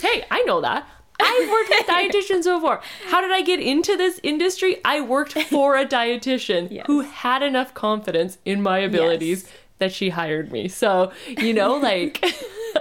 Hey, 0.00 0.24
I 0.30 0.42
know 0.46 0.60
that. 0.60 0.86
I've 1.20 1.50
worked 1.50 1.70
with 1.70 1.86
dietitians 1.86 2.44
before. 2.44 2.80
How 3.06 3.20
did 3.20 3.30
I 3.32 3.42
get 3.42 3.60
into 3.60 3.96
this 3.96 4.18
industry? 4.22 4.78
I 4.84 5.00
worked 5.00 5.32
for 5.44 5.76
a 5.76 5.86
dietitian 5.86 6.68
Yes. 6.70 6.86
who 6.86 7.00
had 7.00 7.42
enough 7.42 7.74
confidence 7.74 8.38
in 8.44 8.62
my 8.62 8.78
abilities 8.78 9.44
Yes. 9.44 9.52
that 9.78 9.92
she 9.92 10.10
hired 10.10 10.52
me. 10.52 10.68
So, 10.68 11.12
you 11.28 11.52
know, 11.54 11.76
like 11.76 12.24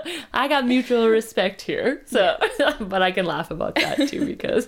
I 0.33 0.47
got 0.47 0.65
mutual 0.65 1.09
respect 1.09 1.61
here. 1.61 2.01
So, 2.05 2.37
but 2.79 3.01
I 3.01 3.11
can 3.11 3.25
laugh 3.25 3.51
about 3.51 3.75
that 3.75 4.09
too 4.09 4.25
because 4.33 4.67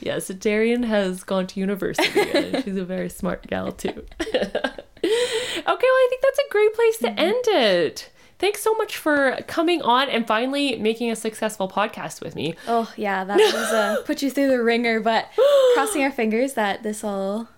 yes, 0.00 0.28
Darian 0.28 0.82
has 0.84 1.24
gone 1.24 1.46
to 1.48 1.60
university 1.60 2.20
and 2.34 2.64
she's 2.64 2.76
a 2.76 2.84
very 2.84 3.08
smart 3.08 3.46
gal 3.46 3.72
too. 3.72 3.88
okay, 3.88 4.84
well, 5.64 5.74
I 5.74 6.06
think 6.10 6.22
that's 6.22 6.38
a 6.38 6.50
great 6.50 6.74
place 6.74 6.98
to 6.98 7.10
end 7.10 7.44
it. 7.46 8.10
Thanks 8.38 8.60
so 8.60 8.74
much 8.74 8.96
for 8.96 9.38
coming 9.46 9.82
on 9.82 10.08
and 10.08 10.26
finally 10.26 10.74
making 10.76 11.12
a 11.12 11.16
successful 11.16 11.68
podcast 11.68 12.20
with 12.20 12.34
me. 12.34 12.56
Oh 12.66 12.92
yeah, 12.96 13.22
that 13.22 13.36
was 13.36 13.72
uh, 13.72 14.02
put 14.04 14.20
you 14.20 14.30
through 14.30 14.48
the 14.48 14.62
ringer, 14.62 14.98
but 14.98 15.28
crossing 15.74 16.02
our 16.02 16.10
fingers 16.10 16.54
that 16.54 16.82
this 16.82 17.04
all 17.04 17.48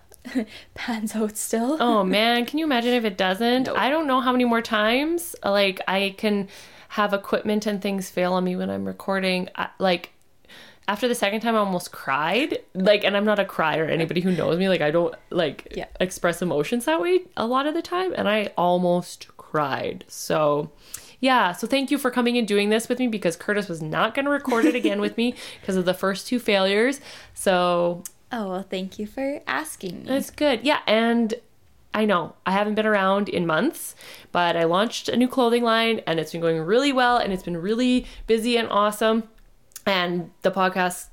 pans 0.74 1.14
out 1.14 1.36
still. 1.36 1.78
Oh 1.80 2.04
man, 2.04 2.44
can 2.46 2.58
you 2.58 2.66
imagine 2.66 2.92
if 2.92 3.04
it 3.04 3.16
doesn't? 3.16 3.68
I 3.68 3.88
don't 3.88 4.06
know 4.06 4.20
how 4.20 4.32
many 4.32 4.44
more 4.44 4.62
times 4.62 5.34
like 5.44 5.80
I 5.88 6.14
can 6.18 6.48
have 6.94 7.12
equipment 7.12 7.66
and 7.66 7.80
things 7.82 8.08
fail 8.10 8.32
on 8.34 8.44
me 8.44 8.56
when 8.56 8.70
I'm 8.70 8.84
recording. 8.84 9.48
I, 9.56 9.68
like 9.78 10.10
after 10.86 11.08
the 11.08 11.14
second 11.14 11.40
time 11.40 11.54
I 11.54 11.58
almost 11.58 11.90
cried. 11.92 12.58
Like 12.74 13.04
and 13.04 13.16
I'm 13.16 13.24
not 13.24 13.38
a 13.38 13.44
crier. 13.44 13.84
Anybody 13.86 14.20
who 14.20 14.30
knows 14.32 14.58
me 14.58 14.68
like 14.68 14.80
I 14.80 14.90
don't 14.90 15.14
like 15.30 15.68
Yeah. 15.74 15.86
express 16.00 16.42
emotions 16.42 16.84
that 16.84 17.00
way 17.00 17.20
a 17.36 17.46
lot 17.46 17.66
of 17.66 17.74
the 17.74 17.82
time 17.82 18.12
and 18.16 18.28
I 18.28 18.50
almost 18.56 19.28
cried. 19.36 20.04
So 20.08 20.70
yeah, 21.20 21.52
so 21.52 21.66
thank 21.66 21.90
you 21.90 21.96
for 21.96 22.10
coming 22.10 22.36
and 22.36 22.46
doing 22.46 22.68
this 22.68 22.88
with 22.88 22.98
me 22.98 23.06
because 23.08 23.34
Curtis 23.34 23.66
was 23.68 23.80
not 23.80 24.14
going 24.14 24.26
to 24.26 24.30
record 24.30 24.66
it 24.66 24.74
again 24.74 25.00
with 25.00 25.16
me 25.16 25.34
because 25.60 25.76
of 25.76 25.86
the 25.86 25.94
first 25.94 26.26
two 26.26 26.38
failures. 26.38 27.00
So 27.32 28.04
Oh 28.30 28.50
well, 28.50 28.62
thank 28.68 28.98
you 28.98 29.06
for 29.06 29.40
asking 29.46 30.00
me. 30.02 30.06
that's 30.08 30.30
good. 30.30 30.62
Yeah, 30.64 30.80
and 30.86 31.34
I 31.94 32.04
know 32.04 32.34
I 32.44 32.50
haven't 32.50 32.74
been 32.74 32.86
around 32.86 33.28
in 33.28 33.46
months, 33.46 33.94
but 34.32 34.56
I 34.56 34.64
launched 34.64 35.08
a 35.08 35.16
new 35.16 35.28
clothing 35.28 35.62
line 35.62 36.00
and 36.06 36.18
it's 36.18 36.32
been 36.32 36.40
going 36.40 36.60
really 36.60 36.92
well 36.92 37.16
and 37.16 37.32
it's 37.32 37.44
been 37.44 37.56
really 37.56 38.06
busy 38.26 38.56
and 38.56 38.68
awesome. 38.68 39.24
And 39.86 40.30
the 40.42 40.50
podcast 40.50 41.08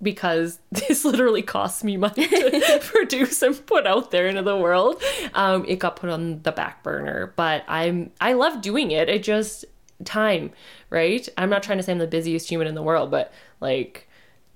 because 0.00 0.60
this 0.70 1.04
literally 1.04 1.42
costs 1.42 1.82
me 1.82 1.96
money 1.96 2.28
to 2.28 2.80
produce 2.84 3.42
and 3.42 3.66
put 3.66 3.86
out 3.86 4.10
there 4.10 4.26
into 4.26 4.42
the 4.42 4.56
world. 4.56 5.02
Um, 5.34 5.64
it 5.66 5.78
got 5.78 5.96
put 5.96 6.10
on 6.10 6.42
the 6.42 6.52
back 6.52 6.82
burner, 6.82 7.32
but 7.36 7.64
I'm 7.66 8.12
I 8.20 8.34
love 8.34 8.60
doing 8.60 8.90
it. 8.90 9.08
It 9.08 9.22
just 9.22 9.64
time, 10.04 10.52
right? 10.90 11.28
I'm 11.36 11.50
not 11.50 11.62
trying 11.62 11.78
to 11.78 11.82
say 11.82 11.92
I'm 11.92 11.98
the 11.98 12.06
busiest 12.06 12.48
human 12.48 12.68
in 12.68 12.74
the 12.74 12.82
world, 12.82 13.10
but 13.10 13.32
like 13.60 14.08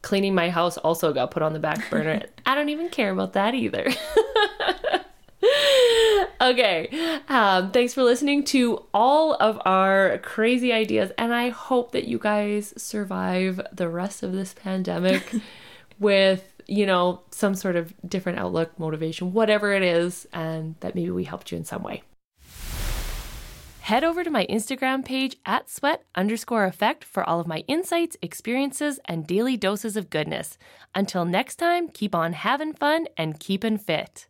cleaning 0.03 0.35
my 0.35 0.51
house 0.51 0.77
also 0.79 1.13
got 1.13 1.31
put 1.31 1.43
on 1.43 1.53
the 1.53 1.59
back 1.59 1.89
burner. 1.91 2.23
I 2.47 2.55
don't 2.55 2.69
even 2.69 2.89
care 2.89 3.11
about 3.11 3.33
that 3.33 3.55
either. 3.55 3.89
Okay. 6.43 7.21
Um, 7.29 7.71
thanks 7.71 7.95
for 7.95 8.03
listening 8.03 8.45
to 8.45 8.85
all 8.93 9.35
of 9.35 9.61
our 9.65 10.19
crazy 10.19 10.73
ideas. 10.73 11.13
And 11.17 11.35
I 11.35 11.51
hope 11.51 11.93
that 11.93 12.05
you 12.07 12.19
guys 12.19 12.75
survive 12.77 13.61
the 13.73 13.89
rest 13.89 14.23
of 14.23 14.33
this 14.33 14.55
pandemic 14.55 15.23
with, 15.99 16.63
you 16.67 16.87
know, 16.87 17.23
some 17.31 17.55
sort 17.55 17.77
of 17.77 17.95
different 18.09 18.39
outlook, 18.39 18.79
motivation, 18.79 19.33
whatever 19.33 19.73
it 19.73 19.83
is, 19.83 20.27
and 20.33 20.75
that 20.81 20.95
maybe 20.95 21.11
we 21.11 21.25
helped 21.25 21.53
you 21.53 21.59
in 21.59 21.65
some 21.65 21.83
way. 21.83 22.03
Head 23.83 24.05
over 24.05 24.23
to 24.23 24.31
my 24.31 24.47
Instagram 24.47 25.05
page 25.05 25.37
at 25.45 25.69
sweat 25.69 26.05
underscore 26.15 26.67
effect 26.67 27.03
for 27.03 27.29
all 27.29 27.41
of 27.41 27.49
my 27.49 27.65
insights, 27.67 28.17
experiences, 28.23 29.01
and 29.07 29.27
daily 29.27 29.57
doses 29.57 29.97
of 29.97 30.09
goodness. 30.09 30.57
Until 30.95 31.25
next 31.25 31.57
time, 31.57 31.89
keep 31.89 32.15
on 32.15 32.33
having 32.33 32.75
fun 32.75 33.09
and 33.17 33.41
keeping 33.41 33.79
fit. 33.79 34.29